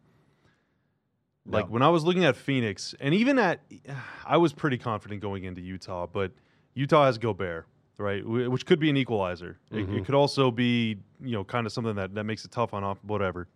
Like 1.48 1.66
Yeah. 1.66 1.72
when 1.72 1.82
I 1.82 1.90
was 1.90 2.04
looking 2.04 2.26
at 2.26 2.36
Phoenix, 2.36 2.96
and 3.00 3.14
even 3.14 3.38
at, 3.40 3.62
I 4.26 4.38
was 4.38 4.54
pretty 4.54 4.78
confident 4.78 5.22
going 5.22 5.44
into 5.44 5.62
Utah, 5.62 6.08
but 6.08 6.32
Utah 6.74 7.06
has 7.06 7.18
Gobert, 7.18 7.66
right? 7.98 8.26
Which 8.26 8.66
could 8.66 8.80
be 8.80 8.90
an 8.90 8.98
equalizer. 8.98 9.58
It, 9.72 9.88
Mhm. 9.88 9.98
it 10.00 10.06
could 10.06 10.16
also 10.16 10.52
be, 10.52 10.98
you 11.22 11.32
know, 11.32 11.44
kind 11.44 11.66
of 11.66 11.72
something 11.72 11.96
that, 11.96 12.14
that 12.16 12.24
makes 12.26 12.46
it 12.46 12.52
tough 12.52 12.74
on 12.74 12.84
off, 12.84 13.04
whatever. 13.04 13.48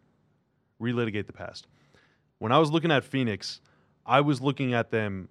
Relitigate 0.82 1.26
the 1.28 1.34
past. 1.34 1.68
When 2.38 2.52
I 2.52 2.58
was 2.60 2.72
looking 2.72 2.92
at 2.92 3.04
Phoenix, 3.04 3.60
I 4.06 4.22
was 4.22 4.40
looking 4.40 4.74
at 4.74 4.92
them 4.92 5.28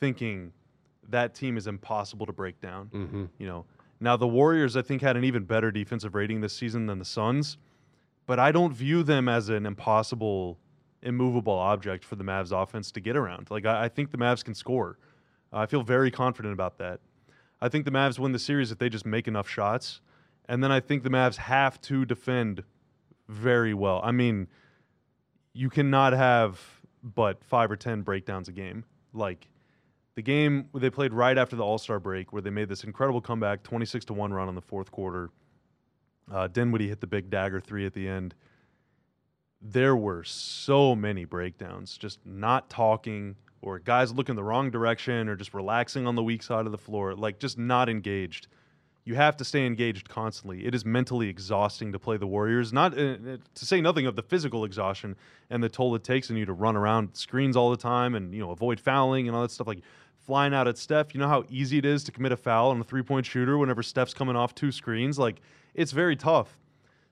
thinking 0.00 0.52
that 1.08 1.34
team 1.34 1.56
is 1.56 1.66
impossible 1.66 2.26
to 2.26 2.32
break 2.32 2.60
down. 2.60 2.88
Mm-hmm. 2.88 3.24
You 3.38 3.46
know, 3.46 3.66
now 4.00 4.16
the 4.16 4.26
Warriors 4.26 4.76
I 4.76 4.82
think 4.82 5.02
had 5.02 5.16
an 5.16 5.24
even 5.24 5.44
better 5.44 5.70
defensive 5.70 6.14
rating 6.14 6.40
this 6.40 6.56
season 6.56 6.86
than 6.86 6.98
the 6.98 7.04
Suns, 7.04 7.58
but 8.26 8.38
I 8.38 8.50
don't 8.50 8.72
view 8.72 9.02
them 9.02 9.28
as 9.28 9.48
an 9.48 9.66
impossible, 9.66 10.58
immovable 11.02 11.52
object 11.52 12.04
for 12.04 12.16
the 12.16 12.24
Mavs 12.24 12.50
offense 12.50 12.90
to 12.92 13.00
get 13.00 13.16
around. 13.16 13.50
Like 13.50 13.66
I, 13.66 13.84
I 13.84 13.88
think 13.88 14.10
the 14.10 14.18
Mavs 14.18 14.44
can 14.44 14.54
score. 14.54 14.98
I 15.52 15.66
feel 15.66 15.82
very 15.82 16.10
confident 16.10 16.54
about 16.54 16.78
that. 16.78 17.00
I 17.60 17.68
think 17.68 17.84
the 17.84 17.90
Mavs 17.90 18.18
win 18.18 18.32
the 18.32 18.38
series 18.38 18.72
if 18.72 18.78
they 18.78 18.88
just 18.88 19.04
make 19.04 19.28
enough 19.28 19.48
shots, 19.48 20.00
and 20.48 20.64
then 20.64 20.72
I 20.72 20.80
think 20.80 21.02
the 21.02 21.10
Mavs 21.10 21.36
have 21.36 21.80
to 21.82 22.04
defend 22.04 22.64
very 23.28 23.74
well. 23.74 24.00
I 24.02 24.12
mean, 24.12 24.48
you 25.52 25.68
cannot 25.68 26.12
have 26.12 26.60
but 27.02 27.42
five 27.44 27.70
or 27.70 27.76
ten 27.76 28.02
breakdowns 28.02 28.48
a 28.48 28.52
game. 28.52 28.84
Like 29.12 29.48
the 30.14 30.22
game 30.22 30.68
they 30.74 30.90
played 30.90 31.12
right 31.12 31.36
after 31.36 31.56
the 31.56 31.64
All 31.64 31.78
Star 31.78 32.00
break, 32.00 32.32
where 32.32 32.42
they 32.42 32.50
made 32.50 32.68
this 32.68 32.84
incredible 32.84 33.20
comeback, 33.20 33.62
26 33.62 34.06
to 34.06 34.12
one 34.12 34.32
run 34.32 34.48
in 34.48 34.54
the 34.54 34.60
fourth 34.60 34.90
quarter. 34.90 35.30
Uh, 36.30 36.46
Dinwiddie 36.48 36.88
hit 36.88 37.00
the 37.00 37.06
big 37.06 37.30
dagger 37.30 37.60
three 37.60 37.86
at 37.86 37.92
the 37.92 38.08
end. 38.08 38.34
There 39.62 39.96
were 39.96 40.24
so 40.24 40.94
many 40.94 41.24
breakdowns, 41.24 41.98
just 41.98 42.18
not 42.24 42.70
talking, 42.70 43.36
or 43.62 43.78
guys 43.78 44.12
looking 44.12 44.36
the 44.36 44.44
wrong 44.44 44.70
direction, 44.70 45.28
or 45.28 45.36
just 45.36 45.54
relaxing 45.54 46.06
on 46.06 46.14
the 46.14 46.22
weak 46.22 46.42
side 46.42 46.66
of 46.66 46.72
the 46.72 46.78
floor, 46.78 47.14
like 47.14 47.38
just 47.38 47.58
not 47.58 47.88
engaged. 47.88 48.46
You 49.10 49.16
have 49.16 49.36
to 49.38 49.44
stay 49.44 49.66
engaged 49.66 50.08
constantly. 50.08 50.64
It 50.64 50.72
is 50.72 50.84
mentally 50.84 51.28
exhausting 51.28 51.90
to 51.90 51.98
play 51.98 52.16
the 52.16 52.28
Warriors. 52.28 52.72
Not 52.72 52.92
uh, 52.92 53.16
to 53.16 53.66
say 53.66 53.80
nothing 53.80 54.06
of 54.06 54.14
the 54.14 54.22
physical 54.22 54.64
exhaustion 54.64 55.16
and 55.50 55.60
the 55.64 55.68
toll 55.68 55.96
it 55.96 56.04
takes 56.04 56.30
on 56.30 56.36
you 56.36 56.46
to 56.46 56.52
run 56.52 56.76
around 56.76 57.16
screens 57.16 57.56
all 57.56 57.72
the 57.72 57.76
time 57.76 58.14
and 58.14 58.32
you 58.32 58.38
know 58.38 58.52
avoid 58.52 58.78
fouling 58.78 59.26
and 59.26 59.34
all 59.34 59.42
that 59.42 59.50
stuff. 59.50 59.66
Like 59.66 59.80
flying 60.16 60.54
out 60.54 60.68
at 60.68 60.78
Steph. 60.78 61.12
You 61.12 61.18
know 61.18 61.26
how 61.26 61.42
easy 61.50 61.76
it 61.76 61.84
is 61.84 62.04
to 62.04 62.12
commit 62.12 62.30
a 62.30 62.36
foul 62.36 62.70
on 62.70 62.80
a 62.80 62.84
three 62.84 63.02
point 63.02 63.26
shooter 63.26 63.58
whenever 63.58 63.82
Steph's 63.82 64.14
coming 64.14 64.36
off 64.36 64.54
two 64.54 64.70
screens? 64.70 65.18
Like, 65.18 65.40
it's 65.74 65.90
very 65.90 66.14
tough. 66.14 66.56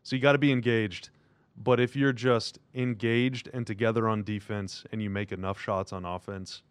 So 0.05 0.15
you 0.15 0.23
got 0.23 0.33
to 0.33 0.39
be 0.39 0.53
engaged. 0.53 1.11
But 1.57 1.81
if 1.81 1.97
you're 1.97 2.13
just 2.13 2.61
engaged 2.77 3.51
and 3.53 3.67
together 3.67 4.09
on 4.09 4.23
defense 4.23 4.85
and 4.93 5.03
you 5.03 5.11
make 5.11 5.33
enough 5.33 5.61
shots 5.61 5.93
on 5.93 6.05
offense, 6.05 6.63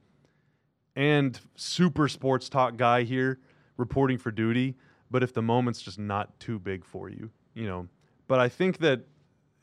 and 0.96 1.38
super 1.58 2.08
sports 2.08 2.48
talk 2.48 2.78
guy 2.78 3.04
here 3.04 3.40
reporting 3.76 4.18
for 4.18 4.32
duty, 4.32 4.78
but 5.10 5.24
if 5.24 5.34
the 5.34 5.42
moment's 5.42 5.82
just 5.82 6.00
not 6.00 6.40
too 6.40 6.60
big 6.60 6.86
for 6.86 7.10
you, 7.10 7.30
you 7.54 7.66
know. 7.66 7.88
But 8.28 8.40
I 8.40 8.50
think 8.50 8.80
that 8.80 9.02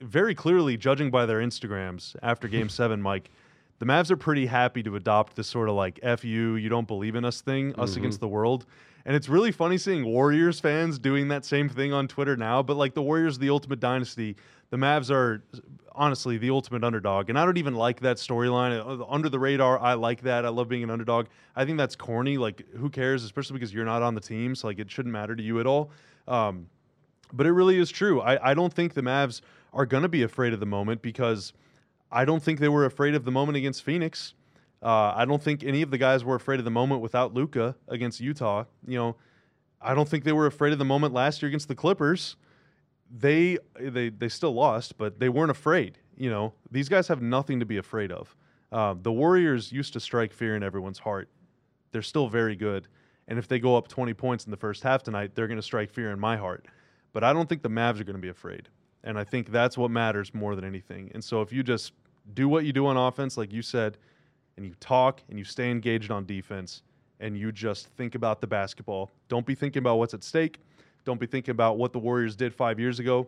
very 0.01 0.35
clearly, 0.35 0.77
judging 0.77 1.11
by 1.11 1.27
their 1.27 1.41
Instagrams 1.41 2.17
after 2.23 2.49
game 2.49 2.69
seven, 2.81 3.01
Mike, 3.03 3.31
the 3.79 3.87
Mavs 3.87 4.11
are 4.11 4.17
pretty 4.17 4.47
happy 4.47 4.83
to 4.83 4.97
adopt 4.97 5.37
this 5.37 5.49
sort 5.49 5.69
of 5.69 5.75
like 5.75 5.99
"f 6.03 6.25
you, 6.25 6.57
you 6.57 6.69
don't 6.69 6.87
believe 6.87 7.15
in 7.15 7.25
us" 7.25 7.41
thing, 7.41 7.73
mm-hmm. 7.73 7.81
us 7.81 7.97
against 7.97 8.21
the 8.21 8.29
world. 8.29 8.67
And 9.07 9.15
it's 9.15 9.29
really 9.29 9.53
funny 9.53 9.77
seeing 9.77 10.05
Warriors 10.07 10.61
fans 10.61 10.99
doing 10.99 11.29
that 11.29 11.45
same 11.45 11.69
thing 11.69 11.93
on 11.93 12.09
Twitter 12.09 12.37
now. 12.37 12.63
But 12.63 12.77
like 12.77 12.95
the 12.95 13.03
Warriors, 13.03 13.39
the 13.39 13.51
ultimate 13.51 13.81
dynasty, 13.81 14.37
the 14.71 14.77
Mavs 14.79 15.11
are 15.11 15.45
honestly 15.93 16.39
the 16.39 16.51
ultimate 16.51 16.83
underdog. 16.83 17.29
And 17.29 17.39
I 17.39 17.45
don't 17.45 17.59
even 17.59 17.75
like 17.75 18.01
that 18.01 18.17
storyline. 18.17 18.79
Uh, 18.79 19.05
under 19.09 19.29
the 19.29 19.39
radar, 19.39 19.79
I 19.79 19.95
like 19.95 20.23
that. 20.23 20.45
I 20.45 20.49
love 20.49 20.69
being 20.69 20.83
an 20.83 20.91
underdog. 20.91 21.27
I 21.55 21.65
think 21.65 21.79
that's 21.79 21.95
corny. 21.95 22.39
Like, 22.39 22.67
who 22.77 22.89
cares? 22.89 23.25
Especially 23.25 23.55
because 23.55 23.73
you're 23.73 23.85
not 23.85 24.03
on 24.03 24.15
the 24.15 24.21
team, 24.21 24.55
so 24.55 24.69
like 24.69 24.79
it 24.79 24.91
shouldn't 24.91 25.13
matter 25.13 25.37
to 25.37 25.43
you 25.43 25.61
at 25.61 25.67
all. 25.67 25.91
Um, 26.27 26.67
but 27.33 27.47
it 27.47 27.53
really 27.53 27.79
is 27.79 27.91
true. 27.91 28.21
I, 28.21 28.51
I 28.51 28.55
don't 28.55 28.73
think 28.73 28.95
the 28.95 29.03
Mavs 29.03 29.43
are 29.73 29.87
going 29.87 30.03
to 30.03 30.09
be 30.09 30.23
afraid 30.23 30.53
of 30.53 30.61
the 30.61 30.67
moment 30.67 31.03
because 31.03 31.53
I 32.11 32.25
don't 32.25 32.43
think 32.43 32.61
they 32.61 32.69
were 32.69 32.85
afraid 32.85 33.15
of 33.15 33.25
the 33.25 33.33
moment 33.33 33.57
against 33.57 33.83
Phoenix. 33.83 34.35
Uh, 34.85 35.15
I 35.17 35.25
don't 35.25 35.43
think 35.43 35.65
any 35.65 35.81
of 35.81 35.91
the 35.91 35.97
guys 35.97 36.25
were 36.25 36.35
afraid 36.35 36.59
of 36.59 36.67
the 36.67 36.71
moment 36.71 37.01
without 37.01 37.33
Luka 37.33 37.75
against 37.89 38.21
Utah. 38.21 38.65
You 38.87 38.99
know, 38.99 39.17
I 39.81 39.95
don't 39.95 40.07
think 40.07 40.25
they 40.25 40.33
were 40.33 40.47
afraid 40.47 40.75
of 40.75 40.79
the 40.79 40.85
moment 40.85 41.15
last 41.15 41.41
year 41.41 41.49
against 41.49 41.69
the 41.69 41.75
Clippers. 41.75 42.37
They 43.11 43.59
they 43.81 44.11
they 44.11 44.29
still 44.29 44.53
lost, 44.53 44.99
but 44.99 45.19
they 45.19 45.31
weren't 45.31 45.51
afraid. 45.51 45.99
You 46.17 46.29
know, 46.29 46.53
these 46.71 46.91
guys 46.91 47.09
have 47.09 47.23
nothing 47.23 47.61
to 47.61 47.67
be 47.67 47.79
afraid 47.79 48.13
of. 48.13 48.37
Uh, 48.71 48.95
the 49.01 49.13
Warriors 49.13 49.73
used 49.73 49.95
to 49.95 50.01
strike 50.01 50.33
fear 50.35 50.55
in 50.55 50.63
everyone's 50.63 50.99
heart. 50.99 51.31
They're 51.93 52.03
still 52.03 52.29
very 52.29 52.57
good, 52.57 52.89
and 53.27 53.39
if 53.39 53.49
they 53.49 53.59
go 53.59 53.77
up 53.77 53.89
20 53.89 54.13
points 54.15 54.45
in 54.45 54.51
the 54.51 54.57
first 54.57 54.83
half 54.83 55.03
tonight, 55.03 55.35
they're 55.35 55.47
going 55.47 55.59
to 55.59 55.63
strike 55.63 55.91
fear 55.91 56.11
in 56.11 56.21
my 56.21 56.37
heart. 56.37 56.67
But 57.13 57.25
I 57.25 57.33
don't 57.33 57.49
think 57.49 57.63
the 57.63 57.71
Mavs 57.71 58.01
are 58.01 58.05
going 58.05 58.17
to 58.17 58.23
be 58.23 58.29
afraid, 58.29 58.69
and 59.03 59.19
I 59.19 59.25
think 59.25 59.51
that's 59.51 59.79
what 59.79 59.91
matters 59.91 60.35
more 60.35 60.57
than 60.57 60.65
anything. 60.65 61.11
And 61.15 61.23
so 61.25 61.41
if 61.41 61.53
you 61.53 61.63
just 61.63 61.93
do 62.35 62.49
what 62.49 62.65
you 62.65 62.73
do 62.73 62.87
on 62.87 62.97
offense, 62.97 63.37
like 63.37 63.53
you 63.53 63.63
said, 63.63 63.97
and 64.57 64.67
you 64.67 64.75
talk 64.81 65.23
and 65.29 65.39
you 65.39 65.45
stay 65.45 65.71
engaged 65.71 66.11
on 66.11 66.27
defense 66.27 66.83
and 67.21 67.37
you 67.39 67.53
just 67.53 67.89
think 67.97 68.15
about 68.15 68.41
the 68.41 68.47
basketball. 68.47 69.11
Don't 69.29 69.47
be 69.47 69.55
thinking 69.55 69.81
about 69.81 69.97
what's 69.97 70.15
at 70.15 70.23
stake. 70.23 70.61
Don't 71.05 71.21
be 71.21 71.27
thinking 71.27 71.53
about 71.53 71.79
what 71.79 71.93
the 71.93 71.99
Warriors 71.99 72.37
did 72.37 72.55
five 72.55 72.79
years 72.81 72.99
ago. 72.99 73.27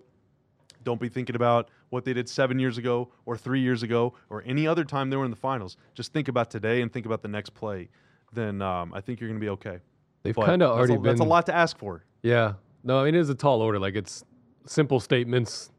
Don't 0.82 1.00
be 1.00 1.08
thinking 1.08 1.36
about 1.36 1.68
what 1.90 2.04
they 2.04 2.12
did 2.12 2.28
seven 2.28 2.58
years 2.58 2.78
ago 2.78 3.10
or 3.24 3.36
three 3.36 3.60
years 3.60 3.82
ago 3.82 4.14
or 4.30 4.42
any 4.46 4.66
other 4.66 4.84
time 4.84 5.10
they 5.10 5.16
were 5.16 5.24
in 5.24 5.30
the 5.30 5.36
finals. 5.36 5.76
Just 5.94 6.12
think 6.12 6.28
about 6.28 6.50
today 6.50 6.82
and 6.82 6.92
think 6.92 7.06
about 7.06 7.22
the 7.22 7.28
next 7.28 7.50
play. 7.50 7.88
Then 8.32 8.62
um, 8.62 8.92
I 8.94 9.00
think 9.00 9.20
you're 9.20 9.28
going 9.28 9.40
to 9.40 9.44
be 9.44 9.50
okay. 9.50 9.78
They've 10.22 10.34
kind 10.34 10.62
of 10.62 10.70
already 10.76 10.94
a, 10.94 10.96
been. 10.96 11.04
That's 11.04 11.20
a 11.20 11.24
lot 11.24 11.46
to 11.46 11.54
ask 11.54 11.78
for. 11.78 12.04
Yeah. 12.22 12.54
No, 12.82 13.00
I 13.00 13.04
mean, 13.04 13.14
it 13.14 13.20
is 13.20 13.30
a 13.30 13.34
tall 13.34 13.62
order. 13.62 13.78
Like, 13.78 13.94
it's 13.94 14.24
simple 14.66 15.00
statements, 15.00 15.70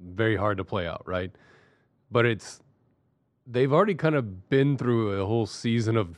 very 0.00 0.36
hard 0.36 0.58
to 0.58 0.64
play 0.64 0.86
out, 0.86 1.02
right? 1.06 1.30
but 2.12 2.26
it's 2.26 2.60
they've 3.46 3.72
already 3.72 3.94
kind 3.94 4.14
of 4.14 4.48
been 4.48 4.76
through 4.76 5.20
a 5.20 5.26
whole 5.26 5.46
season 5.46 5.96
of 5.96 6.16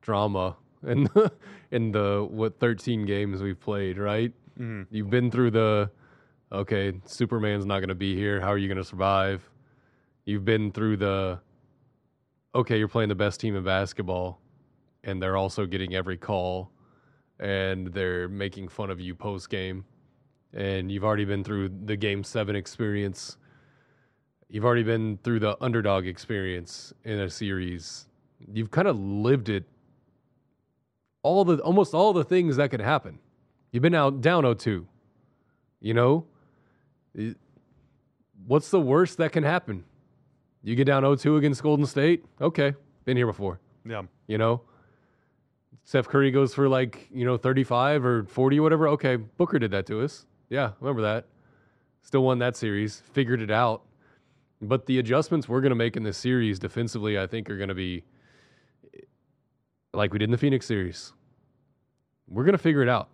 drama 0.00 0.56
in 0.86 1.04
the, 1.04 1.32
in 1.70 1.92
the 1.92 2.26
what 2.28 2.58
13 2.60 3.06
games 3.06 3.42
we've 3.42 3.60
played, 3.60 3.98
right? 3.98 4.32
Mm-hmm. 4.58 4.94
You've 4.94 5.10
been 5.10 5.30
through 5.30 5.52
the 5.52 5.90
okay, 6.52 6.92
Superman's 7.04 7.66
not 7.66 7.80
going 7.80 7.88
to 7.88 7.94
be 7.94 8.14
here. 8.14 8.40
How 8.40 8.52
are 8.52 8.58
you 8.58 8.68
going 8.68 8.78
to 8.78 8.84
survive? 8.84 9.48
You've 10.24 10.44
been 10.44 10.72
through 10.72 10.98
the 10.98 11.40
okay, 12.54 12.78
you're 12.78 12.88
playing 12.88 13.08
the 13.08 13.14
best 13.14 13.40
team 13.40 13.54
in 13.54 13.64
basketball 13.64 14.40
and 15.04 15.22
they're 15.22 15.36
also 15.36 15.66
getting 15.66 15.94
every 15.94 16.16
call 16.16 16.70
and 17.38 17.88
they're 17.88 18.28
making 18.28 18.68
fun 18.68 18.90
of 18.90 19.00
you 19.00 19.14
post 19.14 19.50
game. 19.50 19.84
And 20.52 20.90
you've 20.90 21.04
already 21.04 21.26
been 21.26 21.44
through 21.44 21.70
the 21.84 21.96
game 21.96 22.24
7 22.24 22.56
experience 22.56 23.36
You've 24.48 24.64
already 24.64 24.84
been 24.84 25.18
through 25.24 25.40
the 25.40 25.56
underdog 25.60 26.06
experience 26.06 26.92
in 27.04 27.20
a 27.20 27.28
series. 27.28 28.06
You've 28.52 28.70
kind 28.70 28.86
of 28.86 28.98
lived 28.98 29.48
it. 29.48 29.64
All 31.22 31.44
the 31.44 31.58
almost 31.58 31.94
all 31.94 32.12
the 32.12 32.24
things 32.24 32.56
that 32.56 32.70
could 32.70 32.80
happen. 32.80 33.18
You've 33.72 33.82
been 33.82 33.94
out 33.94 34.20
down 34.20 34.44
0-2. 34.44 34.84
You 35.80 35.94
know, 35.94 36.26
what's 38.46 38.70
the 38.70 38.80
worst 38.80 39.18
that 39.18 39.32
can 39.32 39.42
happen? 39.42 39.84
You 40.62 40.76
get 40.76 40.84
down 40.84 41.02
0-2 41.02 41.38
against 41.38 41.62
Golden 41.62 41.86
State. 41.86 42.24
Okay, 42.40 42.74
been 43.04 43.16
here 43.16 43.26
before. 43.26 43.60
Yeah. 43.84 44.02
You 44.28 44.38
know, 44.38 44.62
Steph 45.84 46.08
Curry 46.08 46.30
goes 46.30 46.54
for 46.54 46.68
like 46.68 47.08
you 47.12 47.24
know 47.24 47.36
35 47.36 48.04
or 48.04 48.24
40 48.24 48.58
or 48.58 48.62
whatever. 48.62 48.88
Okay, 48.88 49.16
Booker 49.16 49.58
did 49.58 49.72
that 49.72 49.86
to 49.86 50.02
us. 50.02 50.26
Yeah, 50.48 50.72
remember 50.80 51.02
that. 51.02 51.26
Still 52.02 52.22
won 52.22 52.38
that 52.38 52.56
series. 52.56 53.02
Figured 53.12 53.42
it 53.42 53.50
out. 53.50 53.82
But 54.62 54.86
the 54.86 54.98
adjustments 54.98 55.48
we're 55.48 55.60
going 55.60 55.70
to 55.70 55.76
make 55.76 55.96
in 55.96 56.02
this 56.02 56.16
series 56.16 56.58
defensively, 56.58 57.18
I 57.18 57.26
think, 57.26 57.50
are 57.50 57.56
going 57.56 57.68
to 57.68 57.74
be 57.74 58.04
like 59.92 60.12
we 60.12 60.18
did 60.18 60.26
in 60.26 60.30
the 60.30 60.38
Phoenix 60.38 60.66
series. 60.66 61.12
We're 62.28 62.44
going 62.44 62.52
to 62.52 62.58
figure 62.58 62.82
it 62.82 62.88
out. 62.88 63.08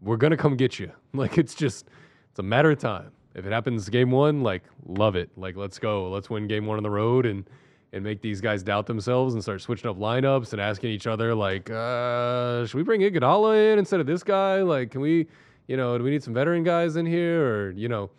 We're 0.00 0.16
going 0.16 0.30
to 0.32 0.36
come 0.36 0.56
get 0.56 0.78
you. 0.78 0.90
Like, 1.14 1.36
it's 1.36 1.54
just, 1.54 1.88
it's 2.30 2.38
a 2.38 2.42
matter 2.42 2.70
of 2.70 2.78
time. 2.78 3.10
If 3.34 3.44
it 3.44 3.52
happens 3.52 3.86
game 3.90 4.10
one, 4.10 4.42
like, 4.42 4.62
love 4.86 5.14
it. 5.14 5.28
Like, 5.36 5.56
let's 5.56 5.78
go. 5.78 6.08
Let's 6.10 6.30
win 6.30 6.48
game 6.48 6.64
one 6.64 6.78
on 6.78 6.82
the 6.82 6.88
road 6.88 7.26
and, 7.26 7.44
and 7.92 8.02
make 8.02 8.22
these 8.22 8.40
guys 8.40 8.62
doubt 8.62 8.86
themselves 8.86 9.34
and 9.34 9.42
start 9.42 9.60
switching 9.60 9.90
up 9.90 9.98
lineups 9.98 10.52
and 10.52 10.60
asking 10.60 10.88
each 10.88 11.06
other, 11.06 11.34
like, 11.34 11.68
uh, 11.68 12.64
should 12.64 12.78
we 12.78 12.82
bring 12.82 13.02
Iguodala 13.02 13.72
in 13.74 13.78
instead 13.78 14.00
of 14.00 14.06
this 14.06 14.22
guy? 14.22 14.62
Like, 14.62 14.90
can 14.90 15.02
we, 15.02 15.26
you 15.68 15.76
know, 15.76 15.98
do 15.98 16.02
we 16.02 16.10
need 16.10 16.22
some 16.22 16.32
veteran 16.32 16.62
guys 16.64 16.96
in 16.96 17.04
here? 17.04 17.44
Or, 17.44 17.70
you 17.72 17.90
know, 17.90 18.10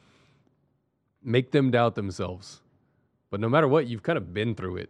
make 1.23 1.51
them 1.51 1.71
doubt 1.71 1.95
themselves. 1.95 2.61
But 3.29 3.39
no 3.39 3.49
matter 3.49 3.67
what, 3.67 3.87
you've 3.87 4.03
kind 4.03 4.17
of 4.17 4.33
been 4.33 4.55
through 4.55 4.77
it. 4.77 4.89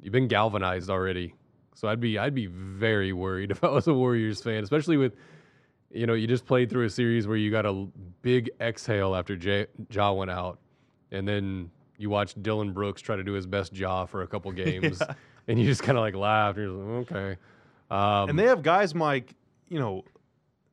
You've 0.00 0.12
been 0.12 0.28
galvanized 0.28 0.90
already. 0.90 1.34
So 1.74 1.88
I'd 1.88 2.00
be 2.00 2.18
I'd 2.18 2.34
be 2.34 2.46
very 2.46 3.12
worried 3.12 3.50
if 3.52 3.62
I 3.62 3.68
was 3.70 3.86
a 3.86 3.94
Warriors 3.94 4.42
fan, 4.42 4.62
especially 4.62 4.96
with 4.96 5.14
you 5.94 6.06
know, 6.06 6.14
you 6.14 6.26
just 6.26 6.46
played 6.46 6.70
through 6.70 6.86
a 6.86 6.90
series 6.90 7.26
where 7.26 7.36
you 7.36 7.50
got 7.50 7.66
a 7.66 7.86
big 8.22 8.50
exhale 8.60 9.14
after 9.14 9.36
J- 9.36 9.66
Ja 9.90 10.12
went 10.12 10.30
out, 10.30 10.58
and 11.10 11.28
then 11.28 11.70
you 11.98 12.08
watched 12.08 12.42
Dillon 12.42 12.72
Brooks 12.72 13.02
try 13.02 13.14
to 13.14 13.22
do 13.22 13.32
his 13.32 13.46
best 13.46 13.76
Ja 13.76 14.06
for 14.06 14.22
a 14.22 14.26
couple 14.26 14.50
games, 14.64 14.98
yeah. 15.00 15.14
and 15.48 15.58
you 15.58 15.66
just 15.66 15.82
kind 15.82 15.98
of 15.98 16.02
like 16.02 16.14
laughed. 16.14 16.58
And 16.58 16.66
you're 16.66 16.94
like, 17.00 17.12
okay. 17.12 17.36
Um, 17.90 18.30
and 18.30 18.38
they 18.38 18.46
have 18.46 18.62
guys, 18.62 18.94
Mike. 18.94 19.34
You 19.68 19.78
know, 19.78 20.04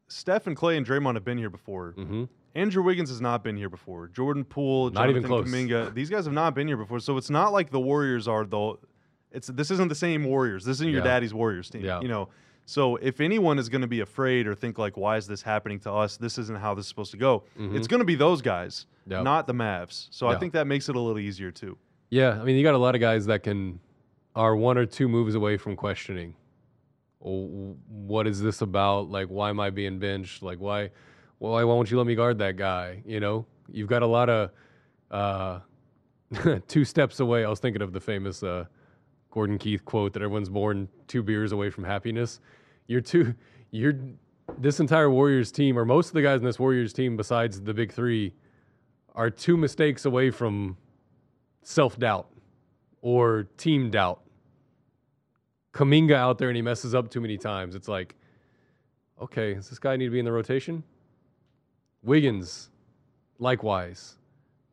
Steph 0.08 0.48
and 0.48 0.56
Klay 0.56 0.78
and 0.78 0.86
Draymond 0.86 1.16
have 1.16 1.26
been 1.26 1.38
here 1.38 1.50
before. 1.50 1.94
Mm-hmm. 1.98 2.24
Andrew 2.56 2.84
Wiggins 2.84 3.10
has 3.10 3.22
not 3.22 3.44
been 3.44 3.56
here 3.56 3.70
before. 3.70 4.08
Jordan 4.08 4.44
Poole, 4.44 4.90
not 4.90 5.08
Jonathan. 5.08 5.30
Kuminga, 5.30 5.94
these 5.94 6.10
guys 6.10 6.26
have 6.26 6.34
not 6.34 6.56
been 6.56 6.68
here 6.68 6.78
before. 6.78 7.00
So 7.00 7.18
it's 7.18 7.30
not 7.30 7.54
like 7.54 7.70
the 7.70 7.80
Warriors 7.80 8.28
are 8.28 8.46
though. 8.46 8.80
It's 9.32 9.48
this 9.48 9.70
isn't 9.72 9.90
the 9.90 9.96
same 9.96 10.24
Warriors. 10.24 10.66
This 10.66 10.78
isn't 10.78 10.90
your 10.90 11.00
yeah. 11.00 11.12
daddy's 11.12 11.34
Warriors 11.34 11.70
team. 11.70 11.84
Yeah. 11.84 12.02
You 12.02 12.08
know. 12.08 12.30
So 12.66 12.98
if 12.98 13.20
anyone 13.20 13.58
is 13.58 13.68
going 13.68 13.82
to 13.82 13.88
be 13.88 14.02
afraid 14.02 14.46
or 14.46 14.54
think 14.54 14.78
like, 14.78 14.96
why 14.96 15.18
is 15.18 15.26
this 15.26 15.42
happening 15.42 15.80
to 15.82 15.92
us? 15.92 16.18
This 16.18 16.38
isn't 16.38 16.60
how 16.60 16.76
this 16.76 16.86
is 16.86 16.90
supposed 16.90 17.10
to 17.12 17.18
go. 17.18 17.44
Mm-hmm. 17.58 17.76
It's 17.76 17.88
going 17.88 18.00
to 18.00 18.06
be 18.06 18.14
those 18.14 18.44
guys, 18.44 18.86
yep. 19.08 19.24
not 19.24 19.48
the 19.48 19.54
Mavs. 19.54 20.08
So 20.12 20.28
I 20.28 20.38
think 20.38 20.54
that 20.54 20.68
makes 20.68 20.88
it 20.88 20.96
a 20.96 21.00
little 21.00 21.18
easier 21.18 21.50
too. 21.50 21.80
Yeah, 22.12 22.40
I 22.40 22.44
mean, 22.44 22.58
you 22.58 22.64
got 22.64 22.76
a 22.76 22.80
lot 22.80 22.94
of 22.94 23.02
guys 23.02 23.26
that 23.26 23.42
can 23.42 23.80
are 24.36 24.56
one 24.56 24.78
or 24.78 24.86
two 24.86 25.08
moves 25.08 25.36
away 25.36 25.58
from 25.58 25.76
questioning. 25.76 26.36
Oh, 27.24 27.76
what 27.88 28.28
is 28.28 28.42
this 28.42 28.62
about? 28.62 29.10
Like, 29.10 29.28
why 29.28 29.50
am 29.50 29.60
I 29.60 29.72
being 29.72 30.00
benched? 30.00 30.44
Like, 30.44 30.60
why? 30.60 30.92
Well, 31.40 31.54
why 31.54 31.64
won't 31.64 31.90
you 31.90 31.98
let 31.98 32.08
me 32.08 32.16
guard 32.16 32.38
that 32.40 32.58
guy? 32.58 33.02
You 33.06 33.20
know, 33.20 33.46
you've 33.72 33.88
got 33.88 34.04
a 34.04 34.08
lot 34.08 34.30
of 34.30 34.52
uh, 35.10 35.60
two 36.68 36.84
steps 36.84 37.20
away. 37.20 37.46
I 37.46 37.50
was 37.50 37.60
thinking 37.60 37.82
of 37.82 37.94
the 37.94 38.00
famous 38.00 38.44
uh, 38.44 38.66
Gordon 39.32 39.58
Keith 39.58 39.86
quote 39.86 40.14
that 40.14 40.22
everyone's 40.22 40.50
born 40.50 40.90
two 41.08 41.24
beers 41.24 41.52
away 41.52 41.70
from 41.70 41.84
happiness. 41.86 42.40
You're 42.88 43.02
two. 43.02 43.36
You're 43.72 43.94
this 44.58 44.80
entire 44.80 45.10
Warriors 45.10 45.52
team, 45.52 45.78
or 45.78 45.86
most 45.86 46.08
of 46.08 46.14
the 46.14 46.22
guys 46.22 46.40
in 46.40 46.46
this 46.46 46.60
Warriors 46.60 46.92
team, 46.92 47.16
besides 47.16 47.62
the 47.62 47.74
big 47.74 47.94
three, 47.94 48.34
are 49.16 49.30
two 49.30 49.56
mistakes 49.56 50.06
away 50.06 50.32
from 50.32 50.76
self 51.62 51.98
doubt 51.98 52.28
or 53.02 53.48
team 53.58 53.90
doubt. 53.90 54.22
Kuminga 55.74 56.16
out 56.16 56.38
there 56.38 56.50
and 56.50 56.56
he 56.56 56.62
messes 56.62 56.96
up 56.96 57.10
too 57.10 57.22
many 57.22 57.38
times. 57.38 57.76
It's 57.76 57.88
like, 57.88 58.16
okay, 59.22 59.54
does 59.54 59.70
this 59.70 59.80
guy 59.80 59.96
need 59.96 60.06
to 60.06 60.12
be 60.12 60.20
in 60.20 60.26
the 60.26 60.32
rotation? 60.32 60.84
Wiggins, 62.04 62.70
likewise. 63.40 64.18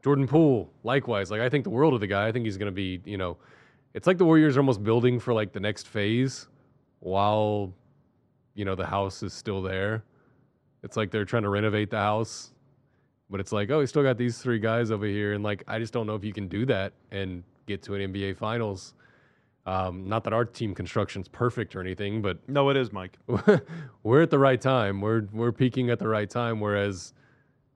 Jordan 0.03 0.27
Poole, 0.27 0.71
likewise. 0.85 1.31
Like 1.31 1.41
I 1.41 1.49
think 1.49 1.65
the 1.65 1.71
world 1.71 1.95
of 1.95 2.01
the 2.01 2.07
guy. 2.07 2.29
I 2.29 2.33
think 2.33 2.45
he's 2.45 2.57
going 2.57 2.71
to 2.71 2.73
be, 2.73 3.01
you 3.05 3.17
know, 3.17 3.37
it's 3.95 4.07
like 4.07 4.19
the 4.19 4.25
Warriors 4.25 4.57
are 4.57 4.61
almost 4.61 4.85
building 4.85 5.19
for 5.19 5.35
like 5.35 5.53
the 5.53 5.61
next 5.61 5.89
phase 5.89 6.47
while 7.01 7.73
you 8.55 8.65
know 8.65 8.75
the 8.75 8.87
house 8.87 9.23
is 9.23 9.33
still 9.33 9.63
there. 9.63 10.05
It's 10.83 10.97
like 10.97 11.11
they're 11.11 11.25
trying 11.25 11.43
to 11.43 11.49
renovate 11.49 11.91
the 11.91 11.99
house, 11.99 12.53
but 13.31 13.41
it's 13.41 13.53
like, 13.53 13.71
oh, 13.71 13.81
we 13.81 13.87
still 13.87 14.03
got 14.03 14.17
these 14.19 14.39
three 14.39 14.59
guys 14.59 14.91
over 14.91 15.07
here 15.07 15.33
and 15.33 15.43
like 15.43 15.65
I 15.67 15.79
just 15.79 15.93
don't 15.93 16.07
know 16.07 16.15
if 16.15 16.25
you 16.25 16.33
can 16.33 16.47
do 16.47 16.65
that 16.67 16.93
and 17.11 17.43
get 17.67 17.83
to 17.85 17.95
an 17.95 18.13
NBA 18.13 18.37
finals. 18.37 18.95
Um, 19.67 20.09
not 20.09 20.23
that 20.25 20.33
our 20.33 20.45
team 20.45 20.75
construction's 20.75 21.27
perfect 21.27 21.75
or 21.75 21.81
anything, 21.81 22.23
but 22.23 22.39
No, 22.49 22.71
it 22.71 22.77
is, 22.77 22.93
Mike. 22.93 23.19
we're 24.05 24.23
at 24.23 24.31
the 24.31 24.39
right 24.39 24.61
time. 24.61 25.01
We're 25.01 25.27
we're 25.33 25.53
peaking 25.53 25.91
at 25.91 25.99
the 25.99 26.07
right 26.07 26.31
time. 26.31 26.61
Whereas, 26.61 27.13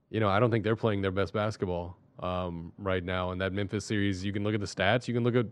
you 0.08 0.20
know, 0.20 0.28
I 0.28 0.38
don't 0.38 0.52
think 0.52 0.62
they're 0.62 0.76
playing 0.76 1.02
their 1.02 1.10
best 1.10 1.32
basketball 1.32 1.96
um, 2.20 2.72
right 2.78 3.02
now. 3.02 3.32
And 3.32 3.40
that 3.40 3.52
Memphis 3.52 3.84
series, 3.84 4.24
you 4.24 4.32
can 4.32 4.44
look 4.44 4.54
at 4.54 4.60
the 4.60 4.66
stats, 4.66 5.08
you 5.08 5.14
can 5.14 5.24
look 5.24 5.34
at 5.34 5.46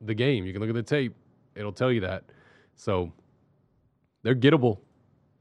the 0.00 0.14
game, 0.14 0.44
you 0.44 0.52
can 0.52 0.60
look 0.60 0.68
at 0.68 0.74
the 0.74 0.82
tape. 0.82 1.14
It'll 1.54 1.72
tell 1.72 1.92
you 1.92 2.00
that. 2.00 2.24
So 2.74 3.12
they're 4.24 4.34
gettable. 4.34 4.78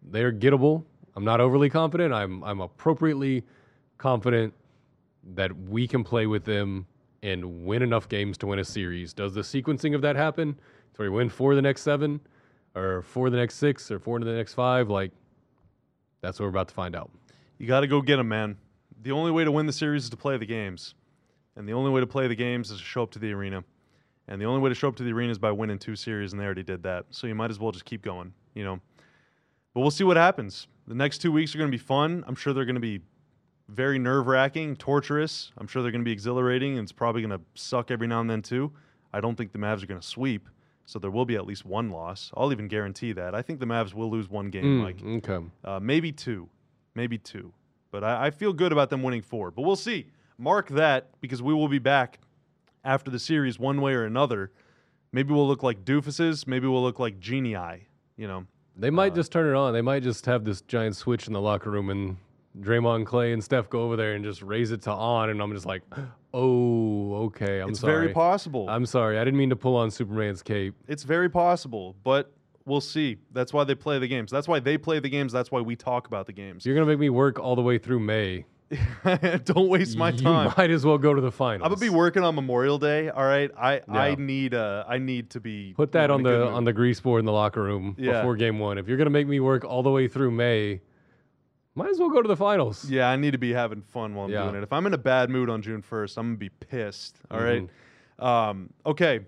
They're 0.03 0.31
gettable. 0.31 0.83
I'm 1.15 1.25
not 1.25 1.41
overly 1.41 1.69
confident. 1.69 2.13
I'm 2.13 2.43
I'm 2.43 2.61
appropriately 2.61 3.43
confident 3.97 4.53
that 5.35 5.55
we 5.57 5.87
can 5.87 6.03
play 6.03 6.27
with 6.27 6.43
them 6.43 6.85
and 7.23 7.65
win 7.65 7.81
enough 7.81 8.07
games 8.09 8.37
to 8.37 8.47
win 8.47 8.59
a 8.59 8.65
series. 8.65 9.13
Does 9.13 9.33
the 9.33 9.41
sequencing 9.41 9.95
of 9.95 10.01
that 10.01 10.15
happen? 10.15 10.59
So 10.95 11.03
we 11.03 11.09
win 11.09 11.29
four 11.29 11.55
the 11.55 11.61
next 11.61 11.81
seven, 11.81 12.19
or 12.75 13.01
four 13.01 13.29
the 13.29 13.37
next 13.37 13.55
six, 13.55 13.89
or 13.89 13.97
four 13.97 14.19
the 14.19 14.25
next 14.25 14.53
five? 14.53 14.89
Like, 14.89 15.11
that's 16.21 16.39
what 16.39 16.45
we're 16.45 16.49
about 16.49 16.67
to 16.67 16.73
find 16.73 16.95
out. 16.95 17.09
You 17.57 17.65
got 17.65 17.79
to 17.79 17.87
go 17.87 18.01
get 18.01 18.17
them, 18.17 18.27
man. 18.27 18.57
The 19.01 19.11
only 19.11 19.31
way 19.31 19.45
to 19.45 19.51
win 19.51 19.65
the 19.65 19.73
series 19.73 20.03
is 20.03 20.09
to 20.11 20.17
play 20.17 20.37
the 20.37 20.45
games. 20.45 20.95
And 21.55 21.67
the 21.67 21.73
only 21.73 21.91
way 21.91 22.01
to 22.01 22.07
play 22.07 22.27
the 22.27 22.35
games 22.35 22.71
is 22.71 22.79
to 22.79 22.83
show 22.83 23.03
up 23.03 23.11
to 23.11 23.19
the 23.19 23.31
arena. 23.31 23.63
And 24.27 24.41
the 24.41 24.45
only 24.45 24.61
way 24.61 24.69
to 24.69 24.75
show 24.75 24.89
up 24.89 24.95
to 24.97 25.03
the 25.03 25.11
arena 25.11 25.31
is 25.31 25.39
by 25.39 25.51
winning 25.51 25.79
two 25.79 25.95
series, 25.95 26.33
and 26.33 26.41
they 26.41 26.45
already 26.45 26.63
did 26.63 26.83
that. 26.83 27.05
So 27.09 27.27
you 27.27 27.35
might 27.35 27.51
as 27.51 27.59
well 27.59 27.71
just 27.71 27.85
keep 27.85 28.01
going, 28.01 28.33
you 28.53 28.63
know. 28.63 28.79
But 29.73 29.81
we'll 29.81 29.91
see 29.91 30.03
what 30.03 30.17
happens. 30.17 30.67
The 30.87 30.95
next 30.95 31.19
two 31.19 31.31
weeks 31.31 31.55
are 31.55 31.57
going 31.57 31.71
to 31.71 31.77
be 31.77 31.81
fun. 31.83 32.23
I'm 32.27 32.35
sure 32.35 32.53
they're 32.53 32.65
going 32.65 32.75
to 32.75 32.81
be 32.81 33.01
very 33.73 33.99
nerve 33.99 34.27
wracking, 34.27 34.75
torturous. 34.75 35.51
I'm 35.57 35.67
sure 35.67 35.81
they're 35.81 35.91
going 35.91 36.01
to 36.01 36.05
be 36.05 36.11
exhilarating, 36.11 36.77
and 36.77 36.83
it's 36.85 36.91
probably 36.91 37.21
going 37.21 37.37
to 37.37 37.43
suck 37.55 37.91
every 37.91 38.07
now 38.07 38.21
and 38.21 38.29
then, 38.29 38.41
too. 38.41 38.71
I 39.13 39.19
don't 39.21 39.35
think 39.35 39.51
the 39.51 39.59
Mavs 39.59 39.83
are 39.83 39.87
going 39.87 39.99
to 39.99 40.05
sweep, 40.07 40.47
so 40.85 40.99
there 40.99 41.11
will 41.11 41.25
be 41.25 41.35
at 41.35 41.45
least 41.45 41.65
one 41.65 41.89
loss. 41.89 42.31
I'll 42.35 42.51
even 42.51 42.67
guarantee 42.67 43.11
that. 43.13 43.35
I 43.35 43.41
think 43.41 43.59
the 43.59 43.65
Mavs 43.65 43.93
will 43.93 44.09
lose 44.09 44.29
one 44.29 44.49
game, 44.49 44.79
Mike. 44.79 44.97
Mm, 44.97 45.17
okay. 45.17 45.45
Uh, 45.63 45.79
maybe 45.79 46.11
two, 46.11 46.49
maybe 46.95 47.17
two. 47.17 47.53
But 47.91 48.03
I, 48.03 48.27
I 48.27 48.31
feel 48.31 48.53
good 48.53 48.71
about 48.71 48.89
them 48.89 49.03
winning 49.03 49.21
four. 49.21 49.51
But 49.51 49.63
we'll 49.63 49.75
see. 49.75 50.07
Mark 50.37 50.69
that 50.69 51.09
because 51.21 51.41
we 51.43 51.53
will 51.53 51.67
be 51.67 51.79
back 51.79 52.19
after 52.83 53.11
the 53.11 53.19
series 53.19 53.59
one 53.59 53.81
way 53.81 53.93
or 53.93 54.03
another. 54.05 54.51
Maybe 55.11 55.31
we'll 55.31 55.47
look 55.47 55.61
like 55.61 55.85
doofuses. 55.85 56.47
Maybe 56.47 56.67
we'll 56.67 56.81
look 56.81 56.97
like 56.99 57.19
genii. 57.19 57.87
You 58.17 58.27
know, 58.27 58.45
They 58.75 58.89
might 58.89 59.13
just 59.13 59.31
turn 59.31 59.47
it 59.47 59.55
on. 59.55 59.73
They 59.73 59.81
might 59.81 60.01
just 60.01 60.25
have 60.25 60.43
this 60.43 60.61
giant 60.61 60.95
switch 60.95 61.27
in 61.27 61.33
the 61.33 61.41
locker 61.41 61.69
room 61.69 61.91
and 61.91 62.17
Draymond 62.59 63.05
Klay 63.05 63.33
and 63.33 63.43
Steph 63.43 63.69
go 63.69 63.81
over 63.81 63.95
there 63.95 64.13
and 64.13 64.23
just 64.23 64.41
raise 64.41 64.71
it 64.71 64.81
to 64.83 64.91
on. 64.91 65.29
And 65.29 65.41
I'm 65.41 65.53
just 65.53 65.65
like, 65.65 65.81
oh, 66.33 67.15
okay. 67.25 67.59
I'm 67.59 67.67
sorry. 67.67 67.71
it's 67.71 67.79
sorry. 67.79 67.93
very 67.93 68.13
possible. 68.13 68.69
I'm 68.69 68.85
sorry. 68.85 69.17
I 69.19 69.23
didn't 69.23 69.37
mean 69.37 69.49
to 69.49 69.55
pull 69.55 69.75
on 69.75 69.91
Superman's 69.91 70.41
cape. 70.43 70.75
it's 70.87 71.03
very 71.03 71.29
possible, 71.29 71.95
but 72.03 72.31
we'll 72.65 72.81
see. 72.81 73.17
That's 73.31 73.53
why 73.53 73.63
they 73.63 73.75
play 73.75 73.99
the 73.99 74.07
games. 74.07 74.31
That's 74.31 74.47
why 74.47 74.59
they 74.59 74.77
play 74.77 74.99
the 74.99 75.09
games. 75.09 75.31
That's 75.33 75.51
why 75.51 75.61
we 75.61 75.75
talk 75.75 76.07
about 76.07 76.25
the 76.27 76.33
games. 76.33 76.65
You're 76.65 76.75
going 76.75 76.87
to 76.87 76.91
make 76.91 76.99
me 76.99 77.09
work 77.09 77.39
all 77.39 77.55
the 77.55 77.61
way 77.61 77.77
through 77.77 77.99
May. 77.99 78.45
Don't 79.45 79.67
waste 79.69 79.97
my 79.97 80.11
time. 80.11 80.47
you 80.47 80.53
might 80.57 80.71
as 80.71 80.85
well 80.85 80.97
go 80.97 81.13
to 81.13 81.21
the 81.21 81.31
finals. 81.31 81.65
I'm 81.65 81.71
gonna 81.73 81.79
be 81.79 81.89
working 81.89 82.23
on 82.23 82.33
Memorial 82.33 82.79
Day. 82.79 83.09
All 83.09 83.23
right, 83.23 83.51
I 83.55 83.81
I 83.87 84.15
need 84.15 84.55
uh 84.55 84.83
I 84.87 84.97
need 84.97 85.29
to 85.31 85.39
be 85.39 85.73
Put 85.75 85.91
that 85.91 86.09
on 86.09 86.23
the 86.23 86.47
on 86.47 86.63
the 86.63 86.73
grease 86.73 86.99
board 86.99 87.19
in 87.19 87.25
the 87.25 87.31
locker 87.31 87.61
room 87.61 87.95
Yeah. 87.99 88.21
before 88.21 88.35
game 88.35 88.57
one. 88.57 88.79
If 88.79 88.87
you're 88.87 88.97
going 88.97 89.05
to 89.05 89.11
make 89.11 89.27
me 89.27 89.39
work 89.39 89.63
all 89.63 89.83
the 89.83 89.91
way 89.91 90.07
through 90.07 90.31
May, 90.31 90.81
might 91.75 91.89
as 91.89 91.99
well 91.99 92.09
go 92.09 92.21
to 92.21 92.27
the 92.27 92.35
finals. 92.37 92.89
Yeah, 92.89 93.09
I 93.09 93.15
need 93.15 93.31
to 93.31 93.37
be 93.37 93.53
having 93.53 93.81
fun 93.81 94.13
while 94.15 94.25
I'm 94.25 94.31
Yeah. 94.31 94.43
doing 94.43 94.55
it. 94.55 94.63
If 94.63 94.71
I'm 94.73 94.85
in 94.85 94.93
a 94.93 94.97
bad 94.97 95.29
mood 95.29 95.49
on 95.49 95.61
June 95.61 95.81
1st, 95.81 96.17
I'm 96.17 96.27
gonna 96.27 96.37
be 96.37 96.49
pissed. 96.49 97.17
All 97.31 97.41
right. 97.41 97.63
Mm-hmm. 97.63 98.23
Um, 98.25 98.69
okay. 98.85 99.21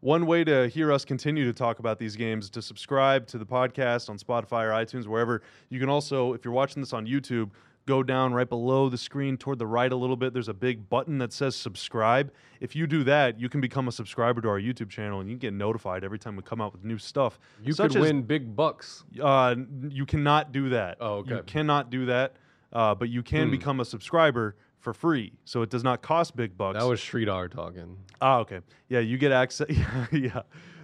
One 0.00 0.26
way 0.26 0.42
to 0.42 0.66
hear 0.66 0.90
us 0.90 1.04
continue 1.04 1.44
to 1.44 1.52
talk 1.52 1.78
about 1.78 2.00
these 2.00 2.16
games 2.16 2.46
is 2.46 2.50
to 2.50 2.62
subscribe 2.62 3.28
to 3.28 3.38
the 3.38 3.46
podcast 3.46 4.10
on 4.10 4.18
Spotify 4.18 4.64
or 4.64 4.70
iTunes, 4.70 5.06
wherever. 5.06 5.42
You 5.68 5.78
can 5.78 5.88
also, 5.88 6.32
if 6.32 6.44
you're 6.44 6.52
watching 6.54 6.82
this 6.82 6.92
on 6.92 7.06
YouTube, 7.06 7.50
go 7.86 8.02
down 8.02 8.32
right 8.32 8.48
below 8.48 8.88
the 8.88 8.96
screen 8.98 9.36
toward 9.36 9.58
the 9.58 9.66
right 9.66 9.90
a 9.92 9.96
little 9.96 10.16
bit. 10.16 10.32
There's 10.32 10.48
a 10.48 10.54
big 10.54 10.88
button 10.88 11.18
that 11.18 11.32
says 11.32 11.56
subscribe. 11.56 12.32
If 12.60 12.76
you 12.76 12.86
do 12.86 13.02
that, 13.04 13.40
you 13.40 13.48
can 13.48 13.60
become 13.60 13.88
a 13.88 13.92
subscriber 13.92 14.40
to 14.40 14.48
our 14.48 14.60
YouTube 14.60 14.88
channel 14.88 15.20
and 15.20 15.28
you 15.28 15.36
get 15.36 15.52
notified 15.52 16.04
every 16.04 16.18
time 16.18 16.36
we 16.36 16.42
come 16.42 16.60
out 16.60 16.72
with 16.72 16.84
new 16.84 16.98
stuff. 16.98 17.40
You 17.62 17.72
such 17.72 17.88
could 17.92 17.96
as 17.98 18.02
win 18.02 18.22
big 18.22 18.54
bucks. 18.54 19.04
uh, 19.20 19.56
you 19.88 20.06
cannot 20.06 20.52
do 20.52 20.68
that. 20.70 20.98
Oh, 21.00 21.24
You 21.26 21.36
okay. 21.36 21.42
cannot 21.46 21.90
do 21.90 22.06
that. 22.06 22.36
Uh, 22.72 22.94
but 22.94 23.08
you 23.10 23.22
can 23.22 23.46
Hmm. 23.48 23.50
become 23.50 23.80
a 23.80 23.84
subscriber 23.84 24.56
for 24.78 24.94
free, 24.94 25.32
so 25.44 25.62
it 25.62 25.70
does 25.70 25.84
not 25.84 26.02
cost 26.02 26.34
big 26.34 26.56
bucks. 26.56 26.78
That 26.78 26.86
was 26.86 27.00
Sridhar 27.00 27.50
talking. 27.50 27.98
ah, 28.20 28.38
okay. 28.38 28.60
Yeah, 28.88 29.00
you 29.00 29.18
get 29.18 29.30
access. 29.30 29.68
yeah, 30.12 30.42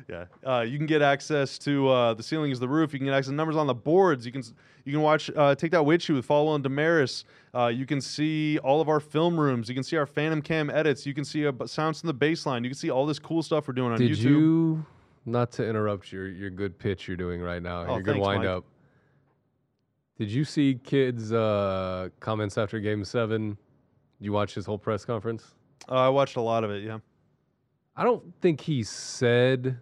yeah. 0.09 0.25
Uh, 0.47 0.61
you 0.63 0.79
can 0.79 0.87
get 0.87 1.03
access 1.03 1.59
to 1.61 1.89
uh, 1.89 2.15
the 2.15 2.23
ceiling 2.23 2.51
is 2.51 2.59
the 2.59 2.69
roof. 2.69 2.93
You 2.93 2.99
can 2.99 3.07
get 3.07 3.15
access 3.15 3.29
to 3.31 3.35
numbers 3.35 3.57
on 3.57 3.67
the 3.67 3.75
boards. 3.75 4.25
You 4.25 4.33
can 4.33 4.43
you 4.85 4.93
can 4.93 5.03
watch 5.03 5.31
uh, 5.37 5.55
take 5.55 5.71
that 5.73 5.85
witch 5.85 6.09
with 6.09 6.25
follow 6.25 6.53
on 6.53 6.63
Damaris. 6.63 7.25
Uh, 7.55 7.67
you 7.67 7.85
can 7.87 8.01
see 8.01 8.59
all 8.61 8.81
of 8.81 8.89
our 8.89 9.01
film 9.01 9.39
rooms. 9.39 9.69
You 9.69 9.75
can 9.75 9.85
see 9.85 9.97
our 9.97 10.07
Phantom 10.07 10.41
Cam 10.41 10.71
edits. 10.71 11.05
You 11.05 11.13
can 11.15 11.25
see 11.25 11.47
uh, 11.47 11.53
sounds 11.67 12.01
from 12.01 12.07
the 12.09 12.15
baseline. 12.15 12.65
You 12.65 12.71
can 12.71 12.79
see 12.79 12.91
all 12.91 13.05
this 13.07 13.19
cool 13.19 13.43
stuff 13.43 13.69
we're 13.69 13.75
doing 13.75 13.93
on 13.93 13.99
Did 13.99 14.13
YouTube. 14.13 14.23
you 14.23 14.87
not 15.27 15.53
to 15.53 15.69
interrupt 15.69 16.11
your 16.11 16.29
your 16.29 16.51
good 16.51 16.79
pitch 16.79 17.07
you're 17.07 17.17
doing 17.17 17.41
right 17.43 17.63
now, 17.63 17.85
Oh, 17.87 17.95
your 17.95 18.03
good 18.03 18.17
wind 18.19 18.41
Mike. 18.45 18.49
up? 18.49 18.65
Did 20.19 20.31
you 20.31 20.45
see 20.45 20.75
Kidd's 20.83 21.33
uh, 21.33 22.09
comments 22.19 22.59
after 22.59 22.81
Game 22.81 23.05
Seven? 23.05 23.51
Did 23.51 24.25
you 24.25 24.33
watch 24.33 24.55
his 24.55 24.67
whole 24.67 24.79
press 24.79 25.05
conference? 25.05 25.55
Uh, 25.89 25.95
I 25.95 26.09
watched 26.09 26.37
a 26.37 26.41
lot 26.41 26.65
of 26.65 26.71
it. 26.71 26.83
Yeah. 26.83 26.99
I 27.97 28.05
don't 28.05 28.23
think 28.41 28.61
he 28.61 28.83
said 28.83 29.77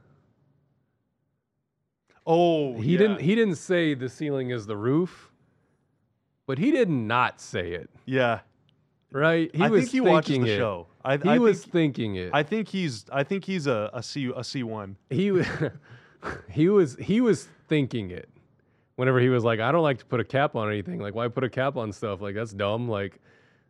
Oh, 2.27 2.81
he 2.81 2.93
yeah. 2.93 2.99
didn't 2.99 3.21
he 3.21 3.35
didn't 3.35 3.57
say 3.57 3.95
the 3.95 4.09
ceiling 4.09 4.51
is 4.51 4.67
the 4.67 4.77
roof, 4.77 5.31
but 6.47 6.59
he 6.59 6.71
did 6.71 6.89
not 6.91 7.41
say 7.41 7.73
it. 7.73 7.91
Yeah. 8.05 8.41
Right? 9.13 9.55
He 9.55 9.63
I 9.63 9.69
was 9.69 9.83
think 9.83 9.93
he 9.93 10.01
watches 10.01 10.27
thinking 10.29 10.45
the 10.45 10.53
it. 10.55 10.57
show. 10.59 10.87
I, 11.05 11.17
He 11.17 11.29
I 11.29 11.39
was 11.39 11.61
Think, 11.63 11.73
thinking 11.73 12.17
it. 12.17 12.31
I 12.33 12.43
think 12.43 12.69
he's. 12.69 13.05
I 13.13 13.23
think 13.23 13.45
he's 13.45 13.67
a 13.69 13.91
a 13.95 14.03
C 14.03 14.33
a 14.37 14.43
C 14.43 14.63
one. 14.65 14.97
he 15.11 15.31
wa- 15.31 15.45
he 16.51 16.69
was 16.69 16.97
he 16.97 17.21
was 17.21 17.47
thinking 17.69 18.11
it 18.11 18.29
whenever 18.97 19.21
he 19.21 19.29
was 19.29 19.45
like 19.45 19.61
i 19.61 19.71
don't 19.71 19.83
like 19.83 19.99
to 19.99 20.07
put 20.07 20.21
a 20.21 20.25
cap 20.25 20.55
on 20.57 20.69
anything 20.69 20.99
like 21.01 21.15
why 21.15 21.29
put 21.29 21.45
a 21.45 21.49
cap 21.51 21.77
on 21.77 21.93
stuff 21.93 22.21
like 22.23 22.35
that's 22.35 22.53
dumb 22.53 22.89
like 22.89 23.21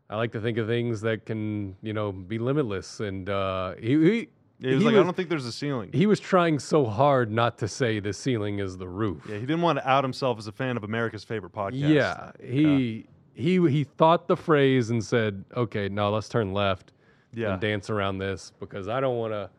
i 0.09 0.16
like 0.16 0.31
to 0.31 0.41
think 0.41 0.57
of 0.59 0.66
things 0.69 1.01
that 1.01 1.24
can 1.27 1.74
you 1.83 1.93
know 1.93 2.12
be 2.12 2.39
limitless 2.39 3.01
and 3.01 3.28
uh 3.28 3.74
he 3.81 3.97
he, 4.11 4.28
Yeah, 4.59 4.70
he 4.70 4.74
was 4.77 4.85
like, 4.85 4.95
I 4.95 5.03
don't 5.03 5.15
think 5.15 5.28
there's 5.28 5.45
a 5.45 5.53
ceiling. 5.53 5.91
he 5.93 6.07
was 6.07 6.19
trying 6.19 6.59
so 6.59 6.87
hard 6.87 7.31
not 7.31 7.59
to 7.59 7.69
say 7.69 8.01
the 8.01 8.12
ceiling 8.12 8.59
is 8.59 8.77
the 8.78 8.89
roof 8.89 9.23
yeah, 9.28 9.35
he 9.35 9.41
didn't 9.43 9.61
want 9.62 9.78
to 9.78 9.89
out 9.89 10.03
himself 10.03 10.39
as 10.39 10.47
a 10.47 10.53
fan 10.53 10.77
of 10.78 10.85
America's 10.85 11.24
favorite 11.24 11.53
podcast. 11.53 11.89
yeah 11.89 12.31
he 12.43 13.07
he 13.35 13.57
he 13.69 13.85
thought 13.85 14.28
the 14.28 14.37
phrase 14.37 14.89
and 14.91 15.05
said 15.05 15.45
okay 15.55 15.89
now 15.91 16.09
let's 16.09 16.28
turn 16.28 16.55
left 16.55 16.93
Yeah. 17.35 17.53
and 17.53 17.61
dance 17.61 17.91
around 17.91 18.16
this 18.19 18.53
because 18.59 18.89
i 18.89 18.99
don't 18.99 19.19
want 19.19 19.33
to 19.35 19.51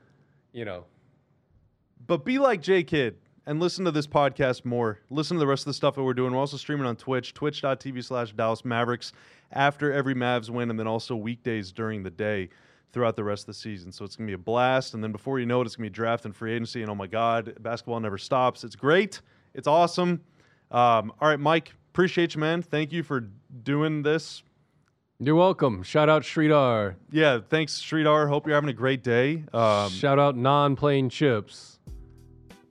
you 0.52 0.66
know 0.66 0.86
But 2.08 2.26
be 2.26 2.40
like 2.40 2.62
J 2.62 2.84
Kidd 2.84 3.18
and 3.46 3.60
listen 3.60 3.86
to 3.86 3.92
this 3.92 4.08
podcast 4.08 4.66
more. 4.66 5.00
Listen 5.10 5.36
to 5.38 5.40
the 5.40 5.48
rest 5.48 5.62
of 5.62 5.68
the 5.68 5.74
stuff 5.74 5.96
that 5.96 6.04
we're 6.04 6.14
doing. 6.14 6.34
We're 6.34 6.40
also 6.40 6.58
streaming 6.58 6.86
on 6.86 6.96
Twitch, 6.98 7.34
twitch.tv 7.34 8.04
slash 8.04 8.34
Dallas 8.34 8.66
Mavericks 8.66 9.14
after 9.54 9.94
every 9.94 10.14
Mavs 10.16 10.50
win, 10.50 10.70
and 10.70 10.78
then 10.80 10.88
also 10.88 11.16
weekdays 11.16 11.72
during 11.72 12.04
the 12.04 12.10
day 12.10 12.50
throughout 12.94 13.16
the 13.16 13.24
rest 13.24 13.44
of 13.44 13.48
the 13.48 13.54
season. 13.54 13.92
So 13.92 14.06
it's 14.06 14.16
going 14.16 14.28
to 14.28 14.32
be 14.32 14.36
a 14.36 14.38
blast. 14.44 14.94
And 14.94 15.04
then 15.04 15.12
before 15.12 15.40
you 15.40 15.46
know 15.46 15.62
it, 15.62 15.66
it's 15.66 15.76
going 15.76 15.86
to 15.86 15.92
be 15.92 15.94
draft 15.94 16.26
and 16.26 16.36
free 16.36 16.54
agency. 16.54 16.82
And 16.82 16.90
oh 16.92 16.96
my 16.96 17.08
God, 17.08 17.54
basketball 17.62 18.00
never 18.00 18.18
stops. 18.18 18.64
It's 18.64 18.76
great. 18.76 19.22
It's 19.54 19.68
awesome. 19.68 20.22
Um, 20.72 21.14
all 21.20 21.30
right, 21.30 21.40
Mike, 21.40 21.74
appreciate 21.94 22.36
you, 22.36 22.42
man. 22.42 22.62
Thank 22.62 22.92
you 22.92 23.04
for 23.04 23.22
doing 23.64 24.04
this 24.04 24.44
You're 25.20 25.36
welcome. 25.36 25.82
Shout 25.84 26.10
out 26.10 26.22
Sridhar. 26.24 26.96
Yeah, 27.12 27.40
thanks, 27.50 27.82
Sridhar. 27.82 28.28
Hope 28.30 28.46
you're 28.46 28.56
having 28.56 28.70
a 28.70 28.74
great 28.74 29.04
day. 29.04 29.44
Um, 29.54 29.90
Shout 29.90 30.20
out 30.20 30.36
non-plain 30.38 31.10
chips. 31.10 31.80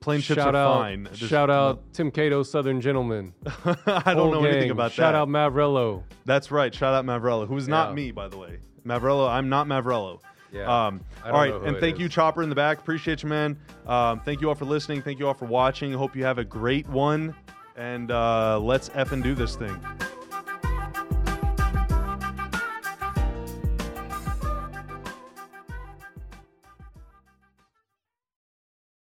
plain 0.01 0.21
chips 0.21 0.41
shout 0.41 0.55
are 0.55 0.59
out, 0.59 0.79
fine. 0.81 1.09
Shout 1.15 1.51
out 1.51 1.93
Tim 1.93 2.11
Cato, 2.13 2.43
Southern 2.45 2.81
Gentleman. 2.81 3.33
I 3.87 4.15
don't 4.15 4.31
know 4.31 4.45
anything 4.45 4.71
about 4.71 4.93
Shout 4.93 5.13
that. 5.13 5.13
Shout 5.13 5.15
out 5.17 5.29
Mavrello. 5.29 6.05
That's 6.25 6.51
right. 6.53 6.73
Shout 6.75 6.95
out 6.95 7.05
Mavrello, 7.05 7.49
who's 7.49 7.67
not 7.67 7.89
Yeah. 7.91 7.95
me, 7.95 8.11
by 8.13 8.29
the 8.29 8.39
way. 8.39 8.59
Mavrello, 8.87 9.29
I'm 9.29 9.49
not 9.49 9.67
Mavrello. 9.67 10.21
Yeah, 10.53 10.87
Um, 10.87 11.01
all 11.25 11.33
right, 11.33 11.53
and 11.53 11.77
thank 11.79 11.99
you. 11.99 12.09
Chopper 12.09 12.43
in 12.43 12.49
the 12.49 12.55
back. 12.55 12.79
Appreciate 12.79 13.23
you, 13.23 13.29
man. 13.29 13.59
Um, 13.87 14.21
thank 14.21 14.41
you 14.41 14.49
all 14.49 14.55
for 14.55 14.65
listening. 14.65 15.03
Thank 15.03 15.19
you 15.19 15.27
all 15.27 15.35
for 15.35 15.47
watching. 15.47 15.93
Hope 15.93 16.15
you 16.15 16.25
have 16.25 16.39
a 16.39 16.45
great 16.45 16.89
one. 16.89 17.35
And 17.77 18.11
uh, 18.11 18.59
let's 18.61 18.89
effing 18.91 19.23
do 19.23 19.35
this 19.35 19.57
thing. 19.57 19.79